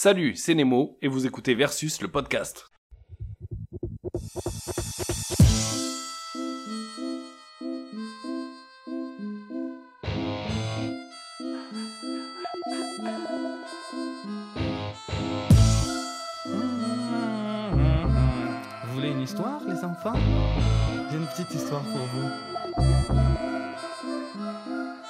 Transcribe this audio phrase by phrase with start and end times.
[0.00, 2.70] Salut, c'est Nemo et vous écoutez Versus le podcast.
[18.84, 20.12] Vous voulez une histoire, les enfants?
[21.10, 22.30] J'ai une petite histoire pour vous.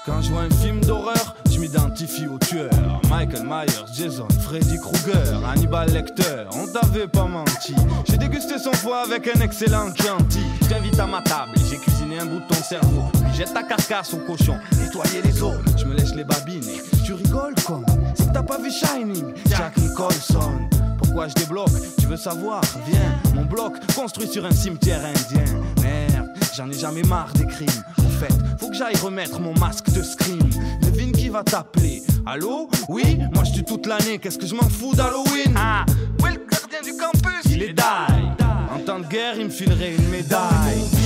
[0.06, 2.70] Quand je vois un film d'horreur, je m'identifie au tueur.
[3.10, 7.74] Michael Myers, Jason, Freddy Krueger, Hannibal Lecter, on t'avait pas menti.
[8.08, 10.40] J'ai dégusté son foie avec un excellent Chianti.
[10.62, 13.04] Je t'invite à ma table, et j'ai cuisiné un bout de ton cerveau.
[13.34, 15.54] Jette ta carcasse au cochon, nettoyer les os.
[15.76, 19.34] Je me lèche les babines et tu rigoles comme si t'as pas vu Shining.
[19.48, 20.68] Jack Nicholson.
[20.98, 21.70] Pourquoi je débloque?
[21.98, 22.60] Tu veux savoir?
[22.86, 25.44] Viens, mon bloc construit sur un cimetière indien.
[25.82, 27.68] Merde, j'en ai jamais marre des crimes.
[27.98, 30.50] En fait, faut que j'aille remettre mon masque de scream.
[31.28, 32.02] Qui va t'appeler.
[32.24, 32.70] Allô?
[32.88, 35.54] Oui, moi je tue toute l'année, qu'est-ce que je m'en fous d'Halloween?
[35.54, 35.84] Ah,
[36.22, 37.52] où est le gardien du campus?
[37.52, 37.82] Il est die.
[38.74, 40.97] En temps de guerre, il me filerait une médaille.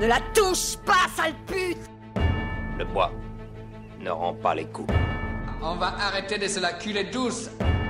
[0.00, 1.78] Ne la touche pas, sale pute
[2.78, 3.12] Le bois
[4.00, 4.92] ne rend pas les coups.
[5.62, 7.48] On va arrêter de se la culer douce.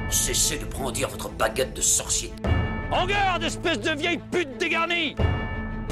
[0.09, 2.33] Cessez de brandir votre baguette de sorcier.
[2.93, 5.17] En garde, espèce de vieille pute dégarnie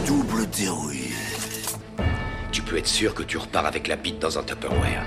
[0.06, 1.12] Double dérouille.
[2.52, 5.06] Tu peux être sûr que tu repars avec la bite dans un Tupperware.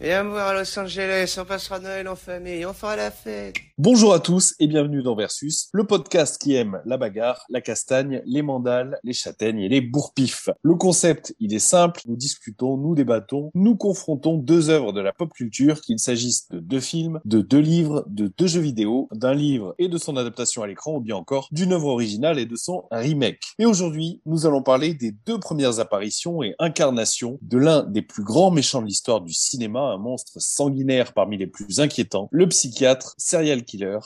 [0.00, 3.56] Viens me voir à Los Angeles, on passera Noël en famille, on fera la fête.
[3.84, 8.22] Bonjour à tous et bienvenue dans Versus, le podcast qui aime la bagarre, la castagne,
[8.26, 10.50] les mandales, les châtaignes et les bourpifs.
[10.62, 15.12] Le concept, il est simple, nous discutons, nous débattons, nous confrontons deux œuvres de la
[15.12, 19.34] pop culture, qu'il s'agisse de deux films, de deux livres, de deux jeux vidéo, d'un
[19.34, 22.54] livre et de son adaptation à l'écran ou bien encore d'une œuvre originale et de
[22.54, 23.42] son remake.
[23.58, 28.22] Et aujourd'hui, nous allons parler des deux premières apparitions et incarnations de l'un des plus
[28.22, 33.16] grands méchants de l'histoire du cinéma, un monstre sanguinaire parmi les plus inquiétants, le psychiatre,
[33.18, 33.98] serial killer,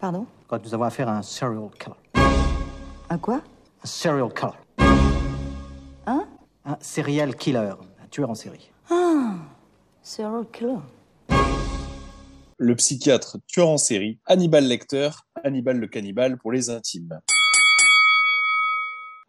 [0.00, 0.26] Pardon?
[0.48, 1.94] Quand nous avons affaire à un serial killer.
[3.10, 3.42] Un quoi?
[3.82, 4.52] Un serial killer.
[6.06, 6.24] Hein?
[6.64, 8.70] Un serial killer, un tueur en série.
[8.90, 9.34] Ah
[10.02, 10.78] Serial killer.
[12.56, 15.10] le psychiatre tueur en série, Hannibal Lecter,
[15.44, 17.20] Hannibal le cannibale pour les intimes.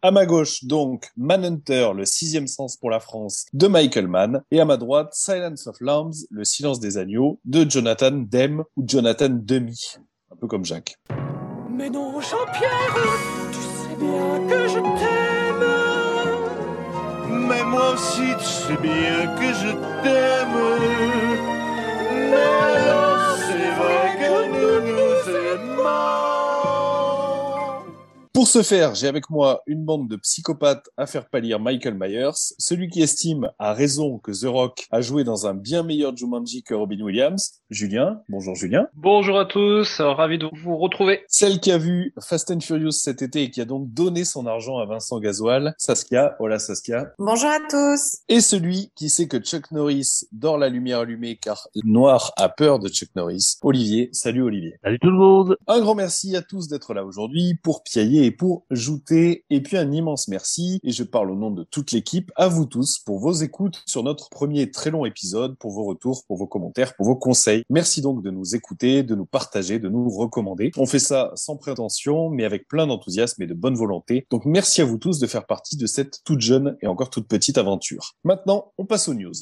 [0.06, 4.60] À ma gauche, donc, Manhunter, le sixième sens pour la France, de Michael Mann, et
[4.60, 9.30] à ma droite, Silence of Lambs, le silence des agneaux, de Jonathan Demme ou Jonathan
[9.30, 9.94] Demi,
[10.30, 10.96] un peu comme Jacques.
[11.70, 12.94] Mais non, Jean-Pierre,
[13.50, 15.64] tu sais bien que je t'aime.
[17.48, 19.72] Mais moi aussi, tu sais bien que je
[20.02, 20.58] t'aime.
[22.28, 26.33] Mais alors, c'est vrai que nous nous aimons.
[28.34, 32.32] Pour ce faire, j'ai avec moi une bande de psychopathes à faire pâlir Michael Myers,
[32.58, 36.64] celui qui estime à raison que The Rock a joué dans un bien meilleur Jumanji
[36.64, 38.22] que Robin Williams, Julien.
[38.28, 38.88] Bonjour Julien.
[38.94, 41.20] Bonjour à tous, ravi de vous retrouver.
[41.28, 44.48] Celle qui a vu Fast and Furious cet été et qui a donc donné son
[44.48, 46.34] argent à Vincent Gasoil, Saskia.
[46.40, 47.12] Hola Saskia.
[47.20, 48.16] Bonjour à tous.
[48.28, 52.48] Et celui qui sait que Chuck Norris dort la lumière allumée car le noir a
[52.48, 54.08] peur de Chuck Norris, Olivier.
[54.10, 54.74] Salut Olivier.
[54.82, 55.56] Salut tout le monde.
[55.68, 59.44] Un grand merci à tous d'être là aujourd'hui pour piailler et pour jouter.
[59.50, 62.66] Et puis un immense merci, et je parle au nom de toute l'équipe, à vous
[62.66, 66.46] tous pour vos écoutes sur notre premier très long épisode, pour vos retours, pour vos
[66.46, 67.64] commentaires, pour vos conseils.
[67.70, 70.70] Merci donc de nous écouter, de nous partager, de nous recommander.
[70.76, 74.26] On fait ça sans prétention, mais avec plein d'enthousiasme et de bonne volonté.
[74.30, 77.28] Donc merci à vous tous de faire partie de cette toute jeune et encore toute
[77.28, 78.14] petite aventure.
[78.24, 79.32] Maintenant, on passe aux news.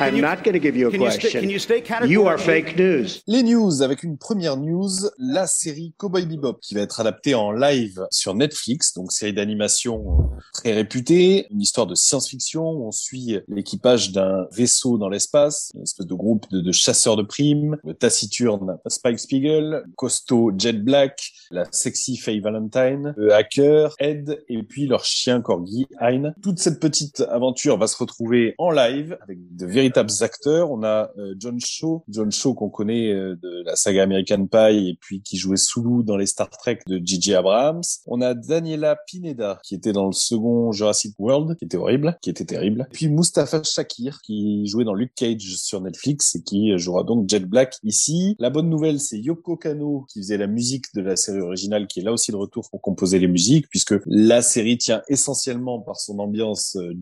[0.00, 1.40] I'm not going to give you a Can you, stay, question.
[1.42, 3.20] can you stay You are fake news.
[3.26, 7.52] Les news avec une première news, la série Cowboy Bebop qui va être adaptée en
[7.52, 12.64] live sur Netflix, donc série d'animation très réputée, une histoire de science-fiction.
[12.64, 17.22] On suit l'équipage d'un vaisseau dans l'espace, une espèce de groupe de, de chasseurs de
[17.22, 23.94] primes, le taciturne Spike Spiegel, le costaud Jet Black, la sexy Faye Valentine, le hacker
[23.98, 26.32] Ed et puis leur chien corgi Hein.
[26.42, 30.70] Toute cette petite aventure va se retrouver en live avec de véritables acteurs.
[30.70, 34.88] On a euh, John Shaw, John Shaw qu'on connaît euh, de la saga American Pie
[34.88, 37.34] et puis qui jouait Sulu dans les Star Trek de J.J.
[37.34, 37.82] Abrams.
[38.06, 42.30] On a Daniela Pineda qui était dans le second Jurassic World, qui était horrible, qui
[42.30, 42.88] était terrible.
[42.92, 47.44] Puis Mustafa Shakir qui jouait dans Luke Cage sur Netflix et qui jouera donc Jet
[47.44, 48.36] Black ici.
[48.38, 52.00] La bonne nouvelle, c'est Yoko Kano qui faisait la musique de la série originale, qui
[52.00, 55.98] est là aussi de retour pour composer les musiques, puisque la série tient essentiellement par
[55.98, 56.92] son ambiance euh,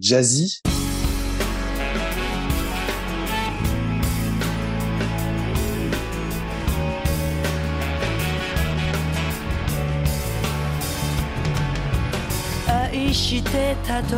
[13.19, 14.17] してたと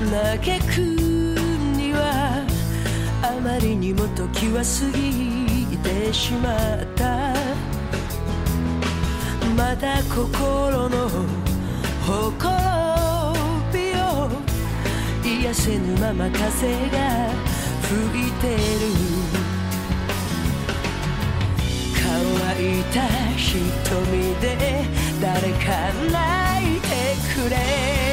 [0.00, 0.78] 嘆く
[1.76, 2.42] には
[3.22, 7.34] あまりにも時は過ぎてしまった。
[9.54, 11.10] また心の
[12.06, 12.48] 誇
[13.72, 14.30] びを
[15.22, 17.28] 癒せぬまま風が
[17.82, 18.58] 吹いてる。
[22.00, 22.08] 乾
[22.80, 23.02] いた
[23.36, 24.46] 瞳で
[25.20, 26.77] 誰か泣い
[27.38, 28.07] くれ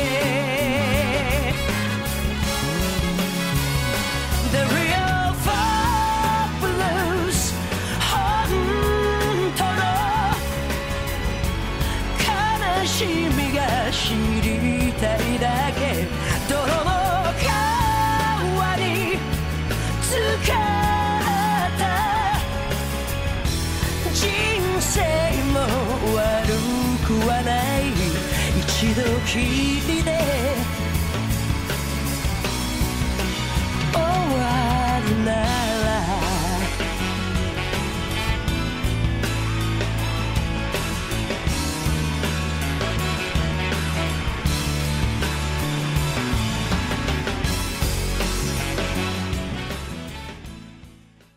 [29.35, 29.64] key.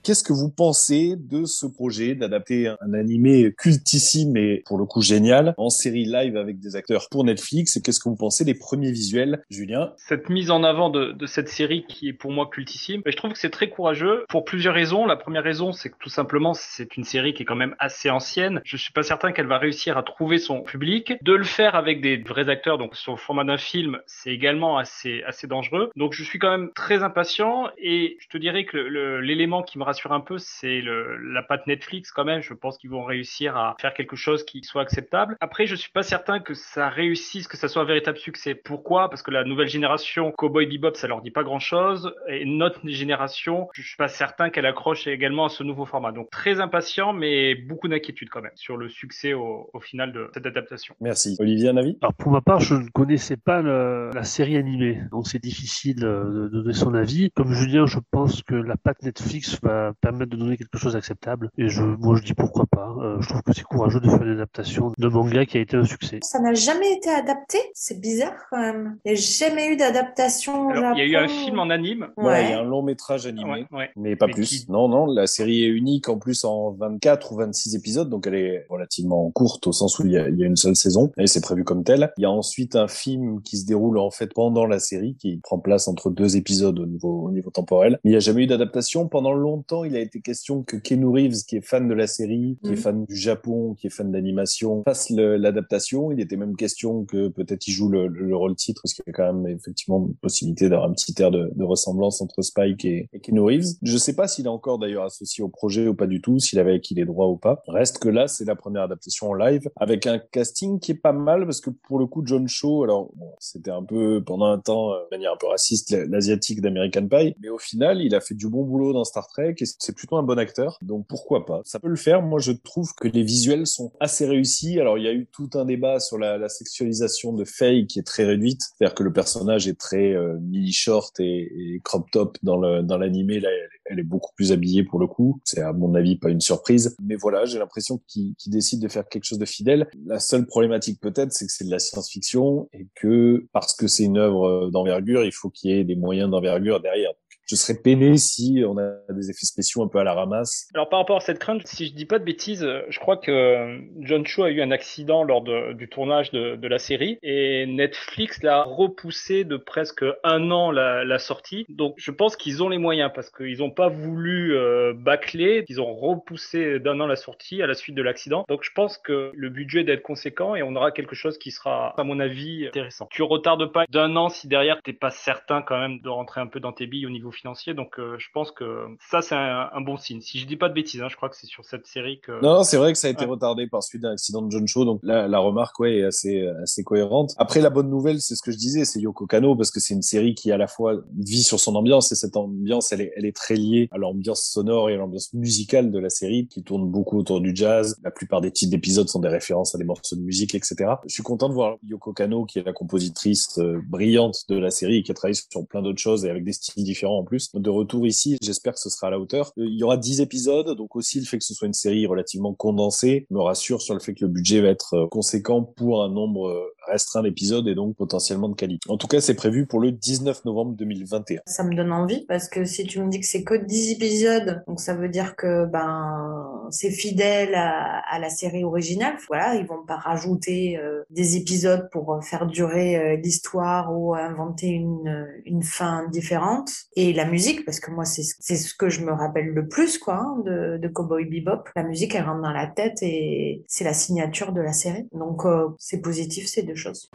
[0.08, 5.02] Qu'est-ce que vous pensez de ce projet d'adapter un animé cultissime et pour le coup
[5.02, 7.76] génial en série live avec des acteurs pour Netflix?
[7.76, 9.92] Et qu'est-ce que vous pensez des premiers visuels, Julien?
[9.98, 13.34] Cette mise en avant de, de, cette série qui est pour moi cultissime, je trouve
[13.34, 15.04] que c'est très courageux pour plusieurs raisons.
[15.04, 18.08] La première raison, c'est que tout simplement, c'est une série qui est quand même assez
[18.08, 18.62] ancienne.
[18.64, 21.22] Je suis pas certain qu'elle va réussir à trouver son public.
[21.22, 24.78] De le faire avec des vrais acteurs, donc sur le format d'un film, c'est également
[24.78, 25.90] assez, assez dangereux.
[25.96, 28.78] Donc je suis quand même très impatient et je te dirais que
[29.20, 32.42] l'élément qui me rassure un peu, c'est la patte Netflix quand même.
[32.42, 35.36] Je pense qu'ils vont réussir à faire quelque chose qui soit acceptable.
[35.40, 38.54] Après, je suis pas certain que ça réussisse, que ça soit un véritable succès.
[38.54, 39.08] Pourquoi?
[39.10, 42.14] Parce que la nouvelle génération Cowboy Bebop, ça leur dit pas grand chose.
[42.28, 46.12] Et notre génération, je suis pas certain qu'elle accroche également à ce nouveau format.
[46.12, 50.30] Donc très impatient, mais beaucoup d'inquiétude quand même sur le succès au, au, final de
[50.34, 50.94] cette adaptation.
[51.00, 51.36] Merci.
[51.38, 51.96] Olivier, un avis?
[52.02, 55.96] Alors pour ma part, je ne connaissais pas le, la série animée, donc c'est difficile
[55.96, 57.30] de donner son avis.
[57.30, 61.50] Comme Julien, je pense que la patte Netflix va permettre de donner quelque chose d'acceptable.
[61.58, 62.94] Et je, moi, je dis pourquoi pas.
[63.00, 65.76] Euh, je trouve que c'est courageux de faire une adaptation de manga qui a été
[65.76, 66.18] un succès.
[66.22, 67.58] Ça n'a jamais été adapté?
[67.74, 68.98] C'est bizarre quand même.
[69.04, 70.70] Il n'y a jamais eu d'adaptation.
[70.94, 72.08] Il y a eu un film en anime.
[72.16, 73.90] Ouais, ouais il y a un long métrage animé, ouais, ouais.
[73.96, 74.64] mais pas mais plus.
[74.64, 74.70] Qui...
[74.70, 78.34] Non, non, la série est unique en plus en 24 ou 26 épisodes, donc elle
[78.34, 81.12] est relativement courte au sens où il y a, il y a une seule saison
[81.18, 82.12] et c'est prévu comme tel.
[82.16, 85.38] Il y a ensuite un film qui se déroule en fait pendant la série, qui
[85.38, 87.98] prend place entre deux épisodes au niveau, au niveau temporel.
[88.04, 89.08] Mais il n'y a jamais eu d'adaptation.
[89.08, 92.58] Pendant longtemps, il a été question que Keanu Reeves, qui est fan de la série,
[92.62, 92.72] qui mmh.
[92.72, 96.12] est fan du Japon, qui est fan d'animation, fasse l'adaptation.
[96.12, 99.10] Il était même question que peut-être il joue le, le, rôle titre, parce qu'il y
[99.10, 102.84] a quand même effectivement une possibilité d'avoir un petit air de, de, ressemblance entre Spike
[102.84, 103.76] et, et Keanu Reeves.
[103.82, 106.58] Je sais pas s'il est encore d'ailleurs associé au projet ou pas du tout, s'il
[106.58, 107.62] avait acquis les droits ou pas.
[107.68, 111.12] Reste que là, c'est la première adaptation en live, avec un casting qui est pas
[111.12, 114.58] mal, parce que pour le coup, John Shaw, alors bon, c'était un peu pendant un
[114.58, 118.20] temps, euh, de manière un peu raciste, l'asiatique d'American Pie, mais au final, il a
[118.20, 121.46] fait du bon boulot dans Star Trek, et c'est plutôt un bon acteur, donc pourquoi
[121.46, 121.60] pas.
[121.64, 122.22] Ça peut le faire.
[122.22, 124.80] Moi, je trouve que les visuels sont assez réussis.
[124.80, 128.06] Alors, il y a eu tout un débat sur la, sexualisation de Faye qui est
[128.06, 132.58] très réduite, c'est-à-dire que le personnage est très euh, mini short et, crop top dans
[132.58, 133.40] l'animé.
[133.40, 133.50] Là,
[133.84, 135.40] elle, est beaucoup plus habillée pour le coup.
[135.44, 138.88] C'est à mon avis pas une surprise, mais voilà, j'ai l'impression qu'il qu décide de
[138.88, 139.88] faire quelque chose de fidèle.
[140.06, 144.04] La seule problématique peut-être, c'est que c'est de la science-fiction et que parce que c'est
[144.04, 147.12] une œuvre d'envergure, il faut qu'il y ait des moyens d'envergure derrière
[147.48, 150.68] je serais peiné si on a des effets spéciaux un peu à la ramasse.
[150.74, 153.80] Alors par rapport à cette crainte, si je dis pas de bêtises, je crois que
[154.00, 158.62] John Cho a eu un accident lors du tournage de, la série et Netflix l'a
[158.62, 161.64] repoussé de presque un an la, sortie.
[161.70, 165.80] Donc je pense qu'ils ont les moyens parce qu'ils n'ont pas voulu euh, bâcler, ils
[165.80, 168.44] ont repoussé d'un an la sortie à la suite de l'accident.
[168.48, 171.50] Donc je pense que le budget doit être conséquent et on aura quelque chose qui
[171.50, 173.08] sera, à mon avis, intéressant.
[173.10, 176.46] Tu retardes pas d'un an si derrière t'es pas certain quand même de rentrer un
[176.46, 177.74] peu dans tes billes au niveau financier.
[177.74, 180.20] Donc euh, je pense que ça c'est un, un bon signe.
[180.20, 182.32] Si je dis pas de bêtises, hein, je crois que c'est sur cette série que.
[182.42, 183.30] Non, non, c'est vrai que ça a été Ouais.
[183.30, 186.46] retardé par suite d'un accident de John Cho, donc la, la remarque ouais, est assez,
[186.62, 187.34] assez cohérente.
[187.36, 189.94] Après, la bonne nouvelle, c'est ce que je disais, c'est Yoko Kano, parce que c'est
[189.94, 193.12] une série qui à la fois vit sur son ambiance, et cette ambiance, elle est,
[193.16, 196.62] elle est très liée à l'ambiance sonore et à l'ambiance musicale de la série, qui
[196.62, 197.96] tourne beaucoup autour du jazz.
[198.02, 200.76] La plupart des titres d'épisodes sont des références à des morceaux de musique, etc.
[201.06, 204.70] Je suis content de voir Yoko Kano, qui est la compositrice euh, brillante de la
[204.70, 207.24] série, et qui a travaillé sur plein d'autres choses, et avec des styles différents en
[207.28, 207.50] plus.
[207.54, 209.52] De retour ici, j'espère que ce sera à la hauteur.
[209.58, 212.06] Euh, Il y aura 10 épisodes, donc aussi le fait que ce soit une série
[212.06, 216.02] relativement condensée me rassure sur le fait que le budget va être euh, conséquent pour
[216.02, 218.90] un nombre euh, restreint d'épisodes et donc potentiellement de qualité.
[218.90, 221.42] En tout cas, c'est prévu pour le 19 novembre 2021.
[221.46, 224.62] Ça me donne envie parce que si tu me dis que c'est que 10 épisodes,
[224.66, 229.16] donc ça veut dire que ben c'est fidèle à, la série originale.
[229.28, 230.78] Voilà, ils vont pas rajouter
[231.10, 236.70] des épisodes pour faire durer l'histoire ou inventer une, une fin différente.
[236.96, 239.98] Et la musique, parce que moi c'est c'est ce que je me rappelle le plus
[239.98, 241.64] quoi hein, de, de Cowboy Bebop.
[241.74, 245.06] La musique elle rentre dans la tête et c'est la signature de la série.
[245.12, 247.10] Donc euh, c'est positif ces deux choses.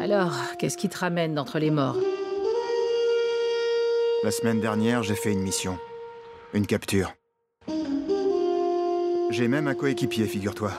[0.00, 1.98] Alors, qu'est-ce qui te ramène d'entre les morts?
[4.24, 5.78] La semaine dernière, j'ai fait une mission.
[6.54, 7.12] Une capture.
[9.30, 10.72] J'ai même un coéquipier, figure-toi.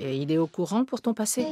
[0.00, 1.44] Et il est au courant pour ton passé?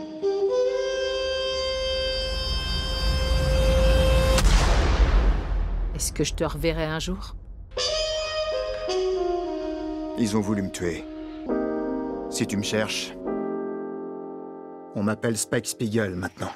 [5.96, 7.34] Est-ce que je te reverrai un jour?
[10.18, 11.02] Ils ont voulu me tuer.
[12.28, 13.14] Si tu me cherches,
[14.94, 16.50] on m'appelle Spike Spiegel maintenant.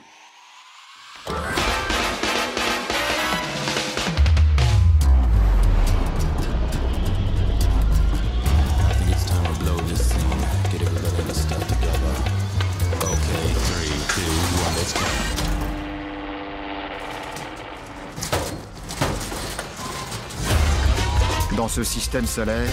[21.85, 22.69] Ce système solaire,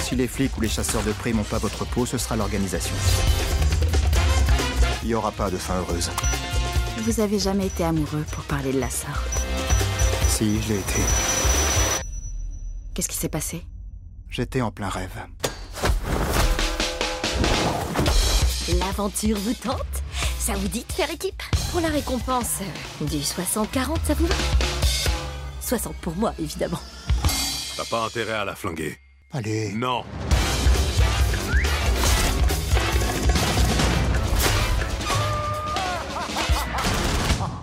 [0.00, 2.94] si les flics ou les chasseurs de primes n'ont pas votre peau, ce sera l'organisation.
[5.02, 6.10] Il n'y aura pas de fin heureuse.
[6.98, 9.30] Vous avez jamais été amoureux pour parler de la sorte.
[10.26, 11.00] Si, je l'ai été.
[12.92, 13.64] Qu'est-ce qui s'est passé?
[14.28, 15.16] J'étais en plein rêve.
[18.80, 20.02] L'aventure vous tente?
[20.40, 21.42] Ça vous dit de faire équipe?
[21.70, 24.34] Pour la récompense euh, du 60-40, ça vous va?
[25.60, 26.80] 60 pour moi, évidemment.
[27.80, 28.98] T'as pas intérêt à la flinguer.
[29.32, 29.72] Allez.
[29.72, 30.04] Non.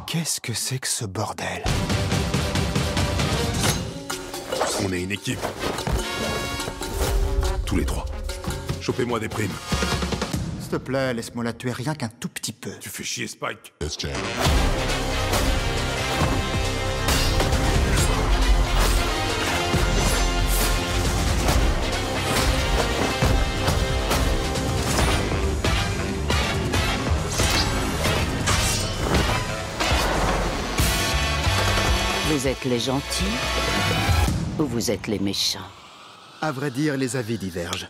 [0.08, 1.64] Qu'est-ce que c'est que ce bordel?
[4.84, 5.38] On est une équipe.
[7.68, 8.06] Tous les trois.
[8.82, 9.52] Chopez-moi des primes.
[10.60, 12.72] S'il te plaît, laisse-moi la tuer rien qu'un tout petit peu.
[12.80, 13.72] Tu fais chier Spike.
[32.48, 33.26] Vous êtes les gentils
[34.58, 35.60] ou vous êtes les méchants?
[36.42, 37.90] À vrai dire, les avis divergent.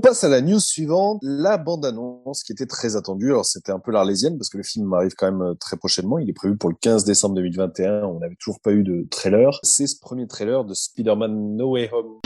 [0.00, 3.32] On passe à la news suivante, la bande-annonce qui était très attendue.
[3.32, 6.18] Alors c'était un peu l'arlésienne parce que le film arrive quand même euh, très prochainement.
[6.18, 8.04] Il est prévu pour le 15 décembre 2021.
[8.04, 9.60] On n'avait toujours pas eu de trailer.
[9.62, 12.20] C'est ce premier trailer de Spider-Man No Way Home.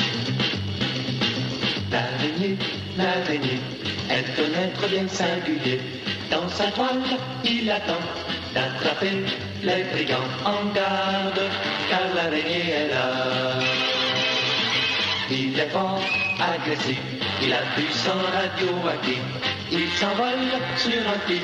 [1.91, 2.59] L'araignée,
[2.97, 3.59] l'araignée,
[4.09, 5.81] elle être bien singulier.
[6.31, 7.03] Dans sa toile,
[7.45, 7.99] il attend
[8.55, 9.25] d'attraper
[9.65, 11.41] les brigands en garde,
[11.91, 13.64] car l'araignée est là.
[15.31, 16.01] Il fort,
[16.39, 17.01] agressif,
[17.43, 19.23] il a du sang radioactif.
[19.73, 21.41] Il s'envole sur un fil,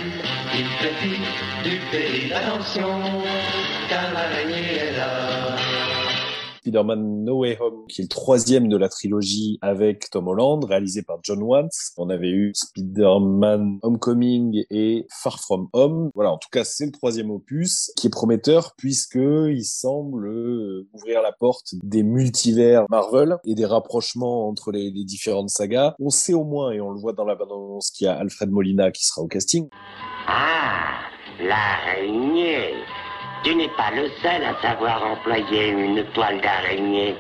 [0.55, 1.21] il préfie
[1.65, 2.33] du péril.
[2.35, 3.01] Attention,
[3.89, 5.60] car l'araignée est là.
[6.61, 11.03] Spider-Man No Way Home, qui est le troisième de la trilogie avec Tom Holland, réalisé
[11.03, 11.93] par John Watts.
[11.97, 16.11] On avait eu Spider-Man Homecoming et Far From Home.
[16.15, 20.89] Voilà, en tout cas, c'est le troisième opus qui est prometteur puisque il semble euh,
[20.93, 25.95] ouvrir la porte des multivers Marvel et des rapprochements entre les, différentes sagas.
[25.99, 28.51] On sait au moins, et on le voit dans la bande-annonce, qu'il y a Alfred
[28.51, 29.69] Molina qui sera au casting.
[30.27, 31.01] Ah,
[31.41, 32.75] l'araignée.
[33.43, 37.17] Tu n'es pas le seul à savoir employer une toile d'araignée.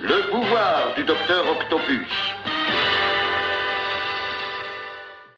[0.00, 2.06] Le pouvoir du docteur Octopus.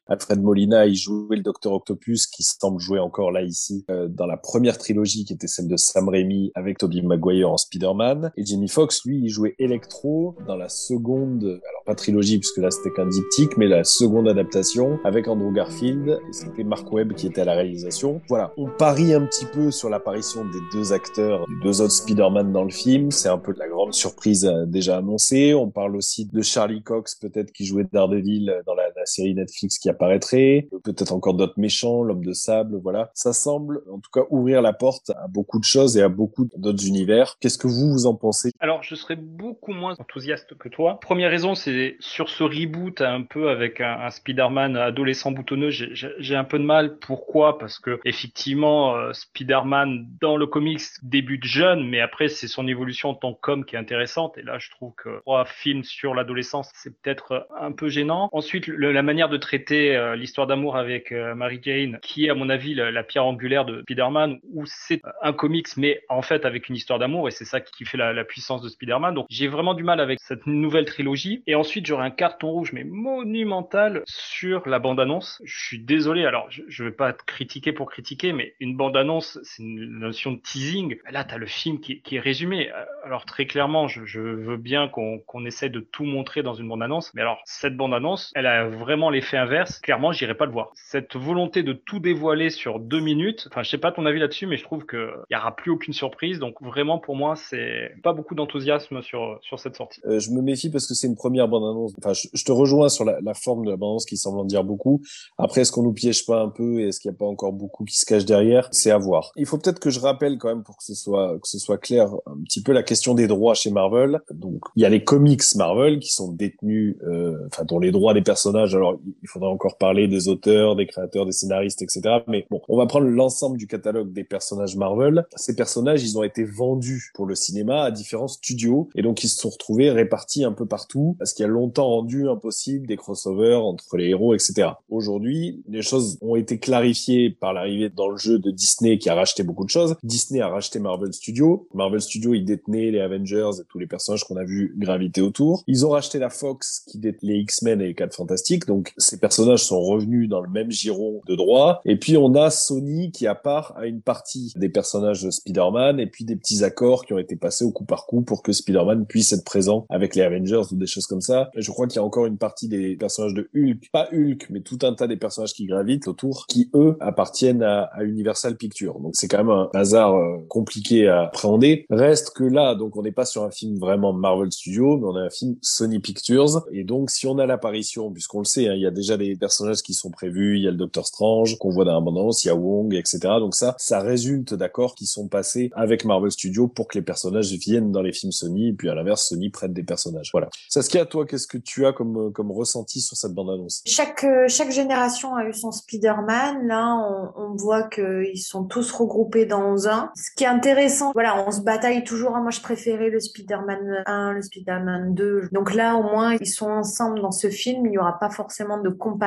[0.07, 4.27] Alfred Molina, il jouait le Docteur Octopus, qui semble jouer encore là ici euh, dans
[4.27, 8.31] la première trilogie, qui était celle de Sam Raimi avec Tobey Maguire en Spider-Man.
[8.37, 12.69] Et Jamie Foxx, lui, il jouait Electro dans la seconde, alors pas trilogie puisque là
[12.69, 16.19] c'était qu'un diptyque, mais la seconde adaptation avec Andrew Garfield.
[16.29, 18.21] Et c'était Mark Webb qui était à la réalisation.
[18.29, 22.51] Voilà, on parie un petit peu sur l'apparition des deux acteurs, des deux autres Spider-Man
[22.51, 23.09] dans le film.
[23.09, 25.55] C'est un peu de la grande surprise euh, déjà annoncée.
[25.55, 29.79] On parle aussi de Charlie Cox, peut-être qui jouait Daredevil dans la, la série Netflix
[29.79, 30.67] qui apparaîtrait.
[30.83, 33.09] Peut-être encore d'autres méchants, l'homme de sable, voilà.
[33.13, 36.47] Ça semble, en tout cas, ouvrir la porte à beaucoup de choses et à beaucoup
[36.57, 37.37] d'autres univers.
[37.39, 38.51] Qu'est-ce que vous, vous en pensez?
[38.59, 40.99] Alors, je serais beaucoup moins enthousiaste que toi.
[41.01, 46.43] Première raison, c'est sur ce reboot un peu avec un, Spider-Man adolescent boutonneux, j'ai- un
[46.43, 46.97] peu de mal.
[46.97, 47.57] Pourquoi?
[47.57, 53.09] Parce que effectivement, euh, Spider-Man dans le comics débute jeune, mais après c'est son évolution
[53.09, 54.37] en tant qu'homme qui est intéressante.
[54.37, 58.29] Et là, je trouve que trois films sur l'adolescence, c'est peut-être un peu gênant.
[58.33, 62.33] Ensuite, la manière de traiter euh, l'histoire d'amour avec euh, Mary Jane, qui est à
[62.35, 66.45] mon avis la, la pierre angulaire de Spider-Man, où c'est un comics, mais en fait
[66.45, 69.13] avec une histoire d'amour, et c'est ça qui fait la, la puissance de Spider-Man.
[69.13, 71.43] Donc j'ai vraiment du mal avec cette nouvelle trilogie.
[71.47, 75.41] Et ensuite, j'aurai un carton rouge, mais monumental, sur la bande-annonce.
[75.43, 79.63] Je suis désolé, alors je, je vais pas critiquer pour critiquer, mais une bande-annonce, c'est
[79.63, 80.97] une notion de teasing.
[81.11, 82.71] Là, t'as le film qui, qui est résumé.
[83.03, 86.67] Alors très clairement, je, je veux bien qu'on qu'on essaie de tout montrer dans une
[86.67, 89.74] bande-annonce, mais alors cette bande-annonce, elle a vraiment l'effet inverse.
[89.79, 90.71] Clairement, j'irai pas le voir.
[90.75, 94.47] Cette volonté de tout dévoiler sur deux minutes, enfin, je sais pas ton avis là-dessus,
[94.47, 96.39] mais je trouve que il y aura plus aucune surprise.
[96.39, 100.01] Donc vraiment, pour moi, c'est pas beaucoup d'enthousiasme sur sur cette sortie.
[100.05, 101.93] Euh, je me méfie parce que c'est une première bande-annonce.
[101.99, 104.45] Enfin, je, je te rejoins sur la, la forme de la bande-annonce qui semble en
[104.45, 105.01] dire beaucoup.
[105.37, 107.53] Après, est-ce qu'on nous piège pas un peu et est-ce qu'il n'y a pas encore
[107.53, 108.67] beaucoup qui se cache derrière?
[108.71, 109.31] C'est à voir.
[109.35, 111.77] Il faut peut-être que je rappelle quand même pour que ce soit que ce soit
[111.77, 114.19] clair un petit peu la question des droits chez Marvel.
[114.31, 118.13] Donc, il y a les comics Marvel qui sont détenus, euh, enfin dont les droits
[118.13, 118.75] des personnages.
[118.75, 122.01] Alors, il faudra encore parler des auteurs, des créateurs, des scénaristes, etc.
[122.27, 125.25] Mais bon, on va prendre l'ensemble du catalogue des personnages Marvel.
[125.35, 129.29] Ces personnages, ils ont été vendus pour le cinéma à différents studios et donc ils
[129.29, 132.97] se sont retrouvés répartis un peu partout parce qu'il y a longtemps rendu impossible des
[132.97, 134.69] crossovers entre les héros, etc.
[134.89, 139.15] Aujourd'hui, les choses ont été clarifiées par l'arrivée dans le jeu de Disney qui a
[139.15, 139.95] racheté beaucoup de choses.
[140.03, 141.67] Disney a racheté Marvel Studios.
[141.73, 145.63] Marvel Studios, ils détenaient les Avengers et tous les personnages qu'on a vu graviter autour.
[145.67, 148.65] Ils ont racheté la Fox qui détenait les X-Men et les 4 Fantastiques.
[148.67, 151.81] Donc, ces personnages sont revenus dans le même giron de droit.
[151.85, 155.99] Et puis, on a Sony qui a part à une partie des personnages de Spider-Man
[155.99, 158.51] et puis des petits accords qui ont été passés au coup par coup pour que
[158.51, 161.49] Spider-Man puisse être présent avec les Avengers ou des choses comme ça.
[161.55, 164.47] Et je crois qu'il y a encore une partie des personnages de Hulk, pas Hulk,
[164.49, 168.57] mais tout un tas des personnages qui gravitent autour, qui eux appartiennent à, à Universal
[168.57, 168.99] Pictures.
[168.99, 171.85] Donc c'est quand même un hasard euh, compliqué à appréhender.
[171.89, 175.15] Reste que là, donc on n'est pas sur un film vraiment Marvel Studios, mais on
[175.15, 176.65] a un film Sony Pictures.
[176.71, 179.35] Et donc si on a l'apparition, puisqu'on le sait, hein, il y a déjà des
[179.45, 182.47] personnages qui sont prévus, il y a le Docteur Strange qu'on voit dans l'abondance, il
[182.47, 183.19] y a Wong, etc.
[183.39, 187.51] Donc ça, ça résulte d'accords qui sont passés avec Marvel Studios pour que les personnages
[187.51, 190.29] viennent dans les films Sony, et puis à l'inverse, Sony prête des personnages.
[190.31, 190.49] Voilà.
[190.67, 193.83] Saskia, toi, qu'est-ce que tu as comme, comme ressenti sur cette bande-annonce?
[193.85, 196.65] Chaque, euh, chaque génération a eu son Spider-Man.
[196.65, 196.95] Là,
[197.37, 200.09] on, voit qu'ils sont tous regroupés dans un.
[200.15, 202.31] Ce qui est intéressant, voilà, on se bataille toujours.
[202.31, 205.49] Moi, je préférais le Spider-Man 1, le Spider-Man 2.
[205.51, 207.85] Donc là, au moins, ils sont ensemble dans ce film.
[207.85, 209.24] Il n'y aura pas forcément de comparaison.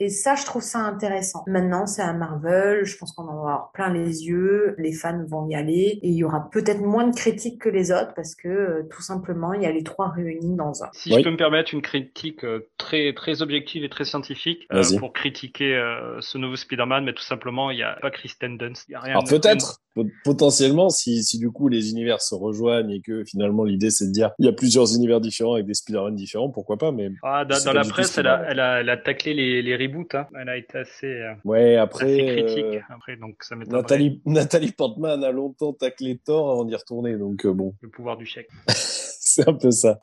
[0.00, 1.44] Et ça, je trouve ça intéressant.
[1.46, 2.84] Maintenant, c'est un Marvel.
[2.84, 4.74] Je pense qu'on en va avoir plein les yeux.
[4.78, 5.98] Les fans vont y aller.
[6.02, 9.02] Et il y aura peut-être moins de critiques que les autres parce que, euh, tout
[9.02, 10.88] simplement, il y a les trois réunis dans un.
[10.92, 14.82] Si je peux me permettre une critique euh, très très objective et très scientifique euh,
[14.98, 18.86] pour critiquer euh, ce nouveau Spider-Man, mais tout simplement, il n'y a pas Kristen Dunst,
[18.88, 19.12] il y a rien.
[19.12, 19.80] Alors peut-être,
[20.24, 24.12] potentiellement, si, si du coup les univers se rejoignent et que finalement l'idée c'est de
[24.12, 27.44] dire il y a plusieurs univers différents avec des Spider-Man différents, pourquoi pas, mais Ah,
[27.44, 30.14] dans, dans pas la presse, elle a, elle, a, elle a taclé les, les reboots.
[30.14, 30.26] Hein.
[30.40, 32.64] Elle a été assez, euh, Ouais, après, assez critique.
[32.66, 33.56] euh, Après, donc ça.
[33.56, 38.16] Nathalie, Nathalie Portman a longtemps taclé Thor avant d'y retourner, donc euh, bon, Le pouvoir
[38.16, 38.48] du chèque.
[38.68, 40.00] c'est un peu ça.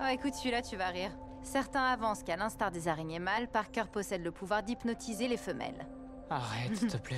[0.00, 1.10] Oh, écoute, celui-là, tu vas rire.
[1.42, 5.86] Certains avancent qu'à l'instar des araignées mâles, Parker possède le pouvoir d'hypnotiser les femelles.
[6.30, 7.16] Arrête, s'il te plaît.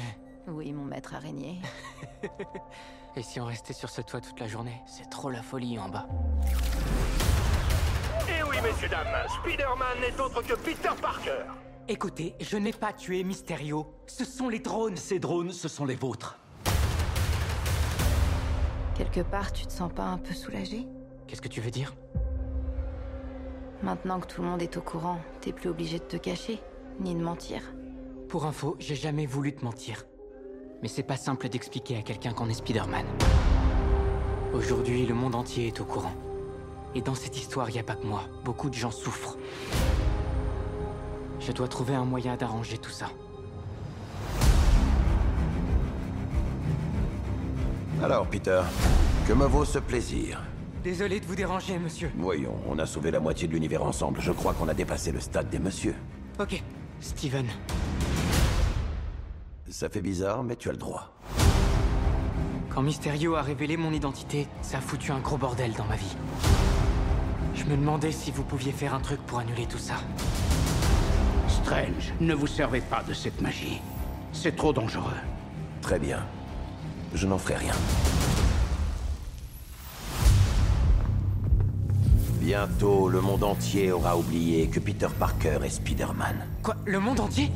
[0.52, 1.60] Oui, mon maître araignée.
[3.16, 4.80] Et si on restait sur ce toit toute la journée?
[4.86, 6.06] C'est trop la folie en bas.
[8.28, 9.06] Et oui, messieurs, dames,
[9.40, 11.44] Spider-Man n'est autre que Peter Parker.
[11.88, 13.94] Écoutez, je n'ai pas tué Mysterio.
[14.06, 14.96] Ce sont les drones.
[14.96, 16.38] Ces drones, ce sont les vôtres.
[18.94, 20.86] Quelque part, tu te sens pas un peu soulagé?
[21.26, 21.94] Qu'est-ce que tu veux dire?
[23.82, 26.60] Maintenant que tout le monde est au courant, t'es plus obligé de te cacher,
[27.00, 27.62] ni de mentir.
[28.28, 30.04] Pour info, j'ai jamais voulu te mentir.
[30.82, 33.04] Mais c'est pas simple d'expliquer à quelqu'un qu'on est Spider-Man.
[34.54, 36.14] Aujourd'hui, le monde entier est au courant.
[36.94, 38.22] Et dans cette histoire, il n'y a pas que moi.
[38.44, 39.36] Beaucoup de gens souffrent.
[41.38, 43.06] Je dois trouver un moyen d'arranger tout ça.
[48.02, 48.62] Alors, Peter,
[49.28, 50.40] que me vaut ce plaisir?
[50.82, 52.10] Désolé de vous déranger, monsieur.
[52.16, 54.20] Voyons, on a sauvé la moitié de l'univers ensemble.
[54.22, 55.94] Je crois qu'on a dépassé le stade des messieurs.
[56.38, 56.62] Ok,
[57.00, 57.46] Steven.
[59.70, 61.12] Ça fait bizarre, mais tu as le droit.
[62.70, 66.16] Quand Mysterio a révélé mon identité, ça a foutu un gros bordel dans ma vie.
[67.54, 69.94] Je me demandais si vous pouviez faire un truc pour annuler tout ça.
[71.48, 73.80] Strange, ne vous servez pas de cette magie.
[74.32, 75.16] C'est trop dangereux.
[75.82, 76.26] Très bien.
[77.14, 77.74] Je n'en ferai rien.
[82.40, 86.46] Bientôt, le monde entier aura oublié que Peter Parker est Spider-Man.
[86.62, 87.52] Quoi Le monde entier?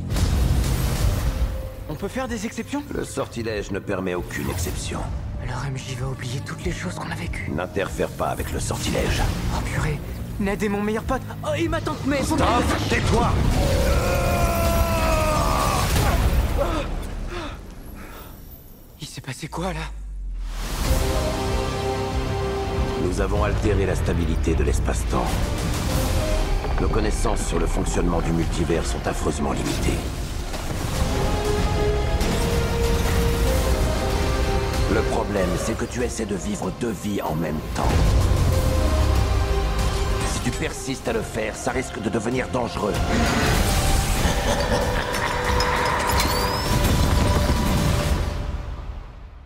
[1.88, 2.83] On peut faire des exceptions?
[2.94, 5.01] Le sortilège ne permet aucune exception.
[5.42, 7.51] Alors MJ va oublier toutes les choses qu'on a vécues.
[7.51, 9.23] N'interfère pas avec le sortilège.
[9.55, 9.99] Oh purée
[10.40, 12.49] Ned est mon meilleur pote Oh, et ma tante May son Stop
[12.88, 13.31] Tais-toi
[19.01, 19.81] Il s'est passé quoi, là?
[23.05, 25.27] Nous avons altéré la stabilité de l'espace-temps.
[26.81, 29.99] Nos connaissances sur le fonctionnement du multivers sont affreusement limitées.
[35.59, 37.88] C'est que tu essaies de vivre deux vies en même temps.
[40.33, 42.92] Si tu persistes à le faire, ça risque de devenir dangereux.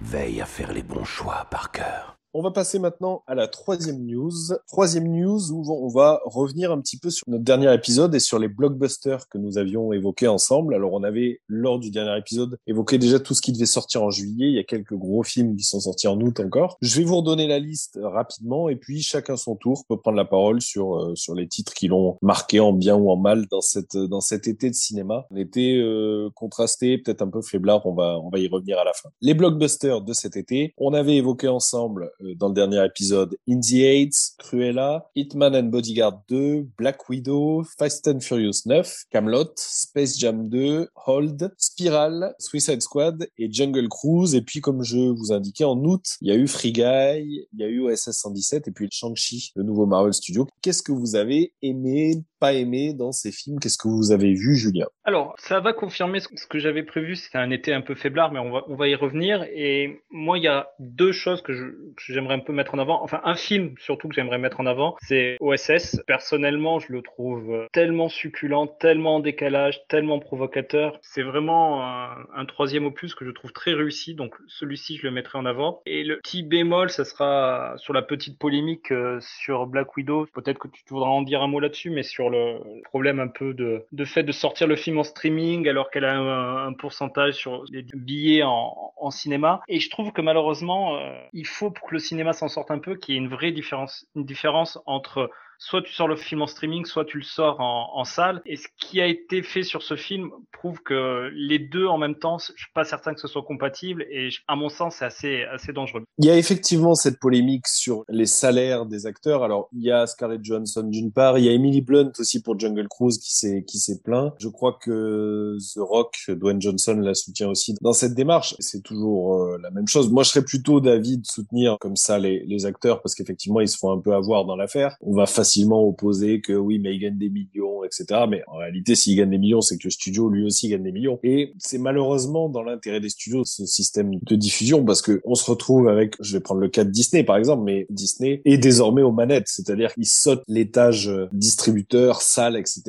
[0.01, 2.18] Veille à faire les bons choix, Parker.
[2.35, 4.31] On va passer maintenant à la troisième news.
[4.67, 8.39] Troisième news où on va revenir un petit peu sur notre dernier épisode et sur
[8.39, 10.75] les blockbusters que nous avions évoqués ensemble.
[10.75, 14.11] Alors on avait, lors du dernier épisode, évoqué déjà tout ce qui devait sortir en
[14.11, 14.49] juillet.
[14.49, 16.77] Il y a quelques gros films qui sont sortis en août encore.
[16.83, 20.27] Je vais vous redonner la liste rapidement et puis chacun son tour peut prendre la
[20.27, 23.63] parole sur, euh, sur les titres qui l'ont marqué en bien ou en mal dans,
[23.63, 25.27] cette, dans cet été de cinéma.
[25.31, 28.85] Un été euh, contrasté, peut-être un peu faiblard, on va, on va y revenir à
[28.85, 29.09] la fin.
[29.23, 33.61] Les blockbusters de cet été, on avait évoqué ensemble euh, dans le dernier épisode In
[33.61, 40.19] the Heights, Cruella, Hitman and Bodyguard 2, Black Widow, Fast and Furious 9, Camelot, Space
[40.19, 44.35] Jam 2, Hold, Spiral, Suicide Squad et Jungle Cruise.
[44.35, 47.59] Et puis, comme je vous indiquais, en août, il y a eu Free Guy, il
[47.59, 50.47] y a eu OSS 117 et puis Shang-Chi, le nouveau Marvel Studio.
[50.63, 54.57] Qu'est-ce que vous avez aimé, pas aimé dans ces films Qu'est-ce que vous avez vu,
[54.57, 54.87] Julien?
[55.05, 57.17] Alors, ça va confirmer ce que j'avais prévu.
[57.17, 59.45] C'était un été un peu faiblard, mais on va, on va y revenir.
[59.55, 63.03] Et moi, il y a deux choses que je- j'aimerais un peu mettre en avant.
[63.03, 66.01] Enfin, un film surtout que j'aimerais mettre en avant, c'est OSS.
[66.07, 70.99] Personnellement, je le trouve euh, tellement succulent, tellement en décalage, tellement provocateur.
[71.03, 74.15] C'est vraiment un, un troisième opus que je trouve très réussi.
[74.15, 75.81] Donc, celui-ci, je le mettrai en avant.
[75.87, 80.27] Et le petit bémol, ça sera sur la petite polémique euh, sur Black Widow.
[80.35, 83.55] Peut-être que tu voudras en dire un mot là-dessus, mais sur le problème un peu
[83.55, 87.65] de, de fait de sortir le film en streaming alors qu'elle a un, pourcentage sur
[87.71, 89.61] les billets en, en cinéma.
[89.69, 92.79] Et je trouve que malheureusement, euh, il faut pour que le cinéma s'en sorte un
[92.79, 96.43] peu qu'il y ait une vraie différence, une différence entre soit tu sors le film
[96.43, 98.41] en streaming, soit tu le sors en, salle.
[98.47, 102.15] Et ce qui a été fait sur ce film prouve que les deux en même
[102.15, 104.07] temps, je suis pas certain que ce soit compatible.
[104.11, 106.05] Et à mon sens, c'est assez, assez dangereux.
[106.19, 109.43] Il y a effectivement cette polémique sur les salaires des acteurs.
[109.43, 112.59] Alors, il y a Scarlett Johansson d'une part, il y a Emily Blunt aussi pour
[112.59, 114.33] Jungle Cruise qui s'est qui s'est plaint.
[114.39, 118.55] Je crois que The Rock, Dwayne Johnson la soutient aussi dans cette démarche.
[118.59, 120.11] C'est toujours euh, la même chose.
[120.11, 123.79] Moi, je serais plutôt d'avis de soutenir comme ça les, acteurs parce qu'effectivement, ils se
[123.79, 124.97] font un peu avoir dans l'affaire.
[125.01, 128.23] On va opposer que oui, mais ils gagnent des millions, etc.
[128.29, 130.93] Mais en réalité, s'ils gagnent des millions, c'est que le studio lui aussi gagne des
[130.93, 131.19] millions.
[131.23, 135.49] Et c'est malheureusement dans l'intérêt des studios ce système de diffusion parce que on se
[135.51, 139.03] retrouve avec, je vais prendre le cas de Disney par exemple, mais Disney est désormais
[139.03, 142.83] aux manettes, c'est-à-dire qu'ils sautent l'étage euh, distributeur, salle, etc.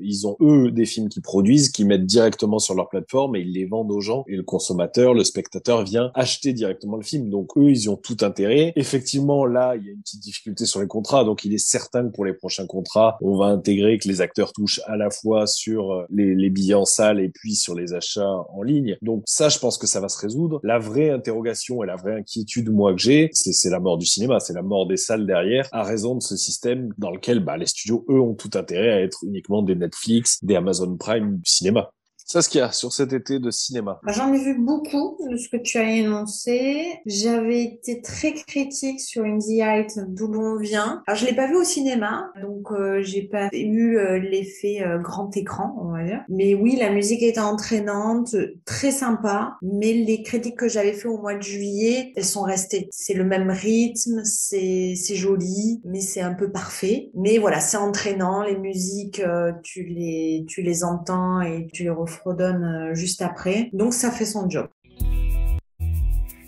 [0.00, 3.52] Ils ont eux des films qu'ils produisent, qu'ils mettent directement sur leur plateforme et ils
[3.52, 4.24] les vendent aux gens.
[4.28, 7.30] Et le consommateur, le spectateur vient acheter directement le film.
[7.30, 8.72] Donc eux, ils ont tout intérêt.
[8.76, 11.99] Effectivement, là, il y a une petite difficulté sur les contrats, donc il est certain
[12.08, 15.92] pour les prochains contrats, on va intégrer que les acteurs touchent à la fois sur
[15.92, 18.96] euh, les, billets en salle et puis sur les achats en ligne.
[19.02, 20.60] Donc ça, je pense que ça va se résoudre.
[20.64, 24.06] La vraie interrogation et la vraie inquiétude, moi, que j'ai, c'est c'est la mort du
[24.06, 27.56] cinéma, c'est la mort des salles derrière, à raison de ce système dans lequel bah,
[27.56, 31.50] les studios, eux, ont tout intérêt à être uniquement des Netflix, des Amazon Prime du
[31.50, 31.90] cinéma.
[32.30, 33.98] Saskia, sur cet été de cinéma.
[34.04, 37.00] Bah, J'en ai vu beaucoup de ce que tu as énoncé.
[37.04, 41.02] J'avais été très critique sur In the Height, d'où l'on vient.
[41.08, 45.36] Alors je l'ai pas vu au cinéma, donc euh, j'ai pas eu l'effet euh, grand
[45.36, 46.20] écran, on va dire.
[46.28, 49.56] Mais oui, la musique était entraînante, très sympa.
[49.60, 52.86] Mais les critiques que j'avais fait au mois de juillet, elles sont restées.
[52.92, 57.10] C'est le même rythme, c'est c'est joli, mais c'est un peu parfait.
[57.14, 58.44] Mais voilà, c'est entraînant.
[58.44, 63.70] Les musiques, euh, tu les tu les entends et tu les refredonnes euh, juste après.
[63.72, 64.68] Donc ça fait son job.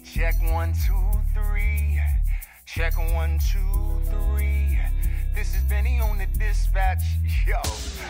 [0.04, 1.98] Check one, two, three.
[2.66, 4.78] Check one, two, three.
[5.34, 7.02] This is Benny on the dispatch.
[7.46, 7.56] Yo,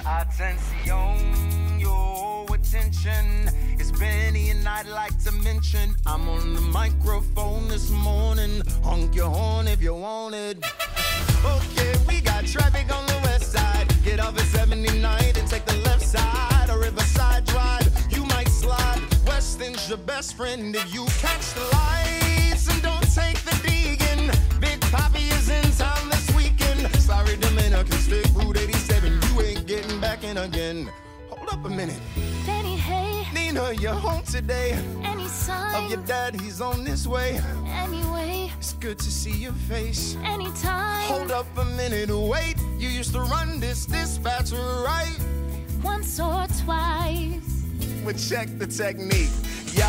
[0.05, 3.49] attention, yo, attention.
[3.79, 8.63] It's Benny, and I'd like to mention I'm on the microphone this morning.
[8.83, 10.59] Honk your horn if you want it.
[11.45, 13.87] Okay, we got traffic on the west side.
[14.05, 16.52] Get off at 79 and take the left side.
[19.63, 24.61] Weston's your best friend if you catch the lights and don't take the Deegan.
[24.61, 26.93] Big Poppy is in town this weekend.
[26.97, 29.21] Sorry, Dominican stick Route 87.
[29.29, 30.91] You ain't getting back in again.
[31.31, 32.01] Hold up a minute.
[32.45, 34.73] Benny, hey, Nina, you're home today.
[35.05, 35.85] any sign?
[35.85, 37.41] Of your dad, he's on his way.
[37.67, 40.17] Anyway, It's good to see your face.
[40.25, 41.03] anytime.
[41.07, 42.57] Hold up a minute, wait.
[42.79, 45.17] You used to run this dispatch, right?
[45.85, 47.62] Once or twice.
[48.05, 49.31] But check the technique.
[49.73, 49.87] Yo,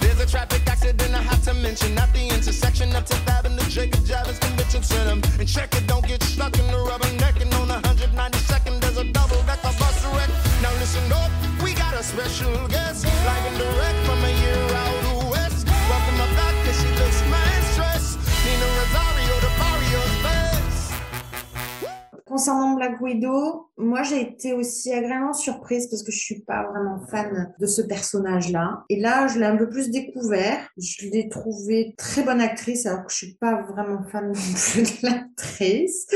[0.00, 4.00] there's a traffic accident I have to mention at the intersection of 10th Avenue, Jacob
[4.00, 5.12] Javits Convention Center.
[5.38, 8.80] And check it, don't get stuck in the rubber rubbernecking on 192nd.
[8.80, 10.30] There's a double decker bus wreck.
[10.60, 11.30] Now listen up,
[11.62, 15.01] we got a special guest, live and direct from a year out
[22.32, 26.98] Concernant Black Widow, moi j'ai été aussi agréablement surprise parce que je suis pas vraiment
[27.10, 28.84] fan de ce personnage-là.
[28.88, 30.66] Et là, je l'ai un peu plus découvert.
[30.78, 36.06] Je l'ai trouvée très bonne actrice alors que je suis pas vraiment fan de l'actrice.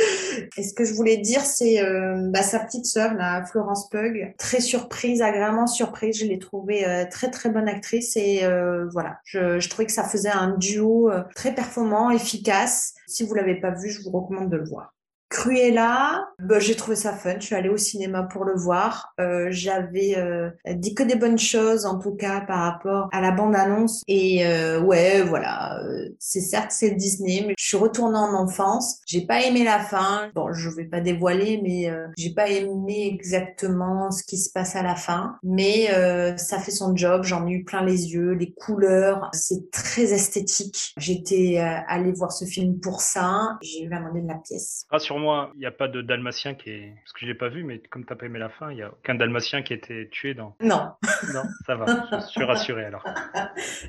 [0.57, 4.35] Et ce que je voulais dire, c'est euh, bah, sa petite sœur, la Florence Pugh,
[4.39, 6.19] très surprise, agréablement surprise.
[6.19, 9.93] Je l'ai trouvée euh, très très bonne actrice et euh, voilà, je, je trouvais que
[9.93, 12.95] ça faisait un duo euh, très performant, efficace.
[13.07, 14.96] Si vous l'avez pas vu, je vous recommande de le voir.
[15.29, 17.35] Cruella, bah, j'ai trouvé ça fun.
[17.41, 19.13] Je suis allée au cinéma pour le voir.
[19.21, 23.33] Euh, J'avais euh, dit que des bonnes choses, en tout cas par rapport à la
[23.33, 24.03] bande-annonce.
[24.07, 29.01] Et euh, ouais, voilà, euh, c'est certes c'est Disney, mais je suis retournée en enfance.
[29.07, 30.31] J'ai pas aimé la fin.
[30.35, 34.77] Bon, je vais pas dévoiler, mais euh, j'ai pas aimé exactement ce qui se passe
[34.77, 35.37] à la fin.
[35.43, 37.25] Mais euh, ça fait son job.
[37.25, 40.93] J'en ai eu plein les yeux, les couleurs, c'est très esthétique.
[40.97, 43.57] J'étais allée voir ce film pour ça.
[43.63, 44.85] J'ai eu la monnaie de la pièce.
[45.17, 46.93] Rassure-moi, il n'y a pas de dalmatien qui est.
[47.03, 48.83] Parce que je l'ai pas vu, mais comme t'as pas aimé la fin, il n'y
[48.83, 50.55] a aucun dalmatien qui a été tué dans.
[50.61, 50.93] Non.
[51.33, 51.87] Non, ça va.
[52.21, 53.05] Je suis rassuré alors.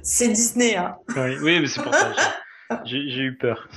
[0.02, 0.96] C'est Disney, hein.
[1.16, 2.14] Oui, oui mais c'est pour ça.
[2.86, 3.68] j'ai eu peur.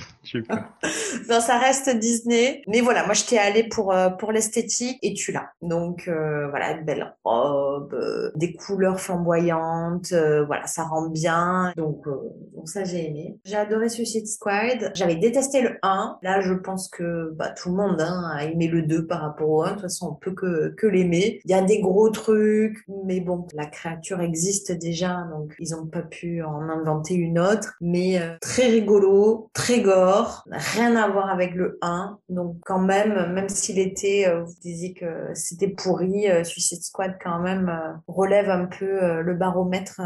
[0.49, 0.65] Peur.
[1.29, 2.63] Non, ça reste Disney.
[2.67, 5.51] Mais voilà, moi, j'étais allée pour, euh, pour l'esthétique et tu l'as.
[5.63, 11.73] Donc, euh, voilà, une belle robe, euh, des couleurs flamboyantes, euh, voilà, ça rend bien.
[11.77, 12.17] Donc, euh,
[12.55, 13.39] donc ça, j'ai aimé.
[13.45, 14.93] J'ai adoré Suicide Squad.
[14.95, 16.19] J'avais détesté le 1.
[16.23, 19.49] Là, je pense que bah, tout le monde hein, a aimé le 2 par rapport
[19.49, 19.69] au 1.
[19.69, 21.41] De toute façon, on peut que, que l'aimer.
[21.45, 25.87] Il y a des gros trucs, mais bon, la créature existe déjà, donc ils ont
[25.87, 27.75] pas pu en inventer une autre.
[27.81, 30.10] Mais très rigolo, très gore,
[30.51, 32.19] rien à voir avec le 1.
[32.29, 37.17] Donc quand même, même s'il était, euh, vous disiez que c'était pourri, euh, Suicide Squad
[37.23, 40.01] quand même euh, relève un peu le baromètre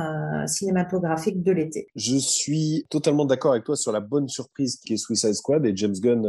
[0.47, 1.87] cinématographique de l'été.
[1.95, 5.77] Je suis totalement d'accord avec toi sur la bonne surprise qui est Suicide Squad et
[5.77, 6.27] James Gunn,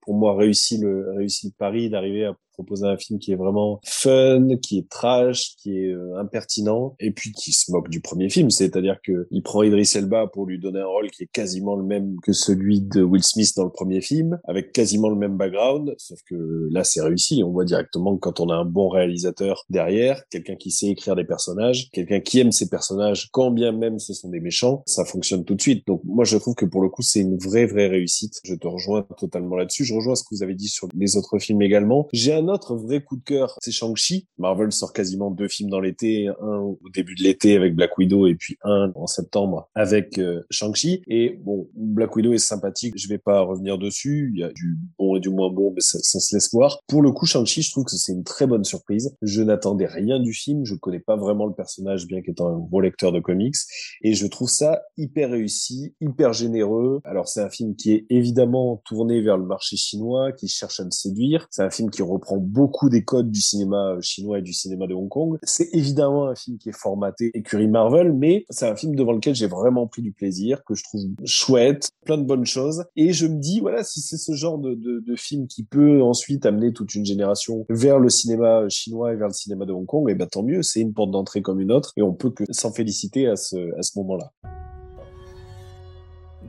[0.00, 3.80] pour moi, réussit le, réussit le pari d'arriver à proposer un film qui est vraiment
[3.84, 8.28] fun, qui est trash, qui est euh, impertinent et puis qui se moque du premier
[8.28, 8.50] film.
[8.50, 11.84] C'est-à-dire que il prend Idris Elba pour lui donner un rôle qui est quasiment le
[11.84, 15.94] même que celui de Will Smith dans le premier film, avec quasiment le même background,
[15.98, 17.42] sauf que là c'est réussi.
[17.44, 21.16] On voit directement que quand on a un bon réalisateur derrière, quelqu'un qui sait écrire
[21.16, 25.04] des personnages, quelqu'un qui aime ses personnages, quand bien même ce sont des méchants, ça
[25.04, 25.86] fonctionne tout de suite.
[25.86, 28.40] Donc moi je trouve que pour le coup c'est une vraie vraie réussite.
[28.44, 29.84] Je te rejoins totalement là-dessus.
[29.84, 32.08] Je rejoins ce que vous avez dit sur les autres films également.
[32.12, 34.28] J'ai un autre vrai coup de cœur, c'est Shang-Chi.
[34.38, 38.26] Marvel sort quasiment deux films dans l'été, un au début de l'été avec Black Widow
[38.26, 41.02] et puis un en septembre avec euh, Shang-Chi.
[41.08, 44.32] Et bon, Black Widow est sympathique, je vais pas revenir dessus.
[44.34, 46.80] Il y a du bon et du moins bon, mais ça, ça se laisse voir.
[46.86, 49.16] Pour le coup, Shang-Chi, je trouve que c'est une très bonne surprise.
[49.22, 52.80] Je n'attendais rien du film, je connais pas vraiment le personnage, bien qu'étant un gros
[52.80, 53.56] lecteur de comics,
[54.02, 57.00] et je trouve ça hyper réussi, hyper généreux.
[57.04, 60.84] Alors c'est un film qui est évidemment tourné vers le marché chinois, qui cherche à
[60.84, 61.46] le séduire.
[61.50, 64.94] C'est un film qui reprend beaucoup des codes du cinéma chinois et du cinéma de
[64.94, 65.38] Hong Kong.
[65.42, 69.34] C'est évidemment un film qui est formaté écurie Marvel, mais c'est un film devant lequel
[69.34, 72.84] j'ai vraiment pris du plaisir, que je trouve chouette, plein de bonnes choses.
[72.96, 76.46] Et je me dis, voilà, si c'est ce genre de, de, film qui peut ensuite
[76.46, 80.08] amener toute une génération vers le cinéma chinois et vers le cinéma de Hong Kong,
[80.10, 82.44] et ben tant mieux, c'est une porte d'entrée comme une autre, et on peut que
[82.50, 84.32] s'en féliciter à ce, à ce moment-là.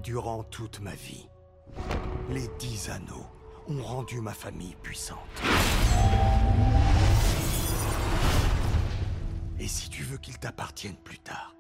[0.02, 1.28] Durant toute ma vie,
[2.30, 3.33] les dix anneaux
[3.68, 5.20] ont rendu ma famille puissante.
[9.60, 11.56] Et si tu veux qu'ils t'appartiennent plus tard,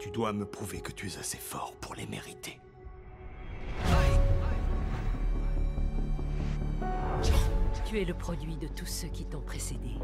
[0.00, 2.58] tu dois me prouver que tu es assez fort pour les mériter.
[7.84, 9.98] Tu es le produit de tous ceux qui t'ont précédé.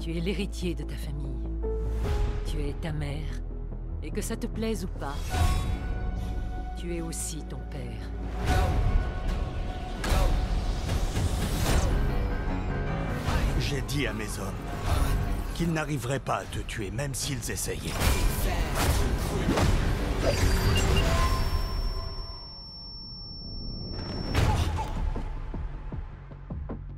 [0.00, 1.38] Tu es l'héritier de ta famille.
[2.46, 3.40] Tu es ta mère.
[4.02, 5.14] Et que ça te plaise ou pas,
[6.78, 8.10] tu es aussi ton père.
[13.60, 14.54] J'ai dit à mes hommes
[15.54, 17.92] qu'ils n'arriveraient pas à te tuer même s'ils essayaient.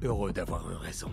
[0.02, 1.10] Heureux d'avoir eu raison.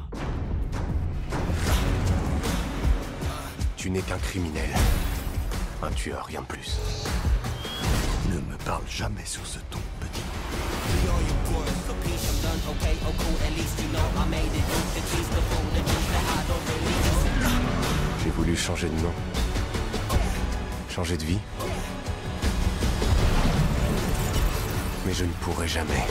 [3.76, 4.70] Tu n'es qu'un criminel.
[5.82, 6.78] Un tueur, rien de plus.
[8.30, 11.39] Ne me parle jamais sur ce ton, petit.
[18.24, 19.14] J'ai voulu changer de nom.
[20.90, 21.40] Changer de vie.
[25.06, 26.06] Mais je ne pourrai jamais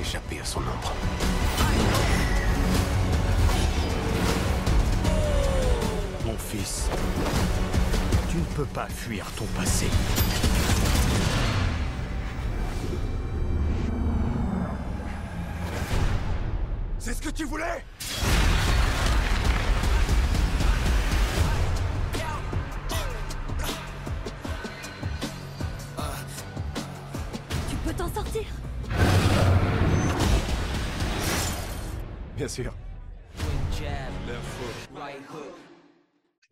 [0.00, 0.92] échapper à son ombre.
[6.26, 6.88] Mon fils,
[8.30, 9.86] tu ne peux pas fuir ton passé.
[17.34, 17.84] Tu voulais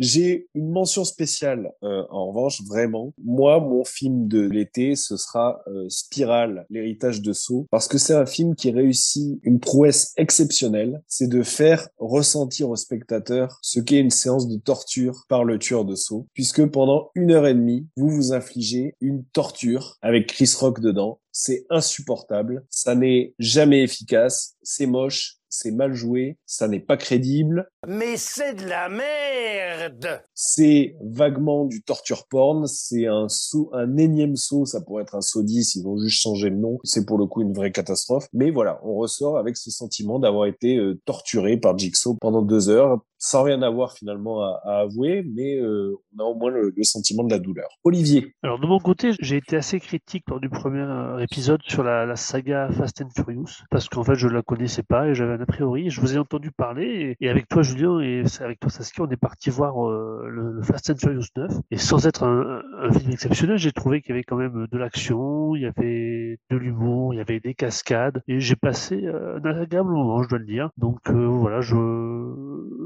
[0.00, 3.12] J'ai une mention spéciale, euh, en revanche, vraiment.
[3.22, 8.14] Moi, mon film de l'été, ce sera euh, Spirale, l'héritage de Saw, parce que c'est
[8.14, 14.00] un film qui réussit une prouesse exceptionnelle, c'est de faire ressentir au spectateur ce qu'est
[14.00, 17.86] une séance de torture par le tueur de Saw, puisque pendant une heure et demie,
[17.94, 21.20] vous vous infligez une torture avec Chris Rock dedans.
[21.30, 27.68] C'est insupportable, ça n'est jamais efficace, c'est moche, c'est mal joué, ça n'est pas crédible.
[27.86, 34.36] Mais c'est de la merde C'est vaguement du torture porn, c'est un saut, un énième
[34.36, 37.18] saut, ça pourrait être un saut 10, ils ont juste changé le nom, c'est pour
[37.18, 38.28] le coup une vraie catastrophe.
[38.32, 42.68] Mais voilà, on ressort avec ce sentiment d'avoir été euh, torturé par Jigsaw pendant deux
[42.68, 46.72] heures, sans rien avoir finalement à, à avouer, mais euh, on a au moins le,
[46.74, 47.68] le sentiment de la douleur.
[47.84, 51.84] Olivier Alors de mon côté, j'ai été assez critique lors du premier euh, épisode sur
[51.84, 55.34] la, la saga Fast and Furious, parce qu'en fait je la connaissais pas et j'avais
[55.34, 55.90] un a priori.
[55.90, 59.10] Je vous ai entendu parler et, et avec toi Julien et avec toi Saskia, on
[59.10, 62.90] est parti voir euh, le, le Fast and Furious 9 et sans être un, un
[62.92, 66.56] film exceptionnel, j'ai trouvé qu'il y avait quand même de l'action, il y avait de
[66.56, 70.38] l'humour, il y avait des cascades et j'ai passé euh, un agréable moment, je dois
[70.38, 70.70] le dire.
[70.78, 71.76] Donc euh, voilà, je,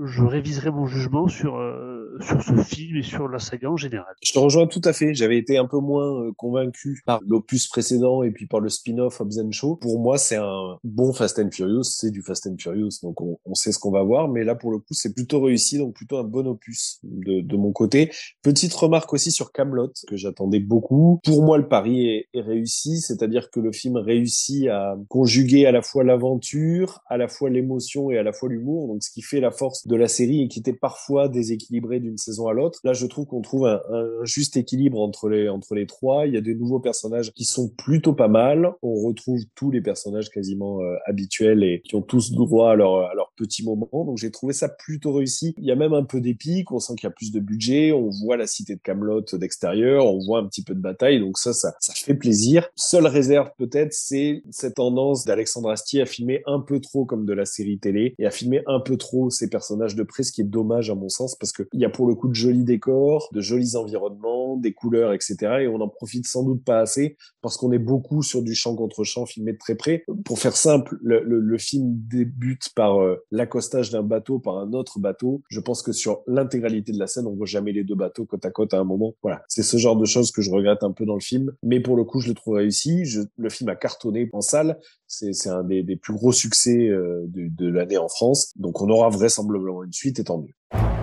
[0.05, 4.15] je réviserai mon jugement sur euh, sur ce film et sur la saga en général.
[4.23, 5.15] Je te rejoins tout à fait.
[5.15, 9.21] J'avais été un peu moins euh, convaincu par l'opus précédent et puis par le spin-off
[9.21, 9.77] Hobbs Show.
[9.77, 11.85] Pour moi, c'est un bon Fast and Furious.
[11.85, 14.29] C'est du Fast and Furious, donc on, sait ce qu'on va voir.
[14.29, 17.57] Mais là, pour le coup, c'est plutôt réussi, donc plutôt un bon opus de, de
[17.57, 18.11] mon côté.
[18.43, 21.21] Petite remarque aussi sur Camelot que j'attendais beaucoup.
[21.25, 25.73] Pour moi, le pari est, est réussi, c'est-à-dire que le film réussit à conjuguer à
[25.73, 28.89] la fois l'aventure, à la fois l'émotion et à la fois l'humour.
[28.89, 32.19] Donc, ce qui fait la force de la série et qui était parfois déséquilibré d'une
[32.19, 32.81] saison à l'autre.
[32.85, 36.27] Là, je trouve qu'on trouve un, un juste équilibre entre les entre les trois.
[36.27, 38.73] Il y a des nouveaux personnages qui sont plutôt pas mal.
[38.83, 42.97] On retrouve tous les personnages quasiment euh, habituels et qui ont tous droit à leur
[43.11, 43.89] à leur petit moment.
[43.93, 45.55] Donc j'ai trouvé ça plutôt réussi.
[45.59, 46.71] Il y a même un peu d'épique.
[46.73, 47.93] On sent qu'il y a plus de budget.
[47.93, 50.07] On voit la cité de Camelot d'extérieur.
[50.07, 51.21] On voit un petit peu de bataille.
[51.21, 52.69] Donc ça, ça, ça fait plaisir.
[52.77, 57.33] Seule réserve peut-être, c'est cette tendance d'Alexandre Astier à filmer un peu trop comme de
[57.33, 60.41] la série télé et à filmer un peu trop ces personnages de près, ce qui
[60.41, 63.29] est dommage à mon sens parce qu'il y a pour le coup de jolis décors,
[63.33, 65.37] de jolis environnements, des couleurs, etc.
[65.63, 68.75] Et on en profite sans doute pas assez parce qu'on est beaucoup sur du champ
[68.77, 70.05] contre champ filmé de très près.
[70.25, 74.73] Pour faire simple, le, le- le film débute par euh, l'accostage d'un bateau par un
[74.73, 75.43] autre bateau.
[75.49, 78.45] Je pense que sur l'intégralité de la scène, on voit jamais les deux bateaux côte
[78.45, 79.15] à côte à un moment.
[79.23, 81.53] Voilà, c'est ce genre de choses que je regrette un peu dans le film.
[81.63, 83.05] Mais pour le coup, je le trouve réussi.
[83.05, 84.79] Je- le film a cartonné en salle.
[85.07, 88.53] C'est un des, des plus gros succès euh, de, de l'année en France.
[88.57, 90.94] Donc on aura vraisemblablement une suite, et tant mieux.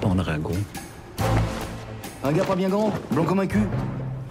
[0.00, 0.52] Pendragon
[2.24, 3.66] Un gars pas bien grand, blanc comme un cul.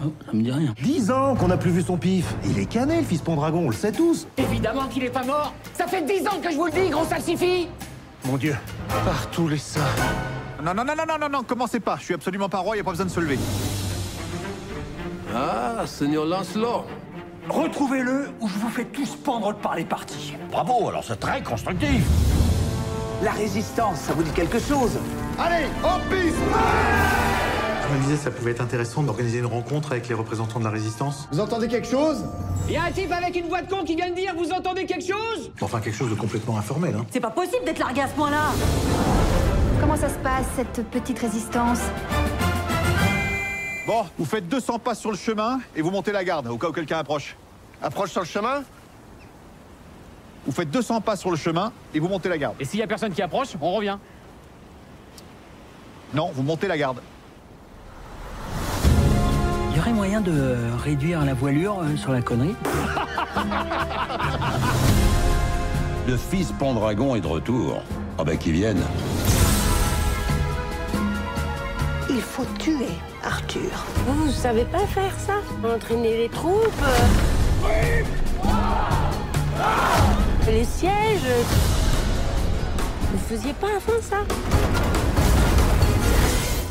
[0.03, 0.73] Oh, ça me dit rien.
[0.81, 2.35] Dix ans qu'on n'a plus vu son pif.
[2.45, 4.27] Il est cané, le fils Pendragon, on le sait tous.
[4.37, 7.05] Évidemment qu'il est pas mort Ça fait dix ans que je vous le dis, gros
[7.05, 7.67] salsifis
[8.25, 8.55] Mon Dieu.
[8.87, 9.81] Par tous les saints.
[10.63, 11.97] Non, non, non, non, non, non, non, commencez pas.
[11.99, 13.39] Je suis absolument pas roi, y a pas besoin de se lever.
[15.35, 16.85] Ah, Seigneur Lancelot.
[17.49, 20.35] Retrouvez-le ou je vous fais tous pendre par les parties.
[20.51, 22.03] Bravo, alors c'est très constructif.
[23.23, 24.91] La résistance, ça vous dit quelque chose?
[25.39, 26.37] Allez, en piste
[27.89, 30.69] Je me disais, ça pouvait être intéressant d'organiser une rencontre avec les représentants de la
[30.69, 31.27] résistance.
[31.31, 32.25] Vous entendez quelque chose?
[32.69, 34.85] Y a un type avec une voix de con qui vient de dire Vous entendez
[34.85, 35.51] quelque chose?
[35.61, 37.05] Enfin, quelque chose de complètement informel, hein.
[37.09, 38.51] C'est pas possible d'être largué à ce point-là
[39.81, 41.79] Comment ça se passe, cette petite résistance?
[43.87, 46.67] Bon, vous faites 200 pas sur le chemin et vous montez la garde au cas
[46.67, 47.35] où quelqu'un approche.
[47.81, 48.63] Approche sur le chemin
[50.47, 52.55] Vous faites 200 pas sur le chemin et vous montez la garde.
[52.61, 53.97] Et s'il y a personne qui approche, on revient.
[56.13, 57.01] Non, vous montez la garde.
[59.71, 62.55] Il y aurait moyen de réduire la voilure euh, sur la connerie
[66.07, 67.83] Le fils Pendragon est de retour.
[68.17, 68.81] Ah bah qu'il vienne.
[72.09, 72.87] Il faut tuer
[73.23, 73.85] Arthur.
[74.07, 75.33] Vous savez pas faire ça?
[75.67, 76.71] Entraîner les troupes?
[80.47, 81.27] Les sièges
[83.11, 84.23] Vous faisiez pas avant ça?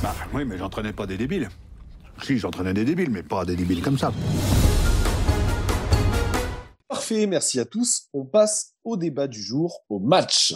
[0.03, 1.51] Bah oui, mais j'entraînais pas des débiles.
[2.23, 4.15] Si, j'entraînais des débiles, mais pas des débiles comme ça.
[6.89, 8.09] Parfait, merci à tous.
[8.15, 10.55] On passe au débat du jour, au match.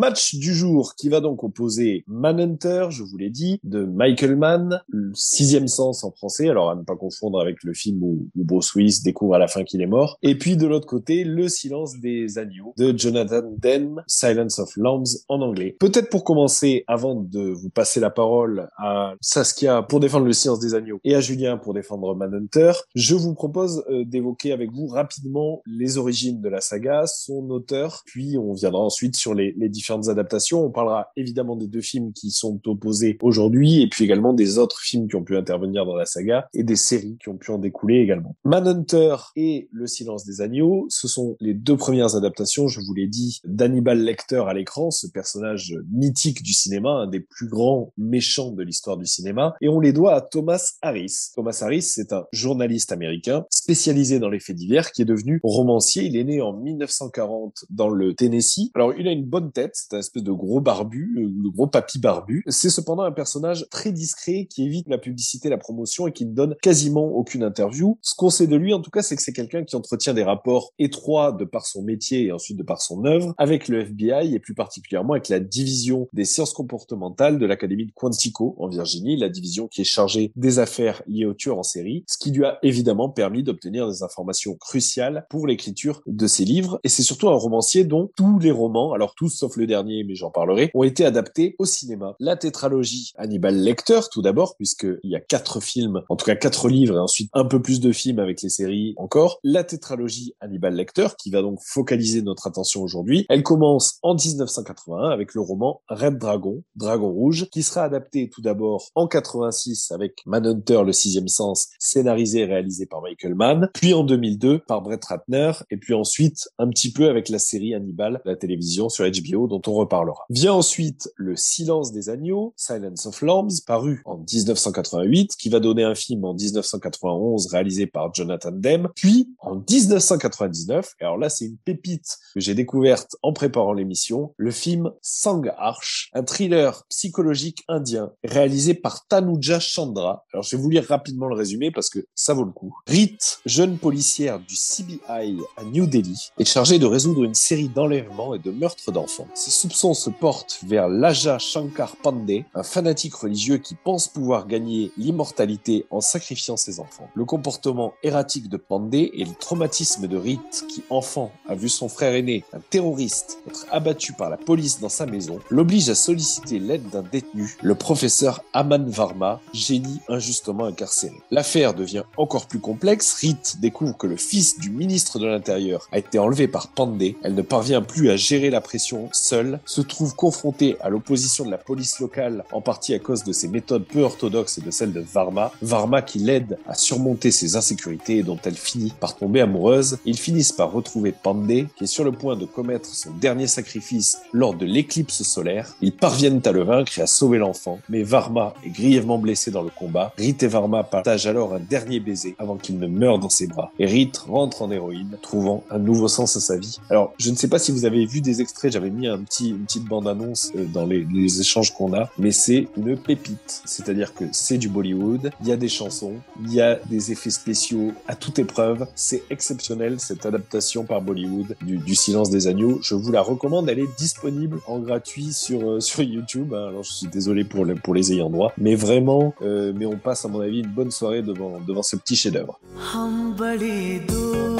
[0.00, 4.80] Match du jour qui va donc opposer Manhunter, je vous l'ai dit, de Michael Mann,
[4.88, 8.44] le sixième sens en français, alors à ne pas confondre avec le film où, où
[8.44, 10.16] Bruce Willis découvre à la fin qu'il est mort.
[10.22, 15.18] Et puis de l'autre côté, Le silence des agneaux de Jonathan Demme, Silence of Lambs
[15.28, 15.76] en anglais.
[15.78, 20.60] Peut-être pour commencer, avant de vous passer la parole à Saskia pour défendre Le silence
[20.60, 24.86] des agneaux et à Julien pour défendre Manhunter, je vous propose euh, d'évoquer avec vous
[24.86, 29.68] rapidement les origines de la saga, son auteur, puis on viendra ensuite sur les, les
[30.08, 30.64] adaptations.
[30.64, 34.80] On parlera évidemment des deux films qui sont opposés aujourd'hui et puis également des autres
[34.80, 37.58] films qui ont pu intervenir dans la saga et des séries qui ont pu en
[37.58, 38.36] découler également.
[38.44, 43.06] Manhunter et Le silence des agneaux, ce sont les deux premières adaptations, je vous l'ai
[43.06, 48.52] dit, d'Hannibal Lecter à l'écran, ce personnage mythique du cinéma, un des plus grands méchants
[48.52, 51.30] de l'histoire du cinéma, et on les doit à Thomas Harris.
[51.34, 56.04] Thomas Harris, c'est un journaliste américain spécialisé dans les faits divers qui est devenu romancier.
[56.04, 58.70] Il est né en 1940 dans le Tennessee.
[58.74, 61.66] Alors, il a une bonne tête, c'est un espèce de gros barbu, euh, le gros
[61.66, 62.44] papy barbu.
[62.48, 66.34] C'est cependant un personnage très discret qui évite la publicité, la promotion et qui ne
[66.34, 67.98] donne quasiment aucune interview.
[68.02, 70.22] Ce qu'on sait de lui, en tout cas, c'est que c'est quelqu'un qui entretient des
[70.22, 74.34] rapports étroits de par son métier et ensuite de par son œuvre avec le FBI
[74.34, 79.16] et plus particulièrement avec la division des sciences comportementales de l'Académie de Quantico en Virginie,
[79.16, 82.44] la division qui est chargée des affaires liées aux tueurs en série, ce qui lui
[82.44, 86.80] a évidemment permis d'obtenir des informations cruciales pour l'écriture de ses livres.
[86.84, 90.14] Et c'est surtout un romancier dont tous les romans, alors tous sauf le dernier, mais
[90.14, 92.16] j'en parlerai, ont été adaptés au cinéma.
[92.18, 96.68] La tétralogie Hannibal Lecter, tout d'abord, puisqu'il y a quatre films, en tout cas quatre
[96.68, 99.38] livres, et ensuite un peu plus de films avec les séries encore.
[99.44, 103.26] La tétralogie Hannibal Lecter, qui va donc focaliser notre attention aujourd'hui.
[103.28, 108.42] Elle commence en 1981 avec le roman Red Dragon, Dragon Rouge, qui sera adapté tout
[108.42, 113.94] d'abord en 86 avec Manhunter, le sixième sens, scénarisé et réalisé par Michael Mann, puis
[113.94, 118.20] en 2002 par Brett Ratner, et puis ensuite un petit peu avec la série Hannibal,
[118.24, 120.24] la télévision sur HBO, dont on reparlera.
[120.30, 125.84] Vient ensuite Le Silence des Agneaux, Silence of Lambs, paru en 1988, qui va donner
[125.84, 131.28] un film en 1991 réalisé par Jonathan Demme, puis en En 1999, et alors là
[131.28, 136.84] c'est une pépite que j'ai découverte en préparant l'émission, le film Sang Arch, un thriller
[136.88, 140.24] psychologique indien réalisé par Tanuja Chandra.
[140.32, 142.76] Alors je vais vous lire rapidement le résumé parce que ça vaut le coup.
[142.86, 148.34] Rite, jeune policière du CBI à New Delhi, est chargée de résoudre une série d'enlèvements
[148.34, 149.28] et de meurtres d'enfants.
[149.50, 154.92] Ses soupçons se portent vers Laja Shankar Pandey, un fanatique religieux qui pense pouvoir gagner
[154.96, 157.10] l'immortalité en sacrifiant ses enfants.
[157.16, 161.88] Le comportement erratique de Pandey et le traumatisme de Rite, qui enfant a vu son
[161.88, 166.60] frère aîné, un terroriste, être abattu par la police dans sa maison, l'oblige à solliciter
[166.60, 171.16] l'aide d'un détenu, le professeur Aman Varma, génie injustement incarcéré.
[171.32, 173.14] L'affaire devient encore plus complexe.
[173.14, 177.16] Rite découvre que le fils du ministre de l'Intérieur a été enlevé par Pandey.
[177.24, 181.50] Elle ne parvient plus à gérer la pression seule, se trouve confrontée à l'opposition de
[181.50, 184.92] la police locale, en partie à cause de ses méthodes peu orthodoxes et de celles
[184.92, 185.52] de Varma.
[185.62, 189.98] Varma qui l'aide à surmonter ses insécurités et dont elle finit par tomber amoureuse.
[190.04, 194.18] Ils finissent par retrouver Pandey, qui est sur le point de commettre son dernier sacrifice
[194.32, 195.74] lors de l'éclipse solaire.
[195.80, 199.62] Ils parviennent à le vaincre et à sauver l'enfant, mais Varma est grièvement blessé dans
[199.62, 200.12] le combat.
[200.16, 203.72] Rite et Varma partagent alors un dernier baiser avant qu'il ne meure dans ses bras.
[203.78, 206.78] Et Rite rentre en héroïne, trouvant un nouveau sens à sa vie.
[206.90, 209.49] Alors, je ne sais pas si vous avez vu des extraits, j'avais mis un petit,
[209.49, 213.61] une petite bande-annonce euh, dans les, les échanges qu'on a, mais c'est une pépite.
[213.65, 216.13] C'est-à-dire que c'est du Bollywood, il y a des chansons,
[216.43, 218.87] il y a des effets spéciaux à toute épreuve.
[218.95, 222.79] C'est exceptionnel, cette adaptation par Bollywood du, du Silence des Agneaux.
[222.81, 226.53] Je vous la recommande, elle est disponible en gratuit sur, euh, sur YouTube.
[226.53, 226.67] hein.
[226.69, 229.97] Alors, je suis désolé pour, le- pour les ayants droit, mais vraiment, euh, mais on
[229.97, 232.59] passe à mon avis une bonne soirée devant, devant ce petit chef-d'œuvre.
[232.93, 234.55] हम बड़ी दूर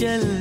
[0.00, 0.39] चले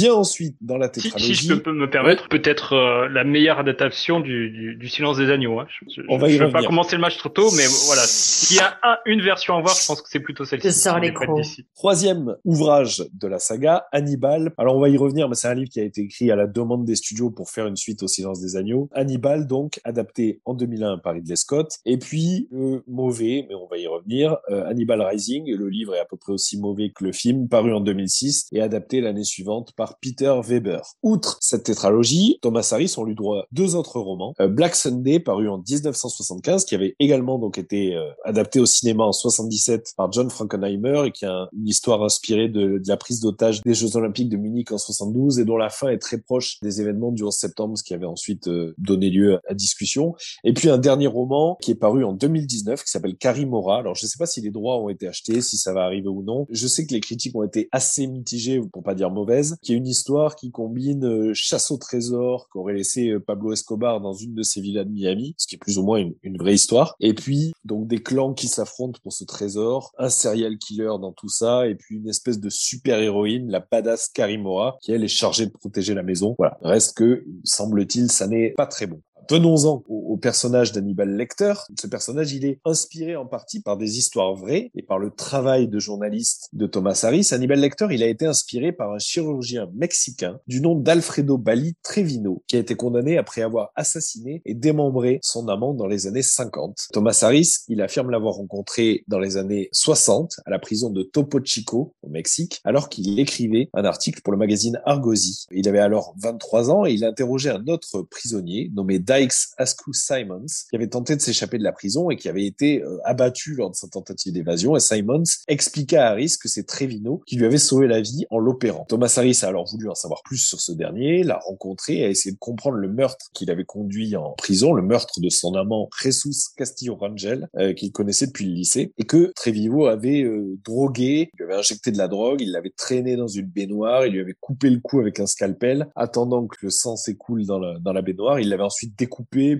[0.00, 1.34] Vient ensuite dans la Si, tétralogie.
[1.36, 5.30] si je peux me permettre, peut-être euh, la meilleure adaptation du, du, du Silence des
[5.30, 5.58] Agneaux.
[5.60, 5.66] Hein.
[5.68, 8.02] Je, je, On va y je vais pas commencer le match trop tôt, mais voilà.
[8.06, 10.68] S'il y a un- une version à voir, je pense que c'est plutôt celle-ci.
[10.68, 10.98] Je sors
[11.44, 11.64] si.
[11.74, 14.52] Troisième ouvrage de la saga, Hannibal.
[14.58, 16.46] Alors on va y revenir, mais c'est un livre qui a été écrit à la
[16.46, 18.88] demande des studios pour faire une suite au Silence des Agneaux.
[18.92, 21.78] Hannibal, donc, adapté en 2001 par Ridley Scott.
[21.84, 22.48] Et puis,
[22.86, 25.50] mauvais, mais on va y revenir, euh, Hannibal Rising.
[25.54, 28.60] Le livre est à peu près aussi mauvais que le film, paru en 2006 et
[28.60, 30.82] adapté l'année suivante par Peter Weber.
[31.02, 34.34] Outre cette tétralogie, Thomas Harris ont lu droit à deux autres romans.
[34.40, 39.04] Euh, Black Sunday, paru en 1975, qui avait également donc été euh, adapté au cinéma
[39.04, 43.20] en 77 par John Frankenheimer et qui a un- une histoire inspirée de, la prise
[43.20, 46.58] d'otage des Jeux Olympiques de Munich en 72 et dont la fin est très proche
[46.62, 50.14] des événements du 11 septembre, ce qui avait ensuite euh, donné lieu à, discussion.
[50.44, 53.78] Et puis un dernier roman qui est paru en 2019 qui s'appelle Karimora.
[53.78, 56.08] Alors je ne sais pas si les droits ont été achetés, si ça va arriver
[56.08, 56.46] ou non.
[56.50, 59.76] Je sais que les critiques ont été assez mitigées, pour pas dire mauvaises, qui est
[59.86, 64.42] histoire qui combine euh, chasse au trésor qu'aurait laissé euh, Pablo Escobar dans une de
[64.42, 66.94] ses villas de Miami, ce qui est plus ou moins une, une vraie histoire.
[67.00, 71.28] Et puis donc des clans qui s'affrontent pour ce trésor, un serial killer dans tout
[71.28, 75.46] ça, et puis une espèce de super héroïne, la badass Karimora, qui elle est chargée
[75.46, 76.34] de protéger la maison.
[76.38, 76.58] Voilà.
[76.62, 79.00] Reste que, semble-t-il, ça n'est pas très bon.
[79.30, 81.54] Venons-en au, personnage d'Hannibal Lecter.
[81.80, 85.68] Ce personnage, il est inspiré en partie par des histoires vraies et par le travail
[85.68, 87.28] de journaliste de Thomas Harris.
[87.30, 92.42] Hannibal Lecter, il a été inspiré par un chirurgien mexicain du nom d'Alfredo Bali Trevino,
[92.48, 96.88] qui a été condamné après avoir assassiné et démembré son amant dans les années 50.
[96.92, 101.38] Thomas Harris, il affirme l'avoir rencontré dans les années 60 à la prison de Topo
[101.44, 105.46] Chico, au Mexique, alors qu'il écrivait un article pour le magazine Argosy.
[105.52, 110.46] Il avait alors 23 ans et il interrogeait un autre prisonnier nommé Dykes Askew Simons,
[110.68, 113.70] qui avait tenté de s'échapper de la prison et qui avait été euh, abattu lors
[113.70, 114.76] de sa tentative d'évasion.
[114.76, 118.38] Et Simons expliqua à Harris que c'est Trevino qui lui avait sauvé la vie en
[118.38, 118.84] l'opérant.
[118.88, 122.32] Thomas Harris a alors voulu en savoir plus sur ce dernier, l'a rencontré a essayé
[122.32, 126.52] de comprendre le meurtre qu'il avait conduit en prison, le meurtre de son amant Jesus
[126.56, 131.36] Castillo Rangel, euh, qu'il connaissait depuis le lycée, et que Trevino avait euh, drogué, il
[131.38, 134.36] lui avait injecté de la drogue, il l'avait traîné dans une baignoire, il lui avait
[134.40, 138.02] coupé le cou avec un scalpel, attendant que le sang s'écoule dans la, dans la
[138.02, 139.09] baignoire, il l'avait ensuite découpé,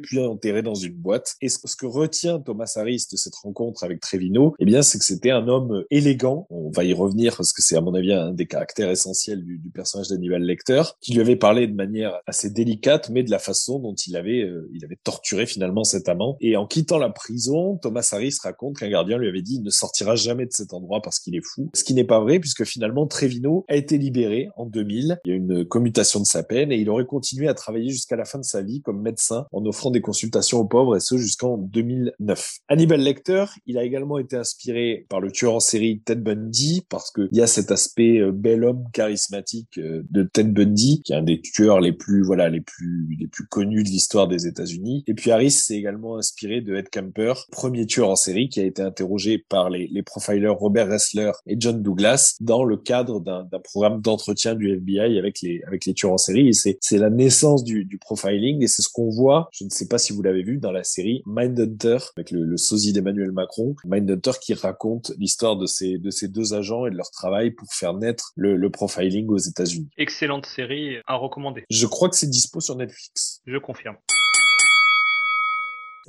[0.03, 1.37] puis enterré dans une boîte.
[1.41, 5.05] Et ce que retient Thomas Harris de cette rencontre avec Trevino, eh bien, c'est que
[5.05, 6.47] c'était un homme élégant.
[6.51, 9.61] On va y revenir parce que c'est à mon avis un des caractères essentiels du,
[9.73, 13.79] personnage d'Hannibal Lecter, qui lui avait parlé de manière assez délicate, mais de la façon
[13.79, 16.37] dont il avait, euh, il avait torturé finalement cet amant.
[16.41, 19.71] Et en quittant la prison, Thomas Harris raconte qu'un gardien lui avait dit il ne
[19.71, 21.71] sortira jamais de cet endroit parce qu'il est fou.
[21.75, 25.21] Ce qui n'est pas vrai puisque finalement Trevino a été libéré en 2000.
[25.25, 28.17] Il y a une commutation de sa peine et il aurait continué à travailler jusqu'à
[28.17, 31.17] la fin de sa vie comme médecin en offrant des consultations aux pauvres et ce
[31.17, 32.59] jusqu'en 2009.
[32.69, 37.11] Hannibal Lecter, il a également été inspiré par le tueur en série Ted Bundy parce
[37.11, 41.17] qu'il y a cet aspect euh, bel homme charismatique euh, de Ted Bundy qui est
[41.17, 45.05] un des tueurs les plus voilà les plus les plus connus de l'histoire des États-Unis.
[45.07, 48.65] Et puis Harris s'est également inspiré de Ed Kemper, premier tueur en série qui a
[48.65, 53.47] été interrogé par les, les profilers Robert Ressler et John Douglas dans le cadre d'un
[53.63, 56.49] programme d'entretien du FBI avec les avec les tueurs en série.
[56.49, 59.20] Et c'est la naissance du, du profiling et c'est ce qu'on voit.
[59.53, 62.57] Je ne sais pas si vous l'avez vu dans la série Mindhunter avec le, le
[62.57, 63.75] sosie d'Emmanuel Macron.
[63.85, 67.73] Mindhunter qui raconte l'histoire de ces de ces deux agents et de leur travail pour
[67.73, 69.89] faire naître le, le profiling aux États-Unis.
[69.99, 71.65] Excellente série à recommander.
[71.71, 73.41] Je crois que c'est dispo sur Netflix.
[73.47, 73.97] Je confirme.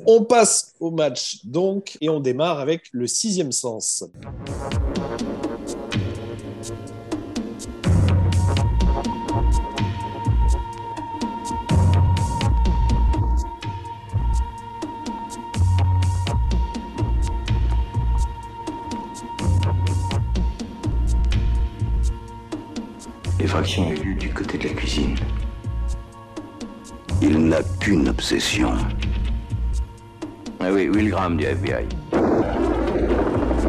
[0.06, 4.04] On passe au match donc et on démarre avec le sixième sens.
[23.54, 25.16] Est du côté de la cuisine.
[27.22, 28.72] Il n'a qu'une obsession.
[30.62, 31.86] Ah oui, Will Graham du FBI.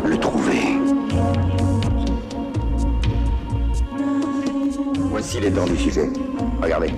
[0.04, 0.78] Le trouver.
[5.10, 6.08] Voici les dents du sujet.
[6.62, 6.92] Regardez.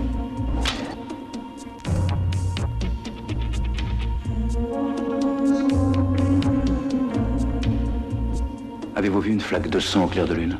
[8.95, 10.59] Avez-vous vu une flaque de sang au clair de lune?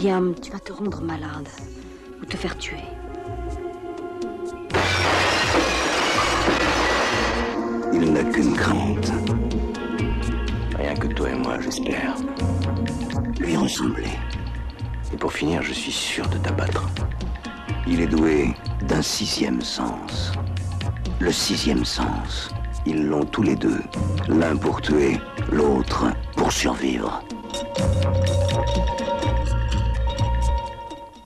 [0.00, 1.46] William, tu vas te rendre malade
[2.22, 2.80] ou te faire tuer.
[7.92, 9.12] Il n'a qu'une crainte.
[10.78, 12.14] Rien que toi et moi, j'espère.
[13.38, 14.08] Lui ressembler.
[15.12, 16.88] Et pour finir, je suis sûr de t'abattre.
[17.86, 18.54] Il est doué
[18.88, 20.32] d'un sixième sens.
[21.18, 22.48] Le sixième sens.
[22.86, 23.82] Ils l'ont tous les deux.
[24.28, 25.20] L'un pour tuer,
[25.52, 27.22] l'autre pour survivre.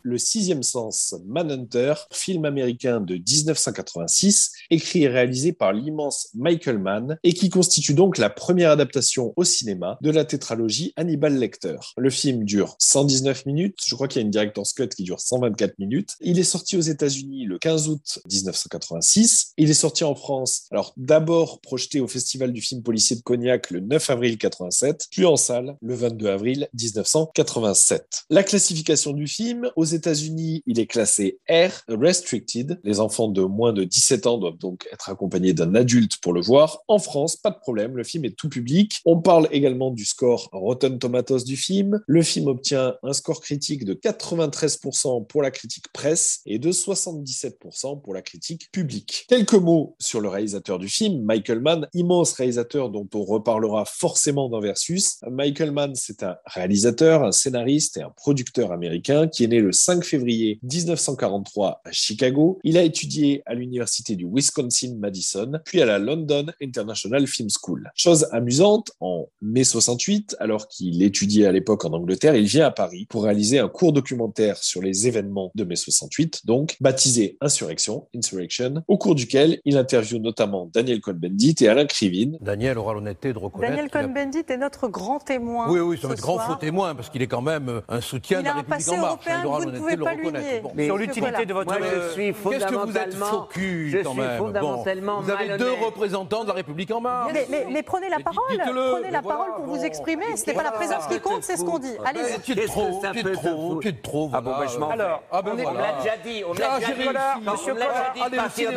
[0.06, 7.18] Le sixième sens, Manhunter, film américain de 1986, écrit et réalisé par l'immense Michael Mann
[7.22, 11.76] et qui constitue donc la première adaptation au cinéma de la tétralogie Hannibal Lecter.
[11.96, 15.20] Le film dure 119 minutes, je crois qu'il y a une director's cut qui dure
[15.20, 16.14] 124 minutes.
[16.20, 19.52] Il est sorti aux États-Unis le 15 août 1986.
[19.56, 23.70] Il est sorti en France, alors d'abord projeté au Festival du film policier de Cognac
[23.70, 28.24] le 9 avril 87, puis en salle le 22 avril 1987.
[28.30, 32.80] La classification du film aux États-Unis, il est classé R, restricted.
[32.84, 36.40] Les enfants de moins de 17 ans doivent donc être accompagnés d'un adulte pour le
[36.40, 36.80] voir.
[36.88, 39.00] En France, pas de problème, le film est tout public.
[39.04, 42.02] On parle également du score Rotten Tomatoes du film.
[42.06, 48.00] Le film obtient un score critique de 93% pour la critique presse et de 77%
[48.02, 49.26] pour la critique publique.
[49.28, 54.48] Quelques mots sur le réalisateur du film, Michael Mann, immense réalisateur dont on reparlera forcément
[54.48, 55.18] dans Versus.
[55.30, 59.72] Michael Mann, c'est un réalisateur, un scénariste et un producteur américain qui est né le
[59.72, 62.58] 5 février 1943 à Chicago.
[62.64, 67.90] Il a étudié à l'université du Wisconsin-Madison, puis à la London International Film School.
[67.94, 72.70] Chose amusante, en mai 68, alors qu'il étudiait à l'époque en Angleterre, il vient à
[72.70, 78.06] Paris pour réaliser un court documentaire sur les événements de mai 68, donc baptisé Insurrection,
[78.14, 82.38] Insurrection, au cours duquel il interviewe notamment Daniel Cohn-Bendit et Alain Krivine.
[82.40, 83.72] Daniel aura l'honnêteté de reconnaître.
[83.74, 85.70] Daniel Cohn-Bendit est notre grand témoin.
[85.70, 88.00] Oui, oui, c'est ce un grand faux témoin, parce qu'il est quand même euh, un
[88.00, 89.26] soutien Il de la République passé en marche.
[89.26, 90.48] européen il aura que vous ne l'honnêteté pouvez de le pas reconnaître.
[90.52, 90.60] nier.
[90.60, 90.72] Bon.
[90.74, 92.02] Mais Sur l'utilité de votre Moi, jeu.
[92.08, 94.52] je suis Qu'est-ce que vous êtes faux cul, quand suis même.
[94.52, 94.60] Bon.
[94.60, 97.32] fondamentalement Vous avez deux représentants de la République en marche.
[97.32, 100.36] Mais, mais- mais prenez la parole, prenez la voilà, parole pour vous exprimer.
[100.36, 101.96] Ce n'est pas la présence qui compte, c'est ce qu'on dit.
[102.02, 102.40] Mais Allez-y.
[102.40, 104.30] Tu es trop, tu es trop, tu es trop.
[104.32, 104.66] Ah bon, voilà.
[104.66, 104.92] ben, je m'en vais.
[104.94, 107.08] Alors, ah ben on l'a déjà dit, on l'a Ah, déjà dit.
[107.44, 108.68] Monsieur Collard, allez, s'il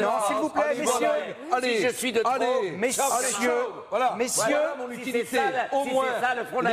[0.41, 1.07] vous plaît, Allez, messieurs.
[1.51, 3.55] Allez, Si je suis de trop, allez, messieurs, allez,
[3.89, 4.15] voilà.
[4.17, 5.39] messieurs, mon utilité.
[5.71, 6.05] Au moins,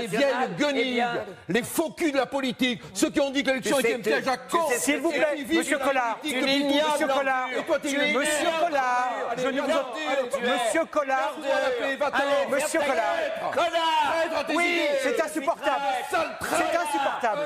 [0.00, 1.04] les vieilles eh guenilles,
[1.48, 4.22] les faux culs de la politique, ceux qui ont dit que l'élection était es la
[4.22, 4.58] Jaco.
[4.76, 7.06] S'il vous plaît, monsieur Collard, monsieur.
[7.06, 8.73] Collard, monsieur merde.
[8.74, 10.00] Collard, Allez, je ne vous regarde, en- tu
[10.38, 11.36] es- monsieur Collard,
[12.50, 17.42] monsieur Collard, oui, c'est insupportable, c'est insupportable,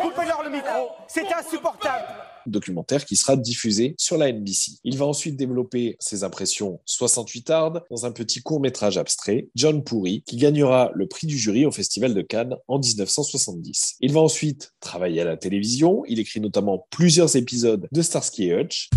[0.00, 2.04] coupez-leur le micro, c'est insupportable.
[2.46, 4.72] documentaire qui sera diffusé sur la NBC.
[4.82, 10.22] Il va ensuite développer ses impressions 68 hard dans un petit court-métrage abstrait, John Pourry,
[10.26, 13.96] qui gagnera le prix du jury au Festival de Cannes en 1970.
[14.00, 16.02] Il va ensuite travailler à la télévision.
[16.08, 18.88] Il écrit notamment plusieurs épisodes de Starsky et Hutch.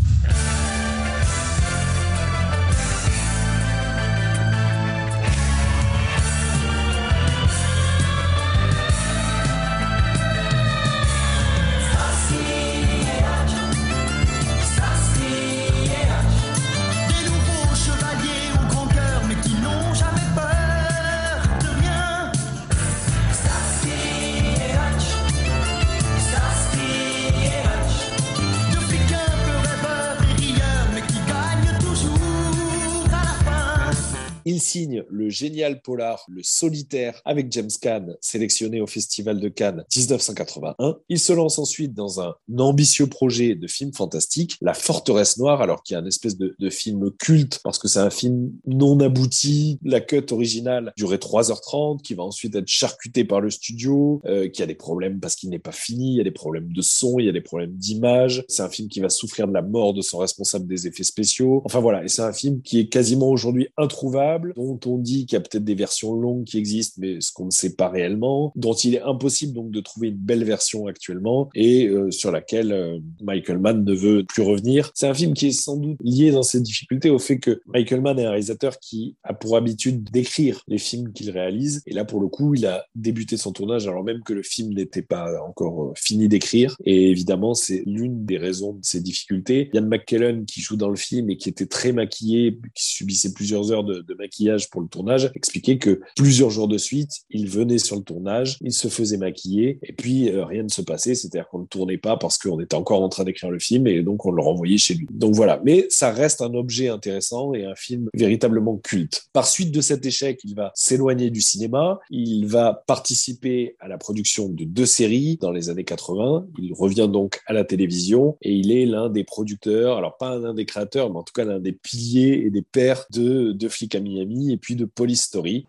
[34.76, 40.97] Il le génial polar Le Solitaire avec James Caan, sélectionné au Festival de Cannes 1981.
[41.09, 45.83] Il se lance ensuite dans un ambitieux projet de film fantastique, La Forteresse Noire, alors
[45.83, 49.77] qu'il y a un espèce de, film culte parce que c'est un film non abouti.
[49.83, 54.63] La cut originale durait 3h30, qui va ensuite être charcuté par le studio, euh, qui
[54.63, 57.19] a des problèmes parce qu'il n'est pas fini, il y a des problèmes de son,
[57.19, 58.43] il y a des problèmes d'image.
[58.47, 61.61] C'est un film qui va souffrir de la mort de son responsable des effets spéciaux.
[61.65, 64.53] Enfin voilà, et c'est un film qui est quasiment aujourd'hui introuvable,
[64.88, 67.51] on dit qu'il y a peut-être des versions longues qui existent, mais ce qu'on ne
[67.51, 71.88] sait pas réellement, dont il est impossible donc de trouver une belle version actuellement et
[71.88, 74.91] euh, sur laquelle euh, Michael Mann ne veut plus revenir.
[74.95, 78.01] C'est un film qui est sans doute lié dans ses difficultés au fait que Michael
[78.01, 81.81] Mann est un réalisateur qui a pour habitude d'écrire les films qu'il réalise.
[81.86, 84.73] Et là, pour le coup, il a débuté son tournage alors même que le film
[84.73, 86.75] n'était pas encore euh, fini d'écrire.
[86.86, 89.69] Et évidemment, c'est l'une des raisons de ses difficultés.
[89.73, 93.71] Ian McKellen, qui joue dans le film et qui était très maquillé, qui subissait plusieurs
[93.71, 97.78] heures de, de maquillage pour le tournage, expliquait que plusieurs jours de suite, il venait
[97.78, 101.13] sur le tournage, il se faisait maquiller et puis euh, rien ne se passait.
[101.13, 104.01] C'est-à-dire qu'on ne tournait pas parce qu'on était encore en train d'écrire le film et
[104.01, 105.05] donc on le renvoyait chez lui.
[105.11, 105.61] Donc voilà.
[105.63, 109.26] Mais ça reste un objet intéressant et un film véritablement culte.
[109.32, 111.99] Par suite de cet échec, il va s'éloigner du cinéma.
[112.09, 116.47] Il va participer à la production de deux séries dans les années 80.
[116.57, 120.55] Il revient donc à la télévision et il est l'un des producteurs, alors pas l'un
[120.55, 123.93] des créateurs, mais en tout cas l'un des piliers et des pères de, de Flic
[123.93, 125.68] à Miami puis de Police Story.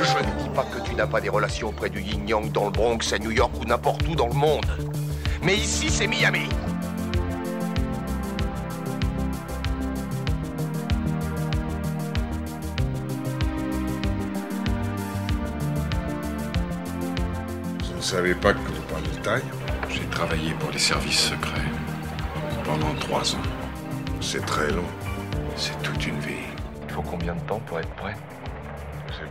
[0.00, 2.64] Je ne dis pas que tu n'as pas des relations auprès du Yin Yang dans
[2.64, 4.64] le Bronx, à New York ou n'importe où dans le monde.
[5.42, 6.48] Mais ici, c'est Miami.
[17.84, 18.75] Vous ne savez pas que
[19.90, 21.68] J'ai travaillé pour les services secrets
[22.64, 23.42] pendant trois ans.
[24.20, 24.84] C'est très long.
[25.56, 26.46] C'est toute une vie.
[26.84, 28.14] Il faut combien de temps pour être prêt?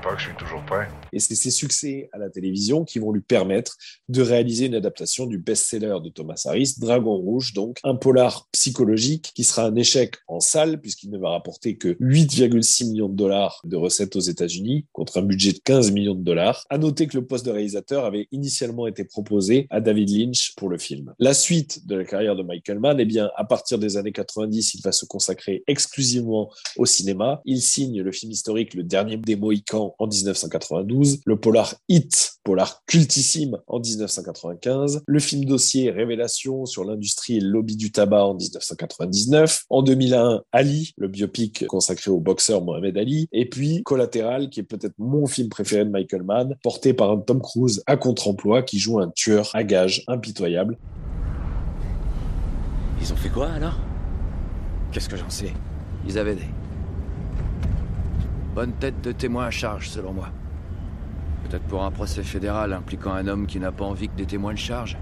[0.02, 0.88] Pas que je suis toujours prêt.
[1.14, 3.78] Et c'est ses succès à la télévision qui vont lui permettre
[4.10, 9.32] de réaliser une adaptation du best-seller de Thomas Harris, Dragon Rouge, donc un polar psychologique
[9.36, 13.62] qui sera un échec en salle puisqu'il ne va rapporter que 8,6 millions de dollars
[13.64, 16.66] de recettes aux États-Unis contre un budget de 15 millions de dollars.
[16.70, 20.70] À noter que le poste de réalisateur avait initialement été proposé à David Lynch pour
[20.70, 21.14] le film.
[21.20, 24.74] La suite de la carrière de Michael Mann, eh bien, à partir des années 90,
[24.76, 27.42] il va se consacrer exclusivement au cinéma.
[27.46, 32.84] Il signe le film historique Le Dernier des Mohicans en 1992, le polar Hit, polar
[32.86, 38.36] cultissime en 1995, le film dossier Révélation sur l'industrie et le lobby du tabac en
[38.36, 44.60] 1999, en 2001 Ali, le biopic consacré au boxeur Mohamed Ali, et puis Collatéral, qui
[44.60, 48.64] est peut-être mon film préféré de Michael Mann, porté par un Tom Cruise à contre-emploi
[48.64, 50.78] qui joue un tueur à gages impitoyable.
[53.02, 53.78] Ils ont fait quoi alors?
[54.92, 55.54] Qu'est-ce que j'en sais?
[56.08, 56.48] Ils avaient des.
[58.56, 60.30] Bonne tête de témoin à charge, selon moi.
[61.44, 64.52] Peut-être pour un procès fédéral impliquant un homme qui n'a pas envie que des témoins
[64.52, 64.98] le chargent.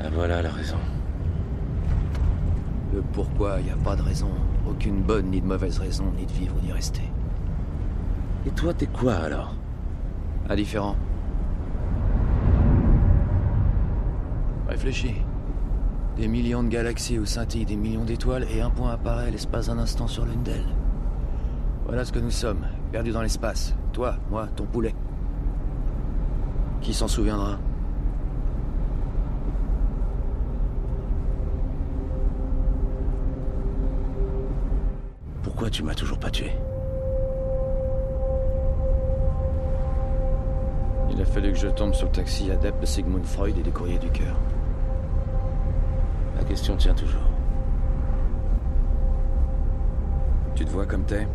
[0.00, 0.76] Ah, voilà la raison.
[2.94, 4.30] Le pourquoi, il a pas de raison.
[4.70, 7.02] Aucune bonne ni de mauvaise raison, ni de vivre ou d'y rester.
[8.46, 9.56] Et toi, t'es quoi alors?
[10.48, 10.94] Indifférent.
[14.68, 15.16] Réfléchis.
[16.16, 19.78] Des millions de galaxies où scintillent des millions d'étoiles et un point apparaît l'espace d'un
[19.78, 20.85] instant sur l'une d'elles.
[21.86, 23.72] Voilà ce que nous sommes, perdus dans l'espace.
[23.92, 24.94] Toi, moi, ton poulet.
[26.80, 27.58] Qui s'en souviendra?
[35.42, 36.50] Pourquoi tu m'as toujours pas tué?
[41.10, 43.70] Il a fallu que je tombe sur le taxi adepte de Sigmund Freud et des
[43.70, 44.36] courriers du cœur.
[46.36, 47.22] La question tient toujours.
[50.56, 51.26] Tu te vois comme t'es?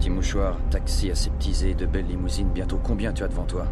[0.00, 3.66] Petit mouchoir, taxi aseptisé, de belles limousines, bientôt combien tu as devant toi?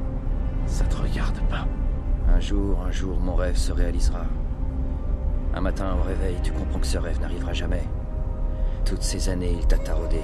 [0.67, 1.67] Ça te regarde pas.
[2.31, 4.27] Un jour, un jour, mon rêve se réalisera.
[5.55, 7.83] Un matin au réveil, tu comprends que ce rêve n'arrivera jamais.
[8.85, 10.21] Toutes ces années, il t'a taraudé.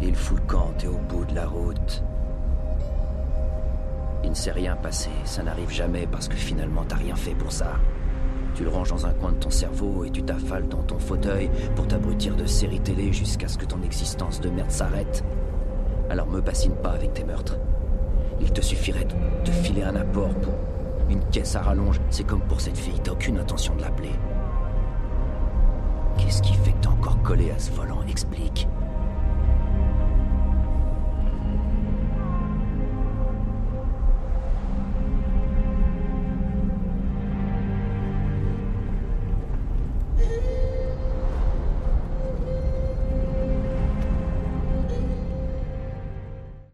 [0.00, 2.04] Il fout le camp, t'es au bout de la route.
[4.22, 7.50] Il ne s'est rien passé, ça n'arrive jamais parce que finalement t'as rien fait pour
[7.50, 7.72] ça.
[8.62, 11.50] Tu le ranges dans un coin de ton cerveau et tu t'affales dans ton fauteuil
[11.74, 15.24] pour t'abrutir de séries télé jusqu'à ce que ton existence de merde s'arrête.
[16.08, 17.58] Alors me bassine pas avec tes meurtres.
[18.40, 20.54] Il te suffirait de te filer un apport pour
[21.10, 22.00] une caisse à rallonge.
[22.08, 24.12] C'est comme pour cette fille, t'as aucune intention de l'appeler.
[26.18, 28.02] Qu'est-ce qui fait que t'es encore collé à ce volant?
[28.08, 28.68] Explique.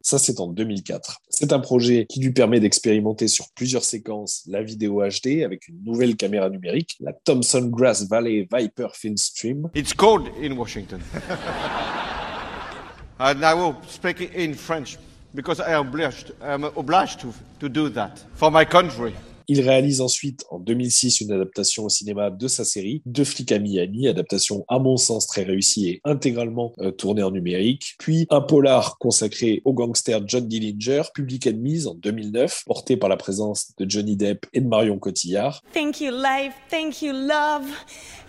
[0.09, 1.21] Ça, c'est en 2004.
[1.29, 5.85] C'est un projet qui lui permet d'expérimenter sur plusieurs séquences la vidéo HD avec une
[5.85, 9.69] nouvelle caméra numérique, la Thomson Grass Valley Viper Film Stream.
[9.75, 11.03] It's cold in Washington.
[13.21, 14.97] and I will speak in French
[15.35, 19.15] because I am obliged, I am obliged to, to do that for my country.
[19.51, 23.59] Il réalise ensuite en 2006 une adaptation au cinéma de sa série Deux flics à
[23.59, 27.97] Miami, adaptation à mon sens très réussie et intégralement euh, tournée en numérique.
[27.99, 33.17] Puis un polar consacré au gangster John Dillinger, Public Enemies en 2009, porté par la
[33.17, 35.63] présence de Johnny Depp et de Marion Cotillard.
[35.73, 36.53] Thank you, life.
[36.69, 37.65] Thank you, love.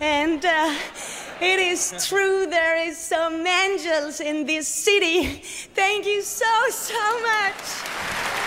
[0.00, 0.72] And uh,
[1.42, 5.42] it is true, there is some angels in this city.
[5.74, 8.39] Thank you so, so much.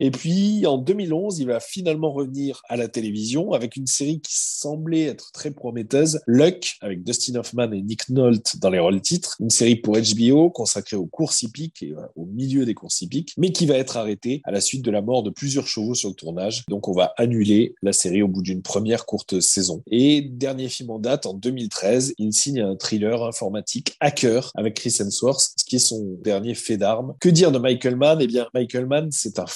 [0.00, 4.32] Et puis, en 2011, il va finalement revenir à la télévision avec une série qui
[4.34, 9.36] semblait être très prometteuse, Luck, avec Dustin Hoffman et Nick Nolte dans les rôles titres.
[9.40, 13.52] Une série pour HBO consacrée aux courses hippiques et au milieu des courses hippiques, mais
[13.52, 16.14] qui va être arrêtée à la suite de la mort de plusieurs chevaux sur le
[16.14, 16.64] tournage.
[16.68, 19.82] Donc, on va annuler la série au bout d'une première courte saison.
[19.90, 24.96] Et dernier film en date, en 2013, il signe un thriller informatique, Hacker, avec Chris
[24.98, 27.14] Hemsworth, ce qui est son dernier fait d'armes.
[27.20, 28.18] Que dire de Michael Mann?
[28.22, 29.46] Eh bien, Michael Mann, c'est un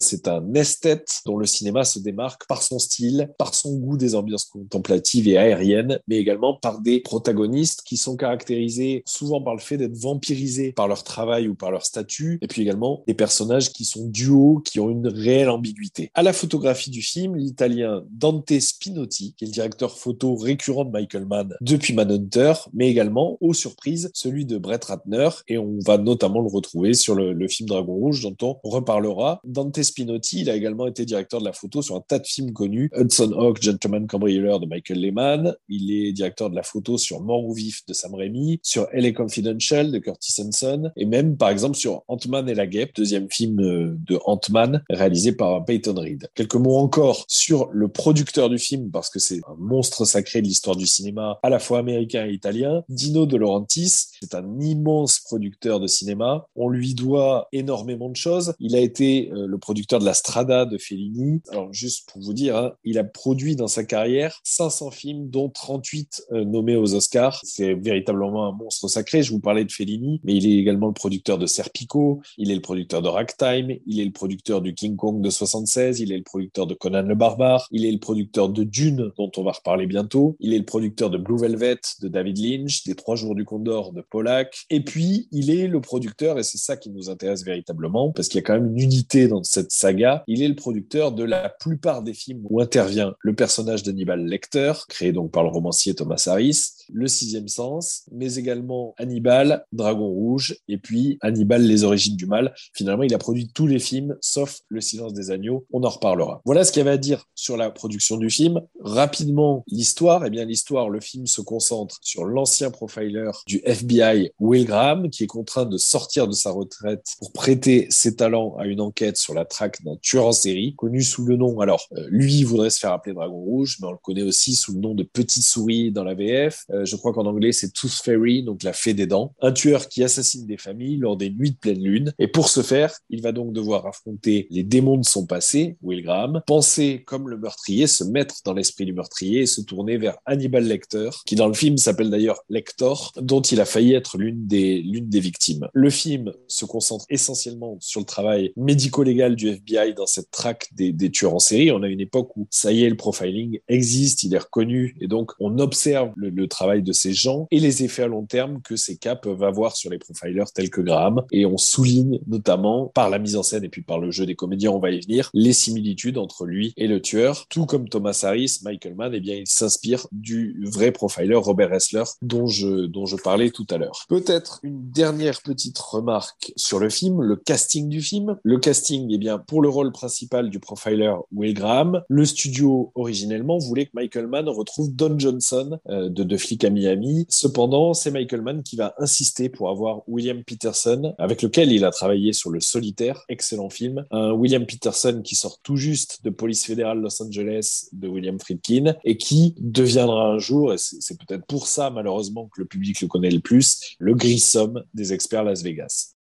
[0.00, 4.14] c'est un esthète dont le cinéma se démarque par son style, par son goût des
[4.14, 9.60] ambiances contemplatives et aériennes, mais également par des protagonistes qui sont caractérisés souvent par le
[9.60, 13.72] fait d'être vampirisés par leur travail ou par leur statut, et puis également des personnages
[13.72, 16.10] qui sont duos, qui ont une réelle ambiguïté.
[16.14, 20.90] À la photographie du film, l'italien Dante Spinotti, qui est le directeur photo récurrent de
[20.90, 25.98] Michael Mann depuis Manhunter, mais également, aux surprises, celui de Brett Ratner, et on va
[25.98, 29.40] notamment le retrouver sur le film Dragon Rouge, dont on reparlera.
[29.44, 32.52] Dante Spinotti, il a également été directeur de la photo sur un tas de films
[32.52, 32.90] connus.
[32.96, 35.54] Hudson Hawk, Gentleman Cambrioleur de Michael Lehman.
[35.68, 39.12] Il est directeur de la photo sur Mort ou Vif de Sam Raimi, sur LA
[39.12, 43.60] Confidential de Curtis Hanson, et même, par exemple, sur Ant-Man et la Guêpe, deuxième film
[43.60, 46.28] euh, de Ant-Man, réalisé par Peyton Reed.
[46.34, 50.46] Quelques mots encore sur le producteur du film, parce que c'est un monstre sacré de
[50.46, 52.84] l'histoire du cinéma, à la fois américain et italien.
[52.88, 56.46] Dino De Laurentiis, c'est un immense producteur de cinéma.
[56.54, 58.54] On lui doit énormément de choses.
[58.60, 61.40] Il a été euh, le producteur de La Strada de Fellini.
[61.50, 65.48] Alors, juste pour vous dire, hein, il a produit dans sa carrière 500 films, dont
[65.48, 67.40] 38 euh, nommés aux Oscars.
[67.44, 69.22] C'est véritablement un monstre sacré.
[69.22, 72.54] Je vous parlais de Fellini, mais il est également le producteur de Serpico, il est
[72.54, 76.18] le producteur de Ragtime, il est le producteur du King Kong de 76, il est
[76.18, 79.52] le producteur de Conan le Barbare, il est le producteur de Dune, dont on va
[79.52, 83.34] reparler bientôt, il est le producteur de Blue Velvet de David Lynch, des Trois Jours
[83.34, 87.10] du Condor de Pollack, et puis il est le producteur, et c'est ça qui nous
[87.10, 90.48] intéresse véritablement, parce qu'il y a quand même une unité dans cette saga, il est
[90.48, 95.30] le producteur de la plupart des films où intervient le personnage d'Hannibal Lecter, créé donc
[95.30, 101.18] par le romancier Thomas Harris, Le Sixième Sens, mais également Hannibal, Dragon Rouge, et puis
[101.20, 102.54] Hannibal, Les Origines du Mal.
[102.74, 105.66] Finalement, il a produit tous les films, sauf Le Silence des Agneaux.
[105.72, 106.40] On en reparlera.
[106.44, 108.60] Voilà ce qu'il y avait à dire sur la production du film.
[108.80, 110.24] Rapidement, l'histoire.
[110.26, 115.24] Eh bien, l'histoire, le film se concentre sur l'ancien profiler du FBI, Will Graham, qui
[115.24, 119.34] est contraint de sortir de sa retraite pour prêter ses talents à une enquête sur
[119.34, 122.78] la traque d'un tueur en série, connu sous le nom, alors euh, lui voudrait se
[122.78, 125.92] faire appeler Dragon Rouge, mais on le connaît aussi sous le nom de Petite Souris
[125.92, 126.64] dans la VF.
[126.72, 129.34] Euh, je crois qu'en anglais c'est Tooth Fairy, donc la fée des dents.
[129.40, 132.12] Un tueur qui assassine des familles lors des nuits de pleine lune.
[132.18, 136.02] Et pour ce faire, il va donc devoir affronter les démons de son passé, Will
[136.02, 140.16] Graham, penser comme le meurtrier, se mettre dans l'esprit du meurtrier et se tourner vers
[140.26, 144.46] Hannibal Lecter, qui dans le film s'appelle d'ailleurs Lector, dont il a failli être l'une
[144.46, 145.68] des, des victimes.
[145.72, 150.92] Le film se concentre essentiellement sur le travail médico-légal du FBI dans cette traque des,
[150.92, 151.70] des tueurs en série.
[151.72, 155.08] On a une époque où ça y est, le profiling existe, il est reconnu, et
[155.08, 158.60] donc on observe le, le travail de ces gens et les effets à long terme
[158.62, 161.22] que ces cas peuvent avoir sur les profilers tels que Graham.
[161.32, 164.34] Et on souligne notamment par la mise en scène et puis par le jeu des
[164.34, 167.46] comédiens, on va y venir, les similitudes entre lui et le tueur.
[167.48, 172.04] Tout comme Thomas Harris, Michael Mann, eh bien, il s'inspire du vrai profiler Robert Ressler
[172.22, 174.06] dont je, dont je parlais tout à l'heure.
[174.08, 178.38] Peut-être une dernière petite remarque sur le film, le casting du film.
[178.42, 183.58] Le casting, eh bien, pour le rôle principal du profiler Will Graham, le studio originellement
[183.58, 187.26] voulait que Michael Mann retrouve Don Johnson euh, de De À Miami.
[187.30, 191.90] Cependant, c'est Michael Mann qui va insister pour avoir William Peterson, avec lequel il a
[191.90, 194.04] travaillé sur Le Solitaire, excellent film.
[194.10, 198.94] Un William Peterson qui sort tout juste de Police fédérale Los Angeles de William Friedkin
[199.04, 203.08] et qui deviendra un jour, et c'est peut-être pour ça malheureusement que le public le
[203.08, 206.14] connaît le plus, le Grissom des experts Las Vegas.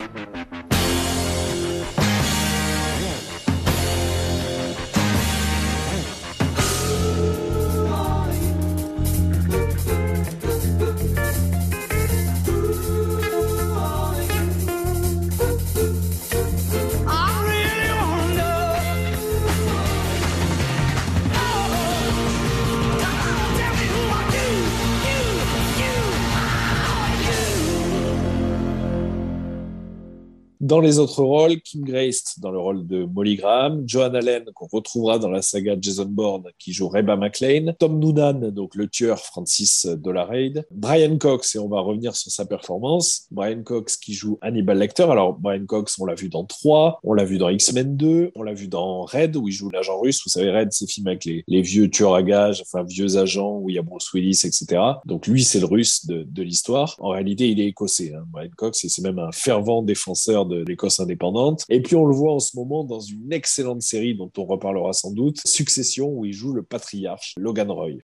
[30.59, 34.67] Dans les autres rôles, Kim Grace dans le rôle de Molly Graham, Joan Allen qu'on
[34.67, 39.19] retrouvera dans la saga Jason Bourne qui joue Reba McLean, Tom Noonan donc le tueur
[39.19, 44.37] Francis Dolarade, Brian Cox et on va revenir sur sa performance, Brian Cox qui joue
[44.41, 45.03] Hannibal Lecter.
[45.03, 48.43] Alors Brian Cox on l'a vu dans 3, on l'a vu dans X-Men 2, on
[48.43, 50.21] l'a vu dans Red où il joue l'agent russe.
[50.25, 53.59] Vous savez Red c'est film avec les, les vieux tueurs à gages, enfin vieux agents
[53.59, 54.81] où il y a Bruce Willis etc.
[55.05, 56.97] Donc lui c'est le russe de, de l'histoire.
[56.99, 60.65] En réalité il est écossais, hein, Brian Cox et c'est même un fervent défenseur de
[60.65, 61.63] l'Écosse indépendante.
[61.69, 64.91] Et puis on le voit en ce moment dans une excellente série dont on reparlera
[64.91, 67.99] sans doute, Succession, où il joue le patriarche Logan Roy.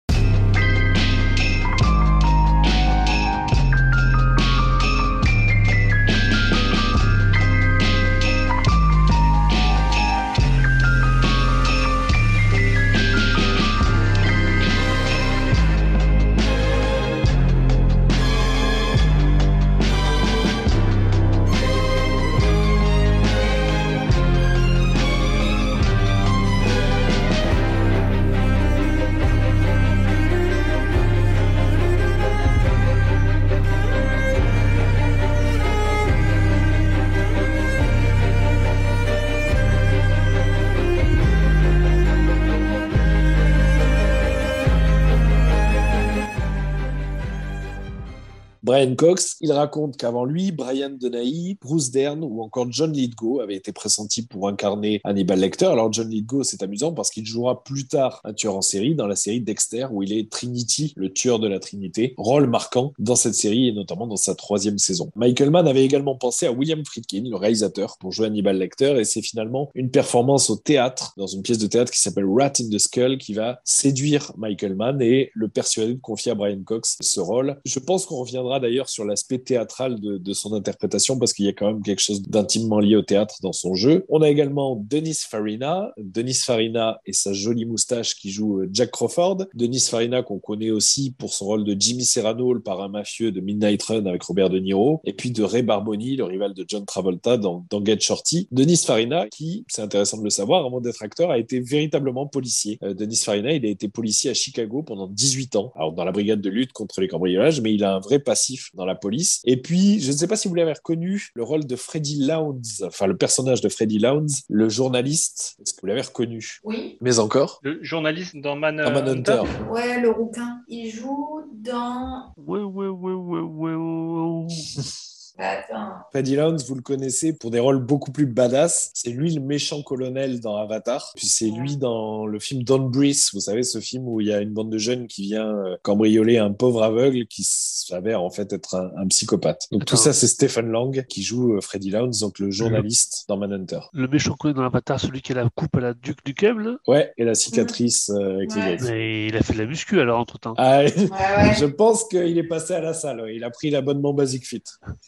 [48.71, 53.57] Brian Cox, il raconte qu'avant lui, Brian Dennehy, Bruce Dern ou encore John Lithgow avaient
[53.57, 55.67] été pressentis pour incarner Hannibal Lecter.
[55.67, 59.09] Alors John Lithgow, c'est amusant parce qu'il jouera plus tard un tueur en série dans
[59.09, 63.17] la série Dexter où il est Trinity, le tueur de la Trinité, rôle marquant dans
[63.17, 65.11] cette série et notamment dans sa troisième saison.
[65.17, 69.05] Michael Mann avait également pensé à William Friedkin, le réalisateur, pour jouer Hannibal Lecter et
[69.05, 72.69] c'est finalement une performance au théâtre, dans une pièce de théâtre qui s'appelle Rat in
[72.71, 76.99] the Skull qui va séduire Michael Mann et le persuader de confier à Brian Cox
[77.01, 77.61] ce rôle.
[77.65, 81.53] Je pense qu'on reviendra d'ailleurs sur l'aspect théâtral de, son interprétation parce qu'il y a
[81.53, 84.05] quand même quelque chose d'intimement lié au théâtre dans son jeu.
[84.09, 89.47] On a également Denis Farina, Denis Farina et sa jolie moustache qui joue Jack Crawford.
[89.55, 93.41] Denis Farina qu'on connaît aussi pour son rôle de Jimmy Serrano, le parrain mafieux de
[93.41, 96.85] Midnight Run avec Robert De Niro, et puis de Ray Barboni, le rival de John
[96.85, 98.49] Travolta dans, dans Get Shorty.
[98.53, 102.79] Denis Farina qui, c'est intéressant de le savoir, avant d'être acteur, a été véritablement policier.
[102.83, 106.13] Euh, Denis Farina, il a été policier à Chicago pendant 18 ans, alors dans la
[106.13, 109.41] brigade de lutte contre les cambriolages, mais il a un vrai passif dans la police.
[109.45, 112.83] Et puis, je ne sais pas si vous l'avez reconnu, le rôle de Freddy Lounds,
[112.85, 116.61] enfin le personnage de Freddy Lounds, le journaliste, est-ce que vous l'avez reconnu?
[116.65, 116.97] Oui.
[117.01, 117.61] Mais encore?
[117.63, 119.43] Le journaliste dans Man, Dans Manhunter.
[119.71, 120.61] Ouais, le rouquin.
[120.69, 122.33] Il joue dans.
[122.37, 124.47] Ouais, ouais, ouais, ouais, ouais, ouais.
[125.41, 125.93] attends.
[126.11, 128.91] Freddy Lounds, vous le connaissez pour des rôles beaucoup plus badass.
[128.95, 131.13] C'est lui le méchant colonel dans Avatar.
[131.17, 133.17] Puis c'est lui dans le film Don't Breathe.
[133.33, 135.77] Vous savez, ce film où il y a une bande de jeunes qui vient euh,
[135.83, 139.67] cambrioler un pauvre aveugle qui s'avère en fait être un, un psychopathe.
[139.71, 140.03] Donc tout Attends.
[140.05, 143.81] ça, c'est Stephen Lang qui joue euh, Freddy Lounds, donc le journaliste dans Manhunter.
[143.93, 146.77] Le méchant connu dans l'avatar, celui qui a la coupe à la Duc du là?
[146.87, 148.77] Ouais, et la cicatrice euh, avec les Ouais.
[148.77, 148.91] griffes.
[148.91, 150.55] Mais il a fait de la muscu alors entre temps.
[150.57, 150.93] Ah, ouais.
[151.59, 153.21] je pense qu'il est passé à la salle.
[153.21, 153.37] ouais.
[153.37, 154.63] Il a pris l'abonnement Basic Fit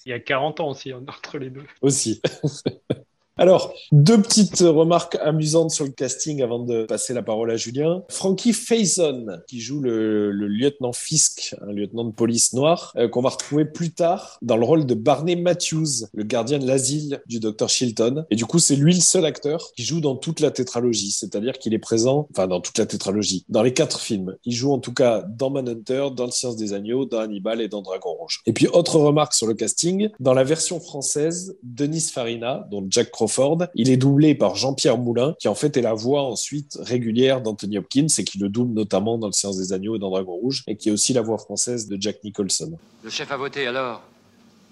[0.07, 1.67] Il y a 40 ans aussi hein, entre les deux.
[1.81, 2.21] aussi.
[3.43, 8.05] Alors, deux petites remarques amusantes sur le casting avant de passer la parole à Julien.
[8.09, 13.31] Frankie Faison, qui joue le, lieutenant Fisk, un lieutenant de police noir, euh, qu'on va
[13.31, 17.69] retrouver plus tard dans le rôle de Barney Matthews, le gardien de l'asile du docteur
[17.69, 18.27] Chilton.
[18.31, 21.59] Et du coup, c'est lui le seul acteur qui joue dans toute la tétralogie, c'est-à-dire
[21.59, 24.37] qu'il est présent, enfin dans toute la tétralogie, dans les quatre films.
[24.45, 27.67] Il joue en tout cas dans Manhunter, dans Le Science des Agneaux, dans Hannibal et
[27.67, 28.41] dans Dragon Rouge.
[28.47, 33.11] Et puis, autre remarque sur le casting, dans la version française, Denis Farina, dont Jack
[33.11, 33.32] Crawford,
[33.75, 37.79] il est doublé par Jean-Pierre Moulin, qui en fait est la voix ensuite régulière d'Anthony
[37.79, 40.63] Hopkins et qui le double notamment dans Le Science des Agneaux et dans Dragon Rouge,
[40.67, 42.73] et qui est aussi la voix française de Jack Nicholson.
[43.03, 44.03] Le chef a voté alors.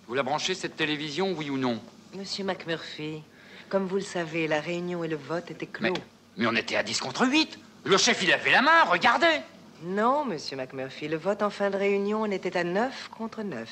[0.08, 1.78] Vous la branchez cette télévision, oui ou non?
[2.18, 3.22] Monsieur McMurphy,
[3.68, 5.94] comme vous le savez, la réunion et le vote étaient clos.
[6.36, 7.58] Mais on était à 10 contre 8.
[7.84, 9.40] Le chef, il avait la main, regardez
[9.84, 13.68] Non, monsieur McMurphy, le vote en fin de réunion, on était à 9 contre 9.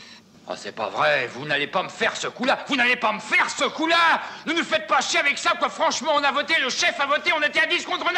[0.51, 2.59] Ah, c'est pas vrai, vous n'allez pas me faire ce coup-là.
[2.68, 4.22] Vous n'allez pas me faire ce coup-là.
[4.46, 5.68] Ne nous faites pas chier avec ça, quoi.
[5.68, 8.14] Franchement, on a voté, le chef a voté, on était à 10 contre 9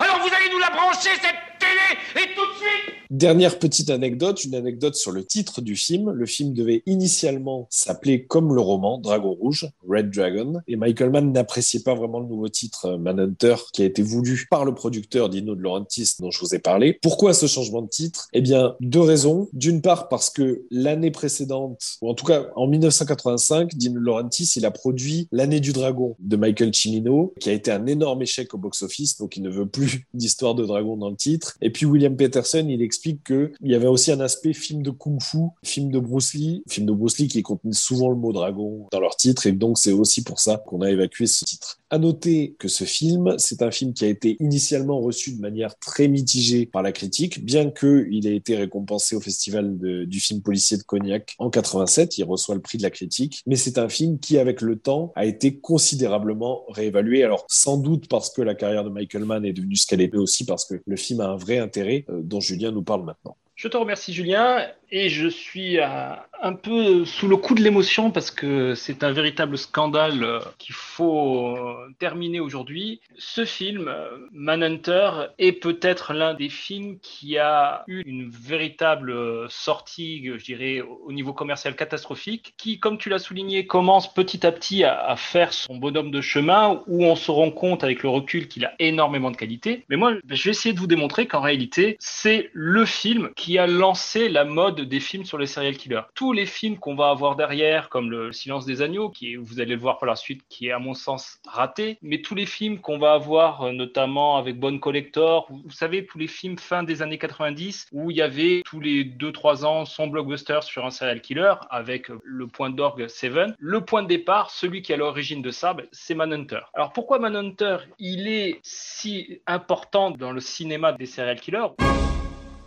[0.00, 2.94] Alors vous allez nous la brancher, cette télé, et tout de suite!
[3.10, 6.10] Dernière petite anecdote, une anecdote sur le titre du film.
[6.10, 11.32] Le film devait initialement s'appeler comme le roman, Dragon Rouge, Red Dragon, et Michael Mann
[11.32, 15.28] n'appréciait pas vraiment le nouveau titre euh, Manhunter qui a été voulu par le producteur
[15.28, 16.98] Dino De Laurentiis dont je vous ai parlé.
[17.02, 18.28] Pourquoi ce changement de titre?
[18.32, 19.48] Eh bien, deux raisons.
[19.52, 24.64] D'une part parce que l'année précédente, ou en tout cas en 1985, Dino Laurentiis, il
[24.66, 28.58] a produit L'année du dragon de Michael Cimino, qui a été un énorme échec au
[28.58, 31.56] box-office, donc il ne veut plus d'histoire de dragon dans le titre.
[31.60, 35.38] Et puis William Peterson, il explique qu'il y avait aussi un aspect film de kung-fu,
[35.64, 39.00] film de Bruce Lee, film de Bruce Lee qui contenait souvent le mot dragon dans
[39.00, 41.78] leur titre, et donc c'est aussi pour ça qu'on a évacué ce titre.
[41.90, 45.78] À noter que ce film, c'est un film qui a été initialement reçu de manière
[45.78, 50.42] très mitigée par la critique, bien qu'il ait été récompensé au festival de- du film
[50.42, 53.88] policier de Cognac en 87, il reçoit le prix de la critique, mais c'est un
[53.88, 57.24] film qui, avec le temps, a été considérablement réévalué.
[57.24, 60.14] Alors, sans doute parce que la carrière de Michael Mann est devenue ce qu'elle est,
[60.14, 63.36] aussi parce que le film a un vrai intérêt euh, dont Julien nous parle maintenant.
[63.56, 68.12] Je te remercie Julien et je suis euh, un peu sous le coup de l'émotion
[68.12, 73.00] parce que c'est un véritable scandale euh, qu'il faut euh, terminer aujourd'hui.
[73.18, 73.92] Ce film,
[74.32, 81.04] Manhunter, est peut-être l'un des films qui a eu une véritable sortie, je dirais, au
[81.04, 85.52] au niveau commercial catastrophique, qui, comme tu l'as souligné, commence petit à petit à faire
[85.52, 89.30] son bonhomme de chemin où on se rend compte avec le recul qu'il a énormément
[89.30, 89.84] de qualité.
[89.88, 93.66] Mais moi, je vais essayer de vous démontrer qu'en réalité, c'est le film qui a
[93.66, 96.02] lancé la mode des films sur les serial killers.
[96.14, 99.60] Tous les films qu'on va avoir derrière, comme Le Silence des Agneaux, qui est, vous
[99.60, 102.46] allez le voir par la suite, qui est à mon sens raté, mais tous les
[102.46, 106.58] films qu'on va avoir, euh, notamment avec Bonne Collector, vous, vous savez, tous les films
[106.58, 110.84] fin des années 90, où il y avait tous les 2-3 ans son blockbuster sur
[110.84, 113.54] un serial killer, avec euh, le point d'orgue Seven.
[113.58, 116.60] Le point de départ, celui qui est à l'origine de ça, ben, c'est Manhunter.
[116.74, 121.68] Alors pourquoi Manhunter, il est si important dans le cinéma des serial killers?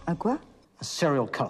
[0.08, 0.38] Un quoi?
[0.82, 1.50] Serial killer.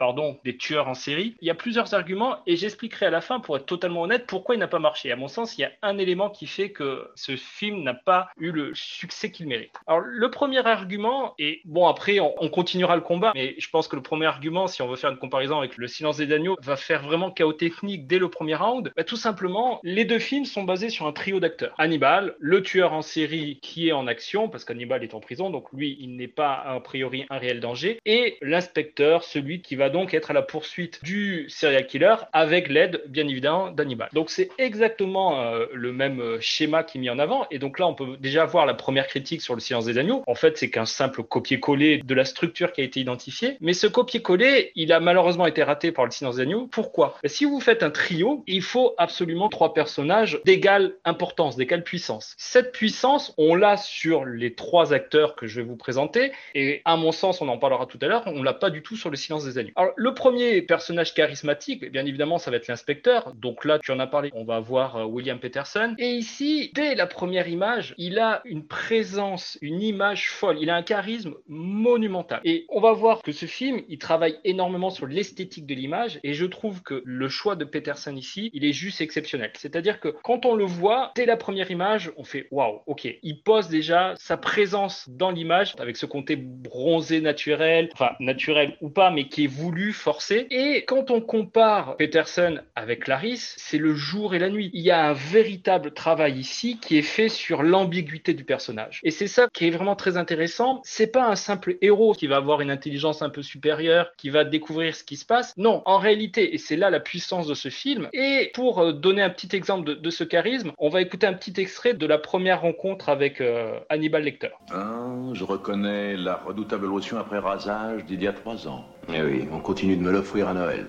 [0.00, 1.36] Pardon, des tueurs en série.
[1.42, 4.54] Il y a plusieurs arguments et j'expliquerai à la fin, pour être totalement honnête, pourquoi
[4.54, 5.12] il n'a pas marché.
[5.12, 8.30] À mon sens, il y a un élément qui fait que ce film n'a pas
[8.38, 9.74] eu le succès qu'il mérite.
[9.86, 13.88] Alors, le premier argument, et bon, après, on, on continuera le combat, mais je pense
[13.88, 16.56] que le premier argument, si on veut faire une comparaison avec Le Silence des Agneaux,
[16.62, 18.90] va faire vraiment chaos technique dès le premier round.
[18.96, 21.74] Bah, tout simplement, les deux films sont basés sur un trio d'acteurs.
[21.76, 25.66] Hannibal, le tueur en série qui est en action, parce qu'Hannibal est en prison, donc
[25.74, 30.14] lui, il n'est pas a priori un réel danger, et l'inspecteur, celui qui va donc
[30.14, 34.08] être à la poursuite du serial killer avec l'aide, bien évidemment, d'Hannibal.
[34.12, 37.78] Donc c'est exactement euh, le même euh, schéma qui est mis en avant, et donc
[37.78, 40.22] là, on peut déjà voir la première critique sur le silence des agneaux.
[40.26, 43.86] En fait, c'est qu'un simple copier-coller de la structure qui a été identifiée, mais ce
[43.86, 46.66] copier-coller, il a malheureusement été raté par le silence des agneaux.
[46.70, 47.18] Pourquoi?
[47.22, 52.34] Ben, Si vous faites un trio, il faut absolument trois personnages d'égale importance, d'égale puissance.
[52.38, 56.96] Cette puissance, on l'a sur les trois acteurs que je vais vous présenter, et à
[56.96, 59.16] mon sens, on en parlera tout à l'heure, on l'a pas du tout sur le
[59.16, 59.72] silence des agneaux.
[59.80, 63.32] Alors, le premier personnage charismatique, bien évidemment, ça va être l'inspecteur.
[63.34, 65.94] Donc là, tu en as parlé, on va voir euh, William Peterson.
[65.96, 70.58] Et ici, dès la première image, il a une présence, une image folle.
[70.60, 72.42] Il a un charisme monumental.
[72.44, 76.20] Et on va voir que ce film, il travaille énormément sur l'esthétique de l'image.
[76.24, 79.50] Et je trouve que le choix de Peterson ici, il est juste exceptionnel.
[79.56, 83.08] C'est-à-dire que quand on le voit, dès la première image, on fait waouh, ok.
[83.22, 88.90] Il pose déjà sa présence dans l'image avec ce côté bronzé naturel, enfin naturel ou
[88.90, 90.46] pas, mais qui est voulu, forcé.
[90.50, 94.70] Et quand on compare Peterson avec Clarisse, c'est le jour et la nuit.
[94.74, 99.00] Il y a un véritable travail ici qui est fait sur l'ambiguïté du personnage.
[99.02, 100.80] Et c'est ça qui est vraiment très intéressant.
[100.84, 104.44] C'est pas un simple héros qui va avoir une intelligence un peu supérieure, qui va
[104.44, 105.54] découvrir ce qui se passe.
[105.56, 108.08] Non, en réalité, et c'est là la puissance de ce film.
[108.12, 111.34] Et pour euh, donner un petit exemple de, de ce charisme, on va écouter un
[111.34, 114.50] petit extrait de la première rencontre avec euh, Hannibal Lecter.
[114.72, 118.84] Ah, je reconnais la redoutable lotion après rasage d'il y a trois ans.
[119.12, 120.86] Eh oui, on continue de me l'offrir à Noël.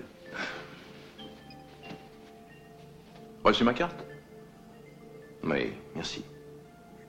[3.44, 4.04] Reçu ma carte
[5.42, 6.24] Oui, merci.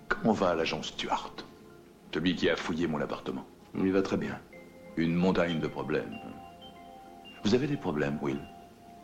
[0.07, 1.33] Comment va l'agent Stuart?
[2.13, 3.45] Celui qui a fouillé mon appartement.
[3.75, 4.39] Il va très bien.
[4.97, 6.15] Une montagne de problèmes.
[7.43, 8.39] Vous avez des problèmes, Will?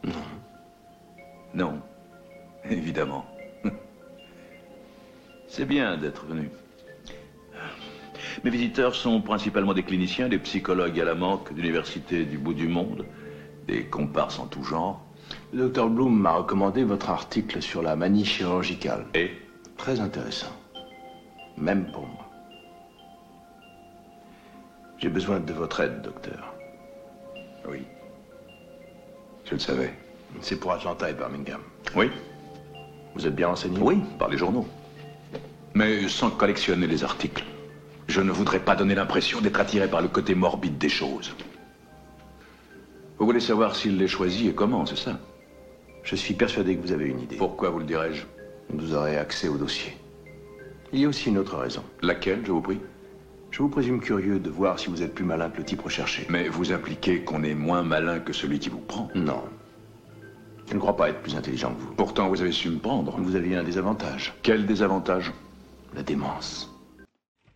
[0.03, 0.13] Non.
[1.53, 1.81] Non.
[2.69, 3.25] Évidemment.
[5.47, 6.49] C'est bien d'être venu.
[8.43, 12.67] Mes visiteurs sont principalement des cliniciens, des psychologues à la manque d'universités du bout du
[12.67, 13.05] monde,
[13.67, 15.01] des comparses en tout genre.
[15.51, 19.05] Le docteur Bloom m'a recommandé votre article sur la manie chirurgicale.
[19.13, 19.31] Et?
[19.77, 20.55] Très intéressant.
[21.57, 22.25] Même pour moi.
[24.99, 26.53] J'ai besoin de votre aide, docteur.
[27.69, 27.83] Oui.
[29.45, 29.93] Je le savais.
[30.41, 31.61] C'est pour Atlanta et Birmingham.
[31.95, 32.09] Oui
[33.15, 33.79] Vous êtes bien renseigné?
[33.81, 34.67] Oui, par les journaux.
[35.73, 37.43] Mais sans collectionner les articles.
[38.09, 41.31] Je ne voudrais pas donner l'impression d'être attiré par le côté morbide des choses.
[43.19, 45.19] Vous voulez savoir s'il les choisit et comment, c'est ça
[46.01, 47.35] Je suis persuadé que vous avez une idée.
[47.35, 48.23] Pourquoi vous le dirais-je
[48.73, 49.95] Vous aurez accès au dossier.
[50.91, 51.83] Il y a aussi une autre raison.
[52.01, 52.79] Laquelle, je vous prie
[53.51, 56.25] Je vous présume curieux de voir si vous êtes plus malin que le type recherché.
[56.29, 59.09] Mais vous impliquez qu'on est moins malin que celui qui vous prend.
[59.13, 59.43] Non.
[60.67, 61.93] Je ne crois pas être plus intelligent que vous.
[61.93, 63.15] Pourtant, vous avez su me prendre.
[63.19, 64.33] Vous aviez un désavantage.
[64.41, 65.31] Quel désavantage?
[65.93, 66.75] La démence.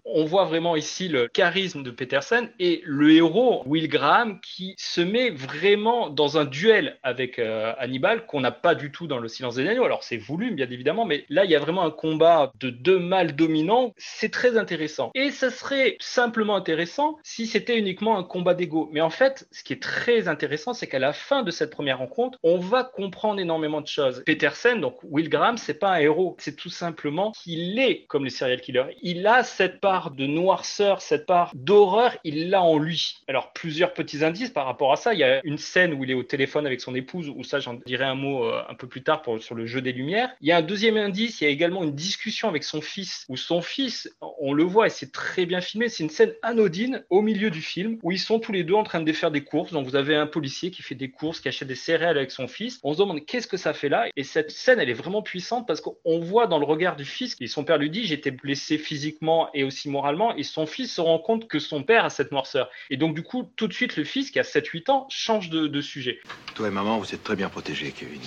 [0.06, 5.02] On voit vraiment ici le charisme de Peterson et le héros Will Graham qui se
[5.02, 9.28] met vraiment dans un duel avec euh, Hannibal qu'on n'a pas du tout dans Le
[9.28, 9.86] Silence des Agneaux.
[9.86, 13.00] Alors c'est voulu bien évidemment, mais là il y a vraiment un combat de deux
[13.00, 13.94] mâles dominants.
[13.98, 15.12] C'est très intéressant.
[15.16, 18.90] Et ça serait simplement intéressant si c'était uniquement un combat d'ego.
[18.92, 22.00] Mais en fait, ce qui est très intéressant, c'est qu'à la fin de cette première
[22.00, 24.24] rencontre, on va comprendre énormément de choses.
[24.26, 28.30] Peterson, donc Will Graham, c'est pas un héros, c'est tout simplement qu'il est comme les
[28.30, 28.98] serial killers.
[29.02, 33.18] Il a cette part de noirceur, cette part d'horreur, il l'a en lui.
[33.28, 35.14] Alors, plusieurs petits indices par rapport à ça.
[35.14, 37.60] Il y a une scène où il est au téléphone avec son épouse, où ça,
[37.60, 40.30] j'en dirai un mot euh, un peu plus tard pour, sur le jeu des lumières.
[40.42, 43.26] Il y a un deuxième indice, il y a également une discussion avec son fils,
[43.30, 47.04] où son fils, on le voit et c'est très bien filmé, c'est une scène anodine
[47.10, 49.44] au milieu du film, où ils sont tous les deux en train de faire des
[49.44, 49.72] courses.
[49.72, 52.48] Donc, vous avez un policier qui fait des courses, qui achète des céréales avec son
[52.48, 52.80] fils.
[52.84, 54.08] On se demande qu'est-ce que ça fait là?
[54.16, 57.36] Et cette scène, elle est vraiment puissante parce qu'on voit dans le regard du fils,
[57.40, 61.02] et son père lui dit, j'étais blessé physiquement et aussi moralement, et son fils se
[61.02, 62.70] rend compte que son père a cette noirceur.
[62.90, 65.68] Et donc, du coup, tout de suite, le fils, qui a 7-8 ans, change de,
[65.68, 66.20] de sujet.
[66.56, 68.22] Toi et maman, vous êtes très bien protégés, Kevin.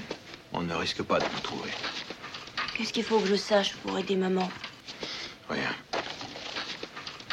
[0.53, 1.71] On ne risque pas de vous trouver.
[2.77, 4.51] Qu'est-ce qu'il faut que je sache pour aider maman?
[5.49, 5.75] Rien.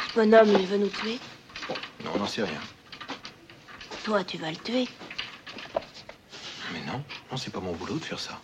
[0.08, 1.18] Ce bonhomme, il veut nous tuer?
[2.04, 2.60] Non, on n'en sait rien.
[4.04, 4.86] Toi, tu vas le tuer.
[6.72, 8.40] Mais non, non, c'est pas mon boulot de faire ça.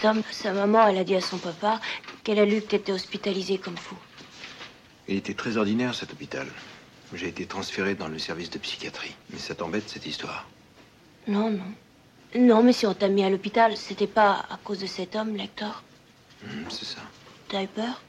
[0.00, 1.80] Tom, sa maman, elle a dit à son papa
[2.24, 3.96] qu'elle a lu que t'étais hospitalisé comme fou.
[5.08, 6.46] Il était très ordinaire, cet hôpital.
[7.12, 9.14] J'ai été transféré dans le service de psychiatrie.
[9.30, 10.46] Mais ça t'embête, cette histoire
[11.26, 11.64] Non, non.
[12.36, 15.34] Non, mais si on t'a mis à l'hôpital, c'était pas à cause de cet homme,
[15.36, 15.82] Lector.
[16.44, 17.00] Hum, C'est ça.
[17.48, 18.00] T'as eu peur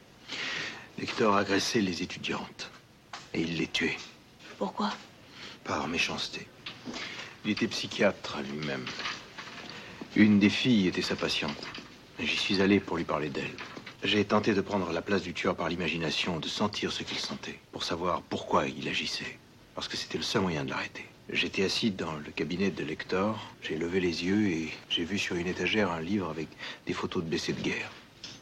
[1.02, 2.70] Hector agressait les étudiantes.
[3.34, 3.98] Et il les tuait.
[4.60, 4.92] Pourquoi
[5.64, 6.48] Par méchanceté.
[7.44, 8.86] Il était psychiatre lui-même.
[10.16, 11.66] Une des filles était sa patiente.
[12.20, 13.56] J'y suis allé pour lui parler d'elle.
[14.04, 17.60] J'ai tenté de prendre la place du tueur par l'imagination, de sentir ce qu'il sentait,
[17.72, 19.38] pour savoir pourquoi il agissait.
[19.76, 21.06] Parce que c'était le seul moyen de l'arrêter.
[21.30, 25.36] J'étais assis dans le cabinet de Lector, j'ai levé les yeux et j'ai vu sur
[25.36, 26.48] une étagère un livre avec
[26.88, 27.92] des photos de blessés de guerre.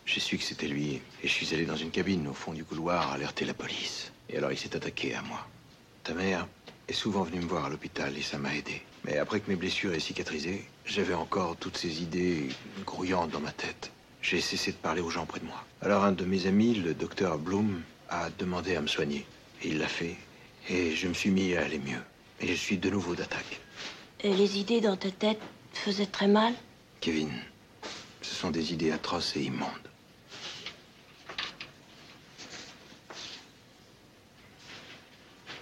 [0.06, 2.64] J'ai su que c'était lui et je suis allé dans une cabine au fond du
[2.64, 4.14] couloir alerter la police.
[4.30, 5.46] Et alors il s'est attaqué à moi.
[6.04, 6.48] Ta mère
[6.88, 8.82] est souvent venue me voir à l'hôpital et ça m'a aidé.
[9.04, 12.48] Mais après que mes blessures aient cicatrisé, j'avais encore toutes ces idées
[12.86, 13.92] grouillantes dans ma tête.
[14.22, 15.64] J'ai cessé de parler aux gens près de moi.
[15.82, 19.26] Alors un de mes amis, le docteur Bloom, a demandé à me soigner.
[19.64, 20.16] Et il l'a fait.
[20.70, 22.02] Et je me suis mis à aller mieux.
[22.42, 23.60] Et je suis de nouveau d'attaque.
[24.22, 25.40] Et les idées dans ta tête
[25.74, 26.54] faisaient très mal?
[27.00, 27.32] Kevin,
[28.22, 29.70] ce sont des idées atroces et immondes.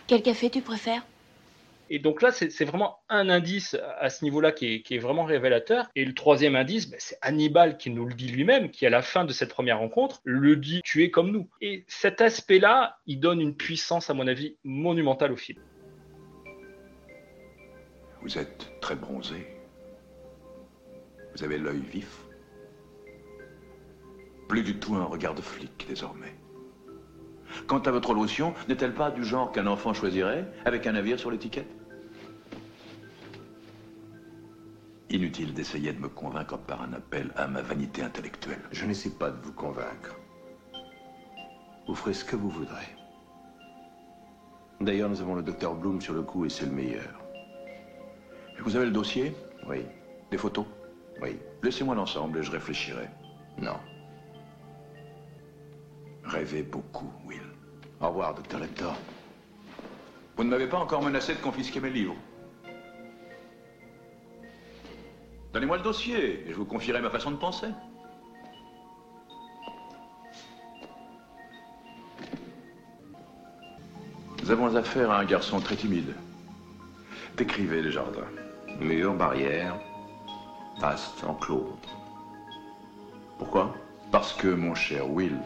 [0.08, 1.04] Quel café tu préfères?
[1.90, 5.24] Et donc là, c'est vraiment un indice à ce niveau-là qui est, qui est vraiment
[5.24, 5.88] révélateur.
[5.96, 9.02] Et le troisième indice, ben, c'est Hannibal qui nous le dit lui-même, qui à la
[9.02, 11.50] fin de cette première rencontre le dit tu es comme nous.
[11.62, 15.60] Et cet aspect-là, il donne une puissance, à mon avis, monumentale au film.
[18.22, 19.48] Vous êtes très bronzé.
[21.36, 22.24] Vous avez l'œil vif.
[24.50, 26.34] Plus du tout un regard de flic désormais.
[27.66, 31.32] Quant à votre lotion, n'est-elle pas du genre qu'un enfant choisirait, avec un navire sur
[31.32, 31.68] l'étiquette?
[35.10, 38.62] Inutile d'essayer de me convaincre par un appel à ma vanité intellectuelle.
[38.72, 40.16] Je n'essaie pas de vous convaincre.
[41.88, 42.96] Vous ferez ce que vous voudrez.
[44.82, 47.22] D'ailleurs, nous avons le docteur Bloom sur le coup et c'est le meilleur.
[48.60, 49.34] Vous avez le dossier?
[49.70, 49.86] Oui.
[50.30, 50.66] Des photos?
[51.22, 51.40] Oui.
[51.64, 53.08] Laissez-moi l'ensemble et je réfléchirai.
[53.60, 53.78] Non.
[56.26, 57.40] Rêvez beaucoup, Will.
[58.02, 58.96] Au revoir, docteur Lector.
[60.36, 62.16] Vous ne m'avez pas encore menacé de confisquer mes livres.
[65.58, 67.66] Donnez-moi le dossier et je vous confierai ma façon de penser.
[74.44, 76.14] Nous avons affaire à un garçon très timide.
[77.38, 78.30] Décrivez les jardins.
[78.80, 79.80] Murs, barrières,
[80.80, 81.76] vaste, enclos.
[83.40, 83.74] Pourquoi?
[84.12, 85.40] Parce que, mon cher Will,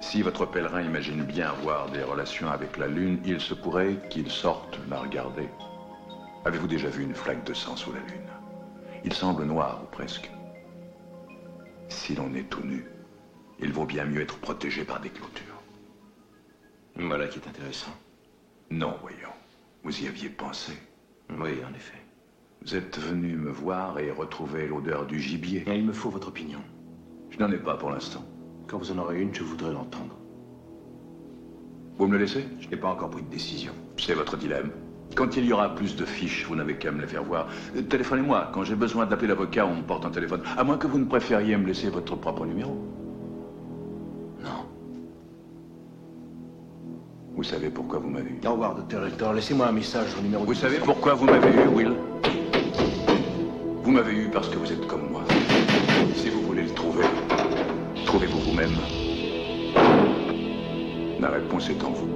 [0.00, 4.32] si votre pèlerin imagine bien avoir des relations avec la Lune, il se pourrait qu'il
[4.32, 5.48] sorte la regarder.
[6.44, 8.33] Avez-vous déjà vu une flaque de sang sous la Lune?
[9.04, 10.30] Il semble noir, ou presque.
[11.88, 12.84] Si l'on est tout nu,
[13.60, 15.60] il vaut bien mieux être protégé par des clôtures.
[16.96, 17.92] Voilà qui est intéressant.
[18.70, 19.34] Non, voyons.
[19.82, 20.72] Vous y aviez pensé.
[21.30, 21.98] Oui, en effet.
[22.62, 25.64] Vous êtes venu me voir et retrouver l'odeur du gibier.
[25.66, 26.60] Et il me faut votre opinion.
[27.30, 28.24] Je n'en ai pas pour l'instant.
[28.66, 30.16] Quand vous en aurez une, je voudrais l'entendre.
[31.98, 32.46] Vous me le laissez?
[32.60, 33.72] Je n'ai pas encore pris de décision.
[33.98, 34.70] C'est votre dilemme.
[35.14, 37.46] Quand il y aura plus de fiches, vous n'avez qu'à me les faire voir.
[37.76, 38.50] Euh, Téléphonez-moi.
[38.52, 40.40] Quand j'ai besoin d'appeler l'avocat, on me porte un téléphone.
[40.56, 42.76] À moins que vous ne préfériez me laisser votre propre numéro.
[44.42, 44.66] Non.
[47.36, 49.32] Vous savez pourquoi vous m'avez eu Au revoir, docteur Lector.
[49.34, 51.92] Laissez-moi un message au numéro Vous savez pourquoi vous m'avez eu, Will?
[53.84, 55.22] Vous m'avez eu parce que vous êtes comme moi.
[56.16, 57.04] Si vous voulez le trouver,
[58.06, 58.72] trouvez-vous vous-même.
[61.20, 62.08] La réponse est en vous.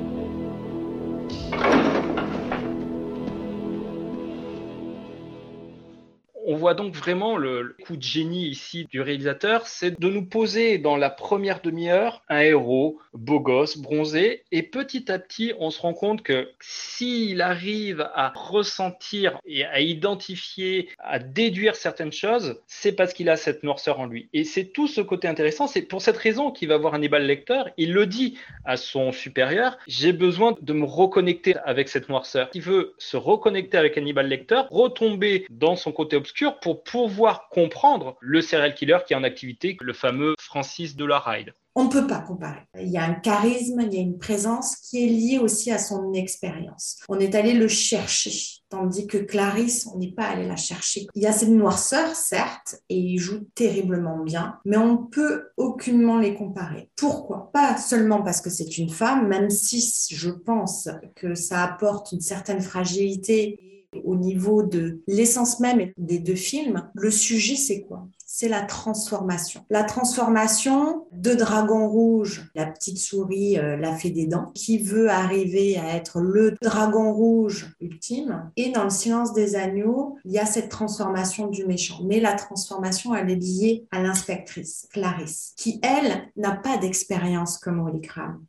[6.58, 10.96] Voit donc vraiment le, coup de génie ici du réalisateur, c'est de nous poser dans
[10.96, 15.94] la première demi-heure un héros beau gosse, bronzé, et petit à petit, on se rend
[15.94, 23.12] compte que s'il arrive à ressentir et à identifier, à déduire certaines choses, c'est parce
[23.12, 24.28] qu'il a cette noirceur en lui.
[24.32, 25.66] Et c'est tout ce côté intéressant.
[25.66, 27.62] C'est pour cette raison qu'il va voir Hannibal Lecter.
[27.76, 32.50] Il le dit à son supérieur j'ai besoin de me reconnecter avec cette noirceur.
[32.54, 38.16] Il veut se reconnecter avec Hannibal Lecter, retomber dans son côté obscur pour pouvoir comprendre
[38.20, 41.52] le serial killer qui est en activité, le fameux Francis de la Ride.
[41.74, 42.62] On ne peut pas comparer.
[42.80, 45.78] Il y a un charisme, il y a une présence qui est liée aussi à
[45.78, 46.98] son expérience.
[47.08, 48.32] On est allé le chercher,
[48.68, 51.06] tandis que Clarisse, on n'est pas allé la chercher.
[51.14, 55.50] Il y a cette noirceur, certes, et il joue terriblement bien, mais on ne peut
[55.56, 56.90] aucunement les comparer.
[56.96, 57.50] Pourquoi?
[57.52, 59.80] Pas seulement parce que c'est une femme, même si
[60.10, 66.34] je pense que ça apporte une certaine fragilité au niveau de l'essence même des deux
[66.34, 68.08] films, le sujet c'est quoi?
[68.40, 69.64] C'est la transformation.
[69.68, 75.10] La transformation de Dragon Rouge, la petite souris, euh, la fée des dents, qui veut
[75.10, 78.48] arriver à être le Dragon Rouge ultime.
[78.56, 81.98] Et dans le silence des agneaux, il y a cette transformation du méchant.
[82.04, 87.80] Mais la transformation, elle est liée à l'inspectrice, Clarisse, qui elle n'a pas d'expérience comme
[87.80, 88.02] Holly.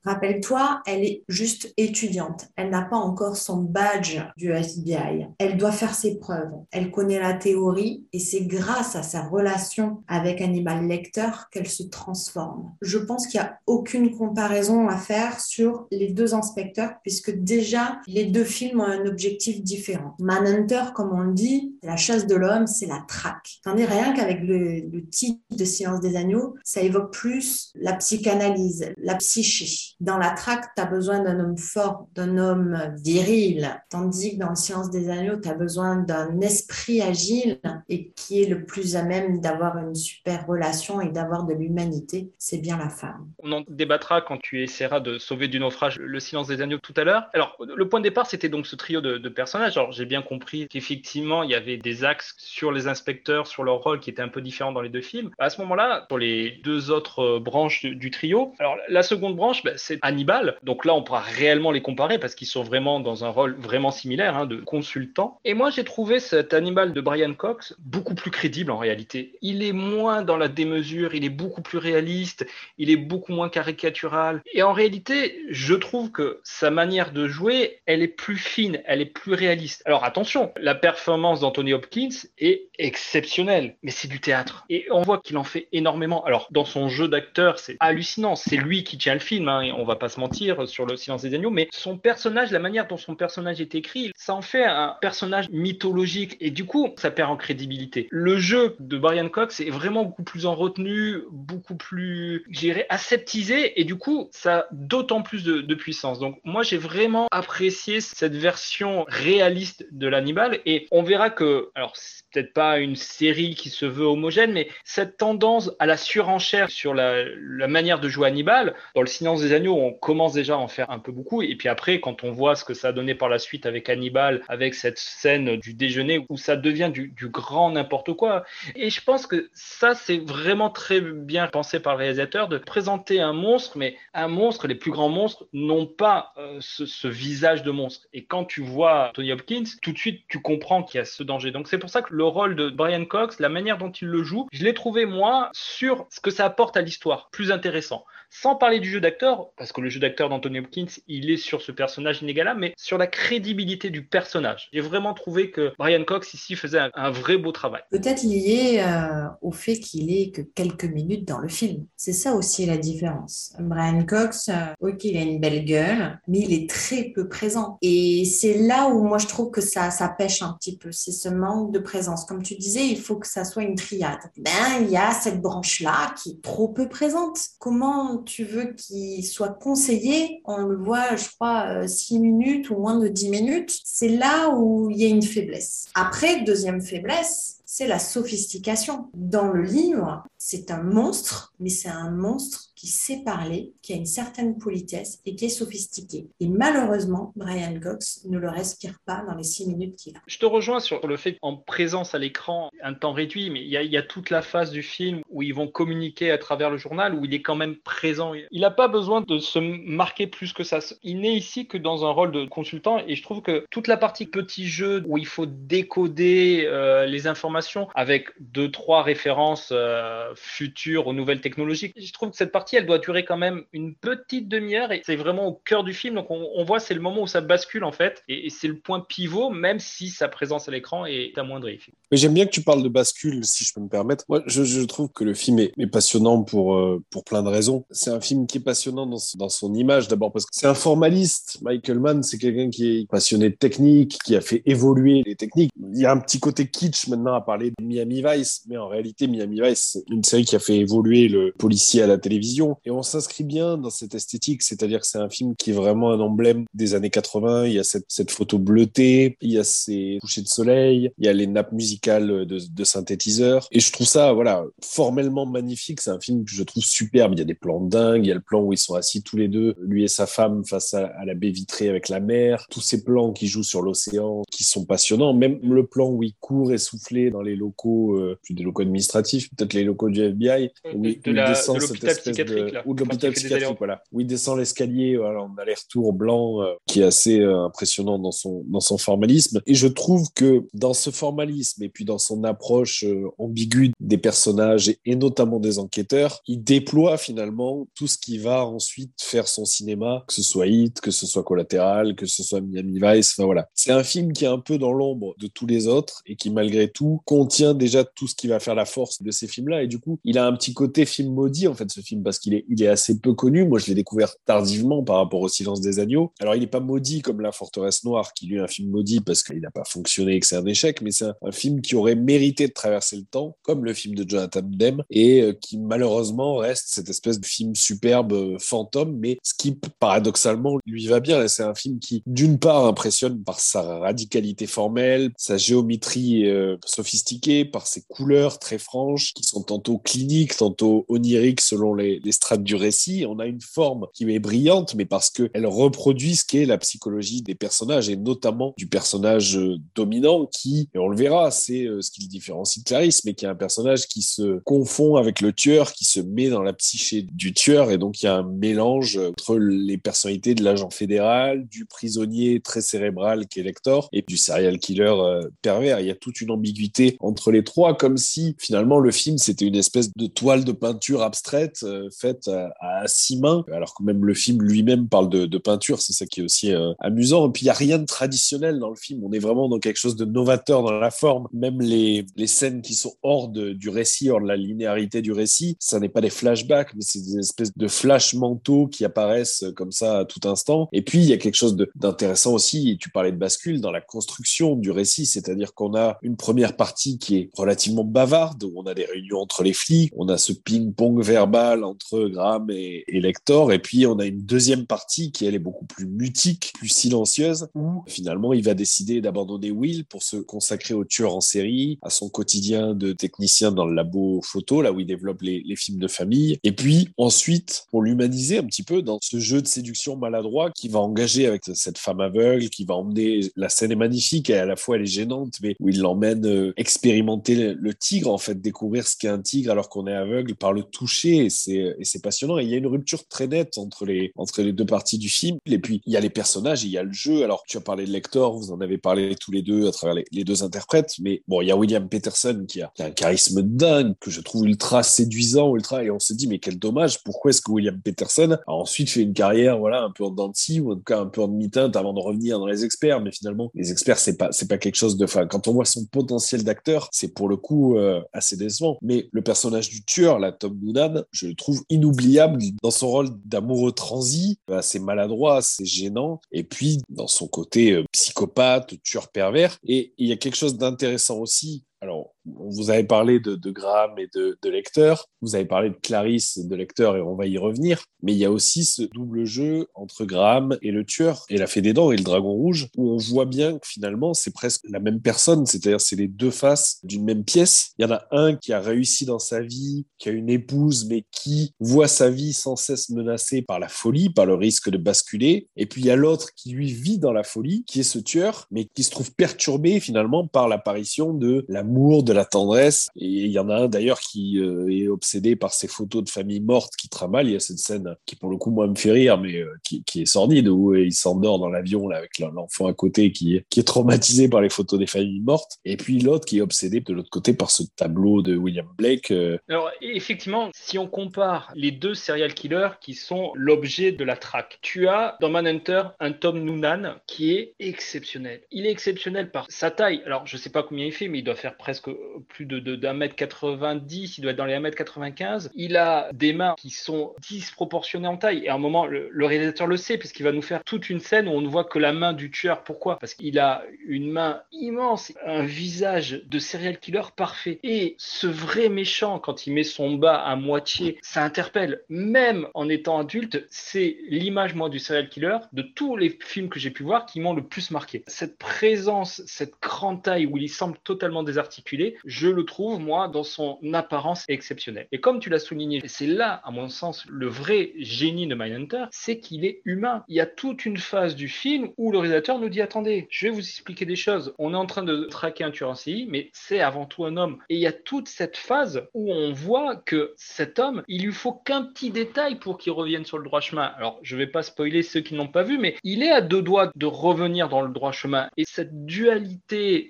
[0.06, 2.50] Rappelle-toi, elle est juste étudiante.
[2.56, 5.30] Elle n'a pas encore son badge du FBI.
[5.40, 6.52] Elle doit faire ses preuves.
[6.70, 11.84] Elle connaît la théorie et c'est grâce à sa relation avec Hannibal Lecter qu'elle se
[11.84, 12.74] transforme.
[12.82, 18.00] Je pense qu'il n'y a aucune comparaison à faire sur les deux inspecteurs puisque déjà
[18.08, 20.16] les deux films ont un objectif différent.
[20.20, 23.60] Manhunter, comme on le dit, la chasse de l'homme, c'est la traque.
[23.64, 28.94] Tandis rien qu'avec le, le titre de Silence des agneaux, ça évoque plus la psychanalyse,
[28.98, 29.96] la psyché.
[30.00, 34.50] Dans la traque, tu as besoin d'un homme fort, d'un homme viril, tandis que dans
[34.50, 38.96] le Silence des agneaux, tu as besoin d'un esprit agile et qui est le plus
[38.96, 43.28] à même d'avoir d'avoir une super relation et d'avoir de l'humanité, c'est bien la femme.
[43.40, 46.94] On en débattra quand tu essaieras de sauver du naufrage le silence des agneaux tout
[46.98, 47.26] à l'heure.
[47.34, 49.78] Alors, le point de départ, c'était donc ce trio de, personnages.
[49.78, 53.84] Alors, j'ai bien compris qu'effectivement, il y avait des axes sur les inspecteurs, sur leur
[53.84, 55.30] rôle qui étaient un peu différents dans les deux films.
[55.38, 59.64] À ce moment-là, pour les deux autres euh, branches du, trio, alors la seconde branche,
[59.64, 60.58] bah, c'est Hannibal.
[60.64, 63.92] Donc là, on pourra réellement les comparer parce qu'ils sont vraiment dans un rôle vraiment
[63.92, 65.40] similaire hein, de consultant.
[65.46, 69.38] Et moi, j'ai trouvé cet Hannibal de Brian Cox beaucoup plus crédible en réalité.
[69.42, 72.46] Il est moins dans la démesure, il est beaucoup plus réaliste,
[72.78, 74.42] il est beaucoup moins caricatural.
[74.54, 79.02] Et en réalité, je trouve que sa manière de jouer, elle est plus fine, elle
[79.02, 79.84] est plus réaliste.
[79.86, 84.66] Alors attention, la performance d'Anthony Hopkins est exceptionnelle, mais c'est du théâtre.
[84.70, 86.24] Et on voit qu'il en fait énormément.
[86.26, 88.36] Alors dans son jeu d'acteur, c'est hallucinant.
[88.36, 90.96] C'est lui qui tient le film, hein, et on va pas se mentir sur le
[90.96, 94.42] silence des agneaux, mais son personnage, la manière dont son personnage est écrit, ça en
[94.42, 98.08] fait un personnage mythologique et du coup, ça perd en crédibilité.
[98.12, 103.80] Le jeu de Brian Cox est vraiment beaucoup plus en retenue, beaucoup plus, j'irais, aseptisé
[103.80, 106.20] et du coup, ça a d'autant plus de, puissance.
[106.20, 111.96] Donc, moi, j'ai vraiment apprécié cette version réaliste de l'Hannibal et on verra que, alors,
[111.96, 116.70] c'est peut-être pas une série qui se veut homogène, mais cette tendance à la surenchère
[116.70, 117.24] sur la,
[117.68, 120.90] manière de jouer Hannibal, dans le silence des agneaux, on commence déjà à en faire
[120.92, 121.42] un peu beaucoup.
[121.42, 123.88] Et puis après, quand on voit ce que ça a donné par la suite avec
[123.88, 128.44] Hannibal, avec cette scène du déjeuner où ça devient du grand n'importe quoi.
[128.76, 133.22] Et je pense que ça, c'est vraiment très bien pensé par le réalisateur de présenter
[133.22, 137.72] un monstre, mais un monstre, les plus grands monstres n'ont pas euh, ce, visage de
[137.72, 138.08] monstre.
[138.14, 141.24] Et quand tu vois Tony Hopkins, tout de suite, tu comprends qu'il y a ce
[141.24, 141.52] danger.
[141.52, 144.24] Donc c'est pour ça que le rôle de Brian Cox, la manière dont il le
[144.24, 148.06] joue, je l'ai trouvé, moi, sur ce que ça apporte à l'histoire, plus intéressant.
[148.32, 151.64] Sans parler du jeu d'acteur, parce que le jeu d'acteur d'Anthony Hopkins, il est sur
[151.64, 154.70] ce personnage inégalable, mais sur la crédibilité du personnage.
[154.72, 157.82] J'ai vraiment trouvé que Brian Cox, ici, faisait un, un vrai beau travail.
[157.90, 161.86] Peut-être lié euh, au fait qu'il est que quelques minutes dans le film.
[161.96, 163.54] C'est ça aussi la différence.
[163.60, 167.78] Brian Cox, euh, ok, il a une belle gueule, mais il est très peu présent.
[167.82, 170.92] Et c'est là où moi je trouve que ça, ça pêche un petit peu.
[170.92, 172.26] C'est ce manque de présence.
[172.26, 174.20] Comme tu disais, il faut que ça soit une triade.
[174.38, 174.52] Ben,
[174.82, 177.40] il y a cette branche-là qui est trop peu présente.
[177.60, 180.42] Comment tu veux qu'il soit conseillé?
[180.46, 183.80] On le voit, je crois, 6 minutes ou moins de 10 minutes.
[183.84, 185.88] C'est là où il y a une faiblesse.
[185.96, 189.12] Après, deuxième faiblesse, c'est la sophistication.
[189.14, 193.98] Dans le livre, c'est un monstre, mais c'est un monstre qui sait parler, qui a
[193.98, 196.28] une certaine politesse et qui est sophistiqué.
[196.40, 200.22] Et malheureusement, Brian Cox ne le respire pas dans les six minutes qu'il a.
[200.28, 203.68] Je te rejoins sur le fait qu'en présence à l'écran, un temps réduit, mais il
[203.68, 207.16] y, a, toute la phase du film où ils vont communiquer à travers le journal,
[207.16, 208.32] où il est quand même présent.
[208.50, 210.80] Il n'a pas besoin de se marquer plus que ça.
[211.04, 213.98] Il n'est ici que dans un rôle de consultant et je trouve que toute la
[213.98, 220.32] partie petit jeu où il faut décoder euh, les informations avec deux, trois références euh,
[220.36, 223.96] futures aux nouvelles technologies, je trouve que cette partie elle doit durer quand même une
[223.96, 226.16] petite demi-heure et c'est vraiment au cœur du film.
[226.16, 229.00] Donc on, voit, c'est le moment où ça bascule en fait et, c'est le point
[229.00, 231.80] pivot, même si sa présence à l'écran est amoindrie.
[232.12, 234.26] Mais j'aime bien que tu parles de bascule, si je peux me permettre.
[234.28, 237.86] Moi, je, trouve que le film est, est passionnant pour, euh, pour plein de raisons.
[237.92, 240.74] C'est un film qui est passionnant dans, dans son image, d'abord parce que c'est un
[240.74, 241.60] formaliste.
[241.62, 245.72] Michael Mann, c'est quelqu'un qui est passionné de technique, qui a fait évoluer les techniques.
[245.94, 248.88] Il y a un petit côté kitsch maintenant à parler de Miami Vice, mais en
[248.88, 252.59] réalité, Miami Vice, c'est une série qui a fait évoluer le policier à la télévision.
[252.86, 256.12] Et on s'inscrit bien dans cette esthétique, c'est-à-dire que c'est un film qui est vraiment
[256.12, 257.66] un emblème des années 80.
[257.68, 261.26] Il y a cette, cette photo bleutée, il y a ces couchers de soleil, il
[261.26, 263.68] y a les nappes musicales de, de synthétiseurs.
[263.72, 266.02] Et je trouve ça, voilà, formellement magnifique.
[266.02, 267.34] C'est un film que je trouve superbe.
[267.34, 268.26] Il y a des plans dingues.
[268.26, 270.28] Il y a le plan où ils sont assis tous les deux, lui et sa
[270.28, 272.66] femme, face à, à la baie vitrée avec la mer.
[272.70, 275.34] Tous ces plans qui jouent sur l'océan, qui sont passionnants.
[275.34, 279.50] Même le plan où il court essoufflé dans les locaux, euh, plus des locaux administratifs,
[279.56, 282.76] peut-être les locaux du FBI, où, de, il- la- descend de cette espèce psychiatrique, de,
[282.76, 286.74] là, ou de l'hôpital psychiatrique, voilà, où il descend l'escalier voilà, en aller-retour blanc, euh,
[286.88, 289.62] qui est assez euh, impressionnant dans son dans son formalisme.
[289.66, 294.18] Et je trouve que dans ce formalisme et puis dans son approche euh, ambiguë des
[294.18, 299.48] personnages et, et notamment des enquêteurs, il déploie finalement tout ce qui va ensuite faire
[299.48, 303.34] son cinéma, que ce soit Hit, que ce soit Collatéral, que ce soit Miami Vice.
[303.38, 306.22] Enfin voilà, c'est un film qui est un peu dans l'ombre de tous les autres
[306.26, 309.48] et qui malgré tout contient déjà tout ce qui va faire la force de ces
[309.48, 309.84] films-là.
[309.84, 312.39] Et du coup, il a un petit côté film maudit en fait ce film parce
[312.40, 313.66] qu'il est, il est assez peu connu.
[313.66, 316.32] Moi, je l'ai découvert tardivement par rapport au Silence des agneaux.
[316.40, 319.22] Alors, il n'est pas maudit comme La Forteresse Noire, qui lui est un film maudit
[319.22, 321.82] parce qu'il n'a pas fonctionné et que c'est un échec, mais c'est un, un film
[321.82, 325.54] qui aurait mérité de traverser le temps, comme le film de Jonathan Demme, et euh,
[325.54, 331.08] qui malheureusement reste cette espèce de film superbe euh, fantôme, mais ce qui paradoxalement lui
[331.08, 331.48] va bien.
[331.48, 337.66] C'est un film qui, d'une part, impressionne par sa radicalité formelle, sa géométrie euh, sophistiquée,
[337.66, 342.64] par ses couleurs très franches, qui sont tantôt cliniques, tantôt oniriques selon les, les strates
[342.64, 343.26] du récit.
[343.28, 347.42] On a une forme qui est brillante, mais parce qu'elle reproduit ce qu'est la psychologie
[347.42, 352.02] des personnages, et notamment du personnage euh, dominant qui, et on le verra, c'est euh,
[352.02, 355.42] ce qui le différencie de Clarisse, mais qui est un personnage qui se confond avec
[355.42, 358.36] le tueur, qui se met dans la psyché du tueur, et donc il y a
[358.36, 364.10] un mélange entre les personnalités de l'agent fédéral, du prisonnier très cérébral qui est Lector,
[364.12, 366.00] et du serial killer euh, pervers.
[366.00, 369.66] Il y a toute une ambiguïté entre les trois, comme si finalement le film c'était
[369.66, 374.04] une espèce de toile de peinture abstraite euh, faite à, à six mains, alors que
[374.04, 377.48] même le film lui-même parle de, de peinture, c'est ça qui est aussi euh, amusant.
[377.48, 379.80] Et puis il y a rien de traditionnel dans le film, on est vraiment dans
[379.80, 381.48] quelque chose de novateur dans la forme.
[381.54, 385.32] Même les, les scènes qui sont hors de- du récit, hors de la linéarité du
[385.32, 389.64] récit, ça n'est pas des flashbacks, mais c'est des espèces de flash mentaux qui apparaissent
[389.64, 390.90] euh, comme ça à tout instant.
[390.92, 393.92] Et puis il y a quelque chose d'intéressant aussi, et tu parlais de bascule, dans
[393.92, 398.74] la construction du récit, c'est-à-dire qu'on a une première partie qui est relativement bavarde, où
[398.76, 401.84] on a des réunions entre les flics, on a ce ping-pong verbal
[402.30, 405.86] Graham et, et Lector, et puis on a une deuxième partie qui elle est beaucoup
[405.86, 411.06] plus mutique, plus silencieuse, où finalement il va décider d'abandonner Will pour se consacrer au
[411.06, 415.06] tueur en série, à son quotidien de technicien dans le labo photo, là où il
[415.06, 419.40] développe les, films de famille, et puis ensuite pour l'humaniser un petit peu dans ce
[419.40, 423.70] jeu de séduction maladroit qui va engager avec cette femme aveugle, qui va emmener, la
[423.70, 426.74] scène est magnifique et à la fois elle est gênante, mais où il l'emmène euh,
[426.76, 430.56] expérimenter le, le tigre, en fait, découvrir ce qu'est un tigre alors qu'on est aveugle
[430.56, 432.60] par le toucher, c'est et c'est passionnant.
[432.60, 435.30] Et il y a une rupture très nette entre les, entre les deux parties du
[435.30, 435.58] film.
[435.66, 437.44] Et puis, il y a les personnages, il y a le jeu.
[437.44, 440.22] Alors, tu as parlé de Lector, vous en avez parlé tous les deux à travers
[440.32, 443.12] les, deux interprètes, mais bon, il y a William Peterson qui a, qui a un
[443.12, 447.24] charisme dingue, que je trouve ultra séduisant, ultra, et on se dit, mais quel dommage,
[447.24, 450.48] pourquoi est-ce que William Peterson a ensuite fait une carrière, voilà, un peu en dents
[450.48, 452.86] de scie, ou en tout cas un peu en demi-teinte avant de revenir dans les
[452.86, 455.74] experts, mais finalement, les experts, c'est pas, c'est pas quelque chose de, enfin, quand on
[455.74, 458.98] voit son potentiel d'acteur, c'est pour le coup euh, assez décevant.
[459.02, 463.30] Mais le personnage du tueur, là, Tom Noonan, je le trouve inoubliable dans son rôle
[463.46, 469.78] d'amoureux transi, assez maladroit, assez gênant, et puis dans son côté euh, psychopathe, tueur pervers.
[469.84, 471.86] Et il y a quelque chose d'intéressant aussi.
[472.02, 476.60] Alors, vous avez parlé de, Graham et de, de Lecteur, vous avez parlé de Clarisse
[476.60, 479.88] de Lecteur et on va y revenir, mais il y a aussi ce double jeu
[479.94, 483.12] entre Graham et le tueur, et la Fée des Dents et le Dragon Rouge, où
[483.12, 487.00] on voit bien que finalement c'est presque la même personne, c'est-à-dire c'est les deux faces
[487.04, 487.92] d'une même pièce.
[487.98, 491.08] Il y en a un qui a réussi dans sa vie, qui a une épouse,
[491.08, 494.98] mais qui voit sa vie sans cesse menacée par la folie, par le risque de
[494.98, 498.04] basculer, et puis il y a l'autre qui lui vit dans la folie, qui est
[498.04, 503.10] ce tueur, mais qui se trouve perturbé finalement par l'apparition de l'amour, de la tendresse.
[503.16, 506.30] Et il y en a un d'ailleurs qui euh, est obsédé par ces photos de
[506.30, 507.48] familles mortes qui travaillent.
[507.48, 509.68] Il y a cette scène qui pour le coup moi me fait rire, mais euh,
[509.84, 513.32] qui, qui est sordide où euh, il s'endort dans l'avion là avec l'enfant à côté
[513.32, 515.80] qui qui est traumatisé par les photos des familles mortes.
[515.86, 519.34] Et puis l'autre qui est obsédé de l'autre côté par ce tableau de William Blake.
[519.68, 524.80] Alors, effectivement, si on compare les deux serial killers qui sont l'objet de la traque,
[524.82, 528.62] tu as dans Manhunter un Tom Noonan qui est exceptionnel.
[528.72, 530.22] Il est exceptionnel par sa taille.
[530.26, 532.10] Alors, je sais pas combien il fait, mais il doit faire presque
[532.48, 535.72] plus de, de, d'un mètre 90, il doit être dans les 1 mètre 95.
[535.76, 538.64] Il a des mains qui sont disproportionnées en taille.
[538.66, 541.20] Et à un moment, le, le réalisateur le sait, puisqu'il va nous faire toute une
[541.20, 542.84] scène où on ne voit que la main du tueur.
[542.84, 543.20] Pourquoi?
[543.20, 547.80] Parce qu'il a une main immense, un visage de serial killer parfait.
[547.84, 552.04] Et ce vrai méchant, quand il met son bas à moitié, ça interpelle.
[552.10, 556.80] Même en étant adulte, c'est l'image, moi, du serial killer, de tous les films que
[556.80, 558.24] j'ai pu voir, qui m'ont le plus marqué.
[558.28, 563.44] Cette présence, cette grande taille où il semble totalement désarticulé, je le trouve, moi, dans
[563.44, 565.08] son apparence exceptionnelle.
[565.12, 569.06] Et comme tu l'as souligné, c'est là, à mon sens, le vrai génie de Mindhunter,
[569.12, 570.24] c'est qu'il est humain.
[570.28, 573.48] Il y a toute une phase du film où le réalisateur nous dit attendez, je
[573.48, 574.54] vais vous expliquer des choses.
[574.58, 577.38] On est en train de traquer un tueur en série, mais c'est avant tout un
[577.38, 577.60] homme.
[577.70, 581.34] Et il y a toute cette phase où on voit que cet homme, il lui
[581.34, 583.92] faut qu'un petit détail pour qu'il revienne sur le droit chemin.
[583.98, 586.62] Alors, je vais pas spoiler ceux qui n'ont pas vu, mais il est à deux
[586.62, 588.50] doigts de revenir dans le droit chemin.
[588.58, 589.60] Et cette dualité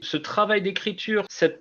[0.02, 1.60] ce travail d'écriture, cette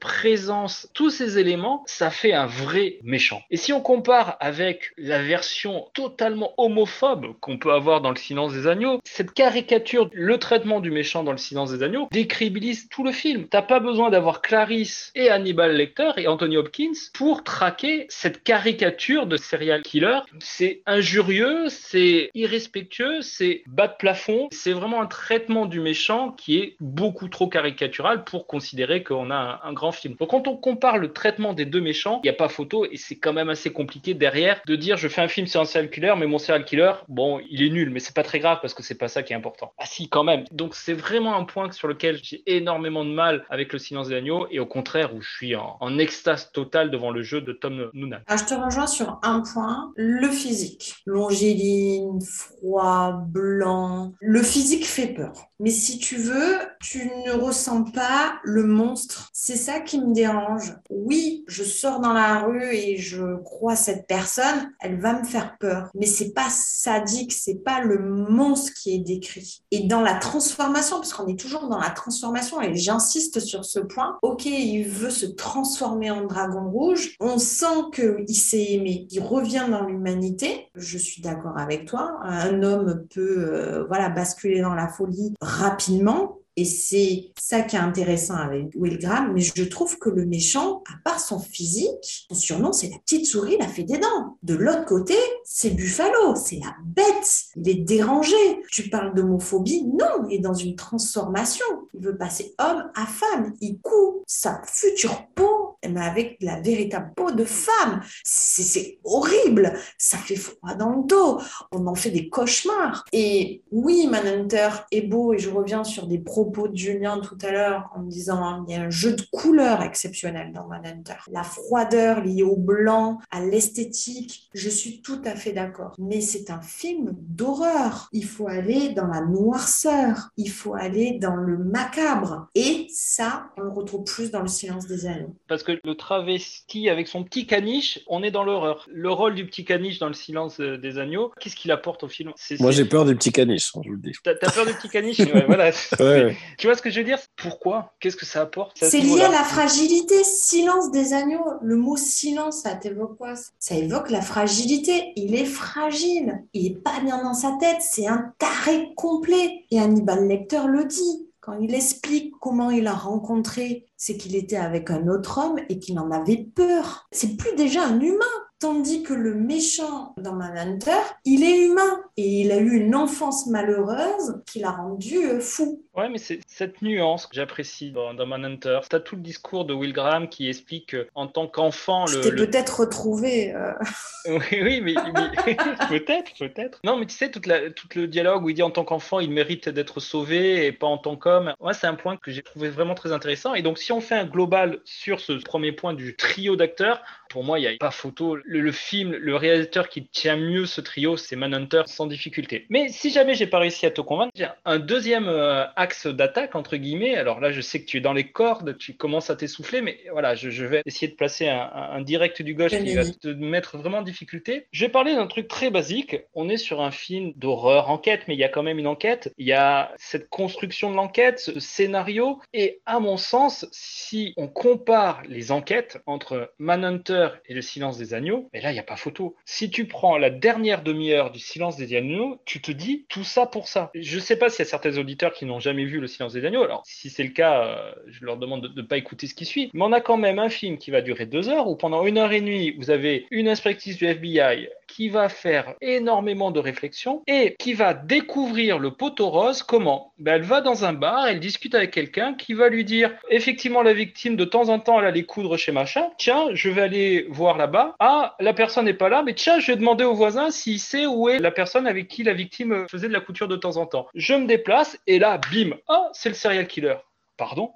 [0.92, 3.42] tous ces éléments, ça fait un vrai méchant.
[3.50, 8.52] Et si on compare avec la version totalement homophobe qu'on peut avoir dans Le Silence
[8.52, 13.04] des Agneaux, cette caricature, le traitement du méchant dans Le Silence des Agneaux, décribilise tout
[13.04, 13.46] le film.
[13.48, 19.26] T'as pas besoin d'avoir Clarisse et Hannibal Lecter et Anthony Hopkins pour traquer cette caricature
[19.26, 20.20] de serial killer.
[20.40, 24.48] C'est injurieux, c'est irrespectueux, c'est bas de plafond.
[24.52, 29.60] C'est vraiment un traitement du méchant qui est beaucoup trop caricatural pour considérer qu'on a
[29.64, 30.16] un grand film.
[30.18, 32.96] Donc quand on compare le traitement des deux méchants, il n'y a pas photo et
[32.96, 35.90] c'est quand même assez compliqué derrière de dire je fais un film sur un serial
[35.90, 38.74] killer, mais mon serial killer, bon, il est nul, mais c'est pas très grave parce
[38.74, 39.72] que c'est pas ça qui est important.
[39.78, 40.44] Ah si, quand même.
[40.52, 44.16] Donc c'est vraiment un point sur lequel j'ai énormément de mal avec le silence des
[44.16, 47.52] agneaux et au contraire où je suis en, en extase totale devant le jeu de
[47.52, 48.18] Tom Noonan.
[48.26, 50.96] Ah, je te rejoins sur un point, le physique.
[51.06, 54.12] Longiligne, froid, blanc.
[54.20, 55.32] Le physique fait peur.
[55.60, 59.28] Mais si tu veux, tu ne ressens pas le monstre.
[59.32, 60.74] C'est ça qui me dérange.
[60.90, 65.56] Oui, je sors dans la rue et je crois cette personne, elle va me faire
[65.58, 65.90] peur.
[65.94, 69.62] Mais c'est pas sadique, c'est pas le monstre qui est décrit.
[69.70, 73.80] Et dans la transformation, parce qu'on est toujours dans la transformation, et j'insiste sur ce
[73.80, 79.20] point, ok, il veut se transformer en dragon rouge, on sent qu'il s'est aimé, il
[79.20, 84.74] revient dans l'humanité, je suis d'accord avec toi, un homme peut euh, voilà, basculer dans
[84.74, 89.96] la folie rapidement, et c'est ça qui est intéressant avec Will Graham, mais je trouve
[90.00, 93.84] que le méchant, à part son physique, son surnom, c'est la petite souris, la fée
[93.84, 94.36] des dents.
[94.42, 95.14] De l'autre côté,
[95.44, 97.44] c'est Buffalo, c'est la bête.
[97.54, 98.34] Il est dérangé.
[98.72, 101.64] Tu parles d'homophobie Non, il est dans une transformation.
[101.94, 103.54] Il veut passer homme à femme.
[103.60, 108.00] Il coud sa future peau, mais avec la véritable peau de femme.
[108.24, 109.74] C'est horrible.
[109.98, 111.40] Ça fait froid dans le dos.
[111.72, 113.04] On en fait des cauchemars.
[113.12, 117.50] Et oui, Manhunter est beau, et je reviens sur des propos de Julien tout à
[117.50, 121.14] l'heure en me disant hein, il y a un jeu de couleurs exceptionnel dans Manhunter.
[121.30, 125.94] La froideur liée au blanc, à l'esthétique, je suis tout à fait d'accord.
[125.98, 128.08] Mais c'est un film d'horreur.
[128.12, 132.48] Il faut aller dans la noirceur, il faut aller dans le macabre.
[132.54, 135.34] Et ça, on le retrouve plus dans le silence des anneaux.
[135.48, 138.86] Parce que le travesti avec son petit caniche, on est dans l'horreur.
[138.92, 142.08] Le rôle du petit caniche dans le silence euh, des agneaux, qu'est-ce qu'il apporte au
[142.08, 142.32] film?
[142.36, 144.12] C'est- Moi, c'est- j'ai peur des petits caniches, hein, je vous le dis.
[144.22, 145.70] T'as t'as peur du petit caniche Ouais, voilà.
[146.00, 146.36] Ouais, ouais.
[146.58, 147.18] Tu vois ce que je veux dire?
[147.36, 147.92] Pourquoi?
[148.00, 148.76] Qu'est-ce que ça apporte?
[148.80, 151.44] C'est lié à la fragilité, silence des agneaux.
[151.62, 153.34] Le mot silence, ça t'évoque quoi?
[153.58, 155.12] Ça évoque la fragilité.
[155.16, 156.42] Il est fragile.
[156.54, 157.78] Il est pas bien dans sa tête.
[157.80, 159.64] C'est un taré complet.
[159.70, 161.27] Et Hannibal Lecter le dit.
[161.48, 165.78] Quand il explique comment il a rencontré, c'est qu'il était avec un autre homme et
[165.78, 167.08] qu'il en avait peur.
[167.10, 168.26] C'est plus déjà un humain.
[168.58, 173.46] Tandis que le méchant dans Manhunter, il est humain et il a eu une enfance
[173.46, 175.86] malheureuse qui l'a rendu euh, fou.
[175.98, 178.80] Ouais, mais c'est cette nuance que j'apprécie dans, dans Manhunter.
[178.88, 182.46] T'as tout le discours de Will Graham qui explique que, en tant qu'enfant, le, le-
[182.46, 183.52] peut-être retrouvé.
[183.52, 183.72] euh,
[184.26, 185.56] Oui, oui, mais, mais-
[185.88, 186.78] peut-être, peut-être.
[186.84, 189.20] Non, mais tu sais, toute la, tout le dialogue où il dit en tant qu'enfant,
[189.20, 191.52] il mérite d'être sauvé et pas en tant qu'homme.
[191.60, 193.54] Moi, c'est un point que j'ai trouvé vraiment très intéressant.
[193.54, 197.42] Et donc, si on fait un global sur ce premier point du trio d'acteurs, pour
[197.44, 198.36] moi, il n'y a pas photo.
[198.44, 202.66] Le, le film, le réalisateur qui tient mieux ce trio, c'est Manhunter sans difficulté.
[202.70, 206.54] Mais si jamais j'ai pas réussi à te convaincre, j'ai un deuxième euh, axe d'attaque,
[206.54, 207.14] entre guillemets.
[207.16, 209.98] Alors là, je sais que tu es dans les cordes, tu commences à t'essouffler, mais
[210.12, 213.78] voilà, je, je vais essayer de placer un, direct du gauche qui va te mettre
[213.78, 214.66] vraiment en difficulté.
[214.70, 216.16] Je vais parler d'un truc très basique.
[216.34, 219.32] On est sur un film d'horreur enquête, mais il y a quand même une enquête.
[219.38, 222.40] Il y a cette construction de l'enquête, ce scénario.
[222.52, 228.12] Et à mon sens, si on compare les enquêtes entre Manhunter et Le Silence des
[228.12, 229.36] Agneaux, mais là, il n'y a pas photo.
[229.46, 233.46] Si tu prends la dernière demi-heure du Silence des Agneaux, tu te dis tout ça
[233.46, 233.90] pour ça.
[233.94, 236.44] Je sais pas s'il y a certains auditeurs qui n'ont jamais vu Le Silence des
[236.44, 236.62] Agneaux.
[236.62, 239.44] Alors, si c'est le cas, euh, je leur demande de ne pas écouter ce qui
[239.44, 239.70] suit.
[239.74, 242.18] Mais on a quand même un film qui va durer deux heures, où pendant une
[242.18, 247.22] heure et demie, vous avez une inspectrice du FBI qui va faire énormément de réflexions
[247.26, 249.62] et qui va découvrir le poteau rose.
[249.62, 250.12] Comment?
[250.18, 253.82] Ben, Elle va dans un bar, elle discute avec quelqu'un qui va lui dire effectivement
[253.82, 256.08] la victime de temps en temps elle allait coudre chez machin.
[256.18, 257.94] Tiens, je vais aller voir là-bas.
[258.00, 261.06] Ah, la personne n'est pas là, mais tiens, je vais demander au voisin s'il sait
[261.06, 263.86] où est la personne avec qui la victime faisait de la couture de temps en
[263.86, 264.08] temps.
[264.14, 266.96] Je me déplace et là, bim, ah, c'est le serial killer.
[267.36, 267.72] Pardon?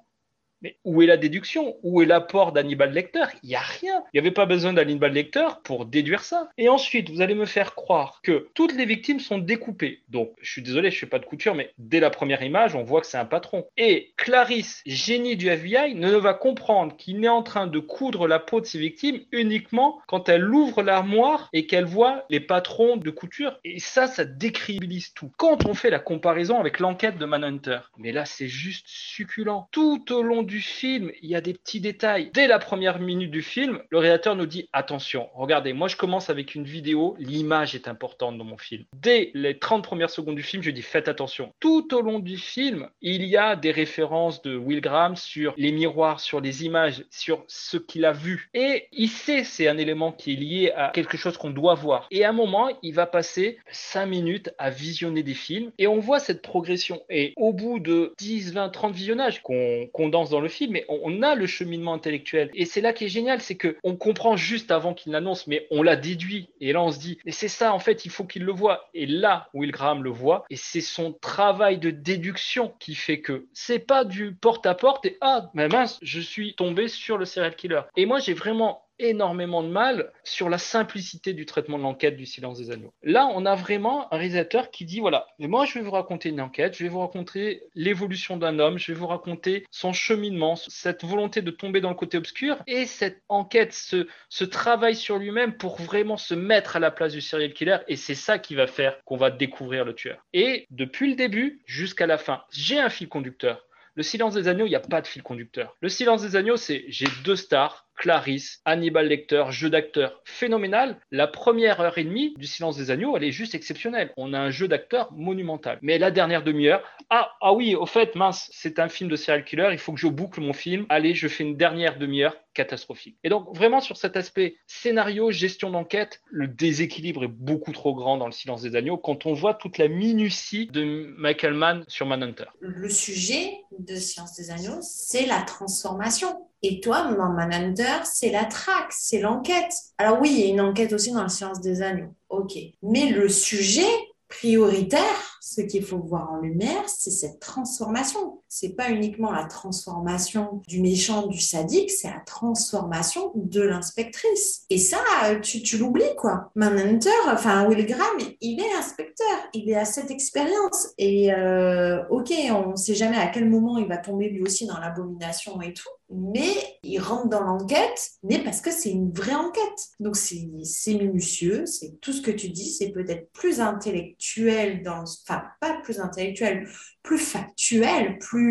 [0.63, 1.77] Mais où est la déduction?
[1.83, 3.25] Où est l'apport d'Hannibal Lecter?
[3.43, 4.03] Il n'y a rien.
[4.13, 6.49] Il n'y avait pas besoin d'Hannibal Lecter pour déduire ça.
[6.57, 10.03] Et ensuite, vous allez me faire croire que toutes les victimes sont découpées.
[10.09, 12.75] Donc, je suis désolé, je ne fais pas de couture, mais dès la première image,
[12.75, 13.67] on voit que c'est un patron.
[13.77, 18.39] Et Clarisse, génie du FBI, ne va comprendre qu'il est en train de coudre la
[18.39, 23.11] peau de ses victimes uniquement quand elle ouvre l'armoire et qu'elle voit les patrons de
[23.11, 23.59] couture.
[23.65, 25.31] Et ça, ça décrédibilise tout.
[25.37, 29.69] Quand on fait la comparaison avec l'enquête de Manhunter, mais là, c'est juste succulent.
[29.73, 32.31] Tout au long du film, il y a des petits détails.
[32.33, 36.31] Dès la première minute du film, le réalisateur nous dit attention, regardez, moi je commence
[36.31, 38.85] avec une vidéo, l'image est importante dans mon film.
[38.97, 41.53] Dès les 30 premières secondes du film, je dis faites attention.
[41.61, 45.73] Tout au long du film, il y a des références de Will Graham sur les
[45.73, 48.51] miroirs, sur les images, sur ce qu'il a vu.
[48.55, 52.07] Et il sait c'est un élément qui est lié à quelque chose qu'on doit voir.
[52.11, 55.99] Et à un moment, il va passer 5 minutes à visionner des films et on
[55.99, 57.03] voit cette progression.
[57.09, 61.23] Et au bout de 10, 20, 30 visionnages qu'on condense dans le film, et on,
[61.23, 62.51] a le cheminement intellectuel.
[62.55, 65.67] Et c'est là qui est génial, c'est que on comprend juste avant qu'il l'annonce, mais
[65.71, 66.49] on l'a déduit.
[66.61, 68.89] Et là, on se dit, mais c'est ça, en fait, il faut qu'il le voit.
[68.95, 73.47] Et là, Will Graham le voit, et c'est son travail de déduction qui fait que
[73.53, 77.83] c'est pas du porte-à-porte et ah, mais mince, je suis tombé sur le serial killer.
[77.97, 82.27] Et moi, j'ai vraiment énormément de mal sur la simplicité du traitement de l'enquête du
[82.27, 82.93] silence des agneaux.
[83.03, 86.29] Là, on a vraiment un réalisateur qui dit voilà, mais moi je vais vous raconter
[86.29, 90.57] une enquête, je vais vous raconter l'évolution d'un homme, je vais vous raconter son cheminement,
[90.57, 95.19] cette volonté de tomber dans le côté obscur et cette enquête, ce, ce travail sur
[95.19, 98.55] lui-même pour vraiment se mettre à la place du serial killer et c'est ça qui
[98.55, 100.25] va faire qu'on va découvrir le tueur.
[100.33, 103.67] Et depuis le début jusqu'à la fin, j'ai un fil conducteur.
[103.95, 105.77] Le silence des agneaux, il n'y a pas de fil conducteur.
[105.83, 110.99] Le silence des agneaux, c'est j'ai deux stars, Clarisse, Hannibal Lecter, jeu d'acteur phénoménal.
[111.11, 114.13] La première heure et demie du Silence des Agneaux, elle est juste exceptionnelle.
[114.17, 115.79] On a un jeu d'acteur monumental.
[115.83, 119.45] Mais la dernière demi-heure, ah, ah oui, au fait, mince, c'est un film de serial
[119.45, 120.87] killer, il faut que je boucle mon film.
[120.89, 123.17] Allez, je fais une dernière demi-heure catastrophique.
[123.25, 128.17] Et donc, vraiment, sur cet aspect scénario, gestion d'enquête, le déséquilibre est beaucoup trop grand
[128.17, 132.07] dans le Silence des Agneaux quand on voit toute la minutie de Michael Mann sur
[132.07, 132.47] Manhunter.
[132.61, 136.49] Le sujet de Silence des Agneaux, c'est la transformation.
[136.63, 139.73] Et toi, dans Manhunter, c'est la traque, c'est l'enquête.
[139.99, 142.15] Alors oui, il y a une enquête aussi dans le Silence des Agneaux.
[142.29, 142.57] Ok.
[142.83, 143.89] Mais le sujet
[144.29, 148.42] prioritaire, ce qu'il faut voir en lumière, c'est cette transformation.
[148.55, 154.67] C'est pas uniquement la transformation du méchant, du sadique, c'est la transformation de l'inspectrice.
[154.69, 154.99] Et ça,
[155.41, 156.51] tu, l'oublies, quoi.
[156.55, 160.89] Manhunter, enfin, Will Graham, il est inspecteur, il à cette expérience.
[160.99, 164.79] Et euh, ok, on sait jamais à quel moment il va tomber lui aussi dans
[164.79, 166.53] l'abomination et tout mais
[166.83, 169.91] il rentre dans l'enquête, mais parce que c'est une vraie enquête.
[170.01, 175.43] Donc c'est minutieux, c'est tout ce que tu dis, c'est peut-être plus intellectuel, dans, enfin
[175.61, 176.69] pas plus intellectuel,
[177.03, 178.42] plus factuel, plus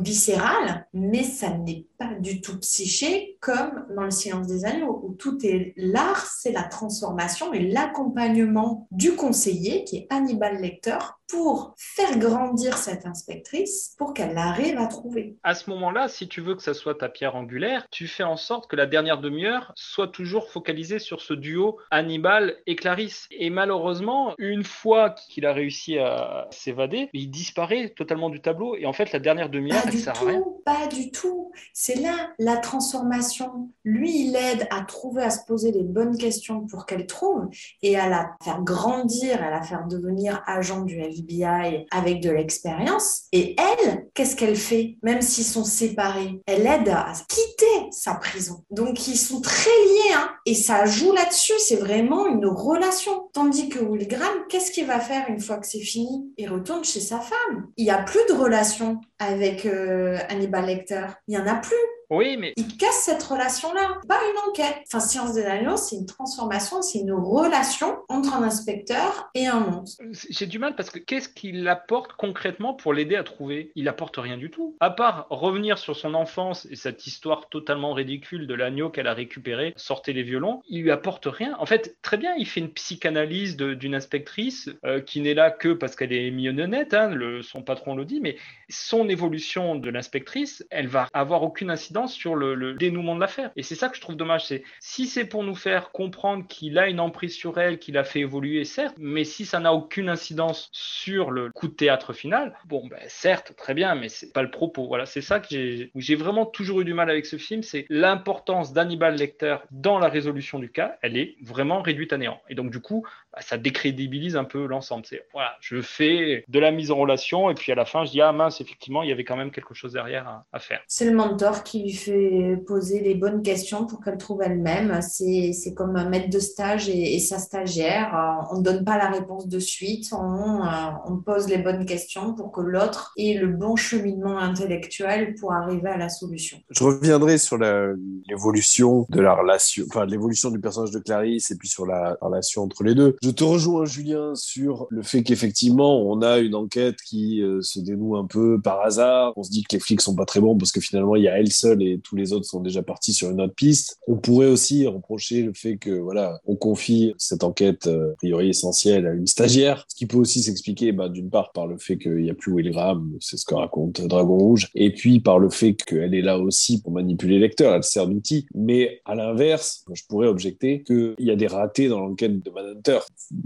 [0.00, 5.14] viscéral, mais ça n'est pas du tout psyché comme dans le silence des agneaux, où
[5.14, 10.98] tout est l'art, c'est la transformation et l'accompagnement du conseiller, qui est Hannibal Lecter,
[11.28, 15.38] pour faire grandir cette inspectrice, pour qu'elle arrive à trouver.
[15.42, 18.36] À ce moment-là, si tu veux que ça soit ta pierre angulaire, tu fais en
[18.36, 23.28] sorte que la dernière demi-heure soit toujours focalisée sur ce duo Hannibal et Clarisse.
[23.30, 28.76] Et malheureusement, une fois qu'il a réussi à s'évader, il disparaît totalement du tableau.
[28.76, 30.42] Et en fait, la dernière demi-heure, du sert à rien.
[30.42, 31.50] tout, pas du tout.
[31.72, 33.70] C'est là la transformation.
[33.84, 37.48] Lui, il aide à trouver, à se poser les bonnes questions pour qu'elle trouve
[37.82, 43.24] et à la faire grandir, à la faire devenir agent du FBI avec de l'expérience.
[43.32, 44.96] Et elle, qu'est-ce qu'elle fait?
[45.02, 48.64] Même s'ils sont séparés, elle aide à quitter sa prison.
[48.70, 51.58] Donc, ils sont très liés, hein, et ça joue là-dessus.
[51.58, 53.28] C'est vraiment une relation.
[53.32, 56.32] Tandis que Will Graham, qu'est-ce qu'il va faire une fois que c'est fini?
[56.36, 57.68] Il retourne chez sa femme.
[57.76, 61.06] Il n'y a plus de relation avec euh, Hannibal Lecter.
[61.28, 61.76] Il n'y en a plus.
[62.14, 64.82] Oui, mais Il casse cette relation-là, pas une enquête.
[64.86, 69.60] Enfin, Science des Agneaux, c'est une transformation, c'est une relation entre un inspecteur et un
[69.60, 70.04] monstre.
[70.28, 73.72] J'ai du mal parce que qu'est-ce qu'il apporte concrètement pour l'aider à trouver?
[73.76, 74.76] Il apporte rien du tout.
[74.80, 79.14] À part revenir sur son enfance et cette histoire totalement ridicule de l'agneau qu'elle a
[79.14, 81.56] récupéré, sortez les violons, il lui apporte rien.
[81.60, 85.72] En fait, très bien, il fait une psychanalyse d'une inspectrice euh, qui n'est là que
[85.72, 88.36] parce qu'elle est mignonnette, hein, le, son patron le dit, mais
[88.68, 93.50] son évolution de l'inspectrice, elle va avoir aucune incidence sur le, dénouement de l'affaire.
[93.56, 94.46] Et c'est ça que je trouve dommage.
[94.46, 98.04] C'est si c'est pour nous faire comprendre qu'il a une emprise sur elle, qu'il a
[98.04, 102.56] fait évoluer, certes, mais si ça n'a aucune incidence sur le coup de théâtre final,
[102.66, 104.86] bon, ben certes, très bien, mais c'est pas le propos.
[104.86, 105.48] Voilà, c'est ça que
[105.94, 110.08] j'ai vraiment toujours eu du mal avec ce film, c'est l'importance d'Hannibal Lecter dans la
[110.08, 110.96] résolution du cas.
[111.02, 112.40] Elle est vraiment réduite à néant.
[112.48, 115.04] Et donc du coup, bah, ça décrédibilise un peu l'ensemble.
[115.06, 118.10] C'est voilà, je fais de la mise en relation et puis à la fin, je
[118.10, 120.82] dis ah mince, effectivement, il y avait quand même quelque chose derrière à, à faire.
[120.86, 125.00] C'est le mentor qui fait poser les bonnes questions pour qu'elle trouve elle-même.
[125.02, 128.14] C'est, comme un maître de stage et, sa stagiaire.
[128.14, 130.12] Euh, On ne donne pas la réponse de suite.
[130.12, 130.68] On, euh,
[131.06, 135.88] on pose les bonnes questions pour que l'autre ait le bon cheminement intellectuel pour arriver
[135.88, 136.58] à la solution.
[136.70, 141.68] Je reviendrai sur l'évolution de la relation, enfin l'évolution du personnage de Clarisse et puis
[141.68, 143.16] sur la relation entre les deux.
[143.22, 147.80] Je te rejoins, Julien, sur le fait qu'effectivement, on a une enquête qui euh, se
[147.80, 149.32] dénoue un peu par hasard.
[149.36, 151.28] On se dit que les flics sont pas très bons parce que finalement, il y
[151.28, 153.98] a elle seule et tous les autres sont déjà partis sur une autre piste.
[154.06, 158.48] On pourrait aussi reprocher le fait que, voilà, on confie cette enquête, euh, a priori
[158.48, 161.98] essentielle, à une stagiaire, ce qui peut aussi s'expliquer, bah, d'une part, par le fait
[161.98, 165.38] qu'il n'y a plus Will Graham, c'est ce que raconte Dragon Rouge, et puis par
[165.38, 168.46] le fait qu'elle est là aussi pour manipuler les lecteurs, elle sert d'outil.
[168.54, 172.98] Mais à l'inverse, je pourrais objecter qu'il y a des ratés dans l'enquête de Manhunter.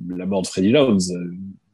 [0.09, 0.98] La mort de Freddy euh,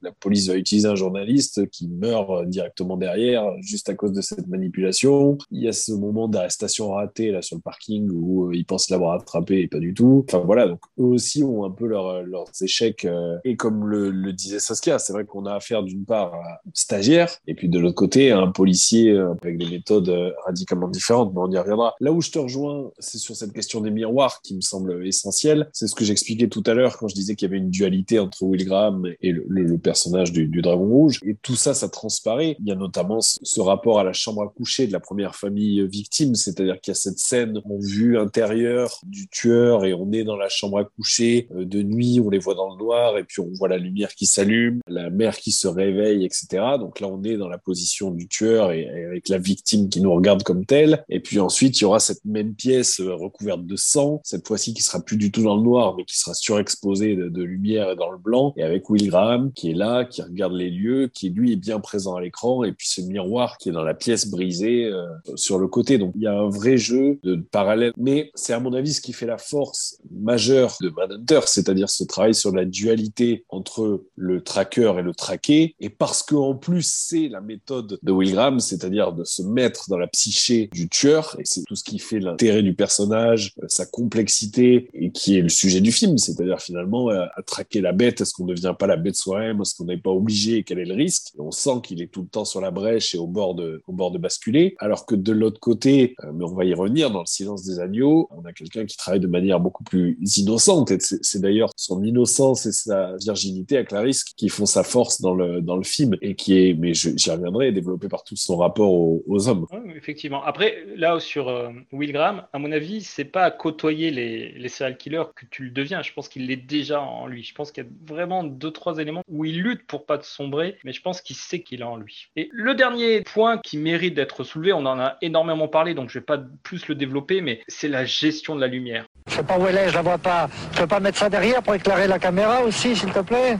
[0.03, 4.21] la police va utiliser un journaliste qui meurt euh, directement derrière, juste à cause de
[4.21, 5.39] cette manipulation.
[5.51, 8.91] Il y a ce moment d'arrestation ratée là sur le parking où euh, ils pensent
[8.91, 10.25] l'avoir attrapé et pas du tout.
[10.29, 13.05] Enfin voilà, donc eux aussi ont un peu leur- leurs échecs.
[13.05, 16.61] euh, et comme le, le disait Saskia, c'est vrai qu'on a affaire d'une part à
[16.75, 20.89] stagiaire et puis de l'autre côté à un policier euh, avec des méthodes euh, radicalement
[20.89, 21.95] différentes, mais on y reviendra.
[22.01, 25.69] Là où je te rejoins, c'est sur cette question des miroirs qui me semble essentielle.
[25.73, 28.19] C'est ce que j'expliquais tout à l'heure quand je disais qu'il y avait une dualité
[28.19, 31.21] entre Will Graham et le, le- le personnage du, du Dragon Rouge.
[31.23, 32.57] Et tout ça, ça transparaît.
[32.61, 35.81] Il y a notamment ce, rapport à la chambre à coucher de la première famille
[35.81, 40.11] euh, victime, c'est-à-dire qu'il y a cette scène en vue intérieure du tueur et on
[40.13, 43.19] est dans la chambre à coucher euh, de nuit, on les voit dans le noir
[43.19, 46.47] et puis on voit la lumière qui s'allume, la mère qui se réveille, etc.
[46.79, 50.01] Donc là, on est dans la position du tueur et, et avec la victime qui
[50.01, 51.05] nous regarde comme telle.
[51.11, 54.73] Et puis ensuite, il y aura cette même pièce euh, recouverte de sang, cette fois-ci
[54.73, 57.91] qui sera plus du tout dans le noir, mais qui sera surexposée de, de lumière
[57.91, 61.09] et dans le blanc, et avec Will Graham qui est là, qui regarde les lieux,
[61.13, 63.95] qui lui est bien présent à l'écran, et puis ce miroir qui est dans la
[63.95, 65.99] pièce brisée euh, sur le côté.
[65.99, 69.01] Donc il y a un vrai jeu de parallèle, mais c'est à mon avis ce
[69.01, 74.43] qui fait la force majeure de Manhunter, c'est-à-dire ce travail sur la dualité entre le
[74.43, 78.61] tracker et le traqué, et parce que en plus c'est la méthode de Will Graham,
[78.61, 82.21] c'est-à-dire de se mettre dans la psyché du tueur, et c'est tout ce qui fait
[82.21, 87.11] l'intérêt du personnage, euh, sa complexité, et qui est le sujet du film, c'est-à-dire finalement
[87.11, 89.87] euh, à traquer la bête, est-ce qu'on ne devient pas la bête soi-même, est-ce qu'on
[89.87, 91.33] n'est pas obligé, quel est le risque?
[91.39, 93.93] On sent qu'il est tout le temps sur la brèche et au bord de, au
[93.93, 97.21] bord de basculer, alors que de l'autre côté, euh, mais on va y revenir, dans
[97.21, 100.99] le silence des agneaux, on a quelqu'un qui travaille de manière beaucoup plus innocente, et
[101.01, 105.63] c'est d'ailleurs son innocence et sa virginité à Clarisse qui font sa force dans le,
[105.63, 109.49] dans le film, et qui est, mais j'y reviendrai, développé par tout son rapport aux,
[109.49, 109.67] hommes.
[109.97, 110.45] Effectivement.
[110.45, 114.69] Après, là, sur euh, Will Graham, à mon avis, c'est pas à côtoyer les, les
[114.69, 116.03] serial killers que tu le deviens.
[116.03, 117.43] Je pense qu'il l'est déjà en lui.
[117.43, 120.79] Je pense qu'il y a vraiment deux, trois éléments où il lutte pour pas sombrer,
[120.85, 122.29] mais je pense qu'il sait qu'il a en lui.
[122.37, 126.19] Et le dernier point qui mérite d'être soulevé, on en a énormément parlé, donc je
[126.19, 129.05] vais pas plus le développer, mais c'est la gestion de la lumière.
[129.29, 130.49] Je sais pas où elle est, je la vois pas.
[130.73, 133.59] Tu peux pas mettre ça derrière pour éclairer la caméra aussi, s'il te plaît?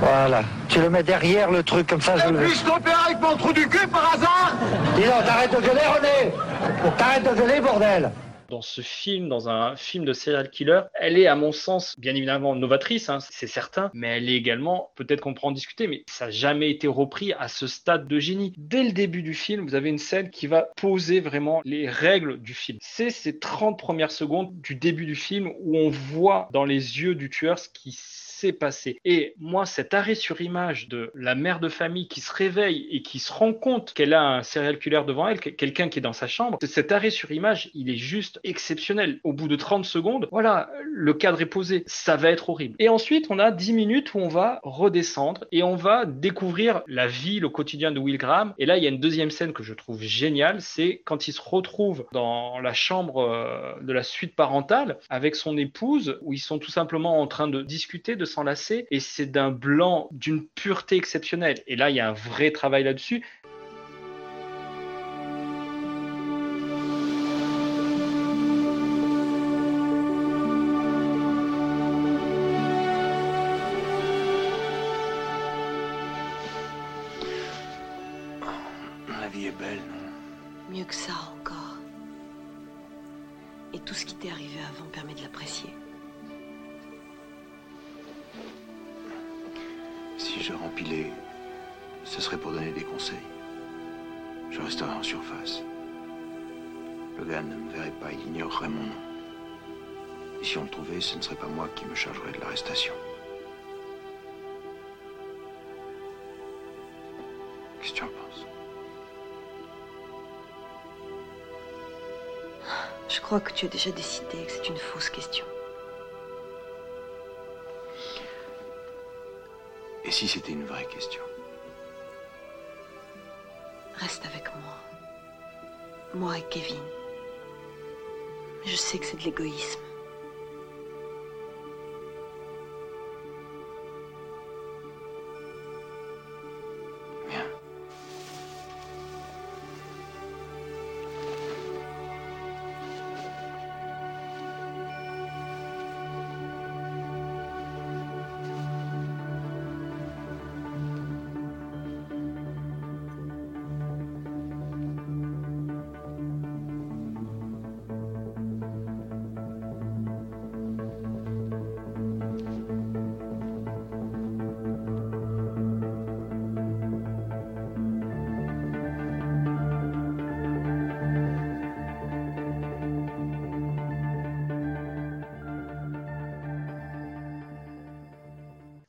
[0.00, 0.42] Voilà.
[0.68, 3.36] Tu le mets derrière le truc, comme ça je le Puis je t'opère avec mon
[3.36, 4.54] trou du cul par hasard?
[4.96, 6.32] Dis donc, t'arrêtes de gueuler, René?
[6.96, 8.10] T'arrêtes de gueuler, bordel?
[8.50, 12.14] Dans ce film, dans un film de serial killer, elle est à mon sens bien
[12.14, 16.02] évidemment novatrice, hein, c'est certain, mais elle est également, peut-être qu'on pourra en discuter, mais
[16.08, 18.52] ça n'a jamais été repris à ce stade de génie.
[18.58, 22.40] Dès le début du film, vous avez une scène qui va poser vraiment les règles
[22.42, 22.78] du film.
[22.82, 27.14] C'est ces 30 premières secondes du début du film où on voit dans les yeux
[27.14, 27.92] du tueur ce qui
[28.52, 28.98] passé.
[29.04, 33.02] Et moi, cet arrêt sur image de la mère de famille qui se réveille et
[33.02, 36.02] qui se rend compte qu'elle a un serial killer devant elle, que- quelqu'un qui est
[36.02, 39.20] dans sa chambre, cet arrêt sur image, il est juste exceptionnel.
[39.24, 41.82] Au bout de 30 secondes, voilà, le cadre est posé.
[41.86, 42.76] Ça va être horrible.
[42.78, 47.06] Et ensuite, on a 10 minutes où on va redescendre et on va découvrir la
[47.06, 48.54] vie, le quotidien de Will Graham.
[48.58, 51.32] Et là, il y a une deuxième scène que je trouve géniale, c'est quand il
[51.32, 56.38] se retrouve dans la chambre euh, de la suite parentale avec son épouse, où ils
[56.38, 60.96] sont tout simplement en train de discuter, de s'enlacer, et c'est d'un blanc, d'une pureté
[60.96, 61.58] exceptionnelle.
[61.66, 63.24] Et là, il y a un vrai travail là-dessus.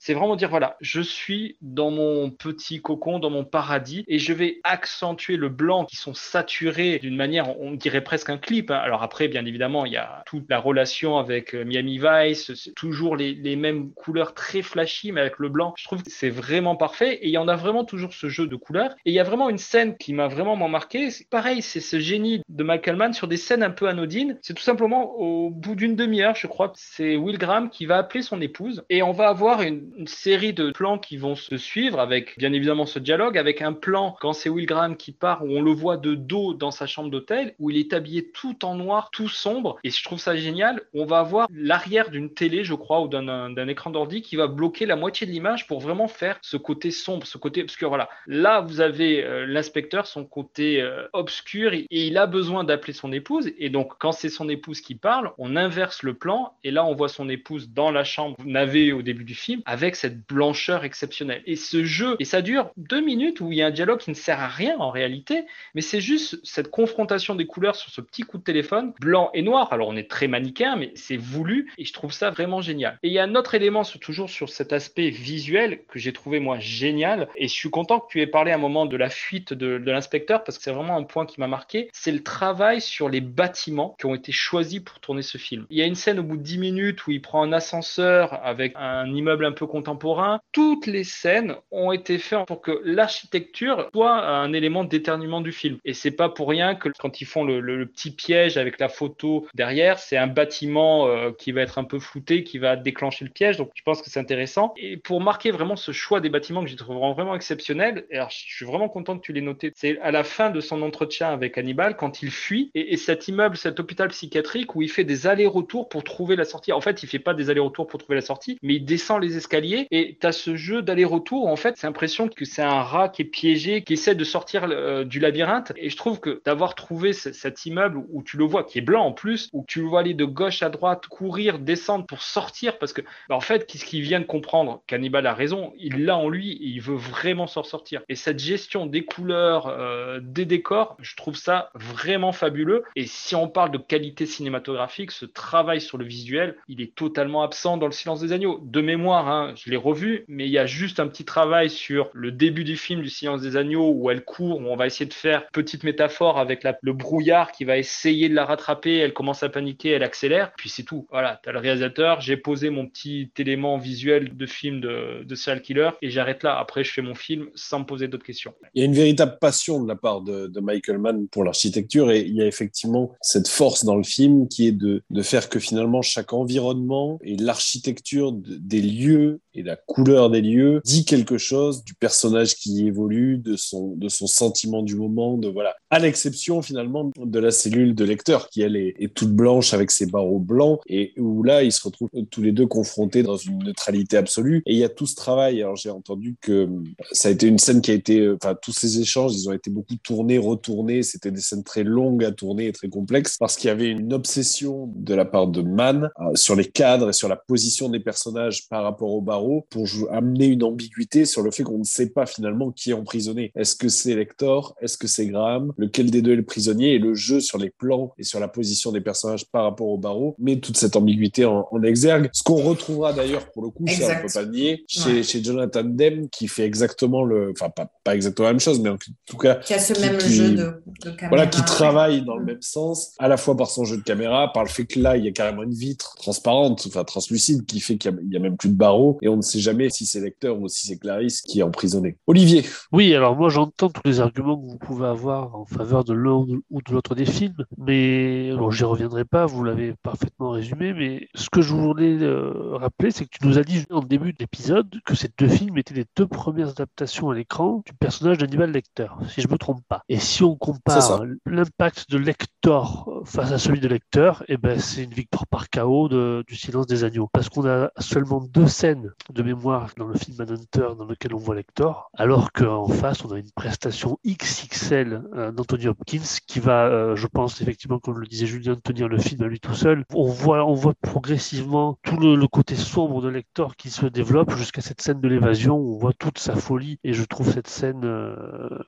[0.03, 4.33] C'est vraiment dire, voilà, je suis dans mon petit cocon, dans mon paradis, et je
[4.33, 8.71] vais accentuer le blanc qui sont saturés d'une manière, on dirait presque un clip.
[8.71, 8.75] hein.
[8.83, 12.73] Alors après, bien évidemment, il y a toute la relation avec euh, Miami Vice, c'est
[12.73, 16.75] toujours les, mêmes couleurs très flashy, mais avec le blanc, je trouve que c'est vraiment
[16.75, 17.15] parfait.
[17.15, 18.95] Et il y en a vraiment toujours ce jeu de couleurs.
[19.05, 21.09] Et il y a vraiment une scène qui m'a vraiment marqué.
[21.29, 24.37] Pareil, c'est ce génie de Michael Mann sur des scènes un peu anodines.
[24.41, 28.23] C'est tout simplement au bout d'une demi-heure, je crois, c'est Will Graham qui va appeler
[28.23, 32.37] son épouse et on va avoir une série de plans qui vont se suivre avec
[32.37, 35.61] bien évidemment ce dialogue, avec un plan quand c'est Will Graham qui part où on
[35.61, 39.09] le voit de dos dans sa chambre d'hôtel où il est habillé tout en noir,
[39.11, 40.81] tout sombre et je trouve ça génial.
[40.93, 44.85] On va avoir l'arrière d'une télé, je crois, ou d'un écran d'ordi qui va bloquer
[44.85, 47.89] la moitié de l'image pour vraiment faire ce côté sombre, ce côté obscur.
[47.89, 48.09] Voilà.
[48.27, 53.11] Là, vous avez euh, l'inspecteur, son côté euh, obscur et, il a besoin d'appeler son
[53.11, 56.85] épouse et donc quand c'est son épouse qui parle, on inverse le plan et là
[56.85, 60.27] on voit son épouse dans la chambre navée au début du film avec cette
[60.61, 61.41] blancheur exceptionnelle.
[61.47, 64.11] Et ce jeu, et ça dure deux minutes où il y a un dialogue qui
[64.11, 67.99] ne sert à rien en réalité, mais c'est juste cette confrontation des couleurs sur ce
[67.99, 69.73] petit coup de téléphone, blanc et noir.
[69.73, 72.99] Alors on est très manichéen, mais c'est voulu et je trouve ça vraiment génial.
[73.01, 76.39] Et il y a un autre élément, toujours sur cet aspect visuel que j'ai trouvé
[76.39, 77.27] moi génial.
[77.35, 79.91] Et je suis content que tu aies parlé un moment de la fuite de, de
[79.91, 81.89] l'inspecteur parce que c'est vraiment un point qui m'a marqué.
[81.91, 85.65] C'est le travail sur les bâtiments qui ont été choisis pour tourner ce film.
[85.71, 88.39] Il y a une scène au bout de 10 minutes où il prend un ascenseur
[88.45, 90.39] avec un immeuble un peu contemporain.
[90.51, 95.77] Toutes les scènes ont été faites pour que l'architecture soit un élément déterminant du film.
[95.85, 99.47] Et c'est pas pour rien que quand ils font le, petit piège avec la photo
[99.53, 103.31] derrière, c'est un bâtiment euh, qui va être un peu flouté, qui va déclencher le
[103.31, 103.57] piège.
[103.57, 104.73] Donc je pense que c'est intéressant.
[104.77, 108.29] Et pour marquer vraiment ce choix des bâtiments que j'ai trouvé vraiment, exceptionnel, et alors
[108.29, 109.71] je suis vraiment content que tu l'aies noté.
[109.75, 113.27] C'est à la fin de son entretien avec Hannibal, quand il fuit, et, et cet
[113.27, 116.71] immeuble, cet hôpital psychiatrique où il fait des allers-retours pour trouver la sortie.
[116.71, 119.37] En fait, il fait pas des allers-retours pour trouver la sortie, mais il descend les
[119.37, 121.47] escaliers et tu as ce jeu d'aller-retour.
[121.47, 124.65] En fait, c'est l'impression que c'est un rat qui est piégé, qui essaie de sortir
[124.69, 125.71] euh, du labyrinthe.
[125.77, 128.81] Et je trouve que d'avoir trouvé ce- cet immeuble où tu le vois, qui est
[128.81, 132.21] blanc en plus, où tu le vois aller de gauche à droite, courir, descendre pour
[132.21, 134.81] sortir, parce que, bah, en fait, qu'est-ce qu'il vient de comprendre?
[134.87, 138.01] Cannibal a raison, il l'a en lui il veut vraiment s'en sortir.
[138.09, 142.83] Et cette gestion des couleurs, euh, des décors, je trouve ça vraiment fabuleux.
[142.95, 147.43] Et si on parle de qualité cinématographique, ce travail sur le visuel, il est totalement
[147.43, 148.59] absent dans Le Silence des Agneaux.
[148.63, 152.09] De mémoire, hein, je l'ai revu, mais il y a juste un petit travail sur
[152.13, 155.05] le début du film du Silence des Agneaux où elle court, où on va essayer
[155.05, 159.43] de faire petite métaphore avec le brouillard qui va essayer de la rattraper, elle commence
[159.43, 161.05] à paniquer, elle accélère, puis c'est tout.
[161.11, 165.89] Voilà, t'as le réalisateur, j'ai posé mon petit élément visuel de film de, de killer
[166.01, 166.57] et j'arrête là.
[166.57, 168.53] Après, je fais mon film sans me poser d'autres questions.
[168.73, 172.21] Il y a une véritable passion de la part de, Michael Mann pour l'architecture et
[172.21, 176.01] il y a effectivement cette force dans le film qui est de, faire que finalement
[176.01, 181.83] chaque environnement et l'architecture de- des lieux et la couleur des lieux dit quelque chose
[181.83, 185.75] du personnage qui évolue, de son, de son sentiment du moment, de voilà.
[185.89, 189.91] À l'exception finalement de la cellule de lecteur qui elle est, est toute blanche avec
[189.91, 193.59] ses barreaux blancs et où là ils se retrouvent tous les deux confrontés dans une
[193.63, 194.63] neutralité absolue.
[194.65, 195.61] Et il y a tout ce travail.
[195.61, 196.67] Alors j'ai entendu que euh,
[197.11, 199.53] ça a été une scène qui a été, euh, enfin tous ces échanges, ils ont
[199.53, 201.03] été beaucoup tournés, retournés.
[201.03, 204.13] C'était des scènes très longues à tourner et très complexes parce qu'il y avait une
[204.13, 207.99] obsession de la part de Mann euh, sur les cadres et sur la position des
[207.99, 211.83] personnages par rapport au barreau pour jou- amener une ambiguïté sur le fait qu'on ne
[211.83, 213.51] sait pas finalement qui est emprisonné.
[213.55, 214.75] Est-ce que c'est Lector?
[214.81, 215.73] Est-ce que c'est Graham?
[215.77, 216.93] Lequel des deux est le prisonnier?
[216.95, 219.97] Et le jeu sur les plans et sur la position des personnages par rapport au
[219.97, 222.29] barreau met toute cette ambiguïté en, en exergue.
[222.33, 225.23] Ce qu'on retrouvera d'ailleurs pour le coup, ça on peut pas nier, chez, Ouais.
[225.23, 228.89] chez Jonathan Demme qui fait exactement le, enfin pas, pas exactement la même chose, mais
[228.89, 231.27] en tout cas Qui a ce qui- même qui- jeu de, de caméra.
[231.29, 234.51] voilà, qui travaille dans le même sens, à la fois par son jeu de caméra,
[234.53, 237.79] par le fait que là, il y a carrément une vitre transparente, enfin translucide, qui
[237.79, 239.59] fait qu'il y a- il y, a même plus de barreaux, et on ne sait
[239.59, 242.17] jamais si c'est Lecteur ou si c'est Clarisse qui est emprisonné.
[242.27, 246.13] Olivier, Oui, alors moi j'entends tous les arguments que vous pouvez avoir en faveur de
[246.13, 250.93] l'un ou de l'autre des films, mais bon, j'y reviendrai pas, vous l'avez parfaitement résumé,
[250.93, 254.33] mais ce que je voulais euh, rappeler, c'est que tu nous as dit en début
[254.33, 258.37] de l'épisode que ces deux films étaient les deux premières adaptations à l'écran du personnage
[258.37, 260.01] d'Hannibal Lecter, si je me trompe pas.
[260.09, 265.03] Et si on compare l'impact de Lector face à celui de Lecter, eh ben c'est
[265.03, 269.11] une victoire par chaos de- du silence des agneaux, parce qu'on a seulement deux scènes
[269.33, 273.31] de mémoire dans le film Manhunter dans lequel on voit Lector, alors qu'en face on
[273.31, 278.27] a une prestation XXL euh, d'Anthony Hopkins qui va, euh, je pense effectivement, comme le
[278.27, 280.03] disait Julien, tenir le film à lui tout seul.
[280.13, 284.55] On voit, on voit progressivement tout le, le côté sombre de Lector qui se développe
[284.55, 285.77] jusqu'à cette scène de l'évasion.
[285.77, 288.35] où On voit toute sa folie et je trouve cette scène euh,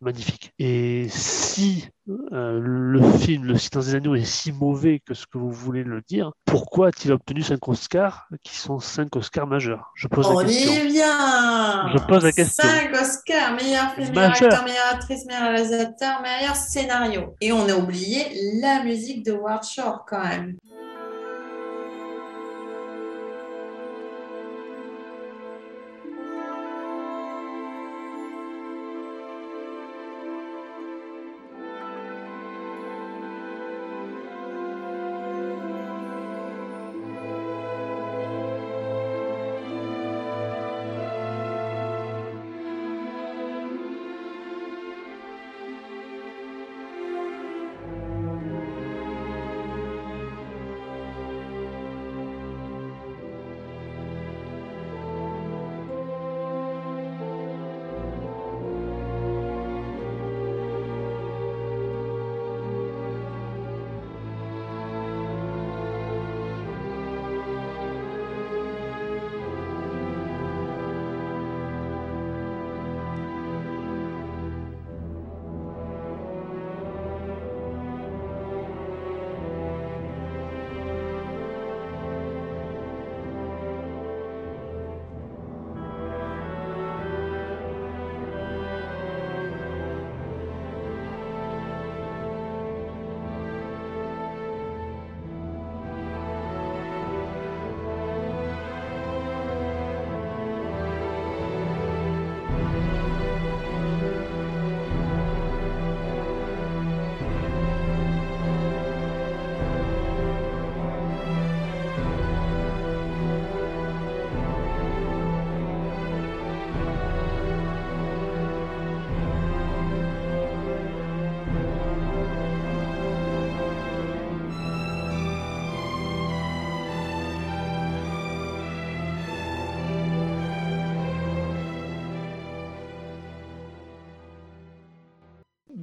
[0.01, 0.53] magnifique.
[0.59, 1.87] Et si
[2.33, 5.83] euh, le film Le Silence des Agneaux est si mauvais que ce que vous voulez
[5.83, 9.91] le dire, pourquoi a-t-il obtenu 5 Oscars qui sont 5 Oscars majeurs?
[9.95, 10.82] Je pose la On question.
[10.83, 12.63] Y vient Je pose la question.
[12.63, 17.35] 5 Oscars, meilleur film, meilleur acteur, meilleure actrice, meilleur réalisateur, meilleur scénario.
[17.41, 18.27] Et on a oublié
[18.61, 20.57] la musique de Ward Shore quand même.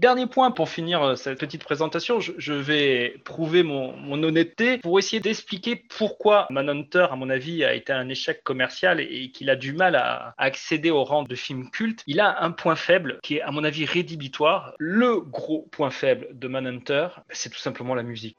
[0.00, 5.20] Dernier point pour finir euh, cette petite présentation, je, vais prouver mon, honnêteté pour essayer
[5.20, 9.56] d'expliquer pourquoi Manhunter, à mon avis, a été un échec commercial et, et qu'il a
[9.56, 12.02] du mal à, à accéder au rang de film culte.
[12.06, 14.72] Il a un point faible qui est, à mon avis, rédhibitoire.
[14.78, 18.38] Le gros point faible de Manhunter, c'est tout simplement la musique.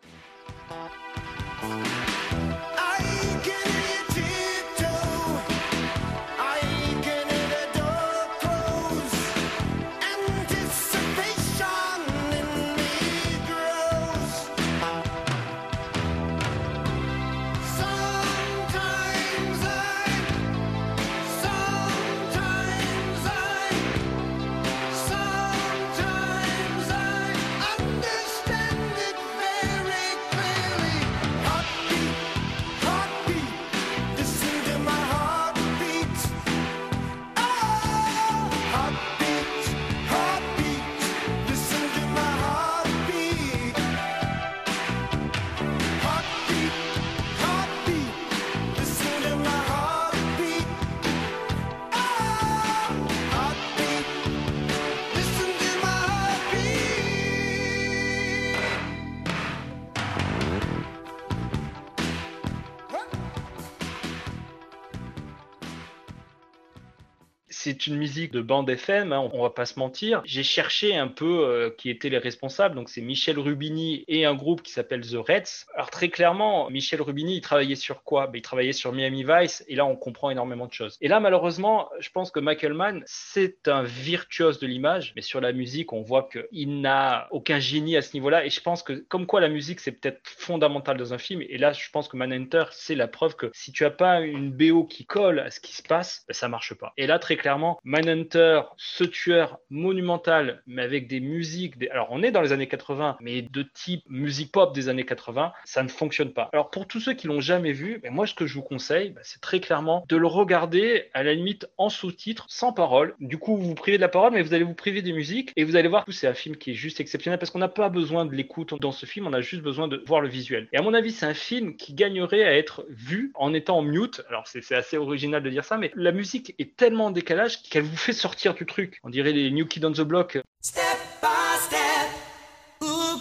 [67.87, 70.21] Une musique de bande FM, hein, on va pas se mentir.
[70.25, 74.35] J'ai cherché un peu euh, qui étaient les responsables, donc c'est Michel Rubini et un
[74.35, 75.65] groupe qui s'appelle The Reds.
[75.75, 78.27] Alors très clairement, Michel Rubini, il travaillait sur quoi?
[78.27, 80.97] Ben, Il travaillait sur Miami Vice, et là on comprend énormément de choses.
[81.01, 85.41] Et là malheureusement, je pense que Michael Mann, c'est un virtuose de l'image, mais sur
[85.41, 88.93] la musique, on voit qu'il n'a aucun génie à ce niveau-là, et je pense que
[88.93, 92.17] comme quoi la musique, c'est peut-être fondamental dans un film, et là je pense que
[92.17, 95.59] Manhunter, c'est la preuve que si tu as pas une BO qui colle à ce
[95.59, 96.93] qui se passe, ben, ça marche pas.
[96.97, 102.31] Et là très clairement, Manhunter, ce tueur monumental, mais avec des musiques, alors on est
[102.31, 106.33] dans les années 80, mais de type musique pop des années 80, ça ne fonctionne
[106.33, 106.49] pas.
[106.53, 109.11] Alors pour tous ceux qui l'ont jamais vu, ben, moi ce que je vous conseille,
[109.11, 113.15] ben, c'est très clairement de le regarder à la limite en sous-titres, sans parole.
[113.19, 115.51] Du coup, vous vous privez de la parole, mais vous allez vous priver des musiques
[115.55, 117.67] et vous allez voir que c'est un film qui est juste exceptionnel parce qu'on n'a
[117.67, 120.67] pas besoin de l'écoute dans ce film, on a juste besoin de voir le visuel.
[120.73, 123.81] Et à mon avis, c'est un film qui gagnerait à être vu en étant en
[123.81, 124.21] mute.
[124.29, 127.83] Alors c'est assez original de dire ça, mais la musique est tellement en décalage qu'elle
[127.83, 128.99] vous fait sortir du truc.
[129.03, 130.37] On dirait les New Kids on the Block.
[130.61, 130.83] Step
[131.21, 131.27] by
[131.59, 132.09] step,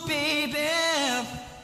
[0.07, 0.69] baby,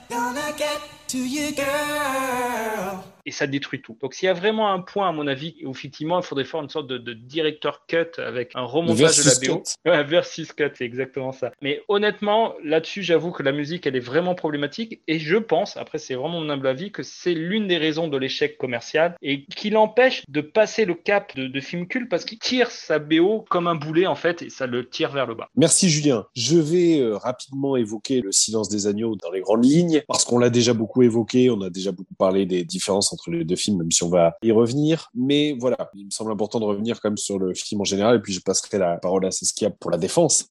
[0.09, 3.16] gonna get to you, girl.
[3.27, 3.97] Et ça détruit tout.
[4.01, 6.63] Donc s'il y a vraiment un point, à mon avis, où effectivement il faudrait faire
[6.63, 9.59] une sorte de, de directeur cut avec un remontage de la BO.
[9.59, 9.91] cut.
[9.91, 11.53] Ouais, versus cut, c'est exactement ça.
[11.61, 15.99] Mais honnêtement, là-dessus, j'avoue que la musique, elle est vraiment problématique et je pense, après
[15.99, 19.71] c'est vraiment mon humble avis, que c'est l'une des raisons de l'échec commercial et qui
[19.71, 23.67] l'empêche de passer le cap de, de film culte parce qu'il tire sa BO comme
[23.67, 25.49] un boulet en fait et ça le tire vers le bas.
[25.57, 26.27] Merci Julien.
[26.35, 30.39] Je vais euh, rapidement évoquer le silence des agneaux dans les grandes lignes, parce qu'on
[30.39, 33.79] l'a déjà beaucoup évoqué, on a déjà beaucoup parlé des différences entre les deux films,
[33.79, 35.11] même si on va y revenir.
[35.15, 38.17] Mais voilà, il me semble important de revenir quand même sur le film en général,
[38.17, 40.51] et puis je passerai la parole à Saskia pour la défense.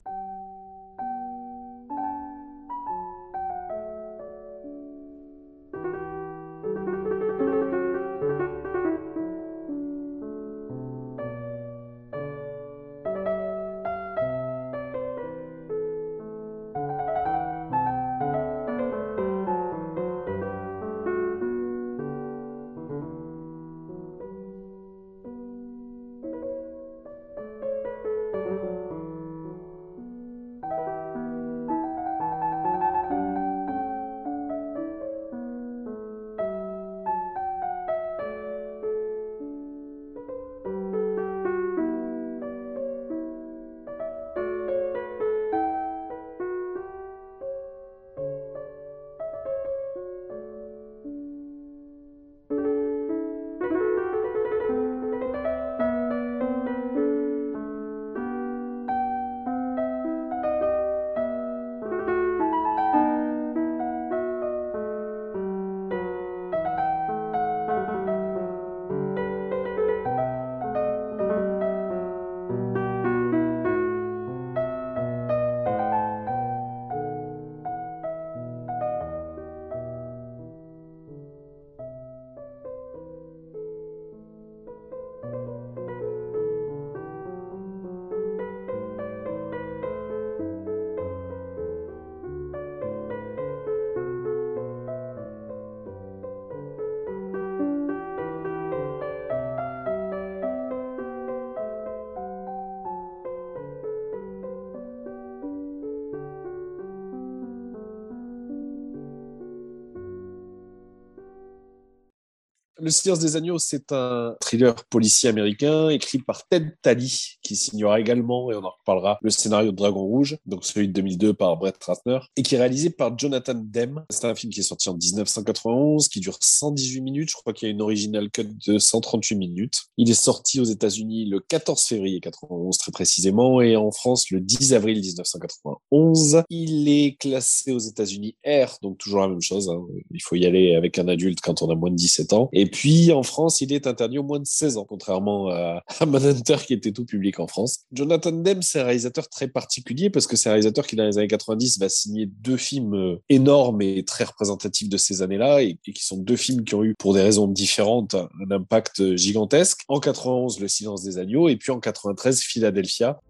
[112.85, 117.07] Le Silence des agneaux, c'est un thriller policier américain écrit par Ted Talley,
[117.41, 120.93] qui signera également, et on en reparlera, le scénario de Dragon Rouge, donc celui de
[120.93, 124.05] 2002 par Brett Ratner, et qui est réalisé par Jonathan Demme.
[124.09, 127.29] C'est un film qui est sorti en 1991, qui dure 118 minutes.
[127.31, 129.83] Je crois qu'il y a une original cut de 138 minutes.
[129.97, 134.39] Il est sorti aux États-Unis le 14 février 91, très précisément, et en France le
[134.39, 136.43] 10 avril 1991.
[136.49, 139.69] Il est classé aux États-Unis R, donc toujours la même chose.
[139.69, 139.81] hein.
[140.11, 142.49] Il faut y aller avec un adulte quand on a moins de 17 ans.
[142.53, 146.57] Et puis en France, il est interdit au moins de 16 ans, contrairement à Manhunter
[146.65, 147.79] qui était tout public en France.
[147.91, 151.29] Jonathan Demme, c'est réalisateur très particulier parce que c'est un réalisateur qui, dans les années
[151.29, 156.03] 90, va signer deux films euh, énormes et très représentatifs de ces années-là et, qui
[156.03, 159.83] sont deux films qui ont eu, pour des raisons différentes, un, impact gigantesque.
[159.87, 163.21] En 91, Le silence des agneaux et puis en 93, Philadelphia.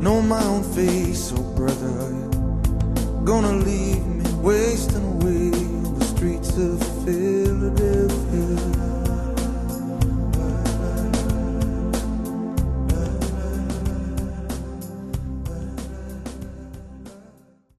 [0.00, 1.32] Know my own face.
[1.36, 2.10] Oh, brother,
[3.24, 7.99] gonna leave me wasting away on the streets of Philadelphia?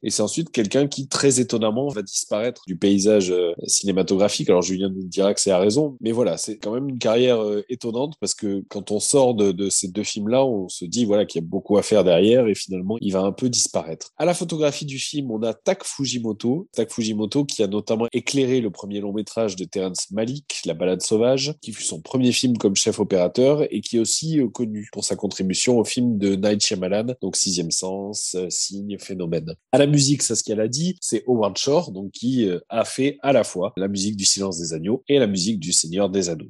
[0.10, 4.50] C'est ensuite quelqu'un qui, très étonnamment, va disparaître du paysage euh, cinématographique.
[4.50, 7.42] Alors Julien nous dira que c'est à raison, mais voilà, c'est quand même une carrière
[7.42, 11.06] euh, étonnante parce que quand on sort de, de ces deux films-là, on se dit
[11.06, 14.12] voilà qu'il y a beaucoup à faire derrière et finalement il va un peu disparaître.
[14.18, 18.62] À la photographie du film, on a Tak Fujimoto, Tak Fujimoto qui a notamment éclairé
[18.62, 22.58] le premier long métrage de Terrence Malick, La Balade sauvage, qui fut son premier film
[22.58, 26.36] comme chef opérateur et qui est aussi euh, connu pour sa contribution au film de
[26.36, 29.56] Night Shyamalan, donc Sixième Sens, Signe, Phénomène.
[29.92, 33.32] Musique, ça ce qu'elle a dit, c'est Howard Shore, donc qui euh, a fait à
[33.32, 36.50] la fois la musique du Silence des Agneaux et la musique du Seigneur des Anneaux.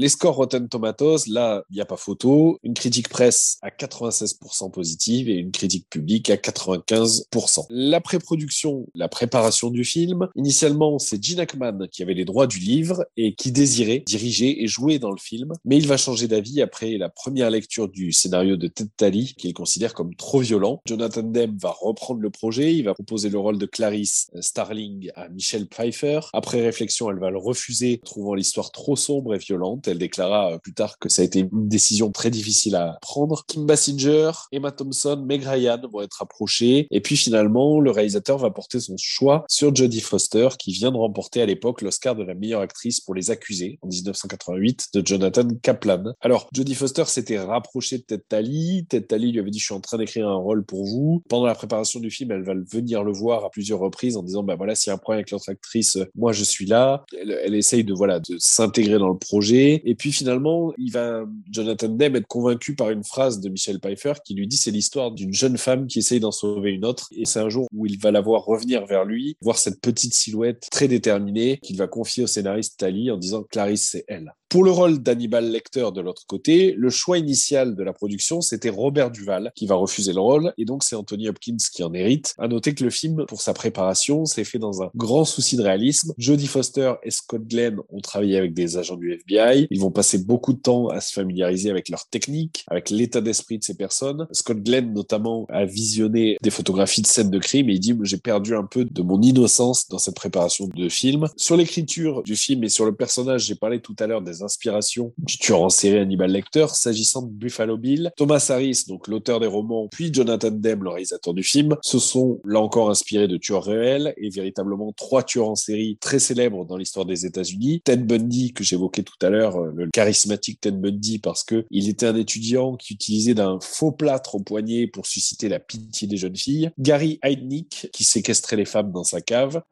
[0.00, 2.60] Les scores Rotten Tomatoes, là, il n'y a pas photo.
[2.62, 7.66] Une critique presse à 96% positive et une critique publique à 95%.
[7.68, 12.60] La pré-production, la préparation du film, initialement, c'est Gene Hackman qui avait les droits du
[12.60, 15.52] livre et qui désirait diriger et jouer dans le film.
[15.64, 19.52] Mais il va changer d'avis après la première lecture du scénario de Ted Talley, qu'il
[19.52, 20.80] considère comme trop violent.
[20.86, 22.72] Jonathan Demme va reprendre le projet.
[22.72, 26.20] Il va proposer le rôle de Clarice Starling à Michelle Pfeiffer.
[26.34, 29.87] Après réflexion, elle va le refuser, trouvant l'histoire trop sombre et violente.
[29.88, 33.44] Elle déclara euh, plus tard que ça a été une décision très difficile à prendre.
[33.46, 36.86] Kim Basinger, Emma Thompson, Meg Ryan vont être approchés.
[36.90, 40.96] Et puis finalement, le réalisateur va porter son choix sur Jodie Foster, qui vient de
[40.96, 45.48] remporter à l'époque l'Oscar de la meilleure actrice pour Les Accusés en 1988 de Jonathan
[45.62, 46.12] Kaplan.
[46.20, 48.84] Alors, Jodie Foster s'était rapprochée de Ted Talley.
[48.88, 51.22] Ted Talley lui avait dit, je suis en train d'écrire un rôle pour vous.
[51.28, 54.42] Pendant la préparation du film, elle va venir le voir à plusieurs reprises en disant,
[54.42, 57.04] bah voilà, s'il y a un problème avec l'autre actrice, moi je suis là.
[57.20, 59.77] Elle, elle essaye de, voilà, de s'intégrer dans le projet.
[59.84, 64.14] Et puis finalement, il va, Jonathan Demme être convaincu par une phrase de Michel Pfeiffer
[64.24, 67.08] qui lui dit c'est l'histoire d'une jeune femme qui essaye d'en sauver une autre.
[67.12, 70.14] Et c'est un jour où il va la voir revenir vers lui, voir cette petite
[70.14, 74.34] silhouette très déterminée qu'il va confier au scénariste Tali en disant Clarisse, c'est elle.
[74.48, 78.70] Pour le rôle d'Hannibal Lecter de l'autre côté, le choix initial de la production, c'était
[78.70, 82.34] Robert Duval qui va refuser le rôle et donc c'est Anthony Hopkins qui en hérite.
[82.38, 85.62] À noter que le film, pour sa préparation, s'est fait dans un grand souci de
[85.62, 86.14] réalisme.
[86.16, 89.66] Jodie Foster et Scott Glenn ont travaillé avec des agents du FBI.
[89.70, 93.58] Ils vont passer beaucoup de temps à se familiariser avec leur technique, avec l'état d'esprit
[93.58, 94.26] de ces personnes.
[94.32, 98.16] Scott Glenn, notamment, a visionné des photographies de scènes de crime et il dit j'ai
[98.16, 101.28] perdu un peu de mon innocence dans cette préparation de film.
[101.36, 105.12] Sur l'écriture du film et sur le personnage, j'ai parlé tout à l'heure des inspirations
[105.18, 106.66] du tueur en série Hannibal Lecter.
[106.72, 111.34] S'agissant de Buffalo Bill, Thomas Harris, donc l'auteur des romans, puis Jonathan Demme, le réalisateur
[111.34, 115.54] du film, se sont là encore inspirés de tueurs réels et véritablement trois tueurs en
[115.54, 117.82] série très célèbres dans l'histoire des États-Unis.
[117.84, 122.06] Ted Bundy, que j'évoquais tout à l'heure, le charismatique Ted Bundy, parce que il était
[122.06, 126.36] un étudiant qui utilisait d'un faux plâtre au poignet pour susciter la pitié des jeunes
[126.36, 126.70] filles.
[126.78, 129.62] Gary Heidnick, qui séquestrait les femmes dans sa cave.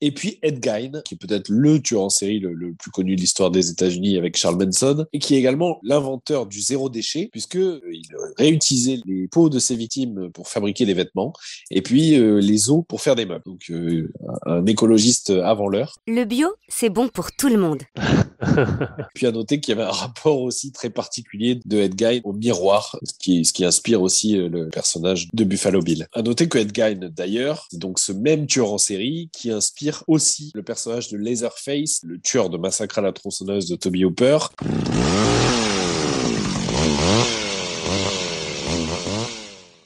[0.00, 3.16] Et puis Ed Gein, qui est peut-être le tueur en série le, le plus connu
[3.16, 7.28] de l'histoire des États-Unis avec Charles Manson, et qui est également l'inventeur du zéro déchet,
[7.32, 8.06] puisque euh, il
[8.36, 11.32] réutilisait les peaux de ses victimes pour fabriquer des vêtements,
[11.70, 13.44] et puis euh, les os pour faire des meubles.
[13.46, 14.12] Donc euh,
[14.44, 15.96] un écologiste avant l'heure.
[16.06, 17.82] Le bio, c'est bon pour tout le monde.
[19.14, 22.32] Puis à noter qu'il y avait un rapport aussi très particulier de Ed Gein au
[22.32, 26.06] miroir, ce qui, ce qui inspire aussi le personnage de Buffalo Bill.
[26.12, 29.85] À noter que Ed Gein, d'ailleurs, c'est donc ce même tueur en série qui inspire
[30.06, 34.38] aussi le personnage de Laserface, le tueur de Massacre à la tronçonneuse de Toby Hooper.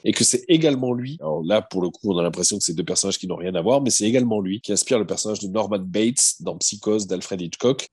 [0.03, 2.73] et que c'est également lui, alors là pour le coup on a l'impression que c'est
[2.73, 5.39] deux personnages qui n'ont rien à voir, mais c'est également lui qui inspire le personnage
[5.39, 7.87] de Norman Bates dans Psychose d'Alfred Hitchcock.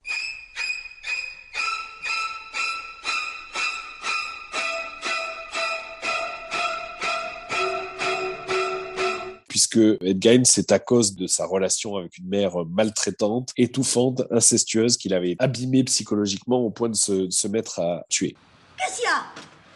[9.69, 14.97] Puisque Ed Gein, c'est à cause de sa relation avec une mère maltraitante, étouffante, incestueuse,
[14.97, 18.35] qu'il avait abîmé psychologiquement au point de se, de se mettre à tuer.
[18.77, 19.25] Qu'est-ce qu'il y a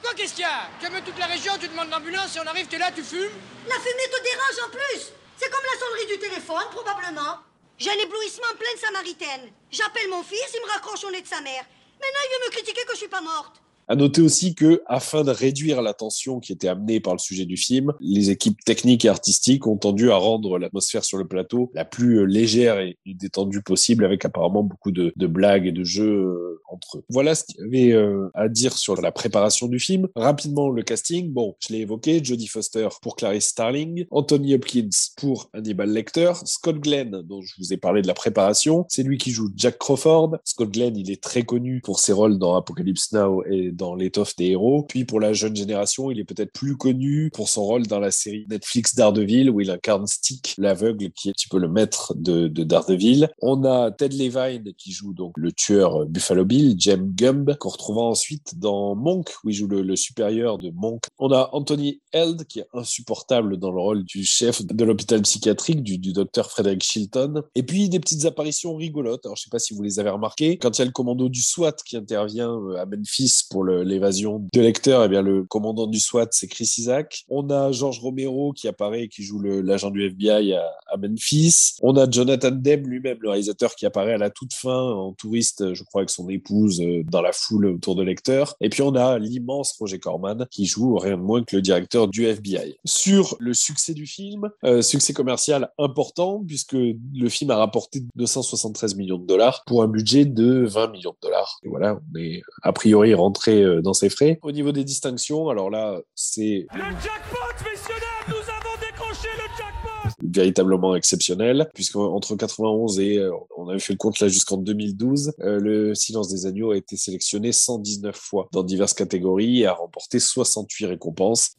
[0.01, 2.47] Quoi, qu'est-ce qu'il y a Tu aimes toute la région, tu demandes l'ambulance et on
[2.47, 3.31] arrive, t'es là, tu fumes?
[3.67, 7.39] La fumée te dérange en plus C'est comme la sonnerie du téléphone, probablement.
[7.77, 9.51] J'ai un éblouissement en pleine samaritaine.
[9.71, 11.63] J'appelle mon fils, il me raccroche au nez de sa mère.
[11.99, 13.61] Maintenant, il vient me critiquer que je suis pas morte.
[13.87, 17.45] À noter aussi que, afin de réduire la tension qui était amenée par le sujet
[17.45, 21.71] du film, les équipes techniques et artistiques ont tendu à rendre l'atmosphère sur le plateau
[21.73, 25.83] la plus euh, légère et détendue possible, avec apparemment beaucoup de, de blagues et de
[25.83, 27.03] jeux euh, entre eux.
[27.09, 30.07] Voilà ce qu'il y avait euh, à dire sur la préparation du film.
[30.15, 31.31] Rapidement, le casting.
[31.31, 36.79] Bon, je l'ai évoqué, Jodie Foster pour Clarice Starling, Anthony Hopkins pour Hannibal Lecter, Scott
[36.79, 40.37] Glenn, dont je vous ai parlé de la préparation, c'est lui qui joue Jack Crawford.
[40.45, 44.35] Scott Glenn, il est très connu pour ses rôles dans Apocalypse Now et dans L'étoffe
[44.35, 44.83] des héros.
[44.83, 48.11] Puis pour la jeune génération, il est peut-être plus connu pour son rôle dans la
[48.11, 52.13] série Netflix Daredevil, où il incarne Stick, l'aveugle, qui est un petit peu le maître
[52.15, 53.29] de, de Daredevil.
[53.41, 58.05] On a Ted Levine qui joue donc le tueur Buffalo Bill, Jem Gumb, qu'on retrouvera
[58.05, 61.03] ensuite dans Monk, où il joue le, supérieur de Monk.
[61.19, 65.83] On a Anthony Held, qui est insupportable dans le rôle du chef de l'hôpital psychiatrique,
[65.83, 67.43] du, du docteur Frederick Chilton.
[67.55, 69.25] Et puis des petites apparitions rigolotes.
[69.25, 70.57] Alors je sais pas si vous les avez remarquées.
[70.57, 74.45] Quand il y a le commando du SWAT qui intervient euh, à Memphis pour l'évasion
[74.53, 77.25] de Lecter, eh bien le commandant du SWAT c'est Chris Isaac.
[77.29, 81.77] On a George Romero qui apparaît, qui joue l'agent du FBI à, à Memphis.
[81.81, 85.73] On a Jonathan Demme lui-même, le réalisateur, qui apparaît à la toute fin en touriste,
[85.73, 88.43] je crois, avec son épouse euh, dans la foule autour de Lecter.
[88.61, 92.07] Et puis on a l'immense Roger Corman qui joue rien de moins que le directeur
[92.07, 92.77] du FBI.
[92.85, 98.95] Sur le succès du film, euh, succès commercial important puisque le film a rapporté 273
[98.95, 101.59] millions de dollars pour un budget de 20 millions de dollars.
[101.63, 104.39] Et voilà, on est a priori rentré euh, dans ses frais.
[104.41, 109.43] Au niveau des distinctions, alors là, c'est Le jackpot, messieurs dames, nous avons décroché le
[109.57, 109.93] jackpot
[110.23, 115.33] véritablement exceptionnel, puisque entre 91 et euh, on avait fait le compte là jusqu'en 2012,
[115.41, 119.73] euh, le Silence des agneaux a été sélectionné 119 fois dans diverses catégories et a
[119.73, 121.55] remporté 68 récompenses.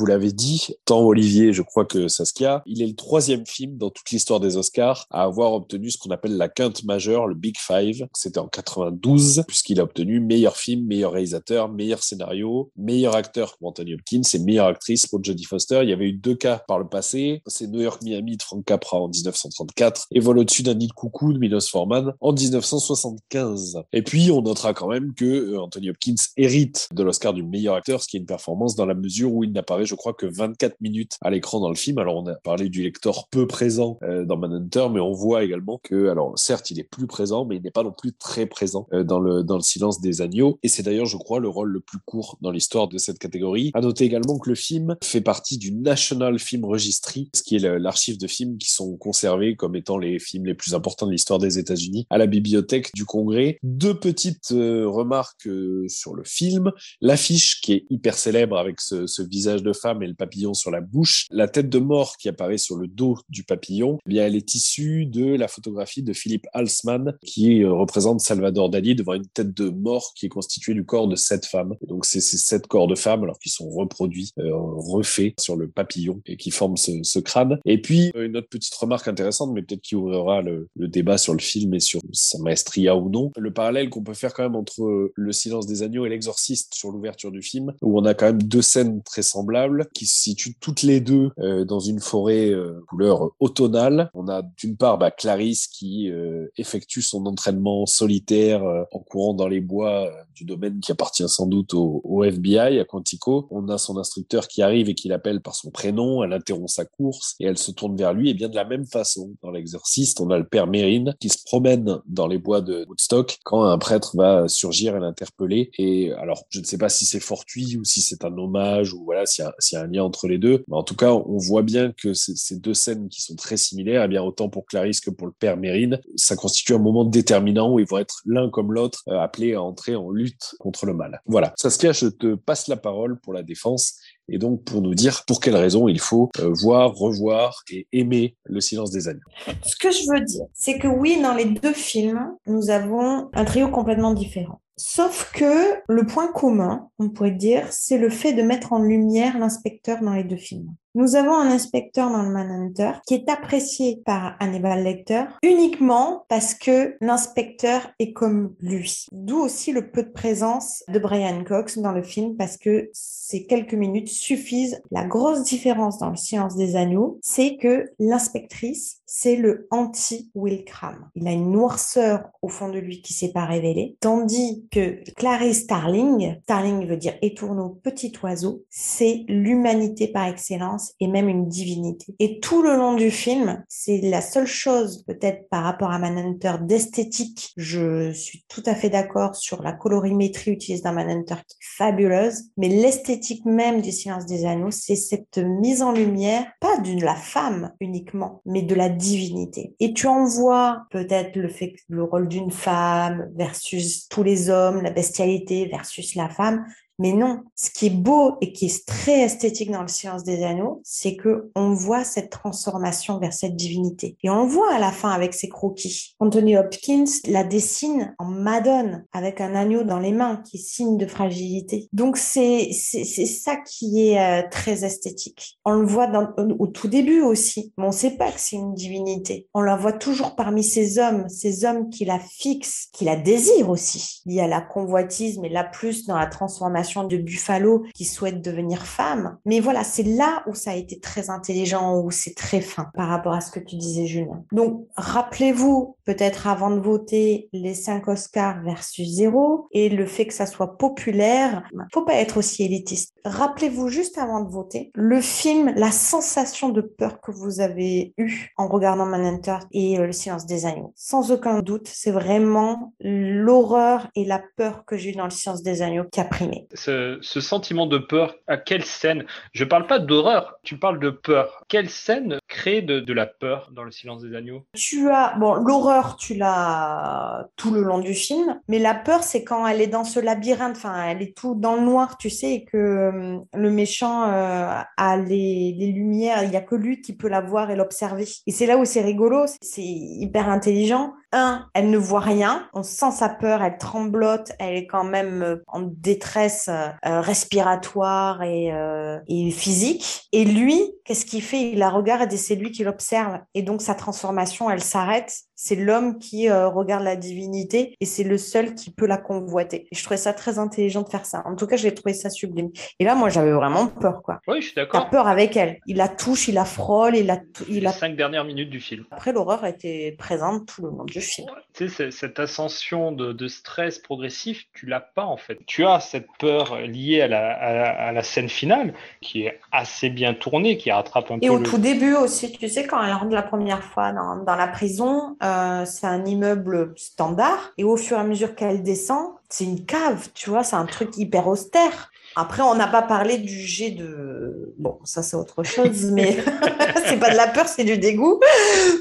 [0.00, 3.90] Vous l'avez dit, tant Olivier, je crois que Saskia, il est le troisième film dans
[3.90, 7.58] toute l'histoire des Oscars à avoir obtenu ce qu'on appelle la quinte majeure, le Big
[7.58, 8.08] Five.
[8.14, 13.68] C'était en 92, puisqu'il a obtenu meilleur film, meilleur réalisateur, meilleur scénario, meilleur acteur pour
[13.68, 15.80] Anthony Hopkins et meilleure actrice pour Jodie Foster.
[15.82, 17.42] Il y avait eu deux cas par le passé.
[17.46, 20.94] C'est New York Miami de Frank Capra en 1934 et Vol au-dessus d'un nid de
[20.94, 23.82] coucou de Milos Forman en 1975.
[23.92, 27.74] Et puis, on notera quand même que euh, Anthony Hopkins hérite de l'Oscar du meilleur
[27.74, 30.26] acteur, ce qui est une performance dans la mesure où il n'apparaît, je crois, que
[30.26, 31.98] 24 minutes à l'écran dans le film.
[31.98, 35.80] Alors, on a parlé du lecteur peu présent euh, dans Manhunter, mais on voit également
[35.82, 38.86] que, alors, certes, il est plus présent, mais il n'est pas non plus très présent
[38.92, 40.58] euh, dans le dans le silence des agneaux.
[40.62, 43.70] Et c'est d'ailleurs, je crois, le rôle le plus court dans l'histoire de cette catégorie.
[43.74, 47.78] À noter également que le film fait partie du National Film Registry, ce qui est
[47.78, 51.38] l'archive de films qui sont conservés comme étant les films les plus importants de l'histoire
[51.38, 53.58] des États-Unis à la bibliothèque du Congrès.
[53.62, 56.72] Deux petites euh, remarques euh, sur le film.
[57.00, 60.70] L'affiche qui est hyper célèbre avec ce, ce visage de femme et le papillon sur
[60.70, 61.26] la bouche.
[61.30, 64.54] La tête de mort qui apparaît sur le dos du papillon, eh bien, elle est
[64.54, 69.54] issue de la photographie de Philippe Halsman qui euh, représente Salvador Dali devant une tête
[69.54, 71.74] de mort qui est constituée du corps de sept femmes.
[71.82, 75.56] Et donc, c'est ces sept corps de femmes alors qu'ils sont reproduits, euh, refaits sur
[75.56, 77.58] le papillon et qui forment ce, ce crâne.
[77.64, 81.18] Et puis, euh, une autre petite remarque intéressante, mais peut-être qui ouvrira le, le débat
[81.18, 83.32] sur le film et sur sa maestria ou non.
[83.36, 86.74] Le parallèle qu'on peut faire quand même entre euh, Le silence des agneaux et L'Exorciste
[86.74, 90.20] sur l'ouverture du film, où on a quand même deux scènes très semblables qui se
[90.20, 94.10] situent toutes les deux euh, dans une forêt euh, couleur automnale.
[94.14, 99.48] On a d'une part bah, Clarisse qui euh, effectue son entraînement solitaire en courant dans
[99.48, 103.46] les bois du domaine qui appartient sans doute au, FBI à Quantico.
[103.50, 106.22] On a son instructeur qui arrive et qui l'appelle par son prénom.
[106.22, 108.30] Elle interrompt sa course et elle se tourne vers lui.
[108.30, 111.42] Et bien de la même façon, dans l'exorciste, on a le père Mérine qui se
[111.44, 115.70] promène dans les bois de Woodstock quand un prêtre va surgir et l'interpeller.
[115.78, 119.04] Et alors, je ne sais pas si c'est fortuit ou si c'est un hommage ou
[119.04, 120.64] voilà, s'il y, a- s'il y a un lien entre les deux.
[120.68, 124.04] Mais en tout cas, on voit bien que ces deux scènes qui sont très similaires,
[124.04, 127.72] eh bien autant pour Clarisse que pour le père Mérine, ça constitue un moment déterminant
[127.72, 130.94] où ils vont être l'un comme l'autre euh, appelés à entrer en lutte contre le
[130.94, 131.20] mal.
[131.26, 131.52] Voilà.
[131.56, 133.94] Saskia, je te passe la parole pour la défense
[134.28, 138.36] et donc pour nous dire pour quelles raisons il faut euh, voir, revoir et aimer
[138.44, 139.20] le silence des agneaux.
[139.64, 143.44] Ce que je veux dire, c'est que oui, dans les deux films, nous avons un
[143.44, 144.60] trio complètement différent.
[144.82, 149.38] Sauf que le point commun, on pourrait dire, c'est le fait de mettre en lumière
[149.38, 150.74] l'inspecteur dans les deux films.
[150.96, 156.54] Nous avons un inspecteur dans le Manhunter qui est apprécié par Hannibal Lecter uniquement parce
[156.54, 159.06] que l'inspecteur est comme lui.
[159.12, 162.90] D'où aussi le peu de présence de Brian Cox dans le film parce que
[163.30, 164.82] ces quelques minutes suffisent.
[164.90, 171.08] La grosse différence dans le Silence des agneaux, c'est que l'inspectrice, c'est le anti-Will Cram.
[171.14, 175.60] Il a une noirceur au fond de lui qui s'est pas révélée, tandis que Clarice
[175.60, 182.14] Starling, Starling veut dire étourneau, petit oiseau, c'est l'humanité par excellence et même une divinité.
[182.18, 186.54] Et tout le long du film, c'est la seule chose peut-être par rapport à Manhunter
[186.62, 187.52] d'esthétique.
[187.56, 192.44] Je suis tout à fait d'accord sur la colorimétrie utilisée dans Manhunter qui est fabuleuse,
[192.56, 197.14] mais l'esthétique même du silence des anneaux, c'est cette mise en lumière, pas de la
[197.14, 199.74] femme uniquement, mais de la divinité.
[199.78, 201.50] Et tu en vois peut-être le
[201.88, 206.64] le rôle d'une femme versus tous les hommes, la bestialité versus la femme,
[207.00, 210.44] mais non, ce qui est beau et qui est très esthétique dans le silence des
[210.44, 214.18] anneaux, c'est que on voit cette transformation vers cette divinité.
[214.22, 216.14] Et on voit à la fin avec ses croquis.
[216.20, 220.98] Anthony Hopkins la dessine en Madone avec un agneau dans les mains qui est signe
[220.98, 221.88] de fragilité.
[221.94, 225.58] Donc c'est c'est ça qui est euh, très esthétique.
[225.64, 226.10] On le voit
[226.58, 229.48] au tout début aussi, mais on sait pas que c'est une divinité.
[229.54, 233.70] On la voit toujours parmi ces hommes, ces hommes qui la fixent, qui la désirent
[233.70, 234.20] aussi.
[234.26, 238.42] Il y a la convoitise, mais là plus dans la transformation de Buffalo qui souhaite
[238.42, 239.38] devenir femme.
[239.44, 243.08] Mais voilà, c'est là où ça a été très intelligent, où c'est très fin par
[243.08, 244.44] rapport à ce que tu disais, Julien.
[244.52, 250.34] Donc, rappelez-vous, peut-être avant de voter, les 5 Oscars versus 0 et le fait que
[250.34, 251.62] ça soit populaire.
[251.92, 253.14] Faut pas être aussi élitiste.
[253.24, 258.48] Rappelez-vous juste avant de voter, le film, la sensation de peur que vous avez eue
[258.56, 260.92] en regardant Manhunter et euh, Le silence des agneaux.
[260.96, 265.62] Sans aucun doute, c'est vraiment l'horreur et la peur que j'ai eu dans Le silence
[265.62, 269.24] des agneaux qui a primé ce, sentiment de peur, à quelle scène?
[269.52, 271.64] Je parle pas d'horreur, tu parles de peur.
[271.68, 274.64] Quelle scène crée de, la peur dans le silence des agneaux?
[274.74, 279.42] Tu as, bon, l'horreur, tu l'as tout le long du film, mais la peur, c'est
[279.42, 282.52] quand elle est dans ce labyrinthe, enfin, elle est tout dans le noir, tu sais,
[282.52, 287.00] et que euh, le méchant euh, a les, les lumières, il y a que lui
[287.00, 288.26] qui peut la voir et l'observer.
[288.46, 291.14] Et c'est là où c'est rigolo, c'est hyper intelligent.
[291.32, 295.42] Un, elle ne voit rien, on sent sa peur, elle tremblote, elle est quand même
[295.42, 296.90] euh, en détresse euh,
[297.20, 300.28] respiratoire et, euh, et physique.
[300.32, 301.70] Et lui, qu'est-ce qu'il fait?
[301.70, 303.38] Il la regarde et c'est lui qui l'observe.
[303.54, 305.42] Et donc sa transformation, elle s'arrête.
[305.62, 309.86] C'est l'homme qui euh, regarde la divinité et c'est le seul qui peut la convoiter.
[309.92, 311.42] Et je trouvais ça très intelligent de faire ça.
[311.44, 312.70] En tout cas, j'ai trouvé ça sublime.
[312.98, 314.40] Et là, moi, j'avais vraiment peur, quoi.
[314.48, 315.04] Oui, je suis d'accord.
[315.04, 315.78] T'as peur avec elle.
[315.84, 319.04] Il la touche, il la frôle, il la, il Les cinq dernières minutes du film.
[319.10, 321.48] Après, l'horreur était présente tout le long du film.
[321.74, 325.58] Tu sais, cette ascension de, de, stress progressif, tu l'as pas en fait.
[325.66, 330.08] Tu as cette peur liée à la, à, à la scène finale qui est assez
[330.08, 331.52] bien tournée, qui rattrape un Et peu.
[331.52, 331.64] au le...
[331.64, 335.36] tout début aussi, tu sais, quand elle rentre la première fois dans, dans la prison,
[335.42, 335.49] euh,
[335.86, 337.72] c'est un immeuble standard.
[337.78, 340.86] Et au fur et à mesure qu'elle descend, c'est une cave, tu vois, c'est un
[340.86, 342.10] truc hyper austère.
[342.36, 344.74] Après, on n'a pas parlé du jet de.
[344.78, 346.36] Bon, ça c'est autre chose, mais
[347.06, 348.40] c'est pas de la peur, c'est du dégoût.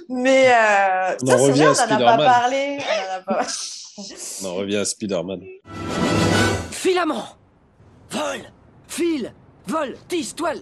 [0.09, 1.15] Mais euh...
[1.23, 2.77] On ça, en c'est vrai, à on n'en a pas parlé.
[2.79, 3.47] On en a pas...
[4.43, 5.41] On en revient à Spider-Man.
[6.71, 7.25] Filament
[8.09, 8.39] Vol
[8.87, 9.33] Fil
[9.67, 10.61] Vol Tisse Toile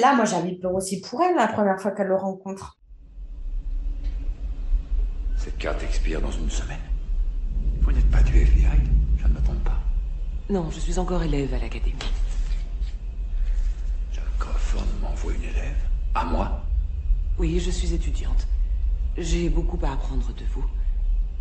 [0.00, 2.78] Là, moi j'avais peur aussi pour elle la première fois qu'elle le rencontre.
[5.36, 6.78] Cette carte expire dans une semaine.
[7.80, 8.66] Vous n'êtes pas du FBI
[9.16, 9.78] Je ne me trompe pas.
[10.50, 11.96] Non, je suis encore élève à l'académie.
[14.12, 15.76] Jack Crawford m'envoie une élève
[16.14, 16.62] À moi
[17.38, 18.46] Oui, je suis étudiante.
[19.16, 20.64] J'ai beaucoup à apprendre de vous.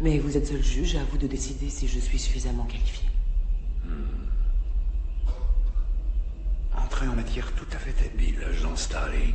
[0.01, 3.09] Mais vous êtes seul juge, à vous de décider si je suis suffisamment qualifiée.
[6.87, 9.33] Entrée en matière tout à fait habile, Jean Starling.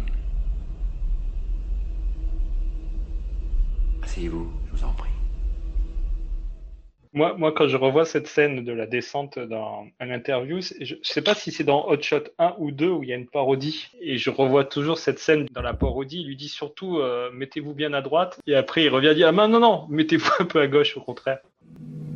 [4.02, 5.10] Asseyez-vous, je vous en prie.
[7.12, 10.94] Moi, moi, quand je revois cette scène de la descente dans un interview, c'est- je
[10.94, 13.16] ne sais pas si c'est dans Hot Shot 1 ou 2 où il y a
[13.16, 13.90] une parodie.
[14.00, 16.22] Et je revois toujours cette scène dans la parodie.
[16.22, 18.40] Il lui dit surtout euh, mettez-vous bien à droite.
[18.46, 21.02] Et après, il revient à dire ah, non, non, mettez-vous un peu à gauche, au
[21.02, 21.40] contraire.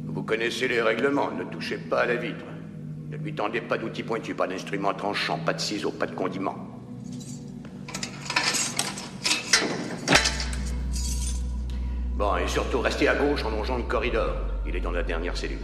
[0.06, 2.46] Vous connaissez les règlements, ne touchez pas à la vitre.
[3.08, 6.56] Ne lui tendez pas d'outils pointus, pas d'instruments tranchants, pas de ciseaux, pas de condiments.
[12.16, 14.34] Bon, et surtout restez à gauche en longeant le corridor.
[14.66, 15.58] Il est dans la dernière cellule.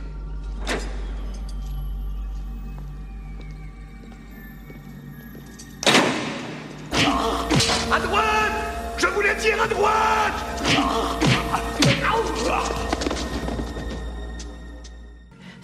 [7.90, 8.52] À droite
[8.98, 11.22] Je voulais dire à droite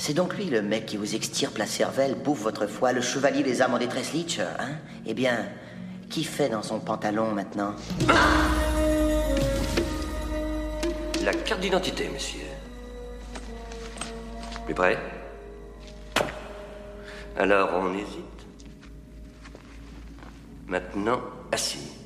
[0.09, 3.43] C'est donc lui le mec qui vous extirpe la cervelle, bouffe votre foie, le chevalier
[3.43, 4.78] des âmes en détresse Leech, hein?
[5.05, 5.44] Eh bien,
[6.09, 7.74] qui fait dans son pantalon maintenant?
[11.22, 12.47] La carte d'identité, monsieur.
[14.64, 14.97] Plus près
[17.36, 18.47] Alors, on hésite?
[20.68, 21.20] Maintenant,
[21.52, 21.97] assis.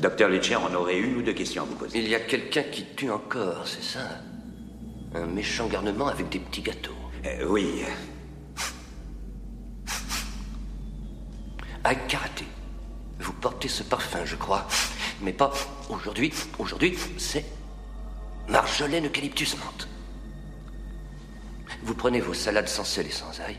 [0.00, 1.98] Docteur Litcher, on aurait une ou deux questions à vous poser.
[1.98, 4.00] Il y a quelqu'un qui tue encore, c'est ça?
[5.14, 6.92] Un méchant garnement avec des petits gâteaux.
[7.24, 7.82] Euh, oui.
[11.84, 12.46] À karaté.
[13.20, 14.66] Vous portez ce parfum, je crois.
[15.20, 15.52] Mais pas
[15.88, 16.32] aujourd'hui.
[16.58, 17.44] Aujourd'hui, c'est
[18.48, 19.88] Marjolaine Eucalyptus menthe.
[21.82, 23.58] Vous prenez vos salades sans sel et sans ail.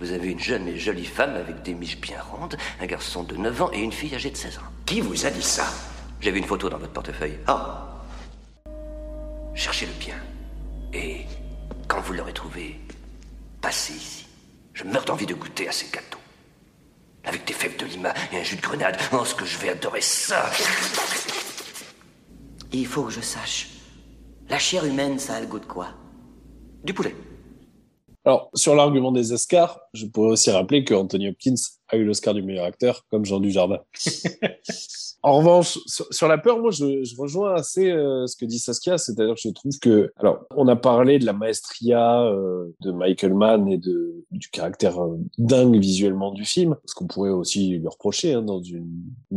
[0.00, 3.36] Vous avez une jeune et jolie femme avec des miches bien rondes, un garçon de
[3.36, 4.62] 9 ans et une fille âgée de 16 ans.
[4.86, 5.66] Qui vous a dit ça?
[6.20, 7.38] J'ai vu une photo dans votre portefeuille.
[7.46, 7.84] Ah,
[9.54, 10.14] Cherchez-le bien.
[10.92, 11.26] Et
[11.88, 12.78] quand vous l'aurez trouvé,
[13.60, 14.26] passez ici.
[14.72, 16.20] Je meurs d'envie de goûter à ces gâteaux.
[17.24, 18.96] Avec des fèves de lima et un jus de grenade.
[19.12, 20.48] Oh, ce que je vais adorer ça
[22.72, 23.68] Il faut que je sache.
[24.48, 25.88] La chair humaine, ça a le goût de quoi?
[26.84, 27.14] Du poulet.
[28.28, 31.54] Alors, sur l'argument des Oscars, je pourrais aussi rappeler que Anthony Hopkins
[31.88, 33.78] a eu l'Oscar du meilleur acteur, comme Jean Dujardin.
[35.22, 38.98] en revanche, sur, la peur, moi, je, je rejoins assez euh, ce que dit Saskia,
[38.98, 43.34] c'est-à-dire que je trouve que, alors, on a parlé de la maestria euh, de Michael
[43.34, 47.86] Mann et de du caractère euh, dingue visuellement du film, ce qu'on pourrait aussi lui
[47.86, 48.88] reprocher hein, dans une,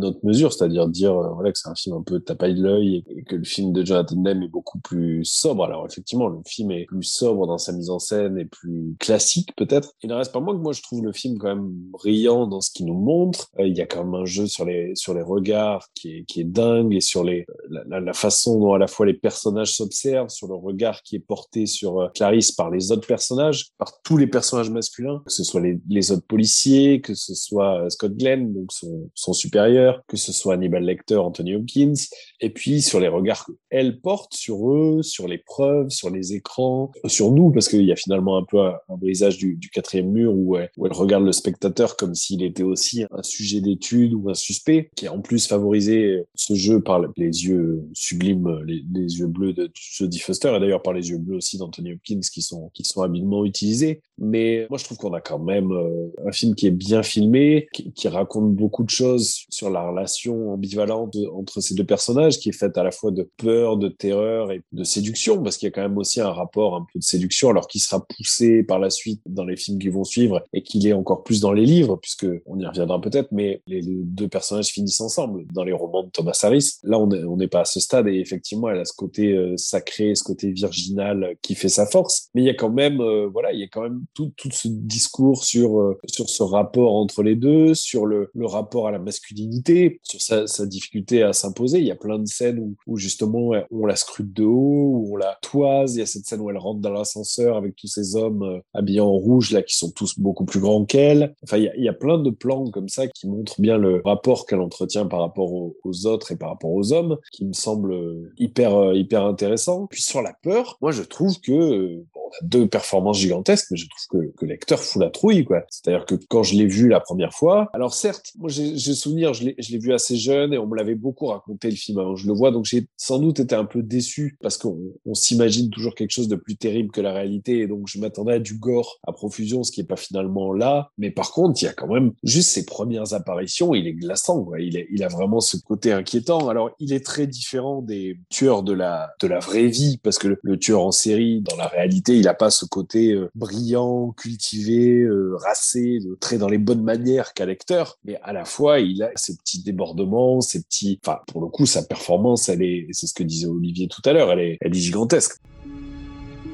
[0.01, 3.03] autre mesure, c'est-à-dire dire euh, voilà que c'est un film un peu tapaille de l'œil
[3.07, 5.63] et, que le film de Jonathan Demme est beaucoup plus sobre.
[5.63, 9.55] Alors effectivement, le film est plus sobre dans sa mise en scène et plus classique
[9.55, 9.93] peut-être.
[10.03, 12.61] Il n'en reste pas moins que moi je trouve le film quand même brillant dans
[12.61, 13.49] ce qu'il nous montre.
[13.59, 16.23] Euh, il y a quand même un jeu sur les sur les regards qui est
[16.26, 20.30] qui est dingue et sur les la, façon dont à la fois les personnages s'observent,
[20.30, 24.27] sur le regard qui est porté sur Clarisse par les autres personnages, par tous les
[24.27, 28.72] personnages masculin, que ce soit les, les, autres policiers, que ce soit Scott Glenn, donc
[28.72, 31.93] son, son supérieur, que ce soit Hannibal Lecter, Anthony Hopkins,
[32.39, 36.91] et puis sur les regards qu'elle porte sur eux, sur les preuves, sur les écrans,
[37.06, 40.11] sur nous, parce qu'il y a finalement un peu un, un brisage du, du, quatrième
[40.11, 44.14] mur où elle, où elle, regarde le spectateur comme s'il était aussi un sujet d'étude
[44.14, 49.19] ou un suspect, qui a en plus favorisé ce jeu par les yeux sublimes, les,
[49.19, 52.41] yeux bleus de Jodie Foster, et d'ailleurs par les yeux bleus aussi d'Anthony Hopkins qui
[52.41, 52.71] sont,
[53.01, 54.01] habilement utilisés.
[54.17, 57.67] Mais moi, je trouve qu'on a quand même euh, un film qui est bien filmé,
[57.73, 62.49] qui, qui, raconte beaucoup de choses sur la relation ambivalente entre ces deux personnages, qui
[62.49, 65.69] est faite à la fois de peur, de terreur et de séduction, parce qu'il y
[65.69, 68.79] a quand même aussi un rapport un peu de séduction, alors qui sera poussé par
[68.79, 71.65] la suite dans les films qui vont suivre et qu'il est encore plus dans les
[71.65, 76.03] livres, puisque on y reviendra peut-être, mais les deux personnages finissent ensemble dans les romans
[76.03, 76.80] de Thomas Harris.
[76.84, 80.15] Là, on n'est pas à ce stade et effectivement, elle a ce côté euh, sacré,
[80.15, 83.53] ce côté virginal qui fait sa force, mais il y a quand même, euh, voilà,
[83.53, 87.23] il y a quand même tout, tout ce discours sur euh, sur ce rapport entre
[87.23, 91.80] les deux, sur le, le rapport à la masculinité, sur sa, sa difficulté à s'imposer.
[91.80, 95.14] Il y a plein de scènes où, où, justement on la scrute de haut, où
[95.14, 95.95] on la toise.
[95.95, 98.99] Il y a cette scène où elle rentre dans l'ascenseur avec tous ces hommes habillés
[98.99, 101.36] en rouge là qui sont tous beaucoup plus grands qu'elle.
[101.44, 104.61] Enfin, il y, a, plein de plans comme ça qui montrent bien le rapport qu'elle
[104.61, 107.95] entretient par rapport aux, aux, autres et par rapport aux hommes, qui me semble
[108.38, 109.88] hyper hyper intéressant.
[109.88, 113.77] Puis sur la peur, moi je trouve que bon, on a deux performances gigantesques, mais
[113.77, 115.63] je trouve que, que l'acteur fout la trouille quoi.
[115.69, 119.45] C'est-à-dire que quand je l'ai vu la première fois, alors certes, moi j'ai souvenir, je
[119.45, 122.27] l'ai vu assez jeune et on me l'avait beaucoup raconté le film avant que je
[122.27, 125.95] le vois, donc j'ai sans doute été un peu déçu parce qu'on on, s'imagine toujours
[125.95, 128.99] quelque chose de plus terrible que la réalité et donc je m'attendais à du gore
[129.05, 130.89] à profusion, ce qui est pas finalement là.
[130.97, 134.43] Mais par contre, il y a quand même juste ses premières apparitions, il est glaçant,
[134.43, 134.59] quoi.
[134.59, 136.49] Il, est, il a vraiment ce côté inquiétant.
[136.49, 140.27] Alors il est très différent des tueurs de la de la vraie vie parce que
[140.27, 144.11] le, le tueur en série dans la réalité, il a pas ce côté euh, brillant,
[144.11, 149.03] cultivé, euh, racé, très dans les bonnes manières qu'a l'acteur, mais à la fois il
[149.03, 153.07] a ses petits débordements, ses petits, enfin pour le coup sa performance, elle est, c'est
[153.07, 155.37] ce que disait Olivier tout à l'heure, elle est, elle est gigantesque.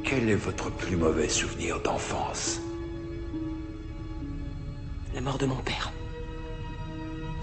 [0.04, 2.60] Quel est votre plus mauvais souvenir d'enfance?
[5.14, 5.92] La mort de mon père.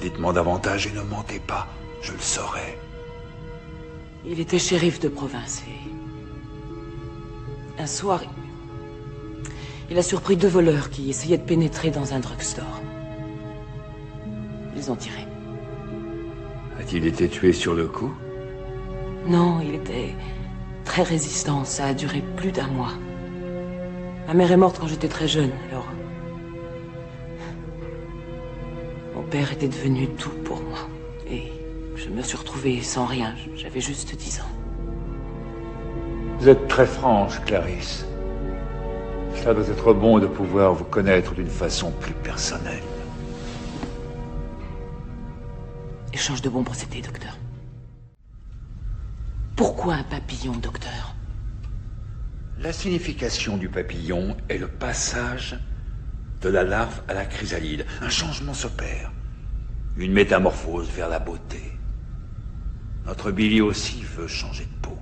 [0.00, 1.66] Dites-moi davantage et ne mentez pas,
[2.02, 2.78] je le saurai.
[4.24, 5.90] Il était shérif de province et
[7.80, 8.22] un soir,
[9.90, 12.80] il a surpris deux voleurs qui essayaient de pénétrer dans un drugstore.
[14.76, 15.26] Ils ont tiré.
[16.80, 18.12] A-t-il été tué sur le coup?
[19.26, 20.14] Non, il était
[20.84, 21.64] très résistant.
[21.64, 22.92] Ça a duré plus d'un mois.
[24.26, 25.86] Ma mère est morte quand j'étais très jeune, alors...
[29.34, 30.88] père était devenu tout pour moi.
[31.28, 31.50] Et
[31.96, 33.34] je me suis retrouvée sans rien.
[33.56, 34.52] J'avais juste 10 ans.
[36.38, 38.06] Vous êtes très franche, Clarisse.
[39.34, 42.84] Cela doit être bon de pouvoir vous connaître d'une façon plus personnelle.
[46.12, 47.36] Échange de bons procédés, docteur.
[49.56, 51.16] Pourquoi un papillon, docteur?
[52.60, 55.58] La signification du papillon est le passage
[56.40, 57.84] de la larve à la chrysalide.
[58.00, 59.10] Un changement s'opère.
[59.96, 61.78] Une métamorphose vers la beauté.
[63.06, 64.98] Notre Billy aussi veut changer de peau.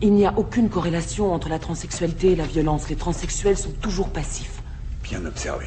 [0.00, 2.88] Il n'y a aucune corrélation entre la transsexualité et la violence.
[2.88, 4.62] Les transsexuels sont toujours passifs.
[5.02, 5.66] Bien observé.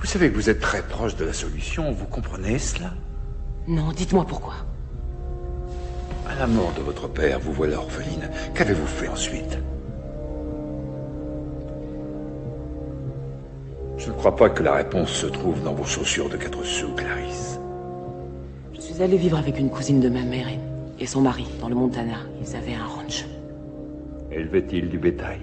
[0.00, 2.92] Vous savez que vous êtes très proche de la solution, vous comprenez cela?
[3.68, 4.54] Non, dites-moi pourquoi.
[6.28, 8.28] À la mort de votre père, vous voilà orpheline.
[8.54, 9.56] Qu'avez-vous fait ensuite?
[13.96, 16.92] Je ne crois pas que la réponse se trouve dans vos chaussures de quatre sous,
[16.94, 17.58] Clarisse.
[18.74, 20.58] Je suis allée vivre avec une cousine de ma mère et,
[21.02, 22.18] et son mari dans le Montana.
[22.40, 23.24] Ils avaient un ranch,
[24.30, 25.40] Élevait-il du bétail?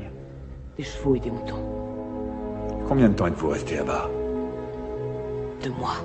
[0.78, 1.64] Des chevaux et des moutons.
[2.88, 4.10] Combien de temps êtes-vous resté là-bas?
[5.64, 5.96] Deux mois.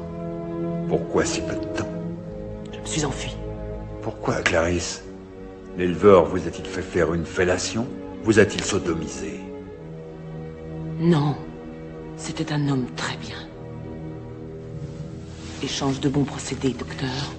[0.89, 1.89] Pourquoi si peu de temps?
[2.73, 3.37] Je me suis enfuie.
[4.03, 5.05] Pourquoi, Clarisse?
[5.77, 7.87] L'éleveur vous a-t-il fait faire une fellation?
[8.23, 9.41] Vous a-t-il sodomisé?
[11.01, 11.35] Non.
[12.17, 13.37] C'était un homme très bien.
[15.63, 17.35] Échange de bons procédés, docteur.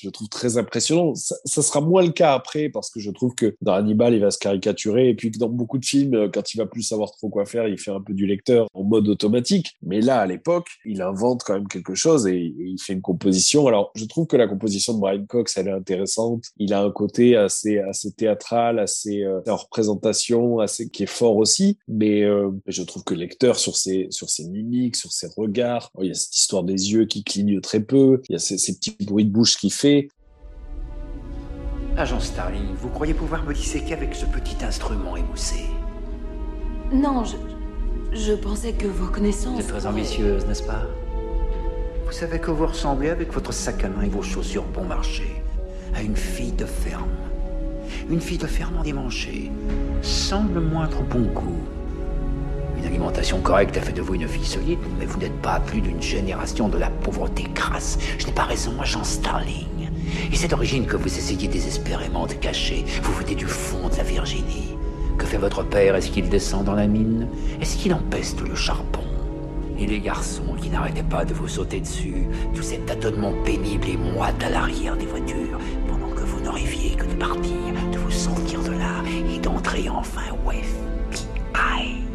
[0.00, 1.14] Je le trouve très impressionnant.
[1.14, 4.30] Ça, sera moins le cas après parce que je trouve que dans Hannibal, il va
[4.30, 7.10] se caricaturer et puis que dans beaucoup de films, euh, quand il va plus savoir
[7.12, 9.76] trop quoi faire, il fait un peu du lecteur en mode automatique.
[9.82, 13.02] Mais là, à l'époque, il invente quand même quelque chose et, et il fait une
[13.02, 13.66] composition.
[13.66, 16.44] Alors, je trouve que la composition de Brian Cox, elle est intéressante.
[16.58, 21.36] Il a un côté assez, assez théâtral, assez euh, en représentation, assez qui est fort
[21.36, 21.78] aussi.
[21.88, 25.90] Mais euh, je trouve que le lecteur sur ses, sur ses mimiques, sur ses regards,
[25.94, 28.20] oh, il y a cette histoire des yeux qui clignent très peu.
[28.28, 29.87] Il y a ces, ces petits bruits de bouche qu'il fait.
[31.96, 35.64] Agent Starling, vous croyez pouvoir me disséquer avec ce petit instrument émoussé?
[36.92, 37.36] Non, je.
[38.12, 39.54] Je pensais que vos connaissances.
[39.54, 40.82] Vous êtes très ambitieuse, n'est-ce pas?
[42.06, 45.42] Vous savez que vous ressemblez avec votre sac à main et vos chaussures bon marché
[45.94, 47.10] à une fille de ferme.
[48.08, 49.50] Une fille de ferme endimanchée,
[50.02, 51.60] sans le moindre bon goût.
[52.78, 55.60] Une alimentation correcte a fait de vous une fille solide, mais vous n'êtes pas à
[55.60, 57.98] plus d'une génération de la pauvreté crasse.
[58.18, 59.77] Je n'ai pas raison, agent Starling.
[60.32, 62.84] Et c'est d'origine que vous essayez désespérément de cacher.
[63.02, 64.76] Vous venez du fond de la Virginie.
[65.16, 65.96] Que fait votre père?
[65.96, 67.28] Est-ce qu'il descend dans la mine?
[67.60, 69.02] Est-ce qu'il empeste le charbon?
[69.78, 73.96] Et les garçons qui n'arrêtaient pas de vous sauter dessus, tout cet tâtonnement pénible et
[73.96, 77.52] moite à l'arrière des voitures, pendant que vous ne rêviez que de partir,
[77.92, 82.07] de vous sortir de là et d'entrer enfin au FBI.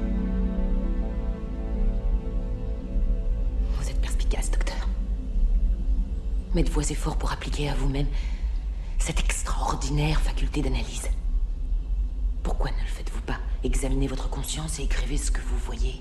[6.54, 8.08] Mais de vos efforts pour appliquer à vous-même
[9.00, 11.10] cette extraordinaire faculté d'analyse.
[12.44, 16.00] Pourquoi ne le faites-vous pas Examinez votre conscience et écrivez ce que vous voyez.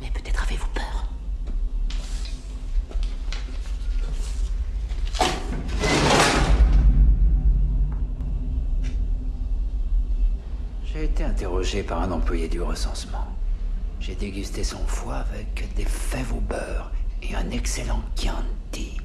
[0.00, 1.08] Mais peut-être avez-vous peur.
[10.84, 13.26] J'ai été interrogé par un employé du recensement.
[13.98, 16.90] J'ai dégusté son foie avec des fèves au beurre
[17.22, 18.96] et un excellent Chianti.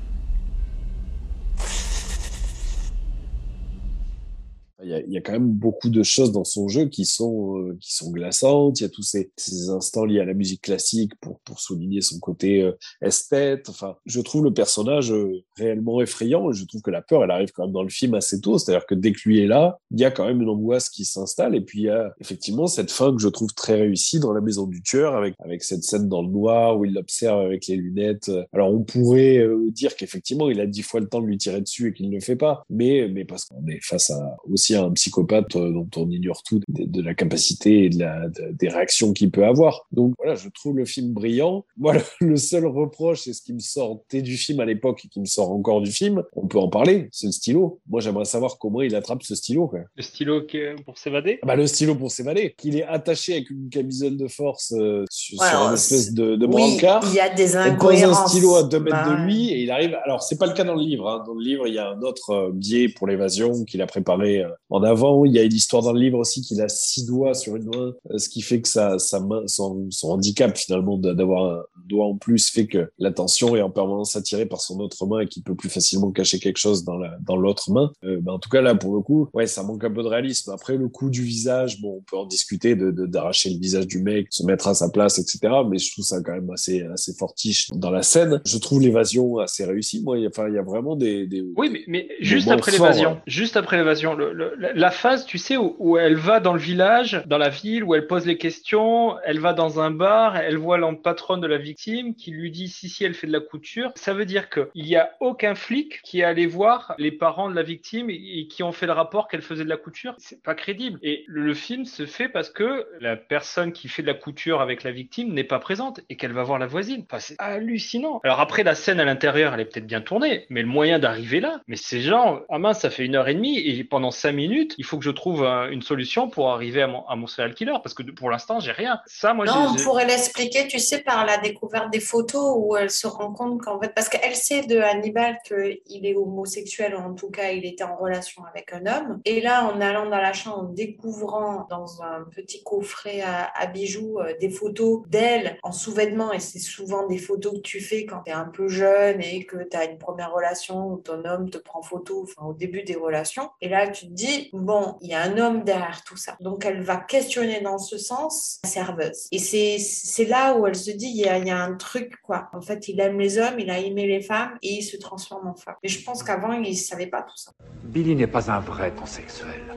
[4.84, 7.06] Il y, a, il y a quand même beaucoup de choses dans son jeu qui
[7.06, 8.80] sont euh, qui sont glaçantes.
[8.80, 12.02] Il y a tous ces, ces instants liés à la musique classique pour pour souligner
[12.02, 13.70] son côté euh, esthète.
[13.70, 16.52] Enfin, je trouve le personnage euh, réellement effrayant.
[16.52, 18.58] Je trouve que la peur, elle arrive quand même dans le film assez tôt.
[18.58, 21.06] C'est-à-dire que dès que lui est là, il y a quand même une angoisse qui
[21.06, 21.56] s'installe.
[21.56, 24.42] Et puis il y a effectivement cette fin que je trouve très réussie dans la
[24.42, 27.76] maison du tueur, avec avec cette scène dans le noir où il l'observe avec les
[27.76, 28.32] lunettes.
[28.54, 31.62] Alors on pourrait euh, dire qu'effectivement il a dix fois le temps de lui tirer
[31.62, 34.67] dessus et qu'il ne le fait pas, mais mais parce qu'on est face à aussi
[34.76, 38.52] un psychopathe euh, dont on ignore tout de, de la capacité et de la, de-
[38.54, 39.88] des réactions qu'il peut avoir.
[39.92, 41.66] Donc voilà, je trouve le film brillant.
[41.78, 45.08] Moi, le, le seul reproche, c'est ce qui me sortait du film à l'époque et
[45.08, 46.24] qui me sort encore du film.
[46.36, 47.80] On peut en parler, c'est le stylo.
[47.90, 49.68] Moi, j'aimerais savoir comment il attrape ce stylo.
[49.68, 49.80] Quoi.
[49.96, 50.42] Le stylo
[50.86, 51.40] pour s'évader?
[51.44, 55.06] Ah Bah, le stylo pour s'évader, qu'il est attaché avec une camisole de force euh,
[55.10, 57.04] sur, Ouais, sur une espèce de, de oui, brancard.
[57.10, 58.32] il y a des On pose un incohérences.
[58.32, 59.96] stylo à deux mètres Bah, de lui et il arrive.
[60.06, 61.08] Alors c'est pas le cas dans le livre.
[61.10, 61.24] hein.
[61.26, 64.40] Dans le livre, il y a un autre euh, biais pour l'évasion qu'il a préparé
[64.44, 65.26] euh, en avant.
[65.26, 67.66] Il y a une histoire dans le livre aussi qu'il a six doigts sur une
[67.66, 71.64] main, euh, ce qui fait que sa, sa main, son, son handicap finalement d'avoir un
[71.88, 75.28] doigt en plus fait que l'attention est en permanence attirée par son autre main et
[75.28, 77.92] qu'il peut plus facilement cacher quelque chose dans la dans l'autre main.
[78.04, 80.08] Euh, ben, en tout cas là pour le coup, ouais, ça manque un peu de
[80.08, 80.52] réalisme.
[80.52, 83.88] Après le coup du visage, bon, on peut en discuter de de- d'arracher le visage
[83.88, 85.40] du mec, se mettre à sa place, etc.
[85.70, 88.42] Mais je trouve ça quand même assez assez fortiche dans la scène.
[88.46, 90.02] Je trouve l'évasion assez réussie.
[90.04, 93.22] Moi, enfin, il y a vraiment des, des Oui, mais, mais juste après l'évasion, hein.
[93.28, 96.60] juste après l'évasion, le- le- la- phase, tu sais, où, où elle va dans le
[96.60, 100.58] village, dans la ville, où elle pose les questions, elle va dans un bar, elle
[100.58, 103.40] voit la patronne de la victime qui lui dit si si elle fait de la
[103.40, 103.92] couture.
[103.96, 107.50] Ça veut dire que il y a aucun flic qui est allé voir les parents
[107.50, 110.16] de la victime et, qui ont fait le rapport qu'elle faisait de la couture.
[110.18, 111.00] C'est pas crédible.
[111.04, 114.84] Et le, film se fait parce que la personne qui fait de la couture avec
[114.84, 117.06] la victime n'est pas présente et qu'elle va voir la voisine.
[117.18, 118.22] C'est hallucinant.
[118.24, 121.40] Alors après, la scène à l'intérieur, elle est peut-être bien tournée, mais le moyen d'arriver
[121.40, 124.34] là, mais c'est genre, ah mince, ça fait une heure et demie et pendant cinq
[124.38, 127.28] minutes, il faut que je trouve euh, une solution pour arriver à mon, à mon
[127.28, 129.00] serial killer parce que pour l'instant, j'ai rien.
[129.06, 132.92] Ça, moi, non, on pourrait l'expliquer, tu sais, par la découverte des photos où elle
[132.92, 137.14] se rend compte qu'en fait, parce qu'elle sait de Hannibal qu'il est homosexuel, ou en
[137.14, 139.20] tout cas, il était en relation avec un homme.
[139.26, 143.66] Et là, en allant dans la chambre, en découvrant dans un petit coffret à, à
[143.66, 148.06] bijoux euh, des photos d'elle en sous-vêtements, et c'est souvent des photos que tu fais
[148.06, 151.26] quand tu es un peu jeune et que tu as une première relation où ton
[151.26, 153.50] homme te prend photo, enfin, au début des relations.
[153.62, 156.36] Et là, tu te dis, bon, il y a un homme derrière tout ça.
[156.40, 159.28] Donc, elle va questionner dans ce sens la serveuse.
[159.32, 161.76] Et c'est c'est là où elle se dit, il y, a, il y a un
[161.76, 162.50] truc, quoi.
[162.54, 165.48] En fait, il aime les hommes, il a aimé les femmes et il se transforme
[165.48, 165.76] en femme.
[165.84, 167.52] Et je pense qu'avant, il savait pas tout ça.
[167.84, 169.76] Billy n'est pas un vrai transsexuel,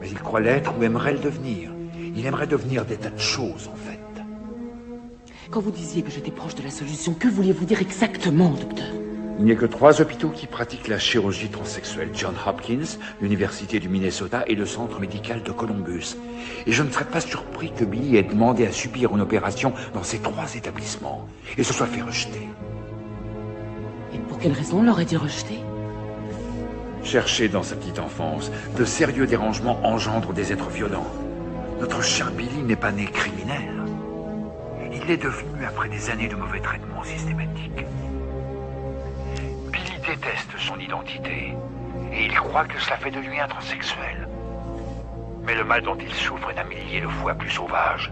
[0.00, 1.72] mais il croit l'être ou aimerait le devenir.
[2.14, 3.98] Il aimerait devenir des tas de choses, en fait.
[5.50, 8.86] Quand vous disiez que j'étais proche de la solution, que vouliez-vous dire exactement, docteur?
[9.38, 12.10] Il n'y a que trois hôpitaux qui pratiquent la chirurgie transsexuelle.
[12.14, 16.16] John Hopkins, l'Université du Minnesota et le Centre médical de Columbus.
[16.66, 20.02] Et je ne serais pas surpris que Billy ait demandé à subir une opération dans
[20.02, 22.48] ces trois établissements et se soit fait rejeter.
[24.14, 25.58] Et pour quelle raison l'aurait-il rejeté
[27.02, 31.10] Cherché dans sa petite enfance, de sérieux dérangements engendrent des êtres violents.
[31.80, 33.82] Notre cher Billy n'est pas né criminel.
[34.92, 37.86] Il l'est devenu après des années de mauvais traitements systématiques.
[40.06, 41.54] Déteste son identité
[42.12, 44.28] et il croit que cela fait de lui un transsexuel.
[45.44, 48.10] Mais le mal dont il souffre est d'un millier de fois plus sauvage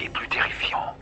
[0.00, 0.94] et plus terrifiant.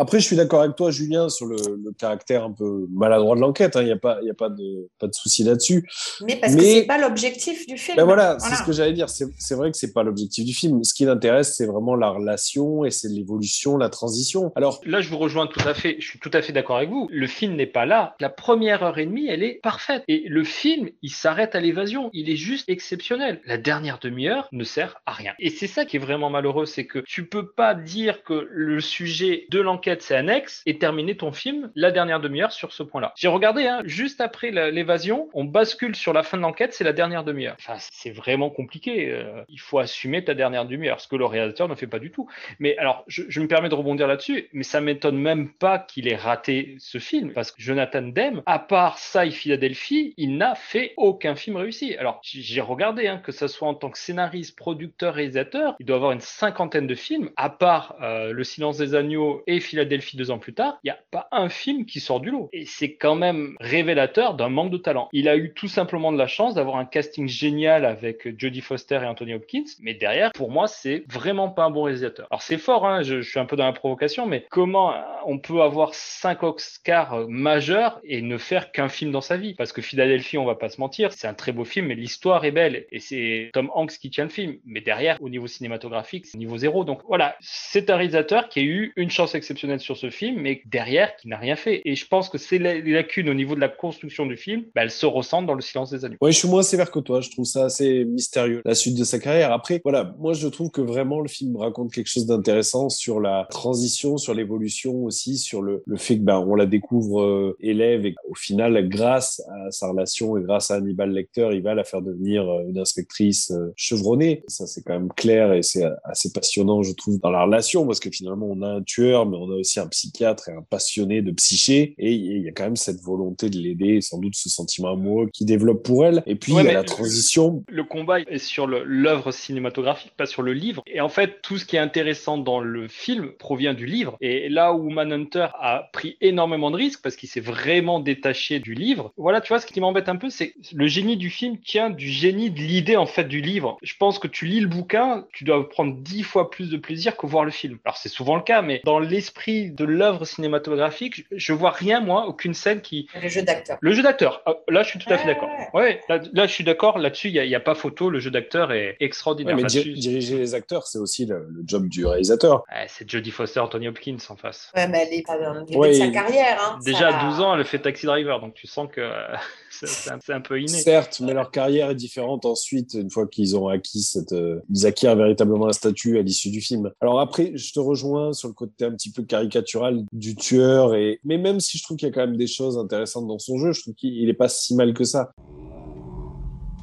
[0.00, 3.40] Après, je suis d'accord avec toi, Julien, sur le, le caractère un peu maladroit de
[3.40, 3.72] l'enquête.
[3.80, 5.88] Il n'y a pas, y a pas de, pas de souci là-dessus.
[6.24, 7.96] Mais parce que Mais- c'est pas l'objectif du film.
[7.96, 9.08] Ben voilà, c'est ce que j'allais dire.
[9.08, 10.84] C'est c'est vrai que c'est pas l'objectif du film.
[10.84, 14.52] Ce qui l'intéresse, c'est vraiment la relation et c'est l'évolution, la transition.
[14.54, 15.96] Alors, Là, je vous rejoins tout à fait.
[15.98, 17.08] Je suis tout à fait d'accord avec vous.
[17.10, 18.14] Le film n'est pas là.
[18.20, 20.04] La première heure et demie, elle est parfaite.
[20.06, 22.10] Et le film, il s'arrête à l'évasion.
[22.12, 23.40] Il est juste exceptionnel.
[23.46, 25.32] La dernière demi-heure ne sert à rien.
[25.40, 28.80] Et c'est ça qui est vraiment malheureux, c'est que tu peux pas dire que le
[28.80, 33.12] sujet de l'enquête c'est annexe et terminer ton film la dernière demi-heure sur ce point-là.
[33.16, 36.92] J'ai regardé, hein, juste après l'évasion, on bascule sur la fin de l'enquête, c'est la
[36.92, 37.56] dernière demi-heure.
[37.58, 39.10] Enfin, c'est vraiment compliqué.
[39.10, 42.10] euh, il faut assumer ta dernière demi-heure, ce que le réalisateur ne fait pas du
[42.10, 42.28] tout.
[42.58, 46.16] Mais alors, je, me permets de rebondir là-dessus, mais ça m'étonne même pas qu'il ait
[46.16, 51.34] raté ce film, parce que Jonathan Demme, à part et Philadelphie, il n'a fait aucun
[51.34, 51.96] film réussi.
[51.96, 55.96] Alors, j'ai regardé, hein, que ça soit en tant que scénariste, producteur, réalisateur, il doit
[55.96, 60.30] avoir une cinquantaine de films, à part euh, Le Silence des Agneaux et Philadelphie deux
[60.30, 62.48] ans plus tard, il n'y a pas un film qui sort du lot.
[62.52, 65.08] Et c'est quand même révélateur d'un manque de talent.
[65.12, 69.00] Il a eu tout simplement de la chance d'avoir un casting génial avec Jodie Foster
[69.02, 72.26] et Anthony Hopkins, mais derrière, pour moi, c'est vraiment pas un bon réalisateur.
[72.30, 74.94] Alors c'est fort, hein, je, suis un peu dans la provocation, mais comment
[75.26, 79.54] on peut avoir cinq Oscars majeurs et ne faire qu'un film dans sa vie?
[79.54, 82.44] Parce que Philadelphie, on va pas se mentir, c'est un très beau film, mais l'histoire
[82.44, 84.56] est belle et c'est Tom Hanks qui tient le film.
[84.64, 86.84] Mais derrière, au niveau cinématographique, c'est niveau zéro.
[86.84, 90.62] Donc voilà, c'est un réalisateur qui a eu une chance exceptionnelle sur ce film, mais
[90.64, 91.82] derrière, qui n'a rien fait.
[91.84, 94.90] Et je pense que c'est lacunes au niveau de la construction du film, bah, elles
[94.90, 96.16] se ressentent dans le silence des agneaux.
[96.20, 97.20] Ouais, je suis moins sévère que toi.
[97.20, 99.52] Je trouve ça assez mystérieux, la suite de sa carrière.
[99.52, 103.46] Après, voilà, moi, je trouve que vraiment le film raconte quelque chose d'intéressant sur la
[103.50, 108.14] transition, sur l'évolution aussi, sur le, fait que, ben, on la découvre euh, élève et
[108.28, 112.02] au final, grâce à sa relation et grâce à Hannibal Lecter, il va la faire
[112.02, 114.44] devenir euh, une inspectrice euh, chevronnée.
[114.46, 118.00] Ça, c'est quand même clair et c'est assez passionnant, je trouve, dans la relation parce
[118.00, 121.22] que finalement, on a un tueur, mais on a aussi un psychiatre et un passionné
[121.22, 124.48] de psyché, et il y a quand même cette volonté de l'aider, sans doute ce
[124.48, 126.22] sentiment amoureux qu'il développe pour elle.
[126.26, 127.64] Et puis Ouais, il y a la transition.
[127.68, 130.82] Le combat est sur le- l'œuvre cinématographique, pas sur le livre.
[130.86, 134.16] Et en fait, tout ce qui est intéressant dans le film provient du livre.
[134.20, 138.74] Et là où Manhunter a pris énormément de risques parce qu'il s'est vraiment détaché du
[138.74, 139.12] livre.
[139.16, 142.08] Voilà, tu vois, ce qui m'embête un peu, c'est le génie du film tient du
[142.08, 143.76] génie de l'idée en fait du livre.
[143.82, 147.16] Je pense que tu lis le bouquin, tu dois prendre dix fois plus de plaisir
[147.16, 147.78] que voir le film.
[147.84, 152.26] Alors c'est souvent le cas, mais dans l'esprit de l'œuvre cinématographique, je- vois rien moi,
[152.26, 153.78] aucune scène qui Le jeu d'acteur.
[153.80, 155.48] le jeu d'acteur, ah, là je suis tout à fait d'accord.
[155.74, 158.10] Ouais, là, là, je suis d'accord, là-dessus il n'y a, il y a pas photo,
[158.10, 159.56] le jeu d'acteur est extraordinaire.
[159.56, 162.64] Ouais, mais dir- diriger les acteurs, c'est aussi le, le job du réalisateur.
[162.72, 164.70] ouais, c'est Jodie Foster, Anthony Hopkins en face.
[164.76, 166.58] Ouais, mais elle est pas dans le de sa carrière.
[166.60, 166.78] Hein.
[166.84, 169.10] Déjà Ça- à 12 ans, elle fait Taxi Driver, donc tu sens que euh,
[169.70, 170.68] c'est- c'est un, c'est un peu inné.
[170.68, 174.86] Certes, mais leur carrière est différente ensuite, une fois qu'ils ont acquis cette, euh, ils
[174.86, 176.90] acquièrent véritablement un statut à l'issue du film.
[177.00, 181.20] Alors après, je te rejoins sur le côté un petit peu caricatural du tueur et,
[181.24, 183.58] mais même si je trouve qu'il y a quand même des choses intéressantes dans son
[183.58, 185.30] jeu, je trouve qu'il il est pas si mal que ça.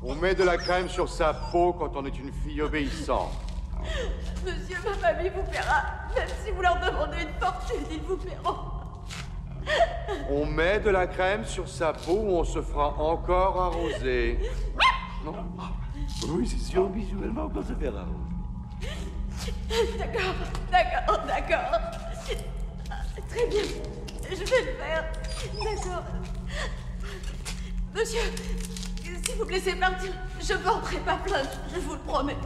[0.04, 3.32] On met de la crème sur sa peau quand on est une fille obéissante.
[4.46, 5.84] Monsieur, ma famille vous paiera.
[6.16, 8.56] Même si vous leur demandez une fortune, ils vous paieront.
[10.30, 14.40] On met de la crème sur sa peau ou on se fera encore arroser.
[15.26, 15.34] Non
[16.30, 18.36] Oui, c'est sûr, bisous, elle va encore se faire arroser.
[19.98, 20.36] D'accord,
[20.72, 22.15] d'accord, d'accord.
[22.26, 23.62] Très bien,
[24.30, 25.06] je vais le faire.
[25.64, 26.04] D'accord.
[27.94, 28.22] Monsieur,
[29.04, 32.38] si vous me laissez partir, je porterai pas plainte, je vous le promets.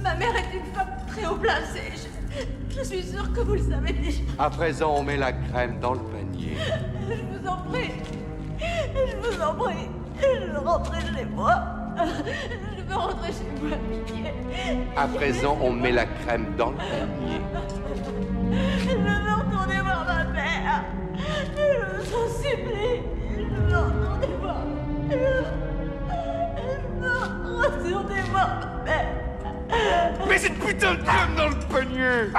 [0.00, 1.92] Ma mère est une femme très haut placée.
[1.96, 4.22] Je, je suis sûre que vous le savez déjà.
[4.38, 6.56] À présent, on met la crème dans le panier.
[7.08, 7.92] Je vous en prie.
[8.60, 9.88] Je vous en prie.
[10.22, 11.64] Je veux rentrer chez moi.
[12.86, 14.32] Je veux rentrer chez moi, pitié.
[14.96, 17.40] À présent, on met la crème dans le panier.
[18.78, 20.84] Je veux retourner voir ma mère.
[21.56, 21.62] Je
[21.96, 23.02] vous en supplie.
[23.36, 24.62] Je veux retourner voir.
[25.10, 25.44] Je veux,
[27.00, 29.06] je veux retourner voir ma mère.
[30.28, 32.30] Mais cette putain de crème dans le panier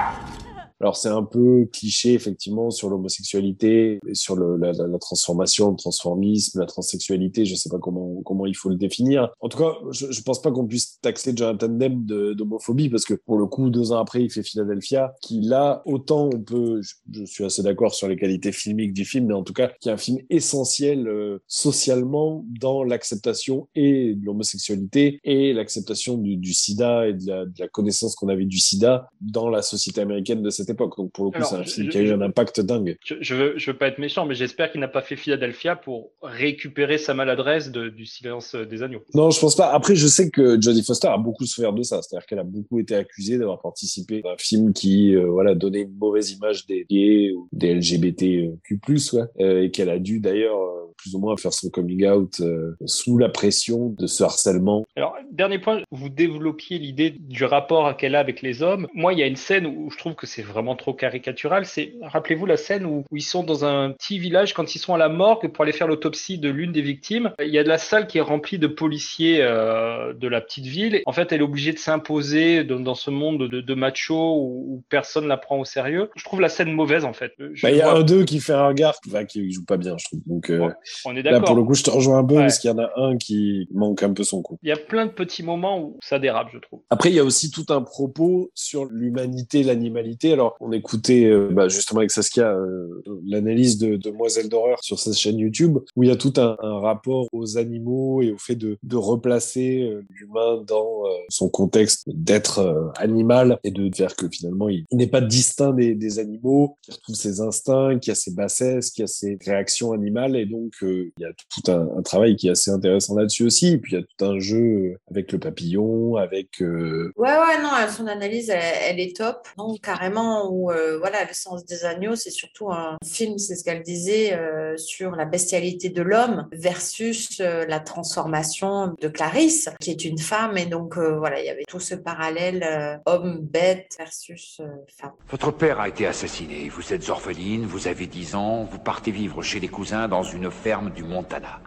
[0.79, 6.59] Alors c'est un peu cliché effectivement sur l'homosexualité, sur le, la, la- transformation, le transformisme,
[6.59, 7.45] la transsexualité.
[7.45, 9.29] Je sais pas comment comment il faut le définir.
[9.39, 13.05] En tout cas, je, je pense pas qu'on puisse taxer Jonathan Demme de- d'homophobie parce
[13.05, 16.81] que pour le coup, deux ans après, il fait Philadelphia, qui là autant on peut,
[16.81, 19.71] je, je suis assez d'accord sur les qualités filmiques du film, mais en tout cas,
[19.79, 26.37] qui est un film essentiel euh, socialement dans l'acceptation et de l'homosexualité et l'acceptation du,
[26.37, 30.01] du SIDA et de la, de la connaissance qu'on avait du SIDA dans la société
[30.01, 30.97] américaine de cette époque.
[30.97, 32.61] Donc pour le coup, Alors, c'est un je- film je- qui a eu un impact
[32.61, 32.97] dingue.
[33.05, 35.75] Je, je veux, je veux pas être méchant, mais j'espère qu'il n'a pas fait Philadelphia
[35.75, 39.01] pour récupérer sa maladresse de- du silence des agneaux.
[39.13, 39.71] Non, je pense pas.
[39.71, 42.01] Après, je sais que Jodie Foster a beaucoup souffert de ça.
[42.01, 45.81] C'est-à-dire qu'elle a beaucoup été accusée d'avoir participé à un film qui, euh, voilà, donnait
[45.81, 48.79] une mauvaise image des gays ou des LGBTQ+,
[49.13, 52.39] ouais, euh, et qu'elle a dû d'ailleurs euh, plus ou moins faire son coming out
[52.41, 54.85] euh, sous la pression de ce harcèlement.
[54.95, 58.87] Alors, dernier point, vous développiez l'idée du rapport qu'elle a avec les hommes.
[58.93, 61.65] Moi, il y a une scène où je trouve que c'est vraiment trop caricatural.
[61.65, 64.93] C'est, rappelez-vous la scène où, où ils sont dans un petit village quand ils sont
[64.93, 67.31] à la morgue pour aller faire l'autopsie de l'une des victimes.
[67.39, 70.65] Il y a de la salle qui est remplie de policiers euh, de la petite
[70.65, 71.01] ville.
[71.05, 74.65] En fait, elle est obligée de s'imposer dans, dans ce monde de, de machos où,
[74.75, 76.09] où personne la prend au sérieux.
[76.15, 77.33] Je trouve la scène mauvaise, en fait.
[77.61, 79.95] Bah, il y a un d'eux qui fait un regard, enfin, qui joue pas bien,
[79.97, 80.19] je trouve.
[80.25, 80.69] Donc, euh,
[81.05, 81.47] on est là, d'accord.
[81.47, 82.41] pour le coup, je te rejoins un peu Ouais.
[82.43, 84.59] parce qu'il y en a un qui manque un peu son coup.
[84.63, 86.81] Il y a plein de petits moments où ça dérape, je trouve.
[86.89, 90.33] Après, il y a aussi tout un propos sur l'humanité, l'animalité.
[90.33, 95.11] Alors, on écoutait euh, bah, justement avec Saskia euh, l'analyse de Demoiselle d'horreur sur sa
[95.13, 98.77] chaîne YouTube, où il y a tout un, rapport aux animaux et au fait de,
[98.93, 105.07] replacer euh, l'humain dans son contexte d'être animal et de faire que finalement, il, n'est
[105.07, 109.37] pas distinct des, animaux, qui retrouve ses instincts, qui a ses bassesses, qui a ses
[109.45, 110.35] réactions animales.
[110.35, 113.67] Et donc, il y a tout un, travail qui est assez intéressant là-dessus aussi.
[113.73, 116.59] Et puis, il y a tout un jeu avec le papillon, avec...
[116.59, 119.47] Ouais, ouais, non, son analyse, elle, elle est top.
[119.57, 123.63] Non, carrément, où, euh, voilà, Le sens des agneaux, c'est surtout un film, c'est ce
[123.63, 129.91] qu'elle disait, euh, sur la bestialité de l'homme versus euh, la transformation de Clarisse, qui
[129.91, 130.57] est une femme.
[130.57, 135.11] Et donc, euh, voilà, il y avait tout ce parallèle euh, homme-bête versus euh, femme.
[135.29, 136.69] Votre père a été assassiné.
[136.69, 140.51] Vous êtes orpheline, vous avez 10 ans, vous partez vivre chez des cousins dans une
[140.51, 141.59] ferme du Montana.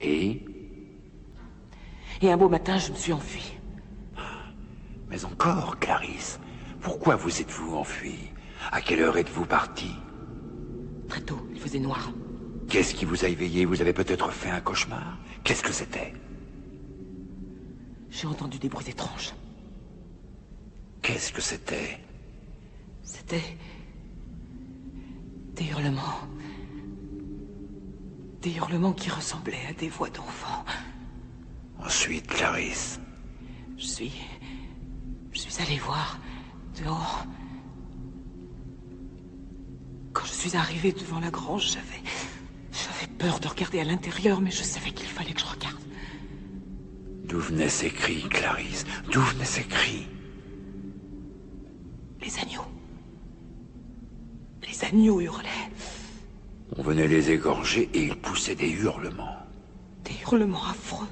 [0.00, 0.42] Et?
[2.22, 3.58] Et un beau matin, je me suis enfuie.
[5.08, 6.40] Mais encore, Clarisse,
[6.84, 8.14] pourquoi vous êtes-vous enfui?
[8.70, 9.90] À quelle heure êtes-vous parti?
[11.08, 12.12] Très tôt, il faisait noir.
[12.68, 13.64] Qu'est-ce qui vous a éveillé?
[13.64, 15.18] Vous avez peut-être fait un cauchemar?
[15.42, 16.12] Qu'est-ce que c'était?
[18.10, 19.32] J'ai entendu des bruits étranges.
[21.00, 21.98] Qu'est-ce que c'était?
[23.02, 23.56] C'était
[25.54, 26.20] des hurlements.
[28.42, 30.66] Des hurlements qui ressemblaient à des voix d'enfants.
[31.78, 33.00] Ensuite, Clarisse.
[33.78, 34.12] Je suis.
[35.32, 36.18] Je suis allé voir
[36.82, 37.26] dehors.
[40.12, 42.02] Quand je suis arrivée devant la grange, j'avais.
[42.72, 45.78] J'avais peur de regarder à l'intérieur, mais je savais qu'il fallait que je regarde.
[47.24, 48.84] D'où venaient ces cris, Clarisse?
[49.10, 50.06] D'où venaient ces cris?
[52.20, 52.66] Les agneaux.
[54.66, 55.70] Les agneaux hurlaient.
[56.76, 59.36] On venait les égorger et ils poussaient des hurlements.
[60.04, 61.08] Des hurlements affreux.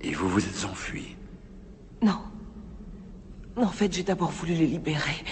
[0.00, 1.16] Et vous vous êtes enfuis?
[2.02, 2.20] Non.
[3.60, 5.24] En fait, j'ai d'abord voulu les libérer.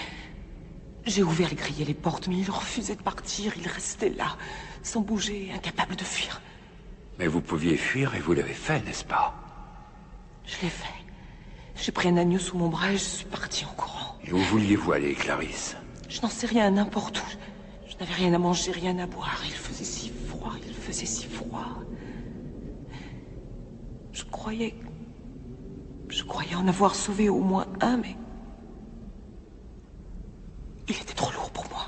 [1.05, 3.53] J'ai ouvert et grillé les portes, mais ils refusaient de partir.
[3.57, 4.37] Ils restaient là,
[4.83, 6.41] sans bouger, incapables de fuir.
[7.19, 9.35] Mais vous pouviez fuir et vous l'avez fait, n'est-ce pas?
[10.45, 10.87] Je l'ai fait.
[11.77, 14.17] J'ai pris un agneau sous mon bras et je suis partie en courant.
[14.25, 15.77] Et où vouliez-vous aller, Clarisse?
[16.09, 17.89] Je n'en sais rien, n'importe où.
[17.89, 19.41] Je n'avais rien à manger, rien à boire.
[19.45, 21.69] Il faisait si froid, il faisait si froid.
[24.13, 24.75] Je croyais.
[26.09, 28.17] Je croyais en avoir sauvé au moins un, mais.
[30.89, 31.87] Il était trop lourd pour moi.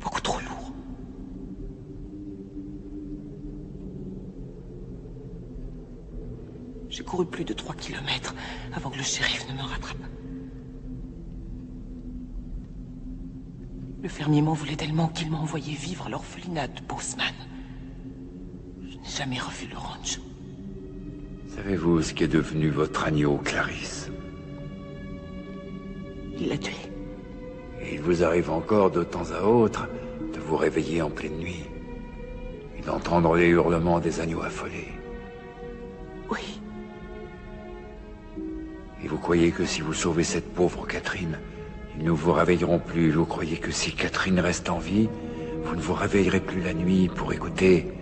[0.00, 0.72] Beaucoup trop lourd.
[6.90, 8.34] J'ai couru plus de trois kilomètres
[8.74, 9.96] avant que le shérif ne me rattrape.
[14.02, 17.34] Le fermier m'en voulait tellement qu'il m'a envoyé vivre à l'orphelinat de Bosman.
[18.82, 20.18] Je n'ai jamais revu le ranch.
[21.56, 24.10] Savez-vous ce qu'est devenu votre agneau, Clarisse
[26.38, 26.72] Il l'a tué.
[27.82, 29.86] Et il vous arrive encore de temps à autre
[30.32, 31.64] de vous réveiller en pleine nuit
[32.78, 34.88] et d'entendre les hurlements des agneaux affolés.
[36.30, 36.60] Oui.
[39.04, 41.38] Et vous croyez que si vous sauvez cette pauvre Catherine,
[41.98, 43.10] ils ne vous réveilleront plus.
[43.10, 45.10] Vous croyez que si Catherine reste en vie,
[45.64, 47.92] vous ne vous réveillerez plus la nuit pour écouter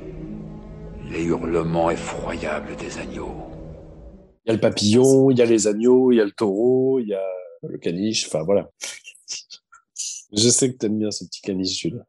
[1.11, 3.35] les hurlements effroyables des agneaux.
[4.45, 7.01] Il y a le papillon, il y a les agneaux, il y a le taureau,
[7.01, 7.27] il y a
[7.63, 8.71] le caniche, enfin voilà.
[10.33, 12.05] Je sais que t'aimes bien ce petit caniche, Jules.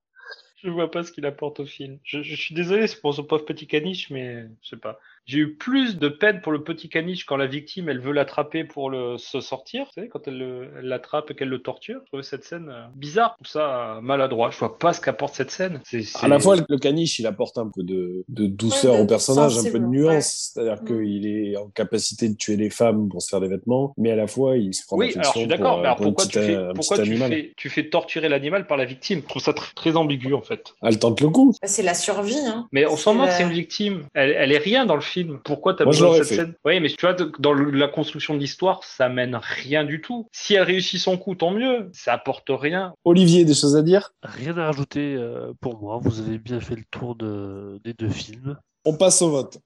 [0.63, 1.97] Je vois pas ce qu'il apporte au film.
[2.03, 4.99] Je, je suis désolé c'est pour ce pauvre petit caniche, mais je sais pas.
[5.31, 8.65] J'ai eu plus de peine pour le petit caniche quand la victime, elle veut l'attraper
[8.65, 9.85] pour le, se sortir.
[9.85, 12.01] Vous savez, quand elle le- elle l'attrape et qu'elle le torture.
[12.03, 14.49] Je trouvais cette scène euh, bizarre, tout ça euh, maladroit.
[14.51, 15.79] Je vois pas ce qu'apporte cette scène.
[15.85, 19.01] C'est, c'est- À la fois, le- caniche, il apporte un peu de, de douceur Ouais,
[19.01, 20.51] au personnage, un peu de nuance.
[20.53, 24.11] C'est-à-dire qu'il est en capacité de tuer les femmes pour se faire des vêtements, mais
[24.11, 26.39] à la fois, il se prend Oui, alors je suis d'accord, mais alors pourquoi tu
[26.39, 27.29] fais, un pourquoi petit tu animal.
[27.31, 29.21] fais, tu fais torturer l'animal par la victime?
[29.21, 30.73] Je trouve ça tr- très ambigu en fait.
[30.81, 31.53] Elle tente le coup.
[31.63, 32.67] C'est la survie, hein.
[32.73, 34.03] Mais on s'en moque, c'est une victime.
[34.13, 35.20] Elle, elle est rien dans le film.
[35.43, 36.35] Pourquoi t'as besoin de cette fait.
[36.35, 40.27] scène Oui, mais tu vois, dans la construction de l'histoire, ça mène rien du tout.
[40.31, 41.89] Si elle réussit son coup, tant mieux.
[41.93, 42.93] Ça apporte rien.
[43.03, 44.11] Olivier, des choses à dire?
[44.23, 45.99] Rien à rajouter euh, pour moi.
[46.01, 48.57] Vous avez bien fait le tour de, des deux films.
[48.85, 49.57] On passe au vote.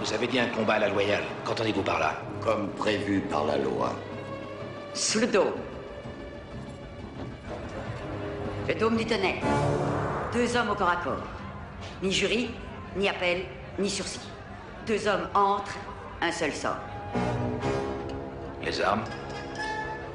[0.00, 1.22] Vous avez dit un combat à la loyale.
[1.44, 2.16] Qu'entendez-vous par là?
[2.42, 3.94] Comme prévu par la loi.
[4.92, 5.52] Sous le dôme.
[8.68, 9.42] Le dôme du tonnerre.
[10.32, 11.22] Deux hommes au corps à corps.
[12.02, 12.50] Ni jury,
[12.96, 13.44] ni appel,
[13.78, 14.20] ni sursis.
[14.86, 15.78] Deux hommes entrent,
[16.20, 16.76] un seul sort.
[18.62, 19.04] Les armes?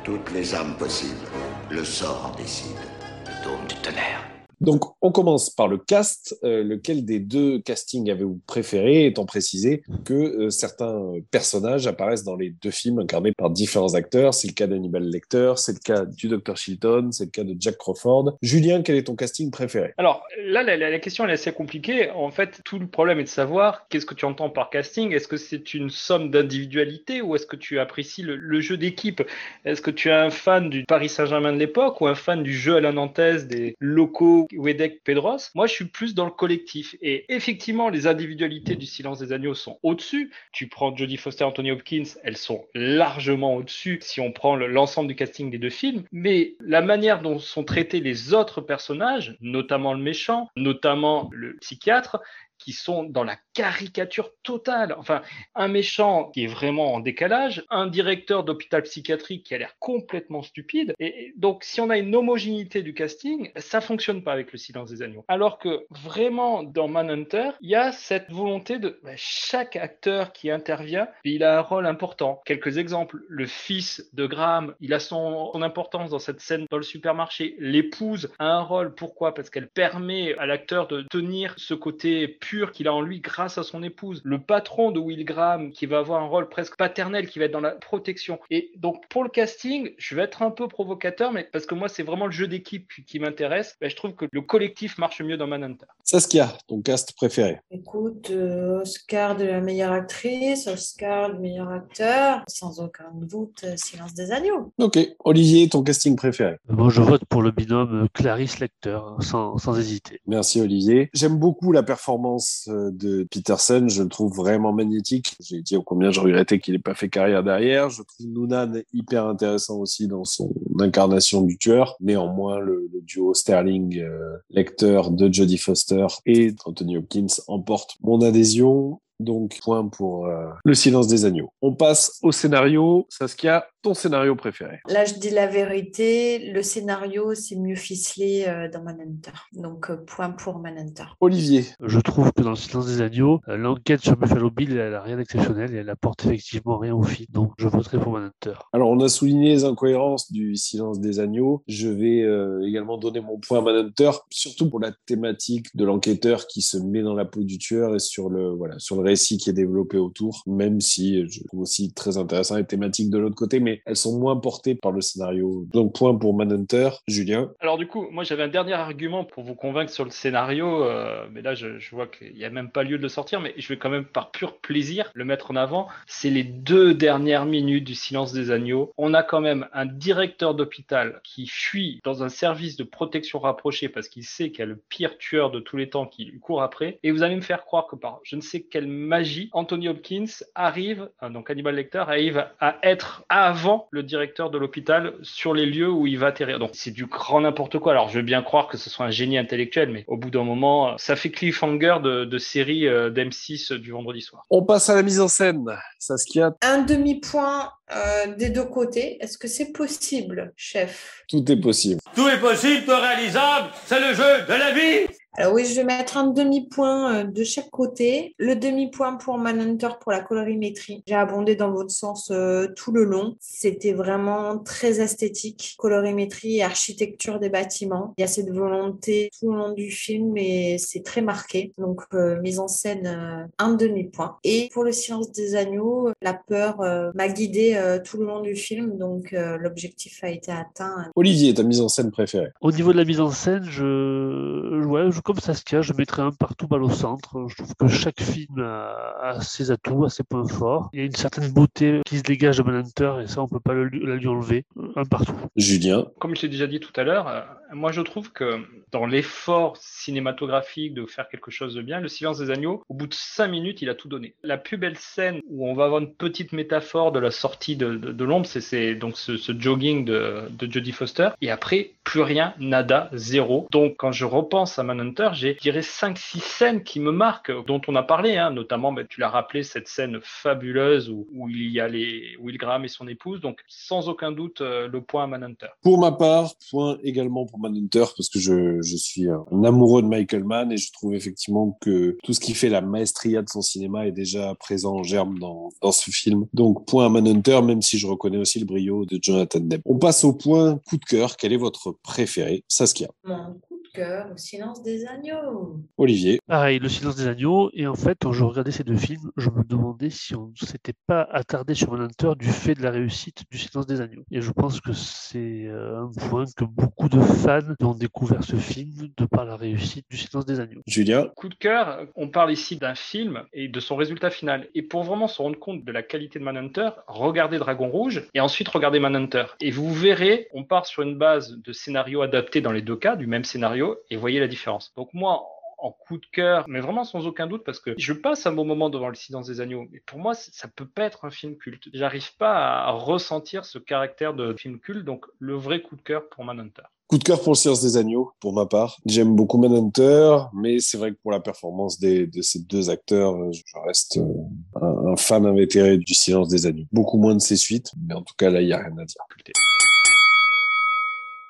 [0.03, 1.27] Toutes les armes possibles.
[1.69, 2.77] Le sort décide.
[3.25, 4.39] Le dôme du tonnerre.
[4.61, 6.38] Donc, on commence par le cast.
[6.43, 12.35] Euh, lequel des deux castings avez-vous préféré, étant précisé que euh, certains personnages apparaissent dans
[12.35, 14.33] les deux films incarnés par différents acteurs.
[14.33, 16.57] C'est le cas d'Hannibal Lecter, c'est le cas du Dr.
[16.57, 18.38] Chilton, c'est le cas de Jack Crawford.
[18.41, 19.93] Julien, quel est ton casting préféré?
[19.97, 22.11] Alors là, la, question est assez compliquée.
[22.11, 25.13] En fait, tout le problème est de savoir qu'est-ce que tu entends par casting.
[25.13, 29.23] Est-ce que c'est une somme d'individualité ou est-ce que tu apprécies le, le jeu d'équipe?
[29.65, 32.53] Est-ce que tu es un fan du Paris Saint-Germain de l'époque ou un fan du
[32.53, 36.95] jeu à la nantaise des locaux Wedek Pedros Moi, je suis plus dans le collectif.
[37.01, 40.31] Et effectivement, les individualités du Silence des Agneaux sont au-dessus.
[40.51, 45.07] Tu prends Jodie Foster, Anthony Hopkins, elles sont largement au-dessus si on prend le- l'ensemble
[45.07, 46.03] du casting des deux films.
[46.11, 52.21] Mais la manière dont sont traités les autres personnages, notamment le méchant, notamment le psychiatre,
[52.59, 54.93] qui sont dans la caricature totale.
[54.97, 55.21] Enfin,
[55.55, 60.43] un méchant qui est vraiment en décalage, un directeur d'hôpital psychiatrique qui a l'air complètement
[60.43, 60.93] stupide.
[60.99, 64.89] Et donc, si on a une homogénéité du casting, ça fonctionne pas avec le silence
[64.91, 65.25] des agneaux.
[65.27, 70.51] Alors que vraiment, dans Manhunter, il y a cette volonté de bah, chaque acteur qui
[70.51, 72.41] intervient, il a un rôle important.
[72.45, 73.17] Quelques exemples.
[73.27, 77.55] Le fils de Graham, il a son, son importance dans cette scène dans le supermarché.
[77.59, 78.93] L'épouse a un rôle.
[78.93, 79.33] Pourquoi?
[79.33, 83.57] Parce qu'elle permet à l'acteur de tenir ce côté pur qu'il a en lui grâce
[83.57, 84.21] à son épouse.
[84.23, 87.51] Le patron de Will Graham qui va avoir un rôle presque paternel, qui va être
[87.51, 88.39] dans la protection.
[88.49, 91.89] Et donc pour le casting, je vais être un peu provocateur, mais parce que moi
[91.89, 95.37] c'est vraiment le jeu d'équipe qui m'intéresse, ben, je trouve que le collectif marche mieux
[95.37, 95.85] dans Manhunter.
[96.03, 102.43] Saskia, ton cast préféré Écoute, euh, Oscar de la meilleure actrice, Oscar du meilleur acteur,
[102.47, 104.73] sans aucun doute, euh, Silence des agneaux.
[104.77, 104.97] Ok.
[105.23, 110.21] Olivier, ton casting préféré Moi, je vote pour le binôme Clarisse Lecter, sans, sans hésiter.
[110.27, 111.09] Merci Olivier.
[111.13, 115.35] J'aime beaucoup la performance euh, de Peterson, je le trouve vraiment magnétique.
[115.40, 117.90] J'ai dit combien je regrettais qu'il n'ait pas fait carrière derrière.
[117.90, 121.95] Je trouve Noonan hyper intéressant aussi dans son incarnation du tueur.
[122.00, 129.00] Néanmoins, le, duo Sterling-Lecter de Jodie Foster et Anthony Hopkins emporte mon adhésion.
[129.19, 131.51] Donc, point pour euh, le silence des agneaux.
[131.61, 133.06] On passe au scénario.
[133.09, 138.67] Saskia, ton scénario préféré Là, je dis la vérité, le scénario, c'est mieux ficelé euh,
[138.69, 139.31] dans Manhunter.
[139.53, 141.06] Donc, euh, point pour Manhunter.
[141.22, 144.95] Olivier Je trouve que dans le silence des agneaux, euh, l'enquête sur Buffalo Bill, elle
[144.95, 147.27] a rien d'exceptionnel et elle apporte effectivement rien au film.
[147.31, 148.56] Donc, je voterai pour Manhunter.
[148.73, 151.64] Alors, on a souligné les incohérences du silence des agneaux.
[151.67, 156.48] Je vais euh, également donner mon point à Manhunter, surtout pour la thématique de l'enquêteur
[156.48, 159.38] qui se met dans la peau du tueur et sur le, voilà, sur le récit
[159.38, 163.35] qui est développé autour, même si je trouve aussi très intéressant les thématiques de l'autre
[163.35, 165.65] côté, mais elles sont moins portées par le scénario.
[165.73, 166.89] Donc, point pour Manhunter.
[167.07, 170.83] Julien Alors du coup, moi j'avais un dernier argument pour vous convaincre sur le scénario,
[170.83, 173.41] euh, mais là je, je vois qu'il n'y a même pas lieu de le sortir,
[173.41, 175.88] mais je vais quand même par pur plaisir le mettre en avant.
[176.07, 178.93] C'est les deux dernières minutes du silence des agneaux.
[178.97, 183.89] On a quand même un directeur d'hôpital qui fuit dans un service de protection rapprochée
[183.89, 186.39] parce qu'il sait qu'il y a le pire tueur de tous les temps qui lui
[186.39, 186.99] court après.
[187.03, 190.25] Et vous allez me faire croire que par je ne sais quelle magie, Anthony Hopkins
[190.55, 195.65] arrive, euh, donc Hannibal Lecter arrive à être avant le directeur de l'hôpital sur les
[195.65, 196.59] lieux où il va atterrir.
[196.59, 197.93] Donc c'est du grand n'importe quoi.
[197.93, 200.43] Alors je veux bien croire que ce soit un génie intellectuel, mais au bout d'un
[200.43, 204.45] moment, ça fait cliffhanger de, de série euh, d'M6 du vendredi soir.
[204.49, 205.65] On passe à la mise en scène.
[205.97, 209.17] Saskia, Un demi-point euh, des deux côtés.
[209.21, 211.23] Est-ce que c'est possible, chef?
[211.27, 211.99] Tout est possible.
[212.15, 215.07] Tout est possible, tout est réalisable, c'est le jeu de la vie
[215.40, 218.35] Alors oui, je vais mettre un demi-point euh, de chaque côté.
[218.40, 221.01] Le demi-point pour Manhunter pour la colorimétrie.
[221.08, 223.38] J'ai abondé dans votre sens euh, tout le long.
[223.40, 225.76] C'était vraiment très esthétique.
[225.77, 228.14] Colorimétrie et architecture des bâtiments.
[228.18, 231.72] Il y a cette volonté tout au long du film et c'est très marqué.
[231.77, 234.40] Donc euh, mise en scène, euh, un demi-point.
[234.43, 238.42] Et pour le silence des agneaux, la peur euh, m'a guidé euh, tout le long
[238.42, 238.98] du film.
[238.98, 241.09] Donc euh, l'objectif a été atteint.
[241.16, 245.09] Olivier, ta mise en scène préférée Au niveau de la mise en scène, je, ouais,
[245.09, 247.45] je comme Saskia, je mettrais un partout balle au centre.
[247.49, 250.90] Je trouve que chaque film a, a ses atouts, a ses points forts.
[250.91, 253.59] Il y a une certaine beauté qui se dégage de Manhunter et ça, on peut
[253.59, 254.66] pas le, la lui enlever.
[254.95, 255.35] Un partout.
[255.56, 257.41] Julien Comme je l'ai déjà dit tout à l'heure, euh,
[257.74, 258.59] moi je trouve que
[258.91, 263.06] dans l'effort cinématographique de faire quelque chose de bien, le silence des agneaux, au bout
[263.06, 264.33] de cinq minutes, il a tout donné.
[264.43, 267.95] La plus belle scène où on va avoir une petite métaphore de la sortie de,
[267.95, 271.30] de, de l'ombre, c'est- c'est donc ce, ce jogging de, de Jodie Foster.
[271.41, 273.67] Et après, plus rien, nada, zéro.
[273.72, 277.51] Donc quand je repense à Manhunter, j'ai, je dirais, cinq, six scènes qui me marquent,
[277.65, 281.49] dont on a parlé, hein, notamment, ben, tu l'as rappelé, cette scène fabuleuse où, où
[281.49, 283.41] il y a les Will Graham et son épouse.
[283.41, 285.67] Donc sans aucun doute, euh, le point à Manhunter.
[285.81, 290.07] Pour ma part, point également pour Manhunter parce que je, je suis un amoureux de
[290.07, 293.61] Michael Mann et je trouve effectivement que tout ce qui fait la maestria de son
[293.61, 296.45] cinéma est déjà présent en germe dans, dans ce film.
[296.53, 299.81] Donc point à Manhunter, même si je reconnais aussi le brio de Jonathan Demme.
[299.85, 301.38] On passe au point coup de cœur.
[301.38, 302.63] Quel est votre préféré?
[302.67, 303.09] Saskia.
[303.23, 305.80] Mon cœur au silence des agneaux.
[305.98, 306.40] Olivier.
[306.48, 307.69] Pareil, Le silence des agneaux.
[307.74, 310.66] Et en fait, quand je regardais ces deux films, je me demandais si on ne
[310.68, 314.24] s'était pas attardé sur Manhunter du fait de la réussite du silence des agneaux.
[314.32, 318.56] Et je pense que c'est euh, un point que beaucoup de fans ont découvert ce
[318.56, 320.82] film de par la réussite du silence des agneaux.
[320.88, 321.27] Julien.
[321.35, 324.68] Coup de cœur, on parle ici d'un film et de son résultat final.
[324.76, 328.40] Et pour vraiment se rendre compte de la qualité de Manhunter, regardez Dragon Rouge et
[328.40, 329.45] ensuite regardez Manhunter.
[329.61, 333.16] Et vous verrez, on part sur une base de scénario adapté dans les deux cas,
[333.16, 333.78] du même scénario,
[334.09, 334.93] et voyez la différence.
[334.95, 335.48] Donc moi,
[335.82, 338.66] en coup de cœur, mais vraiment sans aucun doute, parce que je passe un bon
[338.66, 339.85] moment devant le silence des agneaux.
[339.91, 341.90] Mais pour moi, ça peut pas être un film culte.
[341.93, 346.27] J'arrive pas à ressentir ce caractère de film culte, donc le vrai coup de cœur
[346.30, 346.83] pour Manhunter.
[347.08, 348.98] Coup de cœur pour le silence des agneaux, pour ma part.
[349.06, 353.35] J'aime beaucoup Manhunter, mais c'est vrai que pour la performance des, de ces deux acteurs,
[353.51, 356.85] je reste euh, un, un fan invétéré du silence des agneaux.
[356.91, 359.06] Beaucoup moins de ses suites, mais en tout cas là, il y a rien à
[359.06, 359.22] dire.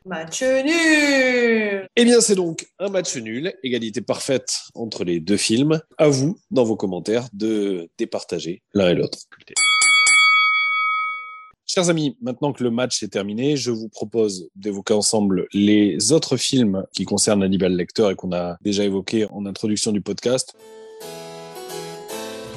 [0.05, 5.81] Match nul Eh bien, c'est donc un match nul, égalité parfaite entre les deux films.
[5.97, 9.19] À vous, dans vos commentaires, de départager l'un et l'autre.
[11.67, 16.37] Chers amis, maintenant que le match est terminé, je vous propose d'évoquer ensemble les autres
[16.37, 20.55] films qui concernent Hannibal Lecter et qu'on a déjà évoqués en introduction du podcast.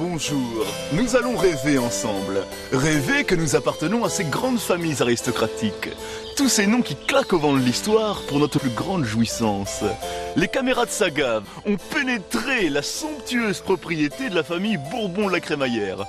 [0.03, 0.65] Bonjour.
[0.91, 2.43] Nous allons rêver ensemble.
[2.73, 5.89] Rêver que nous appartenons à ces grandes familles aristocratiques.
[6.35, 9.83] Tous ces noms qui claquent au vent de l'histoire pour notre plus grande jouissance.
[10.35, 16.05] Les caméras de Sagave ont pénétré la somptueuse propriété de la famille Bourbon-la Crémaillère.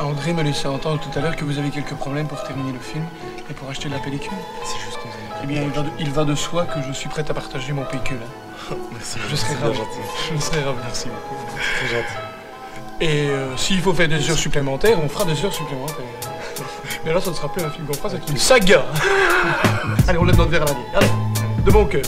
[0.00, 2.80] André me laissait entendre tout à l'heure que vous avez quelques problèmes pour terminer le
[2.80, 3.04] film
[3.48, 4.32] et pour acheter la pellicule.
[4.64, 5.08] C'est juste qu'on
[5.44, 7.72] Eh bien, il va, de, il va de soi que je suis prêt à partager
[7.72, 8.18] mon pécule.
[8.72, 8.76] hein.
[8.92, 9.18] Merci.
[9.30, 9.78] Je serai ravi.
[10.34, 10.78] Je serai ravi.
[10.84, 11.36] Merci beaucoup.
[11.54, 12.23] C'est très gentil.
[13.00, 15.96] Et euh, s'il faut faire des heures supplémentaires, on fera des heures supplémentaires.
[17.04, 18.84] Mais là, ça ne sera plus un film qu'on fera, c'est une saga.
[20.08, 20.86] Allez, on lève notre verre à la vieille.
[20.94, 22.02] Allez, de bon cœur.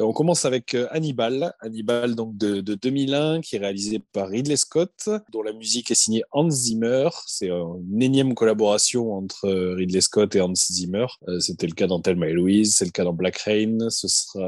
[0.00, 4.56] On commence avec euh, Hannibal, Hannibal donc de, de 2001, qui est réalisé par Ridley
[4.56, 7.08] Scott, dont la musique est signée Hans Zimmer.
[7.26, 11.06] C'est euh, une énième collaboration entre euh, Ridley Scott et Hans Zimmer.
[11.28, 13.78] Euh, C'était le cas dans Thelma et Louise, c'est le cas dans Black Rain,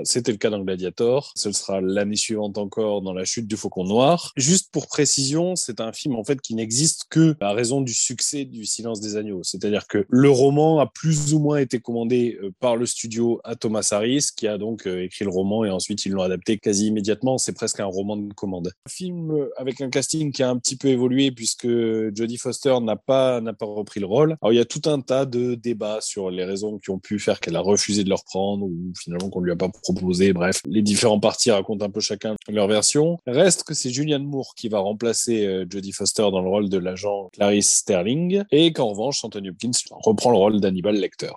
[0.05, 3.85] c'était le cas dans Gladiator, ce sera l'année suivante encore dans La Chute du Faucon
[3.85, 4.33] Noir.
[4.37, 8.45] Juste pour précision, c'est un film en fait qui n'existe que à raison du succès
[8.45, 9.43] du Silence des Agneaux.
[9.43, 13.57] C'est-à-dire que le roman a plus ou moins été commandé euh, par le studio à
[13.57, 16.89] Thomas Harris, qui a donc euh, écrit le roman et ensuite ils l'ont adapté quasi
[16.89, 17.39] immédiatement.
[17.39, 18.73] C'est presque un roman de commande.
[18.87, 22.75] Un film euh, avec un casting qui a un petit peu évolué puisque Jodie Foster
[22.81, 24.37] n'a pas pas repris le rôle.
[24.43, 27.19] Alors il y a tout un tas de débats sur les raisons qui ont pu
[27.19, 30.33] faire qu'elle a refusé de le reprendre ou finalement qu'on lui a pas proposé.
[30.33, 33.19] Bref, les différents partis racontent un peu chacun leur version.
[33.27, 36.79] Reste que c'est Julianne Moore qui va remplacer euh, Jodie Foster dans le rôle de
[36.79, 39.71] l'agent Clarice Sterling et qu'en revanche Anthony Hopkins
[40.05, 41.33] reprend le rôle d'Hannibal Lecter.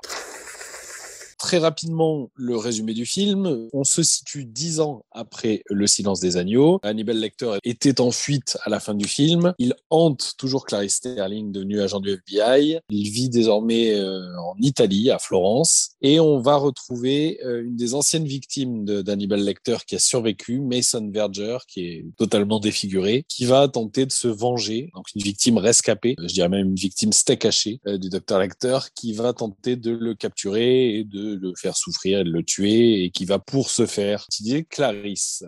[1.43, 3.67] Très rapidement, le résumé du film.
[3.73, 6.79] On se situe dix ans après Le silence des agneaux.
[6.83, 9.53] Hannibal Lecter était en fuite à la fin du film.
[9.59, 12.79] Il hante toujours Clarice Sterling, devenue agent du FBI.
[12.89, 15.89] Il vit désormais euh, en Italie, à Florence.
[16.01, 21.11] Et on va retrouver euh, une des anciennes victimes d'Hannibal Lecter qui a survécu, Mason
[21.13, 24.91] Verger, qui est totalement défiguré, qui va tenter de se venger.
[24.95, 28.79] Donc une victime rescapée, je dirais même une victime steak haché euh, du docteur Lecter,
[28.95, 33.03] qui va tenter de le capturer et de le faire souffrir et de le tuer,
[33.03, 34.25] et qui va pour ce faire
[34.69, 35.43] Clarisse.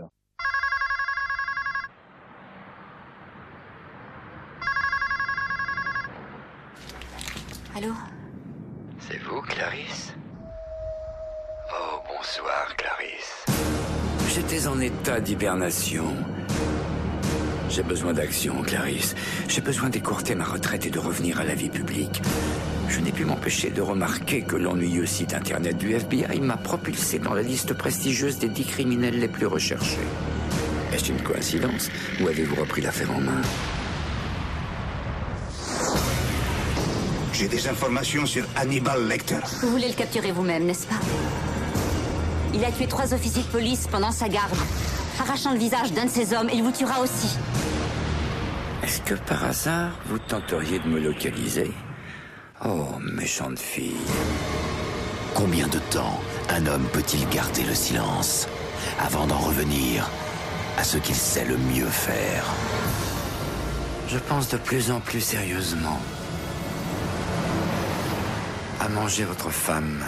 [7.76, 7.94] Allô?
[9.00, 10.14] C'est vous, Clarisse?
[11.72, 13.46] Oh, bonsoir, Clarisse.
[14.34, 16.06] J'étais en état d'hibernation.
[17.70, 19.16] J'ai besoin d'action, Clarisse.
[19.50, 22.22] J'ai besoin d'écourter ma retraite et de revenir à la vie publique.
[22.88, 27.34] Je n'ai pu m'empêcher de remarquer que l'ennuyeux site internet du FBI m'a propulsé dans
[27.34, 29.98] la liste prestigieuse des dix criminels les plus recherchés.
[30.94, 31.90] Est-ce une coïncidence
[32.22, 33.42] ou avez-vous repris l'affaire en main
[37.34, 39.40] J'ai des informations sur Hannibal Lecter.
[39.62, 40.96] Vous voulez le capturer vous-même, n'est-ce pas?
[42.54, 44.56] Il a tué trois officiers de police pendant sa garde.
[45.20, 47.38] Arrachant le visage d'un de ses hommes, il vous tuera aussi.
[48.84, 51.72] Est-ce que par hasard, vous tenteriez de me localiser?
[52.68, 53.94] Oh, méchante fille.
[55.36, 56.20] Combien de temps
[56.50, 58.48] un homme peut-il garder le silence
[59.00, 60.10] avant d'en revenir
[60.76, 62.44] à ce qu'il sait le mieux faire?
[64.08, 66.00] Je pense de plus en plus sérieusement
[68.80, 70.04] à manger votre femme.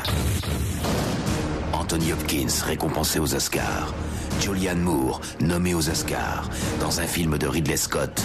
[1.74, 3.94] Anthony Hopkins récompensé aux Oscars.
[4.42, 8.24] Julianne Moore nommée aux Oscars dans un film de Ridley Scott.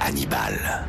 [0.00, 0.84] Hannibal.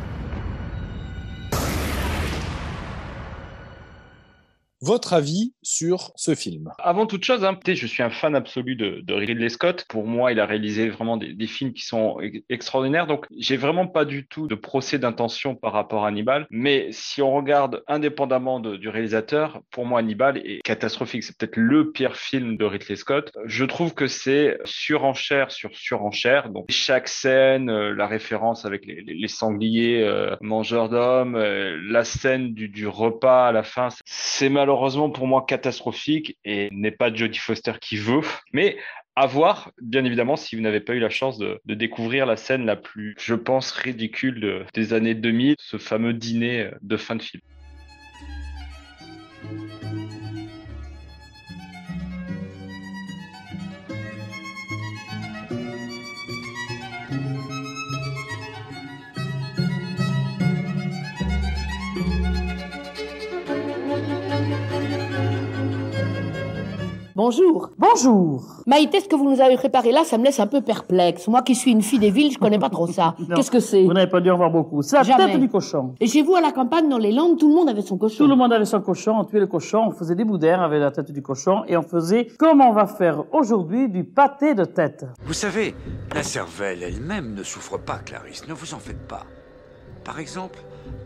[4.81, 6.71] Votre avis sur ce film?
[6.79, 9.85] Avant toute chose, hein, je suis un fan absolu de, Ridley Scott.
[9.89, 12.17] Pour moi, il a réalisé vraiment des, films qui sont
[12.47, 13.05] extraordinaires.
[13.05, 16.47] Donc, j'ai vraiment pas du tout de procès d'intention par rapport à Hannibal.
[16.49, 21.23] Mais si on regarde indépendamment du réalisateur, pour moi, Hannibal est catastrophique.
[21.23, 23.33] C'est peut-être le pire film de Ridley Scott.
[23.45, 26.49] Je trouve que c'est surenchère sur surenchère.
[26.49, 32.53] Donc, chaque scène, euh, la référence avec les, sangliers euh, mangeurs d'hommes, euh, la scène
[32.53, 37.39] du, du repas à la fin, c'est malheureusement pour moi catastrophique et n'est pas Jodie
[37.39, 38.21] Foster qui veut.
[38.53, 38.77] Mais
[39.15, 42.37] à voir, bien évidemment, si vous n'avez pas eu la chance de, de découvrir la
[42.37, 47.15] scène la plus, je pense, ridicule de- des années 2000, ce fameux dîner de fin
[47.15, 47.41] de film.
[67.21, 68.63] Bonjour, bonjour.
[68.65, 71.27] Maïté, ce que vous nous avez préparé là, ça me laisse un peu perplexe.
[71.27, 73.13] Moi qui suis une fille des villes, je connais pas trop ça.
[73.35, 73.83] Qu'est-ce que c'est?
[73.83, 74.81] Vous n'avez pas dû en voir beaucoup.
[74.83, 75.33] C'est la Jamais.
[75.33, 75.95] tête du cochon.
[75.99, 78.23] Et chez vous, à la campagne, dans les Landes, tout le monde avait son cochon.
[78.23, 80.79] Tout le monde avait son cochon, on tuait le cochon, on faisait des boudins avec
[80.79, 84.63] la tête du cochon et on faisait comme on va faire aujourd'hui du pâté de
[84.63, 85.05] tête.
[85.25, 85.75] Vous savez,
[86.15, 89.25] la cervelle elle-même ne souffre pas, Clarisse, ne vous en faites pas.
[90.05, 90.59] Par exemple,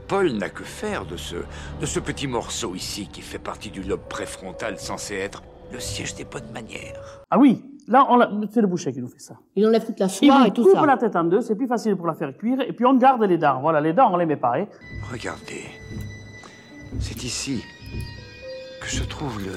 [0.07, 1.37] Paul n'a que faire de ce,
[1.81, 5.41] de ce petit morceau ici qui fait partie du lobe préfrontal censé être
[5.73, 7.25] le siège des bonnes manières.
[7.31, 9.35] Ah oui, là, on l'a- c'est le boucher qui nous fait ça.
[9.55, 10.85] Il enlève toute la Il soie et tout coupe ça.
[10.85, 13.23] la tête en deux, c'est plus facile pour la faire cuire, et puis on garde
[13.23, 13.59] les dents.
[13.61, 14.57] Voilà, les dents, on les met pas.
[14.57, 14.65] hein.
[15.11, 15.63] Regardez,
[16.99, 17.63] c'est ici
[18.81, 19.51] que se trouve le,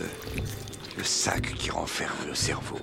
[0.97, 2.79] le sac qui renferme le cerveau.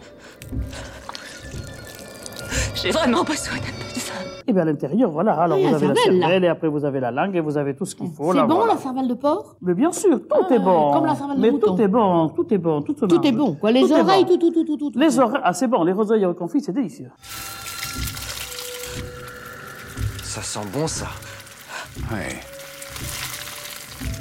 [2.76, 4.14] J'ai vraiment besoin d'un peu de ça.
[4.46, 6.48] Et bien à l'intérieur, voilà, alors Oui, vous la avez la cervelle, là.
[6.48, 8.34] et après vous avez la langue, et vous avez tout ce qu'il faut.
[8.34, 8.74] C'est bon, voilà.
[8.74, 9.56] la cervelle de porc?
[9.62, 10.92] Mais bien sûr, tout est bon.
[10.92, 11.76] comme la cervelle de Mais mouton.
[11.76, 13.26] tout est bon, tout est bon, tout se Tout mange.
[13.26, 13.72] est bon, quoi.
[13.72, 14.32] Les Tout oreilles, bon.
[14.38, 15.00] tout, tout, tout, tout, tout.
[15.00, 17.10] Les oreilles, ah c'est bon, les oreilles au confit, c'est délicieux.
[20.24, 21.08] Ça sent bon, ça.
[22.12, 22.40] Ouais.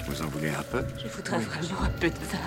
[0.07, 0.85] Vous en voulez un peu?
[0.99, 2.39] Je voudrais vraiment un peu de ça.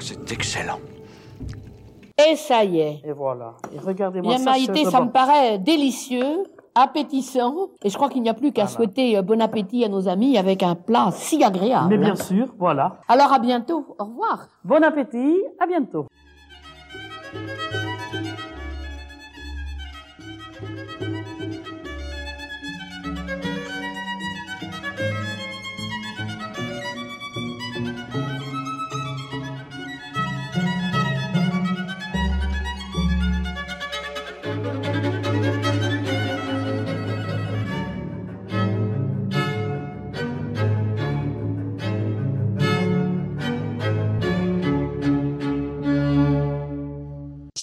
[0.00, 0.80] C'est excellent.
[2.26, 3.00] Et ça y est.
[3.04, 3.54] Et voilà.
[3.74, 4.50] Et regardez-moi Bien ça.
[4.50, 7.68] Maïté, ça me paraît délicieux, appétissant.
[7.84, 10.36] Et je crois qu'il n'y a plus qu'à souhaiter euh, bon appétit à nos amis
[10.36, 11.88] avec un plat si agréable.
[11.90, 12.98] Mais bien sûr, voilà.
[13.08, 13.96] Alors à bientôt.
[13.98, 14.48] Au revoir.
[14.64, 16.06] Bon appétit, à bientôt.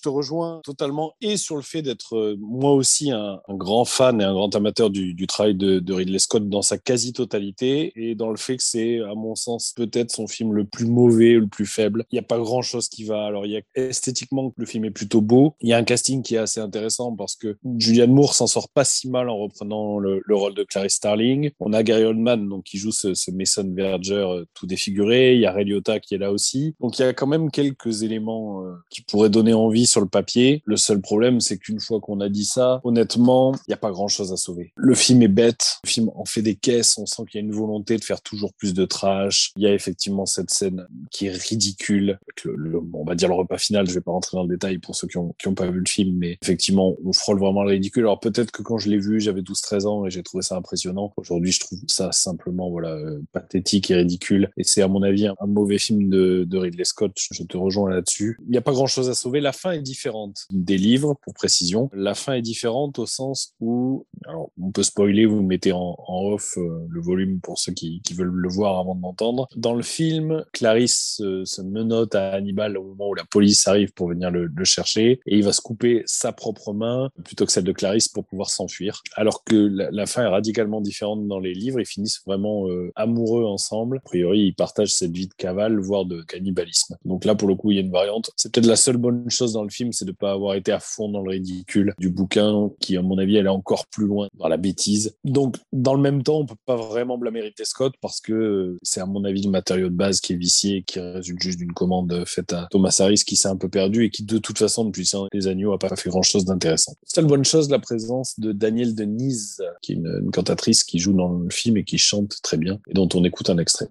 [0.05, 4.23] Te rejoins totalement et sur le fait d'être euh, moi aussi un, grand fan et
[4.23, 8.37] un grand amateur du, du travail de, Ridley Scott dans sa quasi-totalité et dans le
[8.37, 12.05] fait que c'est, à mon sens, peut-être son film le plus mauvais, le plus faible.
[12.11, 13.25] Il n'y a pas grand-chose qui va.
[13.25, 15.55] Alors, il y a esthétiquement, le film est plutôt beau.
[15.61, 18.69] Il y a un casting qui est assez intéressant parce que Julianne Moore s'en sort
[18.69, 21.51] pas si mal en reprenant le, le rôle de Clarice Starling.
[21.59, 25.35] On a Gary Oldman donc qui joue ce, ce Mason Verger euh, tout défiguré.
[25.35, 26.75] Il y a Ray Liotta qui est là aussi.
[26.79, 30.61] Donc il y a quand même quelques éléments euh, qui pourraient donner envie le papier.
[30.65, 33.91] Le seul problème, c'est qu'une fois qu'on a dit ça, honnêtement, il n'y a pas
[33.91, 34.73] grand-chose à sauver.
[34.75, 35.77] Le film est bête.
[35.83, 36.97] Le film en fait des caisses.
[36.97, 39.51] On sent qu'il y a une volonté de faire toujours plus de trash.
[39.55, 42.19] Il y a effectivement cette scène qui est ridicule.
[42.45, 43.87] on va dire le repas final.
[43.87, 45.79] Je vais pas rentrer dans le détail pour ceux qui ont, qui ont pas vu
[45.79, 48.03] le film, mais effectivement, on frôle vraiment le ridicule.
[48.03, 51.13] Alors peut-être que quand je l'ai vu, j'avais 12-13 ans et j'ai trouvé ça impressionnant.
[51.17, 54.49] Aujourd'hui, je trouve ça simplement voilà euh, pathétique et ridicule.
[54.57, 57.13] Et c'est à mon avis un, un mauvais film de, de Ridley Scott.
[57.31, 58.37] Je te rejoins là-dessus.
[58.45, 59.41] Il n'y a pas grand-chose à sauver.
[59.41, 61.89] La fin est différente des livres, pour précision.
[61.93, 66.57] La fin est différente au sens où, alors on peut spoiler, vous mettez en, off
[66.57, 69.47] euh, le volume pour ceux qui, veulent le voir avant de m'entendre.
[69.55, 73.91] Dans le film, Clarisse euh, se menotte à Hannibal au moment où la police arrive
[73.93, 77.65] pour venir le, chercher et il va se couper sa propre main plutôt que celle
[77.65, 79.03] de Clarisse pour pouvoir s'enfuir.
[79.15, 81.79] Alors que la, fin est radicalement différente dans les livres.
[81.79, 83.97] Ils finissent vraiment euh, amoureux ensemble.
[83.97, 86.97] A priori, ils partagent cette vie de cavale, voire de cannibalisme.
[87.05, 88.31] Donc là, pour le coup, il y a une variante.
[88.35, 90.79] C'est peut-être la seule bonne chose dans le film, c'est de pas avoir été à
[90.79, 94.14] fond dans le ridicule du bouquin, qui, à mon avis, elle est encore plus loin
[94.33, 95.15] dans la bêtise.
[95.23, 99.01] Donc, dans le même temps, on peut pas vraiment blâmer Ridley Scott parce que c'est,
[99.01, 102.23] à mon avis, le matériau de base qui est vicié, qui résulte juste d'une commande
[102.25, 105.09] faite à Thomas Harris qui s'est un peu perdu et qui, de toute façon, depuis
[105.31, 106.93] des agneaux, a pas fait grand chose d'intéressant.
[107.03, 111.33] Seule bonne chose, la présence de Danielle Denise, qui est une cantatrice qui joue dans
[111.33, 113.89] le film et qui chante très bien et dont on écoute un extrait.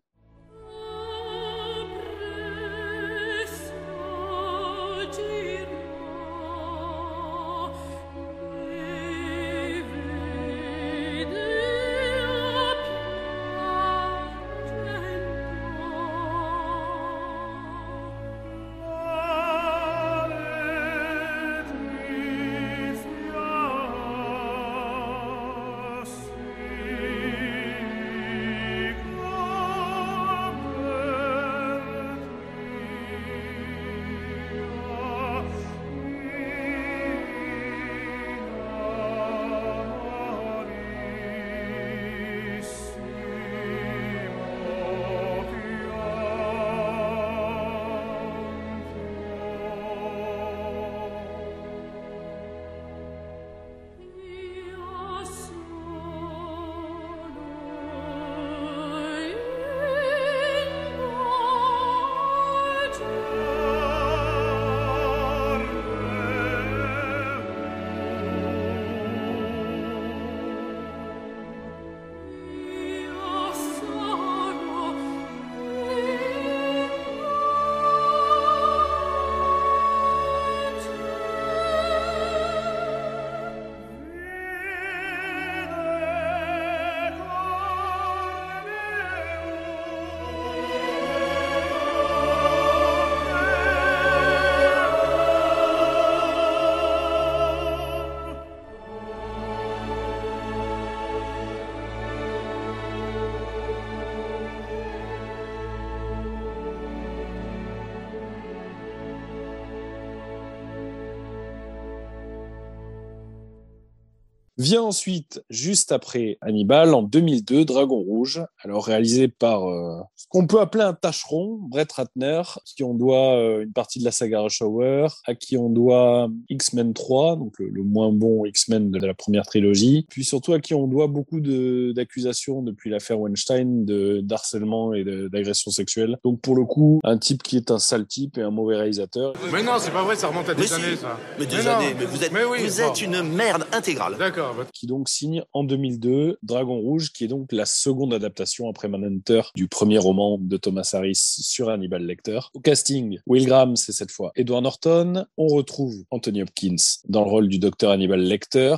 [114.65, 118.14] Vient ensuite, juste après Hannibal, en 2002, Dragon Rouge,
[118.63, 122.95] alors réalisé par euh, ce qu'on peut appeler un tâcheron, Brett Ratner, à qui on
[122.95, 127.37] doit euh, une partie de la saga Rush Hour, à qui on doit X-Men 3,
[127.37, 130.87] donc le, le moins bon X-Men de la première trilogie, puis surtout à qui on
[130.89, 136.19] doit beaucoup de- d'accusations depuis l'affaire Weinstein de d'harcèlement et d'agression sexuelle.
[136.25, 139.33] Donc pour le coup, un type qui est un sale type et un mauvais réalisateur.
[139.53, 140.75] Mais non, c'est pas vrai, ça remonte à des Mais si.
[140.75, 141.19] années, ça.
[141.39, 144.17] Mais des années, mais vous êtes, Mais oui, vous êtes une merde intégrale.
[144.19, 144.55] D'accord.
[144.73, 149.43] qui donc signe en 2002 Dragon Rouge, qui est donc la seconde adaptation après Manhunter
[149.55, 152.41] du premier roman de Thomas Harris sur Hannibal Lecter.
[152.55, 155.27] Au casting, Will Graham, c'est cette fois Edward Norton.
[155.37, 156.77] On retrouve Anthony Hopkins
[157.09, 158.77] dans le rôle du docteur Hannibal Lecter.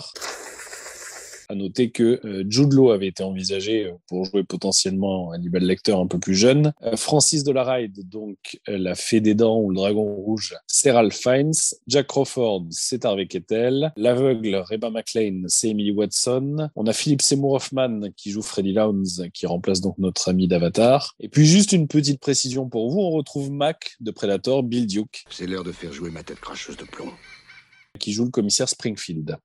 [1.49, 5.93] À noter que euh, Jude Law avait été envisagé euh, pour jouer potentiellement Hannibal Lecter
[5.93, 6.73] un peu plus jeune.
[6.83, 11.15] Euh, Francis Delaride, donc euh, la fée des dents ou le dragon rouge, c'est Ralph
[11.17, 11.53] Fiennes.
[11.87, 13.93] Jack Crawford, c'est Harvey Keitel.
[13.97, 16.69] L'aveugle, Reba McLean, c'est Emily Watson.
[16.77, 21.15] On a Philip Seymour Hoffman qui joue Freddy Lowndes, qui remplace donc notre ami d'Avatar.
[21.21, 25.25] Et puis juste une petite précision pour vous, on retrouve Mac de Predator, Bill Duke,
[25.31, 27.11] C'est l'heure de faire jouer ma tête cracheuse de plomb.
[27.99, 29.37] qui joue le commissaire Springfield.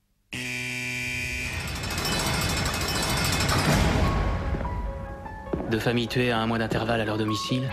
[5.72, 7.69] Deux familles tuées à un mois d'intervalle à leur domicile,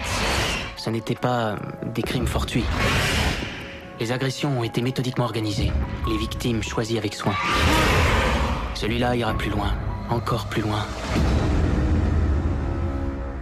[0.76, 2.62] ce n'était pas des crimes fortuits.
[3.98, 5.72] Les agressions ont été méthodiquement organisées,
[6.08, 7.34] les victimes choisies avec soin.
[8.74, 9.74] Celui-là ira plus loin,
[10.10, 10.86] encore plus loin.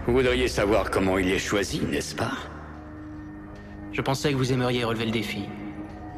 [0.07, 2.31] Vous voudriez savoir comment il est choisi, n'est-ce pas?
[3.91, 5.43] Je pensais que vous aimeriez relever le défi,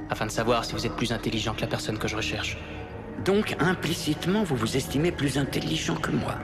[0.10, 2.58] afin de savoir si vous êtes plus intelligent que la personne que je recherche.
[3.26, 6.36] Donc, implicitement, vous vous estimez plus intelligent que moi,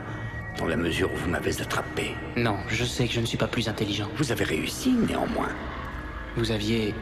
[0.57, 2.15] dans la mesure où vous m'avez attrapé.
[2.35, 4.09] Non, je sais que je ne suis pas plus intelligent.
[4.17, 5.49] Vous avez réussi, néanmoins.
[6.37, 6.93] Vous aviez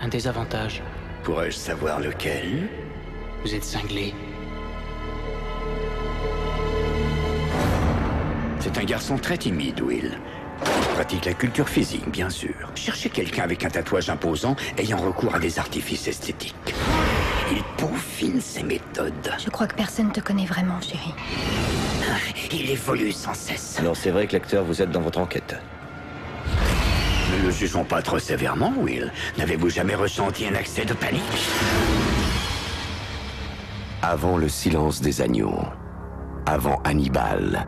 [0.00, 0.82] un désavantage.
[1.22, 2.68] Pourrais-je savoir lequel?
[3.44, 4.14] Vous êtes cinglé.
[8.60, 10.18] C'est un garçon très timide, Will.
[10.64, 12.54] Il pratique la culture physique, bien sûr.
[12.76, 16.74] Cherchez quelqu'un avec un tatouage imposant ayant recours à des artifices esthétiques.
[17.50, 19.32] Il peaufine ses méthodes.
[19.42, 21.14] Je crois que personne te connaît vraiment, chérie.
[22.52, 23.78] Il évolue sans cesse.
[23.78, 25.56] Alors c'est vrai que l'acteur, vous êtes dans votre enquête.
[27.32, 29.10] Ne le jugeons pas trop sévèrement, Will.
[29.38, 31.22] N'avez-vous jamais ressenti un accès de panique?
[34.02, 35.62] Avant le silence des agneaux,
[36.44, 37.66] avant Hannibal,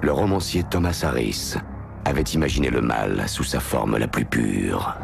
[0.00, 1.54] le romancier Thomas Harris
[2.04, 4.96] avait imaginé le mal sous sa forme la plus pure.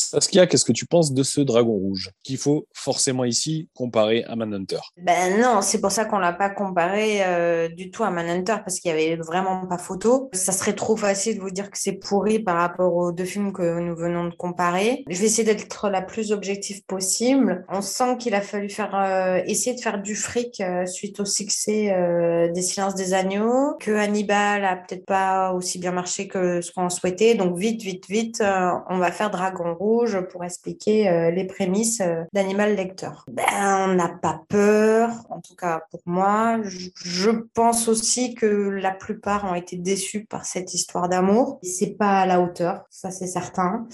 [0.00, 4.36] Saskia, qu'est-ce que tu penses de ce dragon rouge qu'il faut forcément ici comparer à
[4.36, 4.80] Manhunter?
[4.96, 8.80] Ben non, c'est pour ça qu'on l'a pas comparé euh, du tout à Manhunter parce
[8.80, 10.30] qu'il y avait vraiment pas photo.
[10.32, 13.52] Ça serait trop facile de vous dire que c'est pourri par rapport aux deux films
[13.52, 15.04] que nous venons de comparer.
[15.08, 17.64] Je vais essayer d'être la plus objective possible.
[17.68, 21.24] On sent qu'il a fallu faire euh, essayer de faire du fric euh, suite au
[21.24, 21.94] succès
[22.52, 26.88] des Silences des agneaux, que Hannibal a peut-être pas aussi bien marché que ce qu'on
[26.88, 27.34] souhaitait.
[27.34, 28.42] Donc vite, vite, vite,
[28.88, 29.89] on va faire Dragon Rouge
[30.30, 33.24] pour expliquer euh, les prémices euh, d'Animal Lecteur.
[33.30, 36.60] Ben, on n'a pas peur, en tout cas pour moi.
[36.64, 41.58] Je, pense aussi que la plupart ont été déçus par cette histoire d'amour.
[41.62, 43.86] C'est pas à la hauteur, ça c'est certain.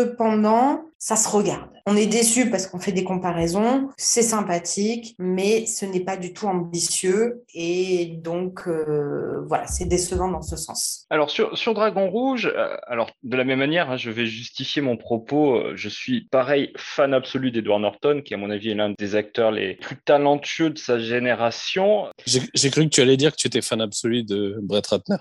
[0.00, 1.70] Cependant, ça se regarde.
[1.88, 6.32] On est déçu parce qu'on fait des comparaisons, c'est sympathique, mais ce n'est pas du
[6.32, 11.06] tout ambitieux et donc euh, voilà, c'est décevant dans ce sens.
[11.10, 14.82] Alors sur, sur Dragon Rouge, euh, alors de la même manière, hein, je vais justifier
[14.82, 15.54] mon propos.
[15.56, 19.14] euh, Je suis pareil fan absolu d'Edward Norton, qui à mon avis est l'un des
[19.14, 22.06] acteurs les plus talentueux de sa génération.
[22.26, 25.16] J'ai cru que tu allais dire que tu étais fan absolu de Brett Ratner.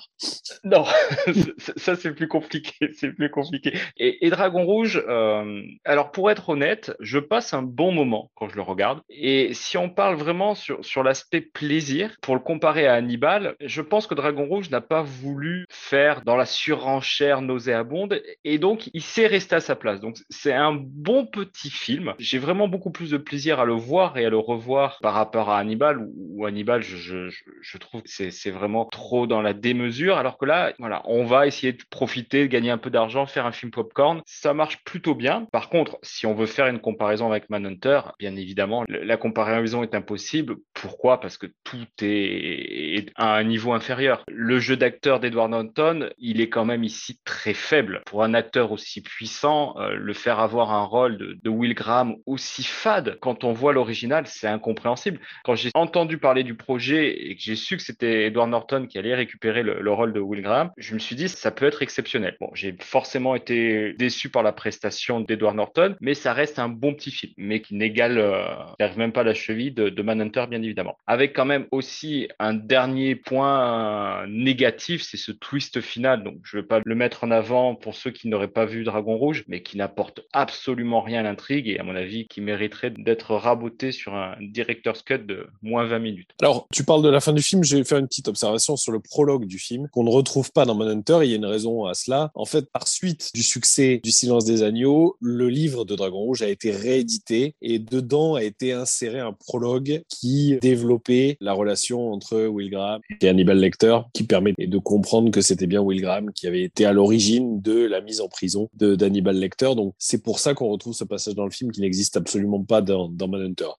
[0.64, 0.84] Non,
[1.60, 3.78] ça- ça c'est plus compliqué, c'est plus compliqué.
[3.98, 8.50] Et, et Dragon Rouge, euh, alors pour être honnête, je passe un bon moment quand
[8.50, 9.02] je le regarde.
[9.10, 13.82] Et si on parle vraiment sur, sur l'aspect plaisir, pour le comparer à Hannibal, je
[13.82, 19.02] pense que Dragon Rouge n'a pas voulu faire dans la surenchère nauséabonde et donc il
[19.02, 20.02] s'est resté à sa place.
[20.02, 22.14] Donc c'est un bon petit film.
[22.20, 25.50] J'ai vraiment beaucoup plus de plaisir à le voir et à le revoir par rapport
[25.50, 30.38] à Hannibal où, Hannibal, je, je, trouve que c'est vraiment trop dans la démesure alors
[30.38, 33.52] que là, voilà, on va essayer de profiter, de gagner un peu d'argent, faire un
[33.52, 34.22] film popcorn.
[34.26, 35.48] Ça marche plutôt bien.
[35.52, 39.96] Par contre, si on veut faire une comparaison avec Manhunter, bien évidemment, la comparaison est
[39.96, 40.56] impossible.
[40.74, 41.20] Pourquoi?
[41.20, 44.24] Parce que tout est, à un niveau inférieur.
[44.28, 48.02] Le jeu d'acteur d'Edward Norton, il est quand même ici très faible.
[48.06, 52.16] Pour un acteur aussi puissant, euh, le faire avoir un rôle de, de Will Graham
[52.26, 55.20] aussi fade, quand on voit l'original, c'est incompréhensible.
[55.44, 58.98] Quand j'ai entendu parler du projet et que j'ai su que c'était Edward Norton qui
[58.98, 61.82] allait récupérer le, le rôle de Will Graham, je me suis dit, ça peut être
[61.82, 62.36] exceptionnel.
[62.40, 66.94] Bon, j'ai forcément été déçu par la prestation d'Edward Norton, mais ça reste un bon
[66.94, 68.44] petit film, mais qui n'égale, euh,
[68.82, 70.98] n'arrive même pas la cheville de, Manhunter, bien évidemment.
[71.08, 76.24] Avec quand même aussi un dernier point euh, négatif, c'est ce twist final.
[76.26, 78.84] Donc, je ne vais pas le mettre en avant pour ceux qui n'auraient pas vu
[78.84, 82.92] Dragon Rouge, mais qui n'apporte absolument rien à l'intrigue et à mon avis qui mériterait
[82.92, 86.32] d'être raboté sur un director's cut de moins 20 minutes.
[86.42, 88.92] Alors, tu parles de la fin du film, je vais faire une petite observation sur
[88.92, 91.20] le prologue du film qu'on ne retrouve pas dans Manhunter.
[91.24, 92.32] Il y a une raison à cela.
[92.36, 96.42] En fait, par suite du succès du Silence des Agneaux, le livre de Dragon Rouge
[96.42, 102.48] a été réédité et dedans a été inséré un prologue qui développait la relation entre
[102.48, 106.48] Will Graham et Hannibal Lecter, qui permet de comprendre que c'était bien Will Graham qui
[106.48, 109.76] avait été à l'origine de la mise en prison de d'Hannibal Lecter.
[109.76, 112.82] Donc, c'est pour ça qu'on retrouve ce passage dans le film qui n'existe absolument pas
[112.82, 113.70] dans, dans Manhunter.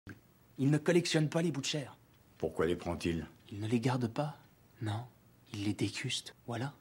[0.61, 1.99] Il ne collectionne pas les bouts de chair.
[2.39, 3.27] Pourquoi les prend-il?
[3.51, 4.37] Il ne les garde pas?
[4.81, 4.93] Non,
[5.53, 6.37] il les déguste.
[6.47, 6.73] Voilà.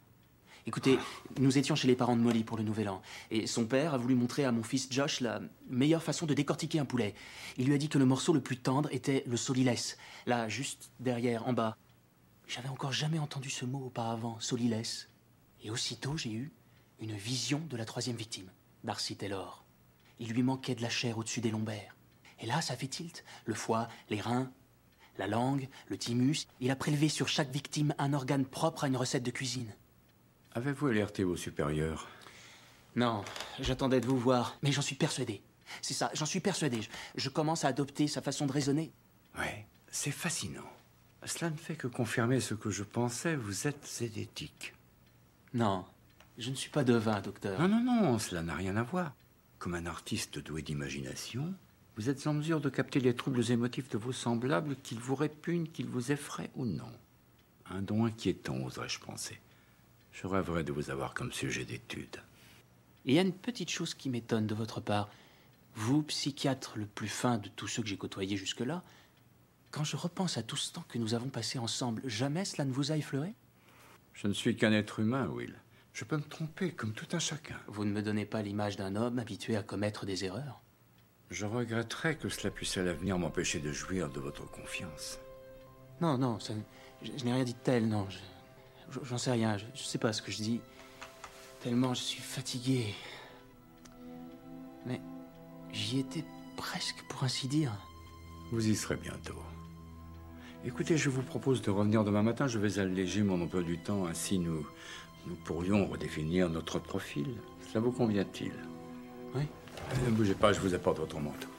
[0.68, 0.98] Écoutez,
[1.40, 4.00] nous étions chez les parents de Molly pour le nouvel an, et son père a
[4.00, 7.14] voulu montrer à mon fils Josh la meilleure façon de décortiquer un poulet.
[7.58, 9.96] Il lui a dit que le morceau le plus tendre était le solilès,
[10.26, 11.78] là, juste derrière, en bas.
[12.48, 15.08] J'avais encore jamais entendu ce mot auparavant, solilès.
[15.62, 16.52] Et aussitôt, j'ai eu
[17.00, 18.50] une vision de la troisième victime,
[18.84, 19.66] Darcy Taylor.
[20.18, 21.96] Il lui manquait de la chair au-dessus des lombaires.
[22.40, 23.24] Et là, ça fait tilt.
[23.46, 24.52] Le foie, les reins,
[25.20, 26.48] la langue, le thymus.
[26.60, 29.72] Il a prélevé sur chaque victime un organe propre à une recette de cuisine.
[30.56, 32.08] Avez-vous alerté vos supérieurs?
[32.96, 33.26] Non,
[33.60, 35.42] j'attendais de vous voir, mais j'en suis persuadé.
[35.82, 36.82] C'est ça, j'en suis persuadé.
[36.82, 38.94] Je, je commence à adopter sa façon de raisonner.
[39.38, 40.72] Ouais, c'est fascinant.
[41.26, 44.74] Cela ne fait que confirmer ce que je pensais, vous êtes zététique.
[45.54, 45.84] Non,
[46.38, 47.60] je ne suis pas devin, docteur.
[47.60, 49.14] Non, non, non, cela n'a rien à voir.
[49.60, 51.54] Comme un artiste doué d'imagination,
[51.98, 55.68] vous êtes en mesure de capter les troubles émotifs de vos semblables, qu'ils vous répugnent,
[55.68, 56.92] qu'ils vous effraient ou non.
[57.70, 59.38] Un don inquiétant, oserais-je penser.
[60.16, 62.18] Je rêverais de vous avoir comme sujet d'étude.
[63.06, 65.10] Et il y a une petite chose qui m'étonne de votre part.
[65.76, 68.82] Vous, psychiatre le plus fin de tous ceux que j'ai côtoyés jusque-là,
[69.72, 72.72] quand je repense à tout ce temps que nous avons passé ensemble, jamais cela ne
[72.72, 73.34] vous a effleuré?
[74.14, 75.54] Je ne suis qu'un être humain, Will.
[75.92, 77.58] Je peux me tromper comme tout un chacun.
[77.68, 80.62] Vous ne me donnez pas l'image d'un homme habitué à commettre des erreurs.
[81.30, 85.20] Je regretterais que cela puisse à l'avenir m'empêcher de jouir de votre confiance.
[86.00, 86.54] Non, non, ça,
[87.02, 88.08] je, je n'ai rien dit de tel, non.
[88.10, 88.18] je-
[89.04, 90.62] J'en sais rien, je, je sais pas ce que je dis.
[91.62, 92.94] Tellement je suis fatigué.
[94.86, 95.02] Mais
[95.72, 96.24] j'y étais
[96.56, 97.72] presque, pour ainsi dire.
[98.52, 99.42] Vous y serez bientôt.
[100.64, 102.48] Écoutez, je vous propose de revenir demain matin.
[102.48, 104.08] Je vais alléger mon emploi du temps.
[104.08, 104.66] Ainsi, nous,
[105.28, 107.28] nous pourrions redéfinir notre profil.
[107.68, 108.54] Cela vous convient-il?
[109.36, 109.44] Oui.
[110.06, 111.50] Ne bougez pas, je vous apporte votre manteau.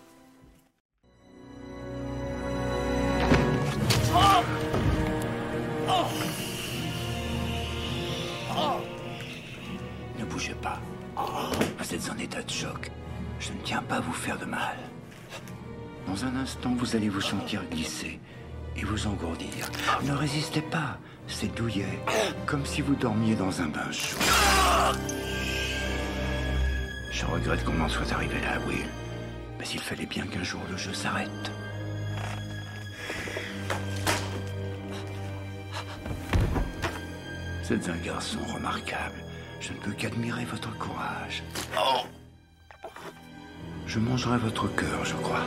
[10.54, 10.80] Pas.
[11.78, 12.90] Vous êtes en état de choc.
[13.40, 14.76] Je ne tiens pas à vous faire de mal.
[16.06, 18.20] Dans un instant, vous allez vous sentir glisser
[18.76, 19.70] et vous engourdir.
[20.04, 20.98] Ne résistez pas.
[21.28, 21.98] C'est douillet,
[22.46, 24.16] comme si vous dormiez dans un bain chaud.
[27.10, 28.86] Je regrette qu'on en soit arrivé là, Will.
[29.58, 31.50] Mais il fallait bien qu'un jour le jeu s'arrête.
[37.68, 39.25] Êtes un garçon remarquable.
[39.60, 41.42] Je ne peux qu'admirer votre courage.
[43.86, 45.42] Je mangerai votre cœur, je crois.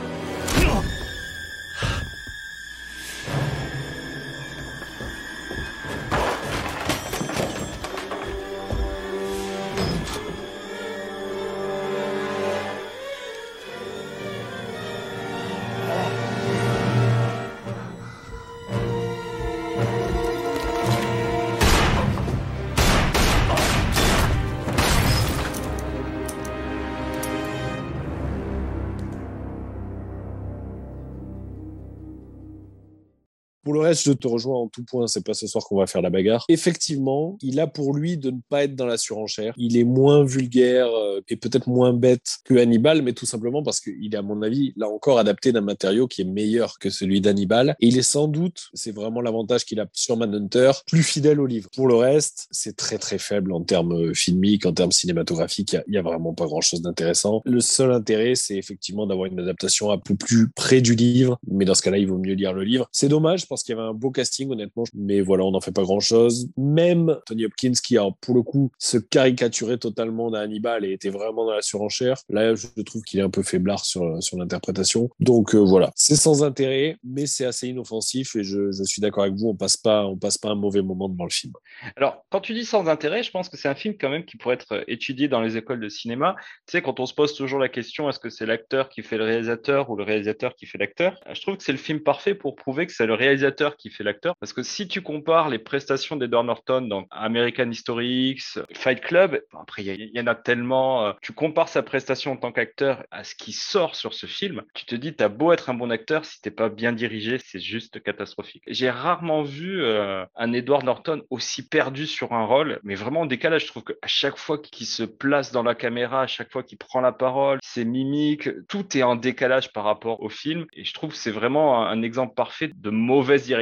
[33.90, 35.06] Reste, je te rejoins en tout point.
[35.06, 36.44] C'est pas ce soir qu'on va faire la bagarre.
[36.48, 39.54] Effectivement, il a pour lui de ne pas être dans la surenchère.
[39.56, 43.80] Il est moins vulgaire euh, et peut-être moins bête que Hannibal, mais tout simplement parce
[43.80, 47.20] qu'il est, à mon avis, là encore adapté d'un matériau qui est meilleur que celui
[47.20, 47.76] d'Hannibal.
[47.80, 51.68] Il est sans doute, c'est vraiment l'avantage qu'il a sur Manhunter, plus fidèle au livre.
[51.76, 55.76] Pour le reste, c'est très très faible en termes euh, filmiques, en termes cinématographiques.
[55.86, 57.42] Il y a- a vraiment pas grand chose d'intéressant.
[57.44, 61.38] Le seul intérêt, c'est effectivement d'avoir une adaptation un peu plus près du livre.
[61.46, 62.88] Mais dans ce cas-là, il vaut mieux lire le livre.
[62.90, 64.84] C'est dommage pense qu'il y avait un beau casting, honnêtement.
[64.94, 66.48] Mais voilà, on n'en fait pas grand-chose.
[66.56, 71.10] Même Tony Hopkins, qui a, pour le coup, se caricaturait totalement d'un Hannibal et était
[71.10, 72.16] vraiment dans la surenchère.
[72.28, 75.10] Là, je trouve qu'il est un peu faiblard sur, sur l'interprétation.
[75.20, 79.24] Donc euh, voilà, c'est sans intérêt, mais c'est assez inoffensif et je, je suis d'accord
[79.24, 81.52] avec vous, on passe pas, on passe pas un mauvais moment devant le film.
[81.96, 84.36] Alors, quand tu dis sans intérêt, je pense que c'est un film quand même qui
[84.36, 86.36] pourrait être étudié dans les écoles de cinéma.
[86.66, 89.16] Tu sais, quand on se pose toujours la question, est-ce que c'est l'acteur qui fait
[89.16, 91.18] le réalisateur ou le réalisateur qui fait l'acteur?
[91.32, 94.04] Je trouve que c'est le film parfait pour prouver que c'est le réalisateur qui fait
[94.04, 94.34] l'acteur.
[94.40, 99.40] Parce que si tu compares les prestations d'Edward Norton dans American History X, Fight Club,
[99.58, 101.06] après, il y, en a tellement.
[101.06, 104.62] euh, tu compares sa prestation en tant qu'acteur à ce qui sort sur ce film,
[104.74, 107.60] tu te dis, t'as beau être un bon acteur, si t'es pas bien dirigé, c'est
[107.60, 108.62] juste catastrophique.
[108.66, 113.26] J'ai rarement vu euh, un Edward Norton aussi perdu sur un rôle, mais vraiment en
[113.26, 113.62] décalage.
[113.62, 116.78] Je trouve qu'à chaque fois qu'il se place dans la caméra, à chaque fois qu'il
[116.78, 120.66] prend la parole, ses mimiques, tout est en décalage par rapport au film.
[120.72, 123.59] Et je trouve que c'est vraiment un, un exemple parfait de mauvaise direction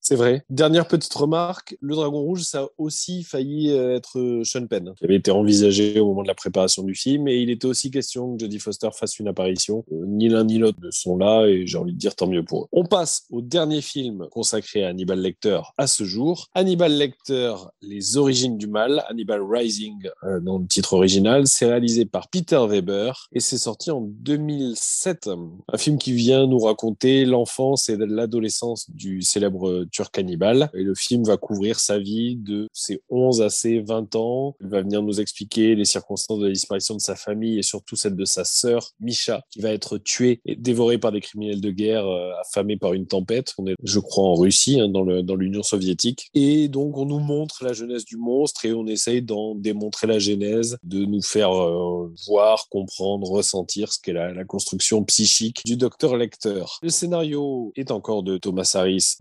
[0.00, 0.44] C'est vrai.
[0.50, 4.92] Dernière petite remarque, le Dragon Rouge, ça a aussi failli euh, être euh, Sean Penn,
[4.96, 7.90] qui avait été envisagé au moment de la préparation du film, et il était aussi
[7.90, 9.84] question que Jodie Foster fasse une apparition.
[9.92, 12.44] Euh, ni l'un ni l'autre ne sont là, et j'ai envie de dire tant mieux
[12.44, 12.66] pour eux.
[12.72, 16.48] On passe au dernier film consacré à Hannibal Lecter à ce jour.
[16.54, 20.08] Hannibal Lecter, Les origines du mal, Hannibal Rising
[20.42, 25.30] dans le titre original, c'est réalisé par Peter Weber, et c'est sorti en 2007.
[25.72, 30.70] Un film qui vient nous raconter l'enfance et l'adolescence du célèbre turc Hannibal.
[30.74, 34.56] Et le film va couvrir sa vie de ses 11 à ses 20 ans.
[34.60, 37.96] Il va venir nous expliquer les circonstances de la disparition de sa famille et surtout
[37.96, 41.70] celle de sa sœur, Misha, qui va être tuée et dévorée par des criminels de
[41.70, 43.52] guerre, euh, affamée par une tempête.
[43.58, 46.28] On est, je crois, en Russie, hein, dans l'Union soviétique.
[46.34, 50.18] Et donc, on nous montre la jeunesse du monstre et on essaye d'en démontrer la
[50.18, 56.16] genèse, de nous faire euh, voir, comprendre, ressentir ce qu'est la, construction psychique du docteur
[56.16, 56.64] Lecter.
[56.82, 58.64] Le scénario est encore de Thomas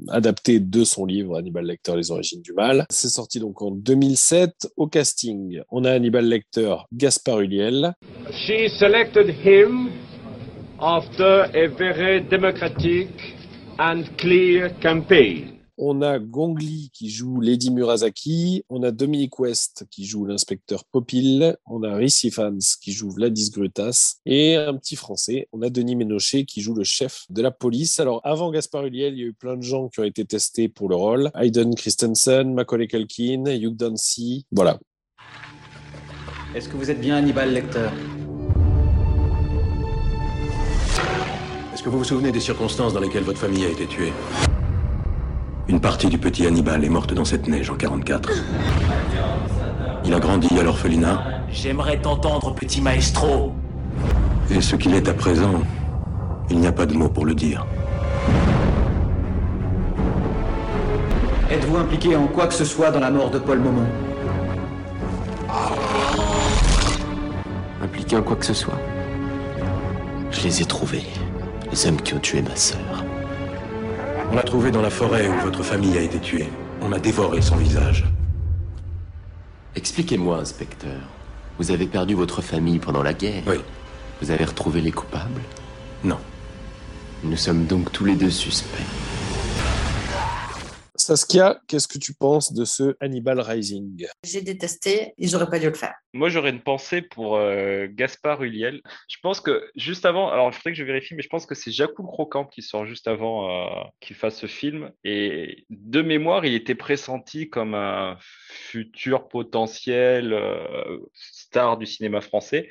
[0.10, 2.86] Adapté de son livre Hannibal Lecter, les origines du mal.
[2.90, 4.70] C'est sorti donc en 2007.
[4.78, 7.94] Au casting, on a Hannibal Lecter, Gaspard Ulliel,
[8.32, 9.92] She selected him
[10.80, 13.10] after a very democratic
[13.80, 15.61] and clear campaign.
[15.84, 20.84] On a Gong Li qui joue Lady Murasaki, on a Dominic West qui joue l'inspecteur
[20.86, 25.72] Popil, on a Rhys Ifans qui joue Vladis Grutas et un petit français, on a
[25.72, 28.00] Denis Ménochet qui joue le chef de la police.
[28.00, 30.70] Alors avant Gaspard Ulliel, il y a eu plein de gens qui ont été testés
[30.70, 31.32] pour le rôle.
[31.34, 34.80] Hayden Christensen, Macaulay Culkin, Hugh Dancy, voilà.
[36.54, 37.90] Est-ce que vous êtes bien Hannibal Lecter?
[41.74, 44.14] Est-ce que vous vous souvenez des circonstances dans lesquelles votre famille a été tuée?
[45.72, 48.30] Une partie du petit Hannibal est morte dans cette neige en 44.
[50.04, 53.54] Il a grandi à l'orphelinat, J'aimerais t'entendre, petit maestro.
[54.50, 55.62] et ce qu'il est à présent,
[56.50, 57.66] il n'y a pas de mots pour le dire.
[61.50, 63.88] Êtes-vous impliqué en quoi que ce soit dans la mort de Paul Momon
[67.82, 68.78] Impliqué en quoi que ce soit?
[70.32, 71.06] Je les ai trouvés,
[71.72, 73.01] les hommes qui ont tué ma sœur.
[74.32, 76.48] On l'a trouvé dans la forêt où votre famille a été tuée.
[76.82, 78.06] On a dévoré son visage.
[79.76, 81.02] Expliquez-moi, inspecteur.
[81.60, 83.58] Vous avez perdu votre famille pendant la guerre Oui.
[84.22, 85.42] Vous avez retrouvé les coupables?
[86.06, 86.18] Non.
[87.26, 88.80] Nous sommes donc tous les deux suspects.
[91.02, 94.08] Saskia, qu'est-ce que tu penses de ce Hannibal Rising?
[94.24, 95.96] J'ai détesté, ils auraient pas dû le faire.
[96.14, 98.82] Moi, j'aurais une pensée pour euh, Gaspard Ulliel.
[99.08, 101.56] Je pense que juste avant, alors il faudrait que je vérifie, mais je pense que
[101.56, 104.92] c'est Jacou le Croquant qui sort juste avant euh, qu'il fasse ce film.
[105.04, 112.70] Et de mémoire, il était pressenti comme un futur potentiel euh, star du cinéma français.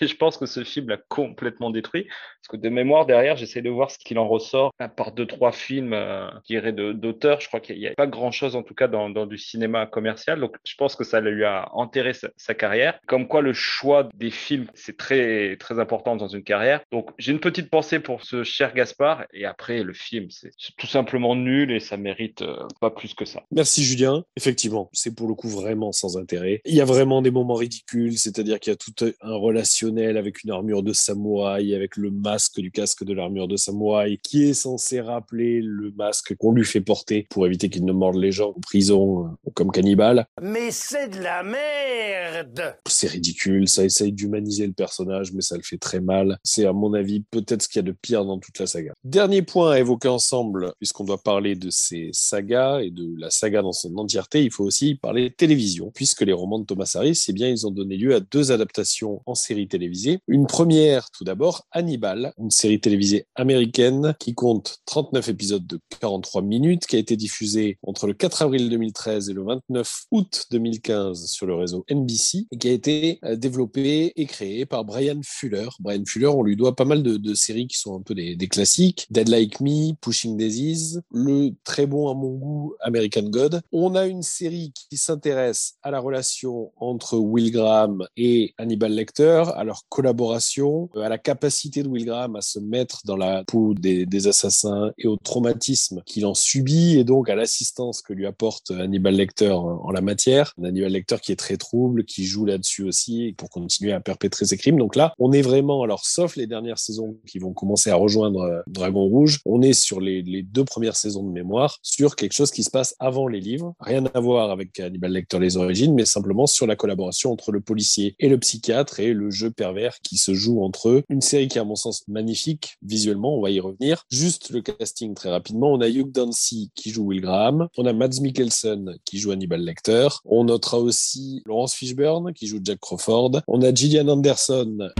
[0.00, 2.06] Et je pense que ce film l'a complètement détruit.
[2.46, 4.72] Parce que de mémoire, derrière, j'essaie de voir ce qu'il en ressort.
[4.78, 8.56] À part deux, trois films, euh, je d'auteurs, je crois qu'il n'y a pas grand-chose,
[8.56, 10.40] en tout cas, dans, dans du cinéma commercial.
[10.40, 12.98] Donc, je pense que ça lui a enterré sa, carrière.
[13.06, 16.80] Comme quoi, le choix des films, c'est très, très important dans une carrière.
[16.92, 19.24] Donc, j'ai une petite pensée pour ce cher Gaspard.
[19.32, 23.14] Et après, le film, c'est c'est tout simplement nul et ça mérite euh, pas plus
[23.14, 23.42] que ça.
[23.50, 24.24] Merci Julien.
[24.36, 26.60] Effectivement, c'est pour le coup vraiment sans intérêt.
[26.64, 30.42] Il y a vraiment des moments ridicules, c'est-à-dire qu'il y a tout un relationnel avec
[30.44, 34.54] une armure de samouraï, avec le masque du casque de l'armure de samouraï, qui est
[34.54, 38.50] censé rappeler le masque qu'on lui fait porter pour éviter qu'il ne morde les gens
[38.50, 40.26] en prison euh, comme cannibale.
[40.42, 45.62] Mais c'est de la merde C'est ridicule, ça essaye d'humaniser le personnage, mais ça le
[45.62, 46.38] fait très mal.
[46.44, 48.92] C'est à mon avis peut-être ce qu'il y a de pire dans toute la saga.
[49.04, 53.62] Dernier point à évoquer ensemble, puisqu'on doit parler de ces sagas et de la saga
[53.62, 57.32] dans son entièreté, il faut aussi parler télévision, puisque les romans de Thomas Harris, eh
[57.32, 60.18] bien, ils ont donné lieu à deux adaptations en série télévisée.
[60.28, 66.42] Une première, tout d'abord, Hannibal, une série télévisée américaine qui compte 39 épisodes de 43
[66.42, 71.26] minutes, qui a été diffusée entre le 4 avril 2013 et le 29 août 2015
[71.26, 75.68] sur le réseau NBC et qui a été euh, développée et créée par Brian Fuller.
[75.80, 78.48] Brian Fuller, on lui doit pas mal de, séries qui sont un peu des, des
[78.48, 79.06] classiques.
[79.10, 83.60] Dead Like Me, Pushing Daisies, le très bon à mon goût American God.
[83.72, 89.44] On a une série qui s'intéresse à la relation entre Will Graham et Hannibal Lecter,
[89.54, 93.74] à leur collaboration, euh, à la capacité de Will À se mettre dans la peau
[93.74, 98.70] des, assassins et au traumatisme qu'il en subit et donc à l'assistance que lui apporte
[98.70, 100.52] Hannibal Lecter en, la matière.
[100.60, 104.46] Un Hannibal Lecter qui est très trouble, qui joue là-dessus aussi pour continuer à perpétrer
[104.46, 104.78] ses crimes.
[104.78, 108.40] Donc là, on est vraiment, alors sauf les dernières saisons qui vont commencer à rejoindre
[108.40, 112.50] euh, Dragon Rouge, on est sur les, deux premières saisons de mémoire, sur quelque chose
[112.50, 113.74] qui se passe avant les livres.
[113.80, 117.60] Rien à voir avec Hannibal Lecter les origines, mais simplement sur la collaboration entre le
[117.60, 121.02] policier et le psychiatre et le jeu pervers qui se joue entre eux.
[121.08, 124.04] Une série qui à mon sens magnifique visuellement, on va y revenir.
[124.10, 127.92] Juste le casting très rapidement, on a Hugh Dancy qui joue Will Graham, on a
[127.92, 133.42] Mads Mikkelsen qui joue Hannibal Lecter, on notera aussi Laurence Fishburne qui joue Jack Crawford,
[133.46, 134.90] on a Gillian Anderson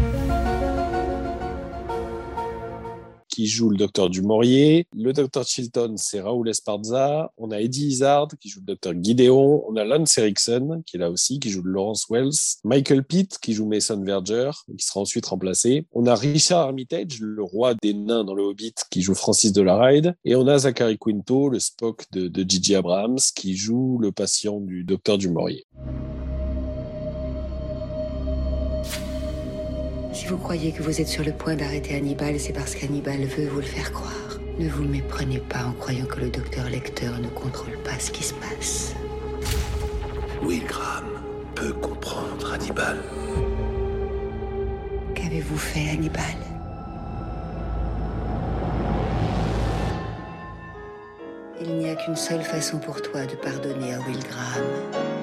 [3.36, 4.86] qui joue le docteur Dumorier.
[4.96, 7.30] Le docteur Chilton, c'est Raoul Esparza.
[7.36, 9.62] On a Eddie Izzard qui joue le docteur Gideon.
[9.68, 12.32] On a Lance Erickson qui est là aussi, qui joue Lawrence Wells.
[12.64, 15.86] Michael Pitt qui joue Mason Verger, qui sera ensuite remplacé.
[15.92, 20.14] On a Richard Armitage, le roi des nains dans le Hobbit, qui joue Francis Delaride.
[20.24, 24.60] Et on a Zachary Quinto, le Spock de, de Gigi Abrams, qui joue le patient
[24.60, 25.66] du docteur Dumorier.
[30.16, 33.48] Si vous croyez que vous êtes sur le point d'arrêter Hannibal, c'est parce qu'Hannibal veut
[33.48, 34.40] vous le faire croire.
[34.58, 38.24] Ne vous méprenez pas en croyant que le docteur Lecter ne contrôle pas ce qui
[38.24, 38.94] se passe.
[40.42, 41.04] Will Graham
[41.54, 42.96] peut comprendre Hannibal.
[45.14, 46.24] Qu'avez-vous fait, Hannibal?
[51.60, 55.15] Il n'y a qu'une seule façon pour toi de pardonner à Will Graham.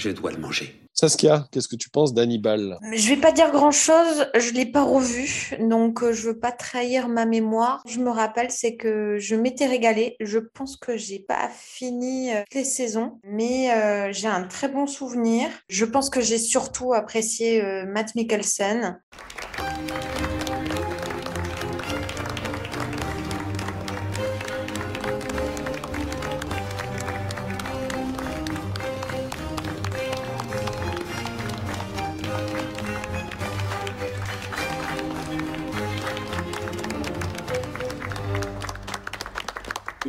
[0.00, 0.80] Je dois le manger.
[0.94, 2.78] Saskia, qu'est-ce que tu penses d'Hannibal?
[2.94, 6.52] Je vais pas dire grand chose, je l'ai pas revu, donc euh, je veux pas
[6.52, 7.82] trahir ma mémoire.
[7.86, 10.16] Je me rappelle, c'est que je m'étais régalée.
[10.20, 14.86] Je pense que j'ai pas fini euh, les saisons, mais euh, j'ai un très bon
[14.86, 15.50] souvenir.
[15.68, 19.02] Je pense que j'ai surtout apprécié euh, Matt Mikkelsen.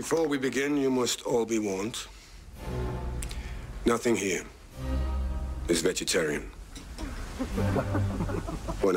[0.02, 1.96] Before we begin, you must all be warned.
[3.86, 4.44] Nothing here
[5.68, 6.50] is vegetarian.
[8.82, 8.96] Bon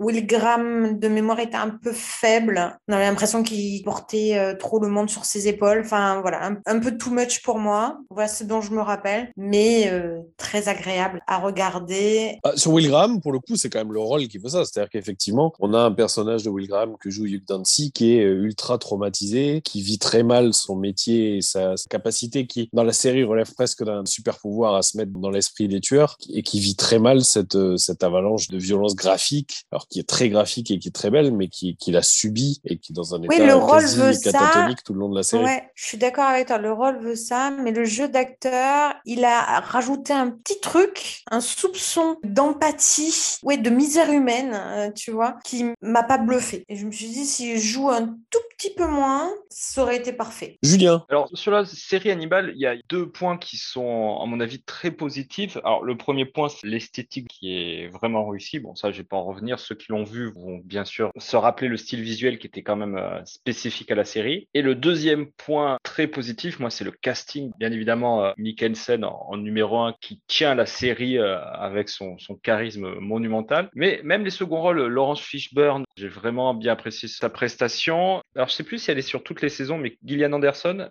[0.00, 2.74] Will Graham, de mémoire, était un peu faible.
[2.88, 5.82] On avait l'impression qu'il portait euh, trop le monde sur ses épaules.
[5.84, 7.98] Enfin, voilà, un, peu too much pour moi.
[8.08, 9.30] Voilà ce dont je me rappelle.
[9.36, 12.38] Mais euh, très agréable à regarder.
[12.44, 14.64] Ah, sur Will Graham, pour le coup, c'est quand même le rôle qui fait ça.
[14.64, 18.24] C'est-à-dire qu'effectivement, on a un personnage de Will Graham que joue Hugh Dancy qui est
[18.24, 22.94] euh, ultra traumatisé, qui vit très mal son métier et sa, capacité qui, dans la
[22.94, 26.58] série, relève presque d'un super pouvoir à se mettre dans l'esprit des tueurs et qui
[26.58, 27.54] vit très mal cette,
[28.02, 31.76] avalanche de violence graphique, qui est très graphique et qui est très belle, mais qui,
[31.76, 34.32] qui l'a subi et qui est dans un Oui, état le rôle quasi veut ça.
[34.32, 35.44] catatonique tout le long de la série.
[35.44, 36.58] Ouais, je suis d'accord avec toi.
[36.58, 41.40] Le rôle veut ça, mais le jeu d'acteur, il a rajouté un petit truc, un
[41.40, 46.64] soupçon d'empathie, ouais, de misère humaine, euh, tu vois, qui m'a pas bluffé.
[46.68, 49.96] Et je me suis dit, si je joue un tout petit peu moins, ça aurait
[49.96, 50.58] été parfait.
[50.62, 51.04] Julien.
[51.08, 54.62] Alors, sur la série Hannibal, il y a deux points qui sont, à mon avis,
[54.62, 55.56] très positifs.
[55.64, 58.60] Alors, le premier point, c'est l'esthétique qui est vraiment réussie.
[58.60, 59.58] Bon, ça, je vais pas en revenir.
[59.70, 62.74] Ceux qui l'ont vu vont bien sûr se rappeler le style visuel qui était quand
[62.74, 64.48] même euh, spécifique à la série.
[64.52, 67.52] Et le deuxième point très positif, moi, c'est le casting.
[67.56, 72.18] Bien évidemment, euh, Mikkelsen en, en numéro un qui tient la série euh, avec son,
[72.18, 73.70] son charisme monumental.
[73.76, 78.22] Mais même les seconds rôles, Laurence Fishburne, j'ai vraiment bien apprécié sa prestation.
[78.34, 80.88] Alors, je sais plus si elle est sur toutes les saisons, mais Gillian Anderson,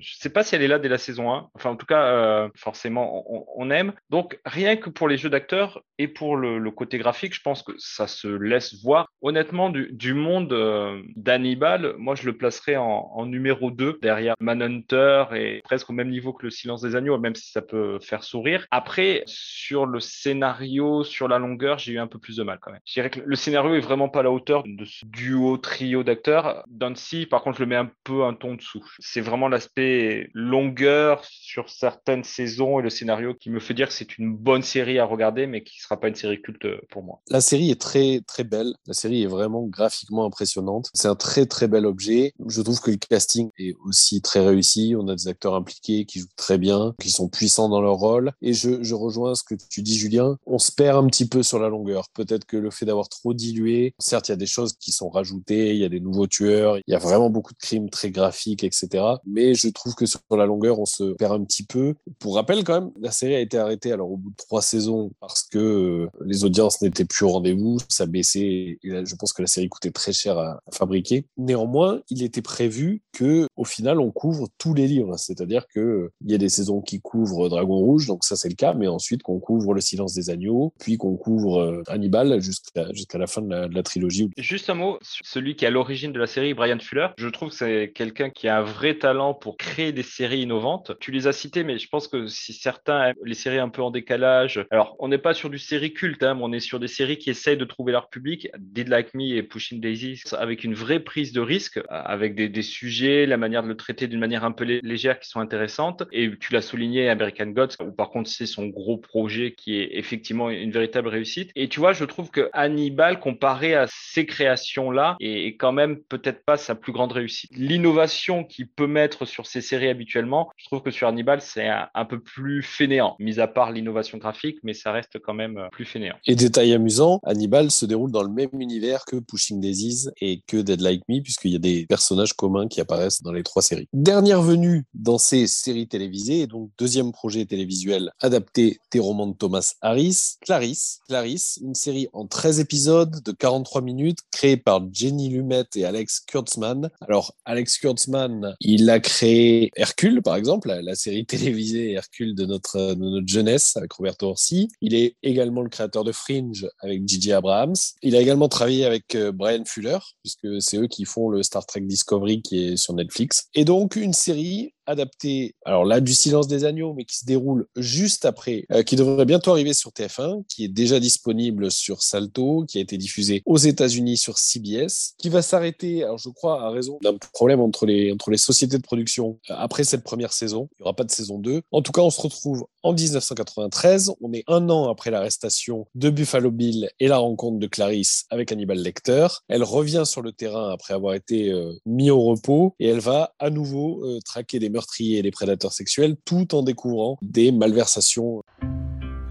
[0.00, 1.50] Je sais pas si elle est là dès la saison 1.
[1.54, 3.24] Enfin, en tout cas, euh, forcément,
[3.56, 3.92] on, aime.
[4.08, 7.72] Donc, rien que pour les jeux d'acteurs et pour le, côté graphique, je pense que
[7.78, 9.08] ça se laisse voir.
[9.22, 15.24] Honnêtement, du, monde euh, d'Hannibal, moi, je le placerais en, en, numéro 2 derrière Manhunter
[15.34, 18.24] et presque au même niveau que Le Silence des Agneaux, même si ça peut faire
[18.24, 18.66] sourire.
[18.70, 22.72] Après, sur le scénario, sur la longueur, j'ai eu un peu plus de mal quand
[22.72, 22.80] même.
[22.86, 26.02] Je dirais que le scénario est vraiment pas à la hauteur de ce duo, trio
[26.02, 26.64] d'acteurs.
[26.68, 28.84] Dancy, par contre, je le mets un peu un ton dessous.
[28.98, 29.89] C'est vraiment l'aspect
[30.34, 34.62] longueur sur certaines saisons et le scénario qui me fait dire que c'est une bonne
[34.62, 37.20] série à regarder, mais qui sera pas une série culte pour moi.
[37.28, 38.74] La série est très, très belle.
[38.86, 40.90] La série est vraiment graphiquement impressionnante.
[40.94, 42.32] C'est un très, très bel objet.
[42.46, 44.94] Je trouve que le casting est aussi très réussi.
[44.98, 48.32] On a des acteurs impliqués qui jouent très bien, qui sont puissants dans leur rôle.
[48.42, 50.36] Et je, je rejoins ce que tu dis, Julien.
[50.46, 52.08] On se perd un petit peu sur la longueur.
[52.14, 55.08] Peut-être que le fait d'avoir trop dilué, certes, il y a des choses qui sont
[55.08, 58.10] rajoutées, il y a des nouveaux tueurs, il y a vraiment beaucoup de crimes très
[58.10, 59.04] graphiques, etc.
[59.26, 61.94] Mais je trouve que sur la longueur, on se perd un petit peu.
[62.18, 65.10] Pour rappel, quand même, la série a été arrêtée alors au bout de trois saisons
[65.20, 68.78] parce que euh, les audiences n'étaient plus au rendez-vous, ça baissait.
[68.82, 71.26] Et je pense que la série coûtait très cher à, fabriquer.
[71.36, 75.16] Néanmoins, il était prévu que, au final, on couvre tous les livres.
[75.16, 78.54] C'est-à-dire que il y a des saisons qui couvrent Dragon Rouge, donc ça c'est le
[78.54, 82.92] cas, mais ensuite qu'on couvre Le Silence des Agneaux, puis qu'on couvre euh, Hannibal jusqu'à
[82.92, 84.30] jusqu'à la fin de la, de la, trilogie.
[84.36, 87.08] Juste un mot sur celui qui est à l'origine de la série, Brian Fuller.
[87.16, 90.92] Je trouve que c'est quelqu'un qui a un vrai talent pour créer des séries innovantes.
[91.00, 93.82] Tu les as cités, mais je pense que si certains aiment les séries un peu
[93.82, 96.80] en décalage, alors on n'est pas sur du série culte, hein, mais on est sur
[96.80, 98.48] des séries qui essayent de trouver leur public.
[98.58, 102.62] Did Like Me et Pushing Daisy, avec une vraie prise de risque, avec des, des
[102.62, 106.02] sujets, la manière de le traiter d'une manière un peu légère qui sont intéressantes.
[106.12, 109.90] Et tu l'as souligné, American Gods, où par contre c'est son gros projet qui est
[109.92, 111.50] effectivement une véritable réussite.
[111.54, 116.44] Et tu vois, je trouve que Hannibal, comparé à ces créations-là, est quand même peut-être
[116.44, 117.50] pas sa plus grande réussite.
[117.54, 122.04] L'innovation qu'il peut mettre sur ces séries habituellement, je trouve que sur Hannibal, c'est un,
[122.04, 126.16] peu plus fainéant, mis à part l'innovation graphique, mais ça reste quand même plus fainéant.
[126.26, 130.56] Et détail amusant, Hannibal se déroule dans le même univers que Pushing Daisies et que
[130.56, 133.88] Dead Like Me, puisqu'il y a des personnages communs qui apparaissent dans les trois séries.
[133.92, 139.36] Dernière venue dans ces séries télévisées, et donc deuxième projet télévisuel adapté des romans de
[139.36, 141.00] Thomas Harris, Clarisse.
[141.08, 146.20] Clarisse, une série en 13 épisodes de 43 minutes, créée par Jenny Lumet et Alex
[146.20, 146.90] Kurtzman.
[147.00, 152.96] Alors, Alex Kurtzman, il a créé Hercule, par exemple, la, série télévisée Hercule de notre,
[153.26, 154.68] jeunesse avec Roberto Orsi.
[154.80, 157.32] Il est également le créateur de Fringe avec J.J.
[157.32, 157.74] Abrams.
[158.02, 161.66] Il a également travaillé avec euh, Brian Fuller, puisque c'est eux qui font le Star
[161.66, 163.48] Trek Discovery qui est sur Netflix.
[163.54, 167.66] Et donc, une série adapté, alors là, du Silence des Agneaux, mais qui se déroule
[167.76, 172.64] juste après, euh, qui devrait bientôt arriver sur TF1, qui est déjà disponible sur Salto,
[172.68, 176.70] qui a été diffusé aux États-Unis sur CBS, qui va s'arrêter, alors je crois, à
[176.70, 180.68] raison d'un problème entre les, entre les sociétés de production euh, après cette première saison.
[180.72, 181.62] Il n'y aura pas de saison 2.
[181.70, 184.12] En tout cas, on se retrouve en 1993.
[184.20, 188.52] On est un an après l'arrestation de Buffalo Bill et la rencontre de Clarisse avec
[188.52, 189.28] Hannibal Lecter.
[189.48, 193.34] Elle revient sur le terrain après avoir été euh, mis au repos et elle va
[193.38, 198.42] à nouveau euh, traquer des meurtriers et des prédateurs sexuels tout en découvrant des malversations.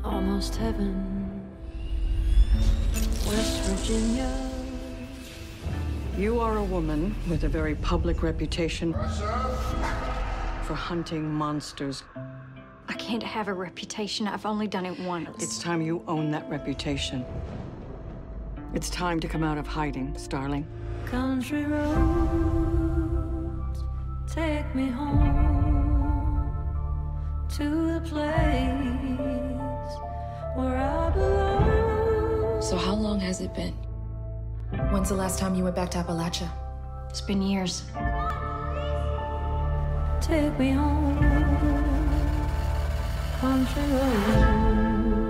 [0.03, 0.93] Almost heaven,
[3.27, 4.29] West Virginia.
[6.17, 8.93] You are a woman with a very public reputation
[10.63, 12.03] for hunting monsters.
[12.87, 14.27] I can't have a reputation.
[14.27, 15.29] I've only done it once.
[15.41, 17.23] It's time you own that reputation.
[18.73, 20.65] It's time to come out of hiding, Starling.
[21.05, 22.78] Country roads
[24.39, 26.49] take me home
[27.49, 29.91] to the place
[30.55, 32.61] where I belong.
[32.61, 33.73] So, how long has it been?
[34.91, 36.49] When's the last time you went back to Appalachia?
[37.09, 37.83] It's been years.
[40.21, 41.17] Take me home.
[43.41, 44.29] Country roads.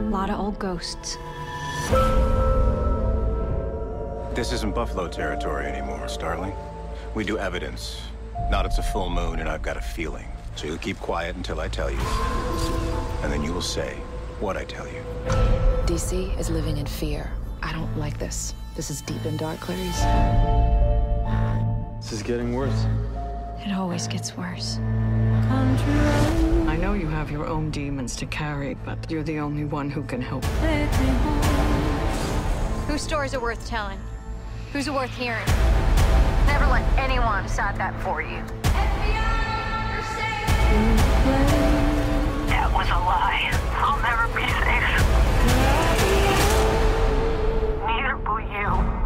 [0.08, 1.18] A lot of old ghosts.
[4.36, 6.54] This isn't Buffalo territory anymore, Starling.
[7.16, 8.09] We do evidence.
[8.50, 10.26] Not it's a full moon and I've got a feeling.
[10.56, 12.00] So you'll keep quiet until I tell you.
[13.22, 13.94] And then you will say
[14.40, 15.04] what I tell you.
[15.86, 17.32] DC is living in fear.
[17.62, 18.56] I don't like this.
[18.76, 20.02] This is deep and dark, Clarice.
[22.02, 22.86] This is getting worse.
[23.60, 24.80] It always gets worse.
[25.50, 30.02] I know you have your own demons to carry, but you're the only one who
[30.04, 30.44] can help.
[32.88, 34.00] Whose stories are worth telling?
[34.74, 35.46] Who's worth hearing?
[36.60, 38.44] Never let anyone decide that for you.
[42.50, 43.50] That was a lie.
[43.78, 44.90] I'll never be safe.
[47.88, 48.99] Neither will you.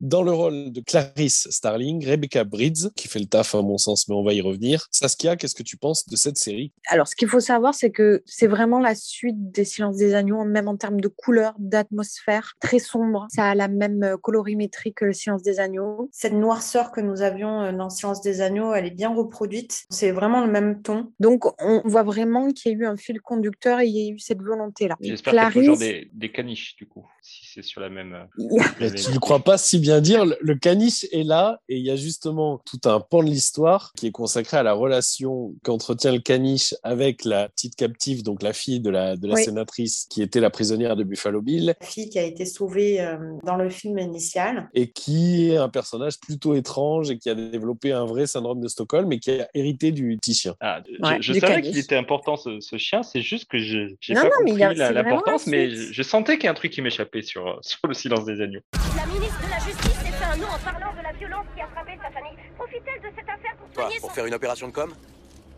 [0.00, 4.08] Dans le rôle de Clarice Starling, Rebecca Bridges, qui fait le taf à mon sens,
[4.08, 4.86] mais on va y revenir.
[4.90, 6.72] Saskia, qu'est-ce que tu penses de cette série?
[6.88, 10.44] Alors, ce qu'il faut savoir, c'est que c'est vraiment la suite des Silences des Agneaux,
[10.44, 13.26] même en termes de couleur, d'atmosphère, très sombre.
[13.30, 16.08] Ça a la même euh, colorimétrie que le Silence des Agneaux.
[16.12, 19.84] Cette noirceur que nous avions euh, dans Silence des Agneaux, elle est bien reproduite.
[19.90, 21.12] C'est vraiment le même ton.
[21.20, 24.14] Donc, on voit vraiment qu'il y a eu un fil conducteur et il y a
[24.14, 24.96] eu cette volonté-là.
[25.02, 28.14] J'espère qu'il y a toujours des, des caniches, du coup, si c'est sur la même.
[28.14, 31.84] euh, Mais tu ne crois pas si bien dire, le- caniche est là et il
[31.84, 36.12] y a justement tout un pan de l'histoire qui est consacré à la relation qu'entretient
[36.12, 39.44] le caniche avec la petite captive, donc la fille de la, de la Oui.
[39.44, 43.16] sénatrice qui était la prisonnière de Buffalo Bill La fille qui a été sauvée euh,
[43.44, 44.68] dans le film initial.
[44.74, 48.68] et qui est un personnage plutôt étrange et qui a développé un vrai syndrome de
[48.68, 50.54] Stockholm et qui a hérité du petit chien.
[50.60, 53.94] Ah, je- Ouais, je savais qu'il était important ce, ce chien, c'est juste que je
[54.00, 56.70] j'ai pas non, la- vraiment l'importance, mais je, je sentais qu'il y a un truc
[56.72, 58.60] qui m'échappait sur, sur le silence des agneaux.
[58.96, 61.60] La ministre de la Justice s'est fait un nom en parlant de la violence qui
[61.62, 62.36] a frappé sa famille.
[62.56, 64.14] Profite-t-elle de cette affaire pour Quoi, pour son...
[64.14, 64.94] faire une opération de com?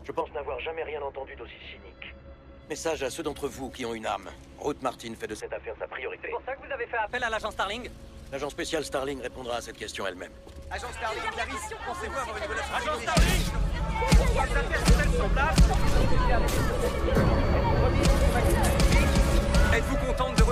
[0.05, 2.13] Je pense n'avoir jamais rien entendu d'aussi cynique.
[2.69, 4.29] Message à ceux d'entre vous qui ont une âme.
[4.59, 6.29] Ruth Martin fait de cette affaire sa priorité.
[6.29, 7.89] pour ça que vous avez fait appel à l'agent Starling?
[8.31, 10.31] L'agent spécial Starling répondra à cette question elle-même.
[10.71, 13.43] Agent Starling, Clarisse, pensez-vous avoir une relation Agent Starling
[19.73, 20.42] Êtes-vous contente de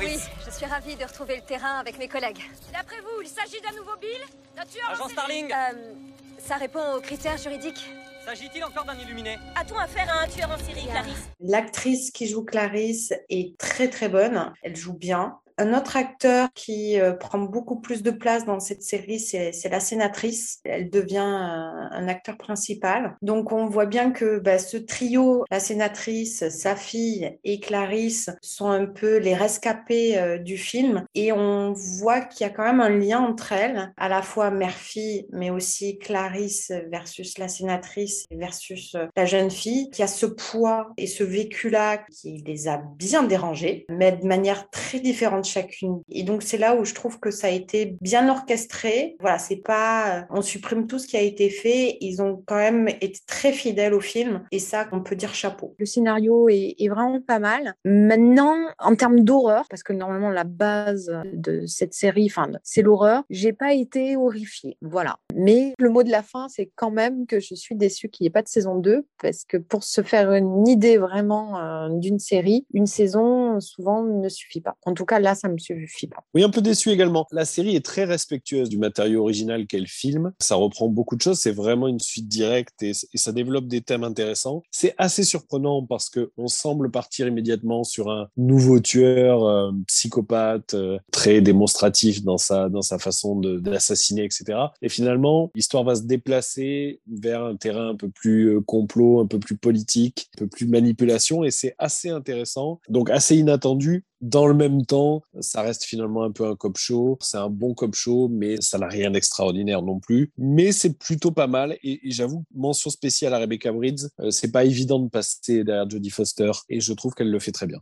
[0.00, 2.40] Oui, je suis ravie de retrouver le terrain avec mes collègues.
[2.72, 4.10] D'après vous, il s'agit d'un nouveau Bill?
[4.54, 5.94] D'un tueur en Agent série Starling Euh,
[6.38, 7.90] ça répond aux critères juridiques.
[8.26, 9.38] S'agit-il encore d'un illuminé?
[9.56, 11.28] A-t-on affaire à un tueur en série, Clarisse?
[11.40, 14.52] L'actrice qui joue Clarisse est très très bonne.
[14.62, 15.38] Elle joue bien.
[15.56, 19.80] Un autre acteur qui euh, prend beaucoup plus de place dans cette série, c'est la
[19.80, 20.60] sénatrice.
[20.64, 23.16] Elle devient un, un acteur principal.
[23.22, 28.68] Donc on voit bien que bah, ce trio, la sénatrice, sa fille et Clarisse, sont
[28.68, 31.04] un peu les rescapés euh, du film.
[31.14, 34.50] Et on voit qu'il y a quand même un lien entre elles, à la fois
[34.50, 40.26] mère-fille, mais aussi Clarisse versus la sénatrice versus euh, la jeune fille, qui a ce
[40.26, 46.02] poids et ce vécu-là qui les a bien dérangés, mais de manière très différente chacune.
[46.10, 49.16] Et donc c'est là où je trouve que ça a été bien orchestré.
[49.20, 51.96] Voilà, c'est pas, on supprime tout ce qui a été fait.
[52.00, 55.74] Ils ont quand même été très fidèles au film, et ça, on peut dire chapeau.
[55.78, 57.74] Le scénario est, est vraiment pas mal.
[57.84, 63.24] Maintenant, en termes d'horreur, parce que normalement la base de cette série, enfin, c'est l'horreur,
[63.30, 64.76] j'ai pas été horrifiée.
[64.82, 65.18] Voilà.
[65.34, 68.28] Mais le mot de la fin, c'est quand même que je suis déçue qu'il n'y
[68.28, 72.18] ait pas de saison 2, parce que pour se faire une idée vraiment euh, d'une
[72.18, 74.76] série, une saison souvent ne suffit pas.
[74.84, 76.24] En tout cas, là, ça me suffit pas.
[76.34, 77.26] Oui, un peu déçu également.
[77.30, 80.32] La série est très respectueuse du matériau original qu'est le film.
[80.40, 81.38] Ça reprend beaucoup de choses.
[81.38, 84.62] C'est vraiment une suite directe et, ça développe des thèmes intéressants.
[84.70, 90.74] C'est assez surprenant parce que on semble partir immédiatement sur un nouveau tueur, euh, psychopathe,
[90.74, 94.58] euh, très démonstratif dans sa dans sa façon d'assassiner, etc.
[94.82, 99.26] Et finalement, l'histoire va se déplacer vers un terrain un peu plus euh, complot, un
[99.26, 102.80] peu plus politique, un peu plus manipulation, et c'est assez intéressant.
[102.88, 107.18] Donc assez inattendu, dans le même temps, ça reste finalement un peu un cop show.
[107.20, 110.32] C'est un bon cop show, mais ça n'a rien d'extraordinaire non plus.
[110.38, 111.76] Mais c'est plutôt pas mal.
[111.82, 114.06] Et, j'avoue, mention spéciale à Rebecca Bridges.
[114.20, 117.52] Euh, c'est pas évident de passer derrière Jodie Foster, et je trouve qu'elle le fait
[117.52, 117.80] très bien.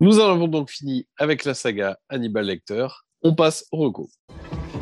[0.00, 2.88] Nous en avons donc fini avec la saga Hannibal Lecter.
[3.22, 4.10] On passe au recours.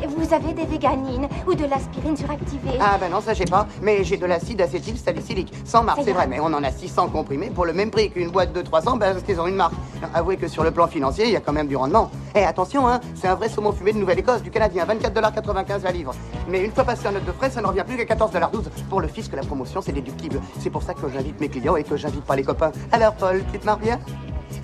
[0.07, 4.03] Vous avez des véganines ou de l'aspirine suractivée Ah ben non, ça j'ai pas, mais
[4.03, 7.65] j'ai de l'acide acétylsalicylique, sans marque, c'est vrai, mais on en a 600 comprimés pour
[7.65, 9.73] le même prix qu'une boîte de 300 ben, parce qu'ils ont une marque.
[10.13, 12.09] Avouez que sur le plan financier, il y a quand même du rendement.
[12.35, 16.13] Eh attention, hein, c'est un vrai saumon fumé de Nouvelle-Écosse, du Canadien, 24,95$ la livre.
[16.47, 18.63] Mais une fois passé en note de frais, ça ne revient plus qu'à 14,12$.
[18.89, 20.41] Pour le fisc, la promotion, c'est déductible.
[20.59, 22.71] C'est pour ça que j'invite mes clients et que j'invite pas les copains.
[22.91, 23.99] Alors Paul, tu te marres bien?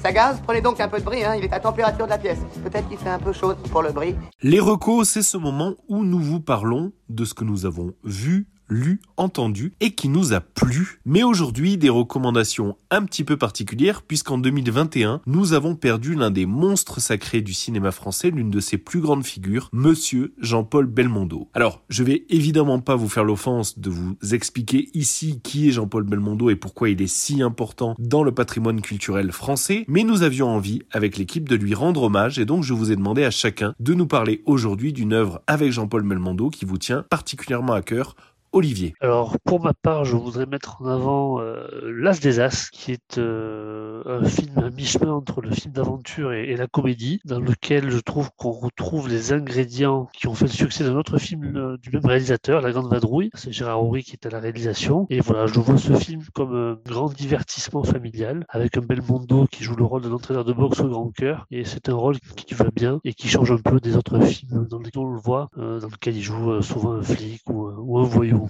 [0.01, 2.17] Ça gaz Prenez donc un peu de bris, hein, il est à température de la
[2.17, 2.39] pièce.
[2.63, 4.15] Peut-être qu'il fait un peu chaud pour le bris.
[4.41, 8.47] Les recos, c'est ce moment où nous vous parlons de ce que nous avons vu,
[8.69, 10.99] lu, entendu et qui nous a plu.
[11.05, 16.45] Mais aujourd'hui, des recommandations un petit peu particulières puisqu'en 2021, nous avons perdu l'un des
[16.45, 21.49] monstres sacrés du cinéma français, l'une de ses plus grandes figures, monsieur Jean-Paul Belmondo.
[21.53, 26.03] Alors, je vais évidemment pas vous faire l'offense de vous expliquer ici qui est Jean-Paul
[26.03, 30.49] Belmondo et pourquoi il est si important dans le patrimoine culturel français, mais nous avions
[30.49, 33.73] envie, avec l'équipe, de lui rendre hommage et donc je vous ai demandé à chacun
[33.79, 38.15] de nous parler aujourd'hui d'une œuvre avec Jean-Paul Belmondo qui vous tient particulièrement à cœur
[38.55, 38.93] Olivier.
[39.01, 43.17] Alors, pour ma part, je voudrais mettre en avant euh, L'As des As, qui est
[43.17, 47.99] euh, un film à mi-chemin entre le film d'aventure et, la comédie, dans lequel je
[47.99, 51.89] trouve qu'on retrouve les ingrédients qui ont fait le succès d'un autre film euh, du
[51.89, 53.29] même réalisateur, La Grande Vadrouille.
[53.33, 55.05] C'est Gérard Horry qui est à la réalisation.
[55.09, 59.65] Et voilà, je vois ce film comme un grand divertissement familial, avec un Belmondo qui
[59.65, 61.45] joue le rôle d'un entraîneur de boxe au grand cœur.
[61.51, 64.65] Et c'est un rôle qui va bien et qui change un peu des autres films
[64.69, 67.97] dans lesquels on le voit, euh, dans lequel il joue euh, souvent un flic ou
[67.99, 68.44] un voyou.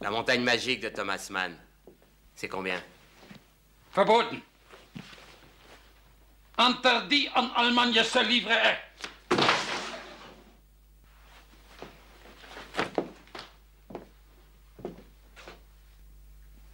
[0.00, 1.56] La montagne magique de Thomas Mann.
[2.34, 2.80] C'est combien?
[3.94, 4.40] Verboten.
[6.58, 8.78] Interdit an Allemagne se livrer.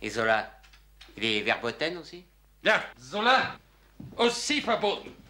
[0.01, 0.51] Et Zola
[1.17, 2.25] Il est verboten aussi?
[2.65, 3.57] Ja, Zola
[4.17, 5.22] aussi verboten.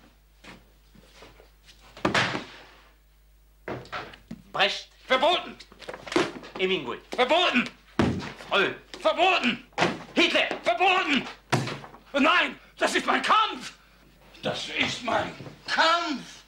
[4.53, 5.57] Brecht Verboten.
[6.59, 7.69] Hemingway Verboten.
[8.49, 9.65] Freud Verboten.
[10.15, 10.49] Hitler.
[10.63, 11.27] Verboten.
[12.13, 13.73] Nein, das ist mein Kampf.
[14.43, 15.33] Das ist mein
[15.67, 16.43] Kampf.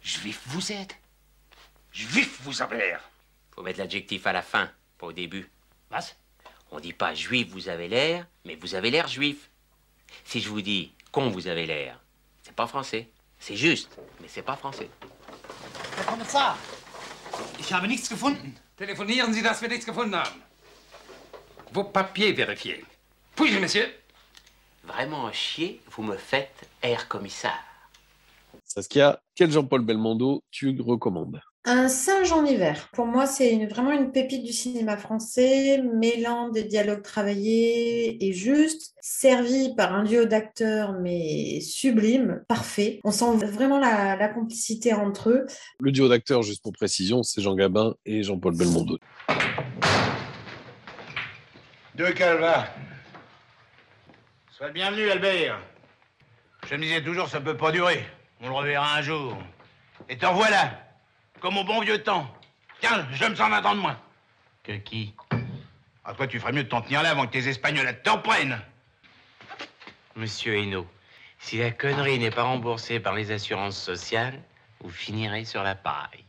[0.00, 0.96] Juif vous êtes?
[1.92, 3.00] Juif vous avez l'air.
[3.50, 5.50] Faut mettre l'adjectif à la fin, pas au début.
[5.90, 6.14] Was?
[6.70, 9.50] On dit pas juif vous avez l'air, mais vous avez l'air juif.
[10.24, 12.00] Si je vous dis con vous avez l'air,
[12.42, 13.08] c'est pas français.
[13.38, 14.88] C'est juste, mais c'est pas français.
[15.96, 16.58] Herr Kommissar,
[17.58, 18.54] ich habe nichts gefunden.
[18.76, 20.42] Telefonieren Sie, dass wir nichts gefunden haben.
[21.72, 22.84] Vos papiers vérifiés.
[23.36, 23.88] Puis-je, monsieur
[24.84, 27.64] Vraiment chier, vous me faites air commissaire.
[28.64, 31.40] Saskia, quel Jean-Paul Belmondo tu recommandes?
[31.64, 32.88] Un singe en hiver.
[32.94, 38.32] Pour moi, c'est une- vraiment une pépite du cinéma français, mêlant des dialogues travaillés et
[38.32, 43.00] justes, servi par un duo d'acteurs, mais sublime, parfait.
[43.04, 45.46] On sent vraiment la, la complicité entre eux.
[45.80, 48.98] Le duo d'acteurs, juste pour précision, c'est Jean Gabin et Jean-Paul Belmondo.
[51.96, 52.66] Deux calvas.
[54.56, 55.60] Sois le bienvenu, Albert.
[56.66, 58.04] Je me disais toujours, ça peut pas durer.
[58.40, 59.36] On le reverra un jour.
[60.08, 60.84] Et t'en voilà.
[61.40, 62.26] Comme au bon vieux temps.
[62.80, 63.98] Tiens, je me sens attendre moins.
[64.64, 65.14] Que qui
[66.04, 68.60] Ah, toi, tu ferais mieux de t'en tenir là avant que tes Espagnols t'en prennent.
[70.16, 70.86] Monsieur Hainaut,
[71.38, 74.40] si la connerie n'est pas remboursée par les assurances sociales,
[74.80, 76.24] vous finirez sur la paille.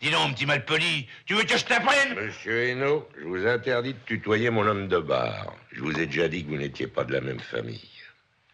[0.00, 2.14] Dis donc, petit malpoli, tu veux que je t'apprenne?
[2.14, 5.54] Monsieur Hainaut, je vous interdis de tutoyer mon homme de bar.
[5.72, 7.90] Je vous ai déjà dit que vous n'étiez pas de la même famille.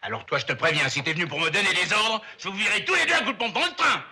[0.01, 2.55] Alors toi, je te préviens, si t'es venu pour me donner des ordres, je vous
[2.55, 4.03] virerai tous les deux à coup de pompe dans le train.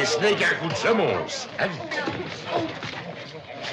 [0.00, 1.48] Et ce n'est qu'un coup de semonce.
[1.58, 1.72] Allez.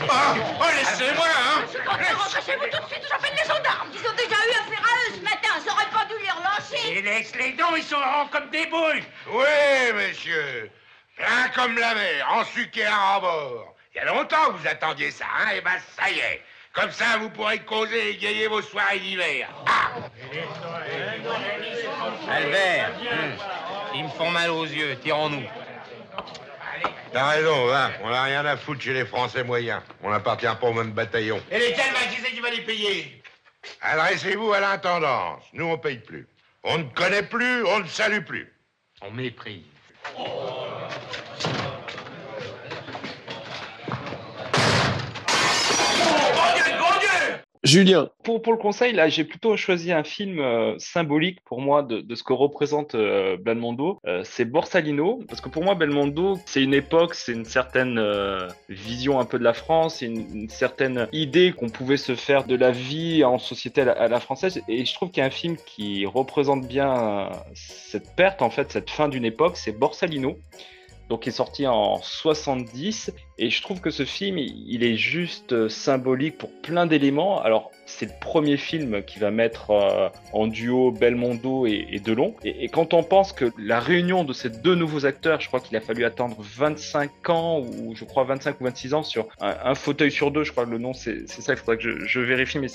[0.08, 3.90] Ah, oh, laissez-moi, hein Je compte rentrer chez vous tout de suite, j'appelle les gendarmes.
[3.94, 6.90] Ils ont déjà eu affaire à eux ce matin, j'aurais pas dû les relancer.
[6.90, 9.04] Et laisse les dents, ils sont ronds comme des boules.
[9.32, 10.70] Oui, monsieur.
[11.18, 13.76] Plein comme la mer, en sucre et à bord.
[13.94, 16.44] Il y a longtemps que vous attendiez ça, hein Et ben, ça y est.
[16.74, 19.50] Comme ça, vous pourrez causer et égayer vos soirées d'hiver.
[19.66, 19.92] Ah
[22.30, 23.32] Albert, hum,
[23.96, 25.44] ils me font mal aux yeux, tirons-nous.
[27.12, 27.90] T'as raison, va.
[28.04, 29.82] On n'a rien à foutre chez les Français moyens.
[30.04, 31.42] On n'appartient pas au même bataillon.
[31.52, 33.22] Et les calvas, qui c'est qui va les payer
[33.82, 35.44] Adressez-vous à l'intendance.
[35.54, 36.28] Nous, on paye plus.
[36.64, 38.54] On ne connaît plus, on ne salue plus.
[39.02, 39.64] On méprise.
[47.64, 48.10] Julien.
[48.24, 52.24] Pour, le conseil, là, j'ai plutôt choisi un film euh, symbolique pour moi de, ce
[52.24, 54.00] que représente euh, Belmondo.
[54.08, 58.48] Euh, c'est Borsalino, parce que pour moi, Belmondo, c'est une époque, c'est une certaine euh,
[58.70, 62.56] vision un peu de la France, c'est une, certaine idée qu'on pouvait se faire de
[62.56, 64.62] la vie en société à la, française.
[64.70, 68.72] Et je trouve qu'il y a un film qui représente bien cette perte, en fait,
[68.72, 70.38] cette fin d'une époque, c'est Borsalino
[71.10, 75.54] donc qui est sorti en 70 et je trouve que ce film il est juste
[75.54, 77.42] euh, symbolique pour plein d'éléments.
[77.42, 82.36] Alors c'est le premier film qui va mettre euh, en duo Belmondo et, Delon.
[82.44, 85.76] Et, quand on pense que la réunion de ces deux nouveaux acteurs je crois qu'il
[85.76, 89.76] a fallu attendre 25 ans ou je crois 25 ou 26 ans sur un, un
[89.76, 92.60] fauteuil sur deux je crois que le nom c'est ça il faudrait que je, vérifie
[92.60, 92.68] mais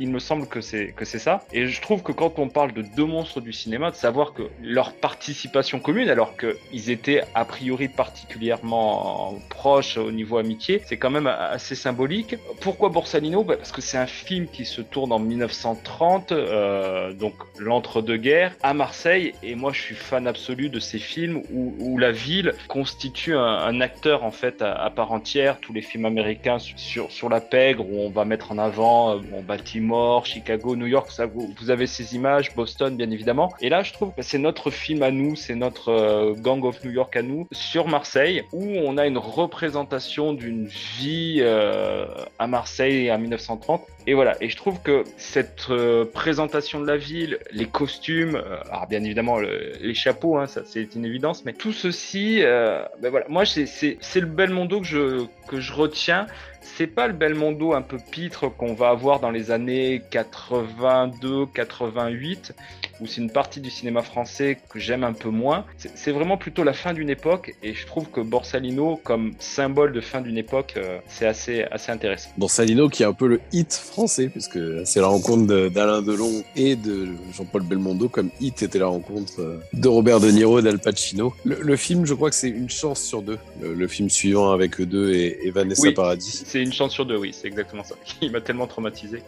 [0.00, 1.42] il me semble que c'est ça.
[1.52, 4.42] Et je trouve que quand on parle de deux monstres du cinéma de savoir que
[4.62, 11.10] leur participation commune alors qu'ils étaient a priori particulièrement proches au niveau amitié, c'est quand
[11.10, 12.36] même assez symbolique.
[12.60, 13.44] Pourquoi Borsalino?
[13.44, 18.72] Bah, Parce que c'est un film qui se tourne en 1930, euh, donc l'entre-deux-guerres, à
[18.72, 19.32] Marseille.
[19.42, 23.40] Et moi, je suis fan absolu de ces films où, où la ville constitue un,
[23.42, 25.58] un, acteur en fait à, à, part entière.
[25.58, 29.18] Tous les films américains sur, sur la pègre où on va mettre en avant euh,
[29.28, 33.52] bon, Baltimore, Chicago, New York, ça, vous, vous, avez ces images, Boston bien évidemment.
[33.60, 36.84] Et là, je trouve que c'est notre film à nous, c'est notre euh, Gang of
[36.84, 40.68] New York à nous sur Marseille, où on a une représentation d'une
[41.00, 42.06] vie euh,
[42.38, 46.96] à Marseille en 1930 et voilà, et je trouve que cette euh, présentation de la
[46.96, 51.44] ville, les costumes, euh, alors bien évidemment le, les chapeaux, hein, ça c'est une évidence,
[51.44, 56.26] mais tout ceci, euh, ben voilà, moi c'est le Belmondo que je, que je retiens.
[56.74, 62.54] C'est pas le Belmondo un peu pitre qu'on va avoir dans les années 82, 88,
[63.00, 65.64] où c'est une partie du cinéma français que j'aime un peu moins.
[65.94, 70.00] C'est vraiment plutôt la fin d'une époque, et je trouve que Borsalino, comme symbole de
[70.00, 72.30] fin d'une époque, euh, c'est assez, assez intéressant.
[72.36, 76.76] Borsalino qui est un peu le hit français, puisque c'est la rencontre d'Alain Delon et
[76.76, 81.34] de Jean-Paul Belmondo, comme hit était la rencontre de Robert De Niro et d'Al Pacino.
[81.44, 84.52] Le, le, film, je crois que c'est une chance sur deux, le, le, film suivant
[84.52, 86.44] avec eux deux et, et Vanessa oui, Paradis.
[86.56, 87.96] C'est une chance sur deux, oui, c'est exactement ça.
[88.22, 89.22] Il m'a tellement traumatisé.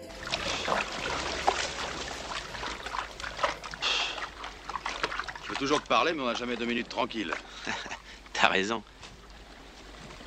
[5.44, 7.34] Je veux toujours te parler, mais on n'a jamais deux minutes tranquilles.
[8.32, 8.82] T'as raison.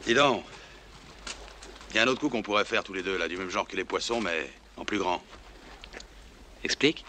[0.06, 0.44] Dis donc,
[1.90, 3.50] il y a un autre coup qu'on pourrait faire tous les deux, là, du même
[3.50, 4.48] genre que les poissons, mais
[4.78, 5.24] en plus grand.
[6.64, 7.04] Explique.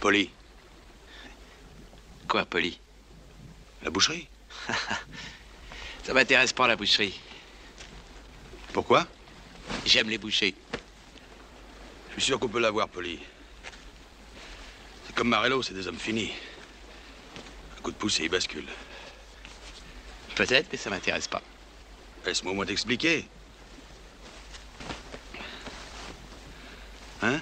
[0.00, 0.30] Poli.
[2.28, 2.80] Quoi, Poli?
[3.82, 4.26] La boucherie.
[6.02, 7.20] Ça m'intéresse pas, la boucherie.
[8.72, 9.06] Pourquoi
[9.84, 10.54] J'aime les bouchers.
[12.08, 13.18] Je suis sûr qu'on peut l'avoir, Poli.
[15.06, 16.32] C'est comme Marello, c'est des hommes finis.
[17.78, 18.66] Un coup de pouce et il bascule.
[20.34, 21.42] Peut-être, mais ça m'intéresse pas.
[22.24, 23.26] Laisse-moi au moins t'expliquer.
[27.22, 27.40] Hein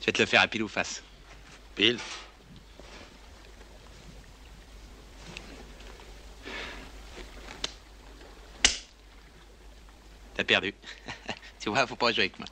[0.00, 1.02] Je vais te le faire à pile ou face.
[1.74, 1.98] Pile
[10.34, 10.74] T'as perdu.
[11.60, 12.48] tu vois, faut pas jouer avec moi.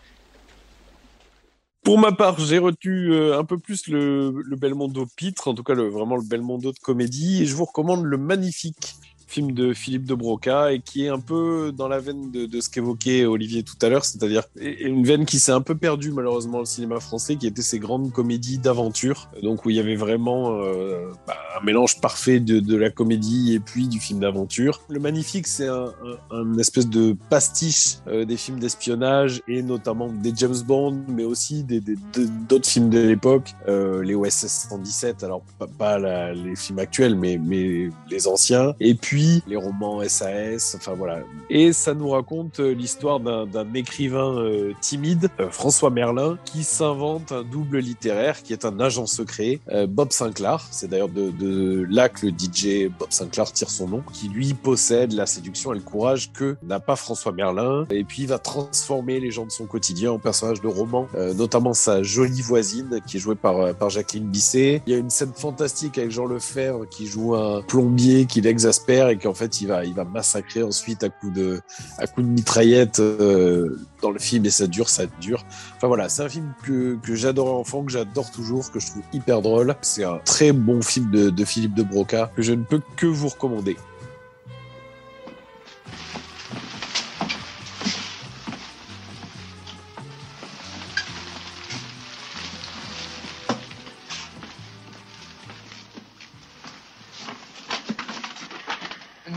[1.83, 5.63] Pour ma part, j'ai retenu euh, un peu plus le, le Belmondo pitre, en tout
[5.63, 8.97] cas le, vraiment le Belmondo de comédie, et je vous recommande le magnifique
[9.31, 12.69] film de Philippe de Broca et qui est un peu dans la veine de, ce
[12.69, 16.65] qu'évoquait Olivier tout à l'heure, c'est-à-dire une veine qui s'est un peu perdue malheureusement au
[16.65, 21.11] cinéma français, qui était ces grandes comédies d'aventure, donc où il y avait vraiment euh,
[21.27, 24.81] bah, un mélange parfait de, la comédie et puis du film d'aventure.
[24.89, 30.63] Le Magnifique, c'est un, espèce de pastiche euh, des films d'espionnage et notamment des James
[30.67, 31.65] Bond, mais aussi
[32.49, 35.43] d'autres films de l'époque, euh, les OSS 117, alors
[35.79, 35.99] pas,
[36.33, 37.39] les films actuels, mais
[38.11, 41.21] les anciens, et puis les romans SAS, enfin voilà.
[41.49, 47.43] Et ça nous raconte l'histoire d'un écrivain euh, timide, euh, François Merlin, qui s'invente un
[47.43, 50.67] double littéraire qui est un agent secret, euh, Bob Sinclair.
[50.71, 54.55] C'est d'ailleurs de, de, là que le DJ Bob Sinclair tire son nom, qui lui
[54.55, 57.87] possède la séduction et le courage que n'a pas François Merlin.
[57.91, 61.75] Et puis il va transformer les gens de son quotidien en personnages de romans, notamment
[61.75, 64.83] sa jolie voisine qui est jouée par, par Jacqueline Bisset.
[64.87, 69.10] Il y a une scène fantastique avec Jean Lefebvre qui joue un plombier qui l'exaspère
[69.11, 71.61] et qu'en fait il va massacrer ensuite à coup de
[71.99, 75.45] à coup de mitraillette euh, dans le film et ça dure ça dure.
[75.77, 79.03] Enfin voilà c'est un film que, que j'adorais enfant que j'adore toujours que je trouve
[79.13, 79.75] hyper drôle.
[79.83, 83.07] C'est un très bon film de, de Philippe de Broca que je ne peux que
[83.07, 83.77] vous recommander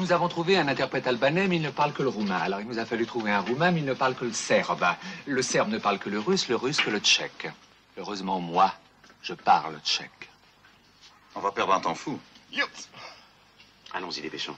[0.04, 2.36] Nous avons trouvé un interprète albanais, mais il ne parle que le roumain.
[2.36, 4.86] Alors il nous a fallu trouver un roumain, mais il ne parle que le serbe.
[5.26, 7.50] Le serbe ne parle que le russe, le russe que le tchèque.
[7.98, 8.74] Heureusement, moi,
[9.22, 10.28] je parle tchèque.
[11.36, 12.20] On va perdre un temps fou.
[13.94, 14.58] Allons-y, dépêchons.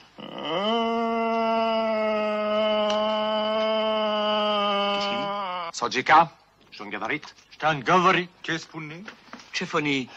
[5.72, 6.28] Sodjika
[6.72, 9.04] Ston Gavarit Stan Gavarit Ce spune?
[9.52, 10.08] Ce foni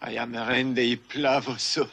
[0.00, 1.88] A ja me rende i plavo so.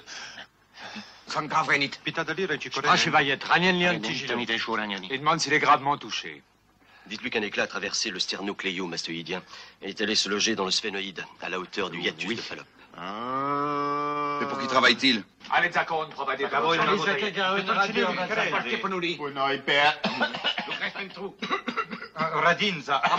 [1.27, 4.39] Son de lire, ci Ah, chevalier, Ranian Tigilo.
[4.39, 6.41] Il demande s'il est gravement touché.
[7.07, 9.41] Dites-lui qu'un éclat a traversé le sternocléio-mastoïdien
[9.81, 12.35] et est allé se loger dans le sphénoïde, à la hauteur du hiatus oui.
[12.35, 12.65] de Fallope.
[14.41, 15.23] Et pour qui travaille-t-il?
[15.51, 16.41] Allez, Zakon, provade.
[22.15, 23.01] Radinza.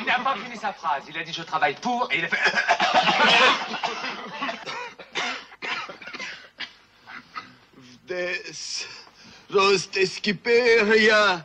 [0.00, 1.02] Il n'a pas fini sa phrase.
[1.08, 2.38] Il a dit je travaille pour et il a fait.
[8.08, 8.86] Des...
[9.50, 11.44] Rost esquiperia.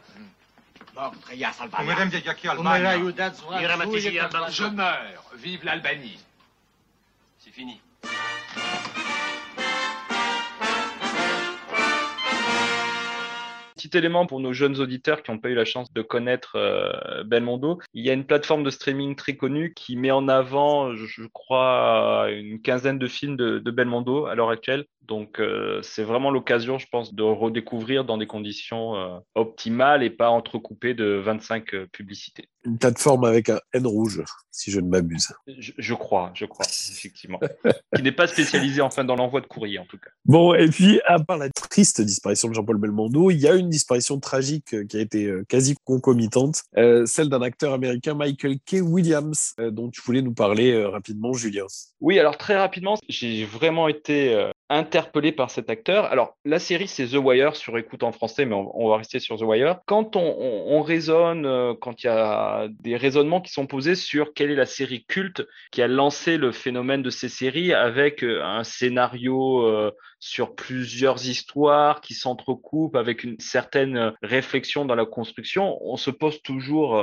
[1.85, 2.47] Madame Yagaki,
[4.49, 5.23] Je meurs.
[5.37, 6.19] Vive l'Albanie.
[7.39, 7.79] C'est fini.
[13.83, 17.25] Petit élément pour nos jeunes auditeurs qui n'ont pas eu la chance de connaître euh,
[17.25, 21.23] Belmondo, il y a une plateforme de streaming très connue qui met en avant, je,
[21.33, 24.85] crois, une quinzaine de films de, Belmondo à l'heure actuelle.
[25.01, 30.09] Donc euh, c'est vraiment l'occasion, je pense, de redécouvrir dans des conditions euh, optimales et
[30.09, 32.47] pas entrecoupées de 25 euh, publicités.
[32.65, 35.33] Une plateforme avec un N rouge, si je ne m'abuse.
[35.57, 37.39] Je, je crois, je crois, effectivement.
[37.95, 40.09] qui n'est pas spécialisé enfin dans l'envoi de courrier en tout cas.
[40.25, 43.69] Bon, et puis, à part la triste disparition de Jean-Paul Belmondo, il y a une
[43.69, 48.57] disparition tragique euh, qui a été euh, quasi concomitante, euh, celle d'un acteur américain, Michael
[48.59, 48.77] K.
[48.81, 51.65] Williams, euh, dont tu voulais nous parler euh, rapidement, Julien.
[51.99, 56.05] Oui, alors très rapidement, j'ai vraiment été euh, interpellé par cet acteur.
[56.05, 59.37] Alors, la série, c'est The Wire sur écoute en français, mais on, va rester sur
[59.37, 59.79] The Wire.
[59.85, 63.95] Quand on, on, on raisonne, euh, quand il y a des raisonnements qui sont posés
[63.95, 68.23] sur quelle est la série culte qui a lancé le phénomène de ces séries avec
[68.23, 75.05] euh, un scénario euh, sur plusieurs histoires qui s'entrecoupent avec une certaine réflexion dans la
[75.05, 76.97] construction, on se pose toujours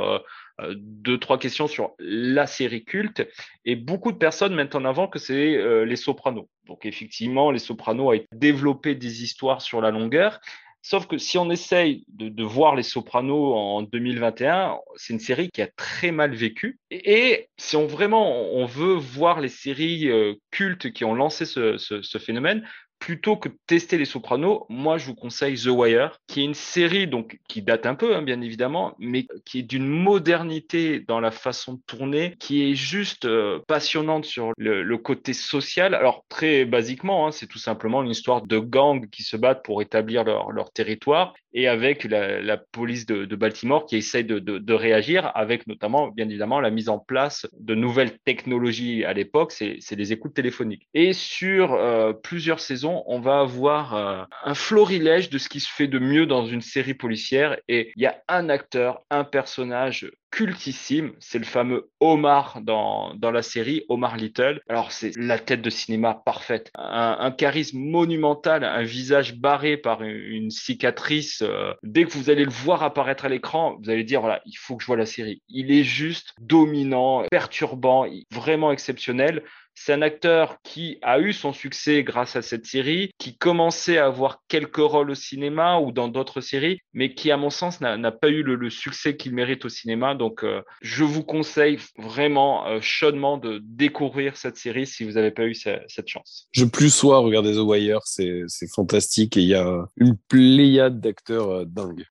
[0.76, 3.26] deux, trois questions sur la série culte
[3.64, 6.48] et beaucoup de personnes mettent en avant que c'est euh, Les Sopranos.
[6.66, 10.40] Donc effectivement, Les Sopranos a développé des histoires sur la longueur.
[10.82, 15.60] Sauf que si on essaye de, voir Les Sopranos en 2021, c'est une série qui
[15.60, 16.78] a très mal vécu.
[16.90, 22.18] Et, si on vraiment on veut voir les séries euh, cultes qui ont lancé ce
[22.18, 22.66] phénomène,
[23.00, 26.54] plutôt que de tester les Sopranos, moi je vous conseille The Wire, qui est une
[26.54, 31.18] série donc qui date un peu, hein, bien évidemment, mais qui est d'une modernité dans
[31.18, 35.94] la façon de tourner, qui est juste euh, passionnante sur le, côté social.
[35.94, 39.80] Alors très basiquement, hein, c'est tout simplement une histoire de gangs qui se battent pour
[39.80, 44.58] établir leur territoire et avec la, la police de, de, Baltimore qui essaye de, de,
[44.58, 49.52] de, réagir, avec notamment, bien évidemment, la mise en place de nouvelles technologies à l'époque,
[49.52, 50.88] c'est les écoutes téléphoniques.
[50.94, 55.70] Et sur euh, plusieurs saisons, on va avoir euh, un florilège de ce qui se
[55.72, 57.56] fait de mieux dans une série policière.
[57.68, 63.30] Et il y a un acteur, un personnage cultissime, c'est le fameux Omar dans, dans
[63.30, 64.60] la série, Omar Little.
[64.68, 70.02] Alors c'est la tête de cinéma parfaite, un, un, charisme monumental, un visage barré par
[70.02, 71.42] une, une cicatrice.
[71.42, 74.56] Euh, dès que vous allez le voir apparaître à l'écran, vous allez dire, voilà, il
[74.56, 75.42] faut que je vois la série.
[75.48, 79.42] Il est juste dominant, perturbant, vraiment exceptionnel.
[79.74, 84.06] C'est un acteur qui a eu son succès grâce à cette série, qui commençait à
[84.06, 88.12] avoir quelques rôles au cinéma ou dans d'autres séries, mais qui, à mon sens, n'a
[88.12, 90.14] pas eu le, succès qu'il mérite au cinéma.
[90.14, 95.30] Donc, euh, je vous conseille vraiment euh, chaudement de découvrir cette série si vous n'avez
[95.30, 96.48] pas eu ce, cette chance.
[96.52, 101.50] Je plus sois regarder The Wire, c'est fantastique et il y a une pléiade d'acteurs
[101.50, 102.06] euh, dingues.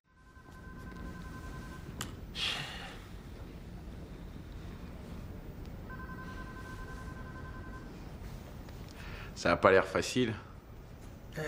[9.40, 10.34] Ça n'a pas l'air facile.
[11.38, 11.42] Euh,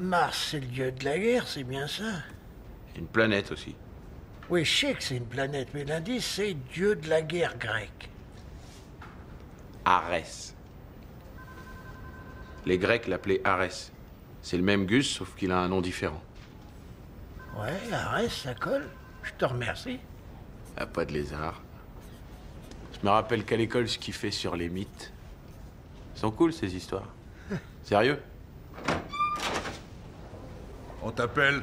[0.00, 2.24] Mars, c'est le dieu de la guerre, c'est bien ça
[2.96, 3.76] Une planète aussi.
[4.50, 8.10] Oui, je sais que c'est une planète, mais l'indice, c'est dieu de la guerre grecque.
[9.84, 10.56] Arès.
[12.66, 13.92] Les Grecs l'appelaient Arès.
[14.42, 16.20] C'est le même Gus, sauf qu'il a un nom différent.
[17.56, 18.88] Ouais, Arès, ça colle.
[19.22, 20.00] Je te remercie.
[20.76, 21.62] Ah, pas de lézard.
[22.92, 25.13] Je me rappelle qu'à l'école, ce qu'il fait sur les mythes.
[26.14, 27.08] Ils sont cool, ces histoires.
[27.82, 28.20] Sérieux?
[31.02, 31.62] On t'appelle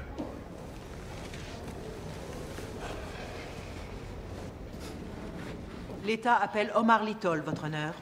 [6.03, 7.93] L'État appelle Omar Little, votre honneur.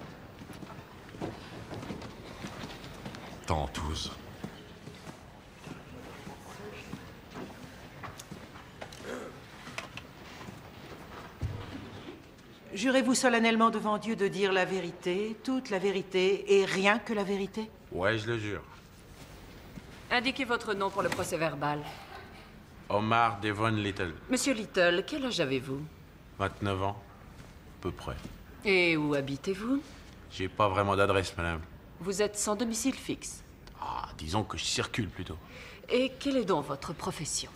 [3.46, 4.12] Tentouse.
[12.74, 17.24] Jurez-vous solennellement devant Dieu de dire la vérité, toute la vérité et rien que la
[17.24, 17.70] vérité?
[17.92, 18.62] Ouais, je le jure.
[20.12, 21.82] Indiquez votre nom pour le procès verbal.
[22.90, 24.14] Omar Devon Little.
[24.30, 25.82] Monsieur Little, quel âge avez-vous?
[26.38, 27.02] 29 ans.
[27.80, 28.16] À peu près.
[28.66, 29.82] Et où habitez-vous?
[30.32, 31.62] J'ai pas vraiment d'adresse, madame.
[32.00, 33.44] Vous êtes sans domicile fixe.
[33.82, 35.38] Ah, disons que je circule plutôt.
[35.90, 37.50] Et quelle est donc votre profession?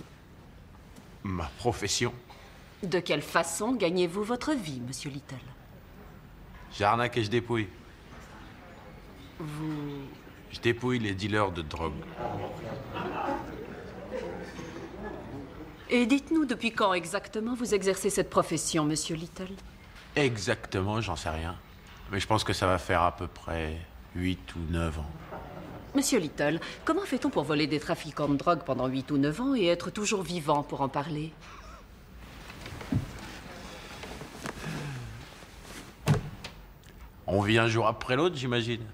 [1.23, 2.13] Ma profession?
[2.83, 5.37] De quelle façon gagnez-vous votre vie, monsieur Little?
[6.77, 7.69] J'arnaque et je dépouille.
[9.39, 10.01] Vous.
[10.51, 11.93] Je dépouille les dealers de drogue.
[15.89, 19.53] Et dites-nous depuis quand exactement vous exercez cette profession, monsieur Little?
[20.17, 21.55] Exactement, j'en sais rien.
[22.11, 23.77] Mais je pense que ça va faire à peu près
[24.15, 25.11] 8 ou 9 ans.
[25.95, 29.55] Monsieur Little, comment fait-on pour voler des trafiquants de drogue pendant 8 ou 9 ans
[29.55, 31.31] et être toujours vivant pour en parler?
[37.35, 38.85] On vit un jour après l'autre, j'imagine.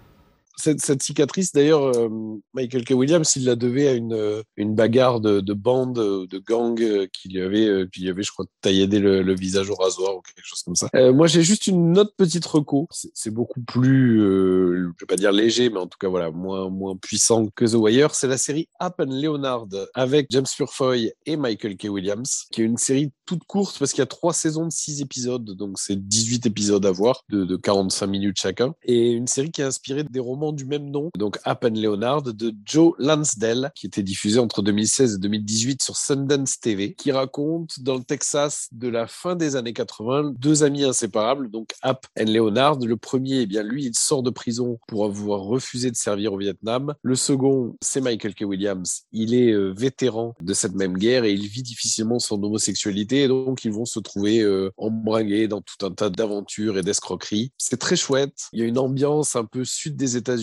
[0.59, 2.09] Cette, cette cicatrice, d'ailleurs, euh,
[2.53, 2.91] Michael K.
[2.91, 6.79] Williams, il la devait à une, euh, une bagarre de, de bande, euh, de gang
[7.13, 10.21] qui lui avait, qui lui avait, je crois, tailladé le, le visage au rasoir ou
[10.21, 10.89] quelque chose comme ça.
[10.95, 12.87] Euh, moi, j'ai juste une autre petite reco.
[12.91, 16.69] C'est beaucoup plus, euh, je vais pas dire léger, mais en tout cas, voilà, moins,
[16.69, 18.15] moins puissant que The Wire.
[18.15, 21.85] C'est la série and Leonard avec James Purefoy et Michael K.
[21.85, 25.01] Williams, qui est une série toute courte parce qu'il y a trois saisons de six
[25.01, 28.73] épisodes, donc c'est 18 épisodes à voir de, de 45 minutes chacun.
[28.83, 32.53] Et une série qui est inspirée des romans du même nom, donc and Leonard de
[32.65, 37.95] Joe Lansdale, qui était diffusé entre 2016 et 2018 sur Sundance TV, qui raconte dans
[37.95, 42.79] le Texas de la fin des années 80 deux amis inséparables, donc Up and Leonard.
[42.79, 46.37] Le premier, eh bien lui, il sort de prison pour avoir refusé de servir au
[46.37, 46.93] Vietnam.
[47.03, 48.41] Le second, c'est Michael K.
[48.41, 49.03] Williams.
[49.11, 53.27] Il est euh, vétéran de cette même guerre et il vit difficilement son homosexualité, et
[53.27, 57.51] donc ils vont se trouver euh, embringués dans tout un tas d'aventures et d'escroqueries.
[57.57, 58.47] C'est très chouette.
[58.53, 60.38] Il y a une ambiance un peu sud des États-Unis,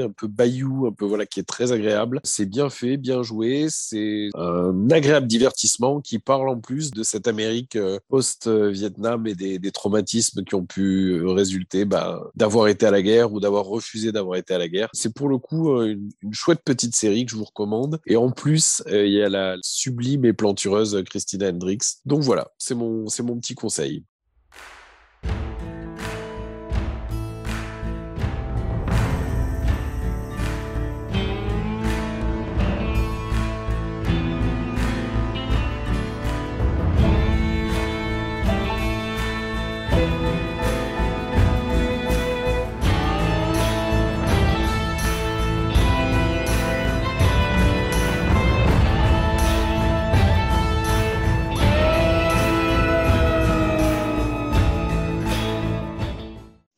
[0.00, 2.20] un peu bayou, un peu voilà, qui est très agréable.
[2.24, 3.66] C'est bien fait, bien joué.
[3.68, 9.72] C'est un agréable divertissement qui parle en plus de cette Amérique euh, post-Vietnam et des,
[9.72, 14.12] traumatismes qui ont pu euh, résulter bah, d'avoir été à la guerre ou d'avoir refusé
[14.12, 14.90] d'avoir été à la guerre.
[14.92, 18.00] C'est pour le coup euh, une, une chouette petite série que je vous recommande.
[18.06, 21.84] Et en plus, euh, il y a la sublime et plantureuse Christina Hendricks.
[22.04, 24.04] Donc voilà, c'est mon, c'est mon petit conseil.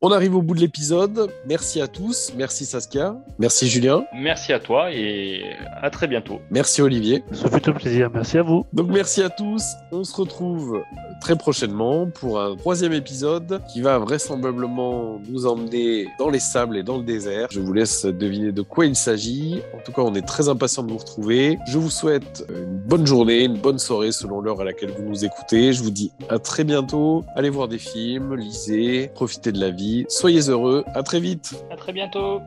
[0.07, 1.31] On arrive au bout de l'épisode.
[1.47, 2.31] Merci à tous.
[2.36, 3.16] Merci Saskia.
[3.39, 4.05] Merci Julien.
[4.15, 5.42] Merci à toi et
[5.81, 6.42] à très bientôt.
[6.50, 7.24] Merci Olivier.
[7.33, 8.10] Ça fait un plaisir.
[8.12, 8.66] Merci à vous.
[8.74, 9.62] Donc merci à tous.
[9.92, 10.83] On se retrouve
[11.23, 16.83] très prochainement pour un troisième épisode qui va vraisemblablement nous emmener dans les sables et
[16.83, 17.49] dans le désert.
[17.50, 19.62] Je vous laisse deviner de quoi il s'agit.
[19.74, 21.57] En tout cas, on est très impatient de vous retrouver.
[21.66, 25.24] Je vous souhaite une bonne journée, une bonne soirée selon l'heure à laquelle vous nous
[25.24, 25.73] écoutez.
[25.73, 27.24] Je vous dis à très bientôt.
[27.36, 29.94] Allez voir des films, lisez, profitez de la vie.
[30.09, 30.85] Soyez heureux.
[30.95, 31.55] À très vite.
[31.71, 32.41] À très bientôt.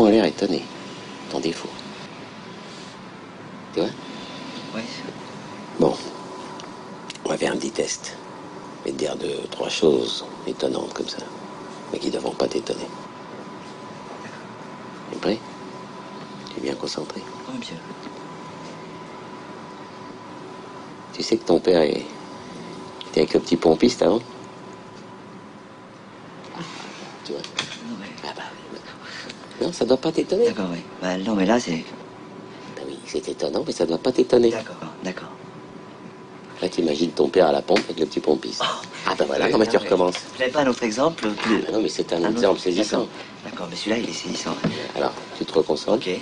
[0.00, 0.62] Souvent l'air étonné,
[1.30, 1.68] ton défaut.
[3.74, 3.90] Tu vois?
[4.74, 4.80] Oui.
[5.78, 5.94] Bon,
[7.26, 8.16] on va faire un petit test.
[8.80, 11.18] Je vais te dire deux, trois choses étonnantes comme ça,
[11.92, 12.86] mais qui ne devront pas t'étonner.
[15.10, 15.38] Tu es prêt?
[16.54, 17.20] Tu es bien concentré?
[17.50, 17.76] Oui, bien.
[21.12, 22.06] Tu sais que ton père est,
[23.12, 24.22] T'es avec le petit pompiste avant
[27.26, 27.42] Tu vois
[28.24, 28.78] Ah bah oui.
[29.60, 30.46] Non, ça doit pas t'étonner.
[30.46, 30.80] D'accord, oui.
[31.02, 31.84] Bah, non, mais là, c'est.
[32.76, 34.50] Bah oui, c'est étonnant, mais ça doit pas t'étonner.
[34.50, 35.28] D'accord, d'accord.
[36.62, 38.62] Là, t'imagines ton père à la pompe avec le petit pompiste.
[39.06, 41.64] ah bah voilà, comment tu recommences Vous n'avez pas un autre exemple plus...
[41.68, 43.06] Ah non, mais c'est un, Un exemple autre saisissant.
[43.44, 44.54] D'accord, mais celui-là, il est saisissant.
[44.94, 46.06] Alors, tu te reconcentres.
[46.06, 46.20] Ok.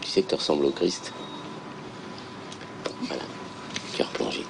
[0.00, 1.12] Tu sais que tu ressembles au Christ.
[3.02, 3.22] Voilà.
[3.94, 4.44] Tu es replongé.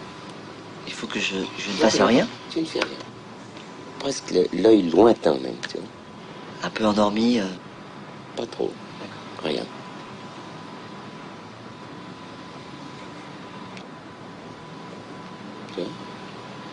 [0.87, 2.97] Il faut que je, je ne fasse rien Tu ne fais rien.
[4.01, 5.87] Presque l'œil lointain même, tu vois.
[6.63, 7.45] Un peu endormi euh,
[8.35, 8.73] Pas trop.
[9.45, 9.63] Rien.
[15.75, 15.91] Tu vois?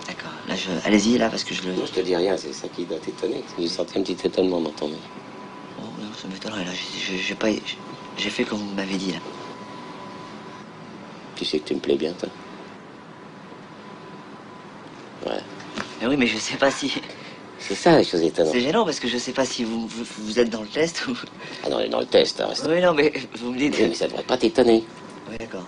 [0.07, 0.31] D'accord.
[0.47, 0.69] Là, je...
[0.85, 1.73] Allez-y, là, parce que je le...
[1.73, 3.43] Non, je te dis rien, c'est ça qui doit t'étonner.
[3.59, 4.99] J'ai senti un petit étonnement dans ton œil.
[5.79, 6.71] Oh, non, ça m'étonnerait, là.
[6.73, 7.49] J'ai pas...
[8.17, 9.19] J'ai fait comme vous m'avez dit, là.
[11.35, 12.29] Tu sais que tu me plais bien, toi
[15.25, 15.56] Ouais.
[16.01, 16.93] Mais oui, mais je sais pas si...
[17.59, 18.53] C'est ça la chose étonnante.
[18.53, 21.07] C'est gênant, parce que je sais pas si vous, vous, vous êtes dans le test
[21.07, 21.17] ou...
[21.65, 22.65] Ah non, on est dans le test, hein, reste.
[22.69, 23.75] Oui, non, mais vous me dites...
[23.79, 24.83] Oui, mais ça devrait pas t'étonner.
[25.29, 25.65] Oui, d'accord.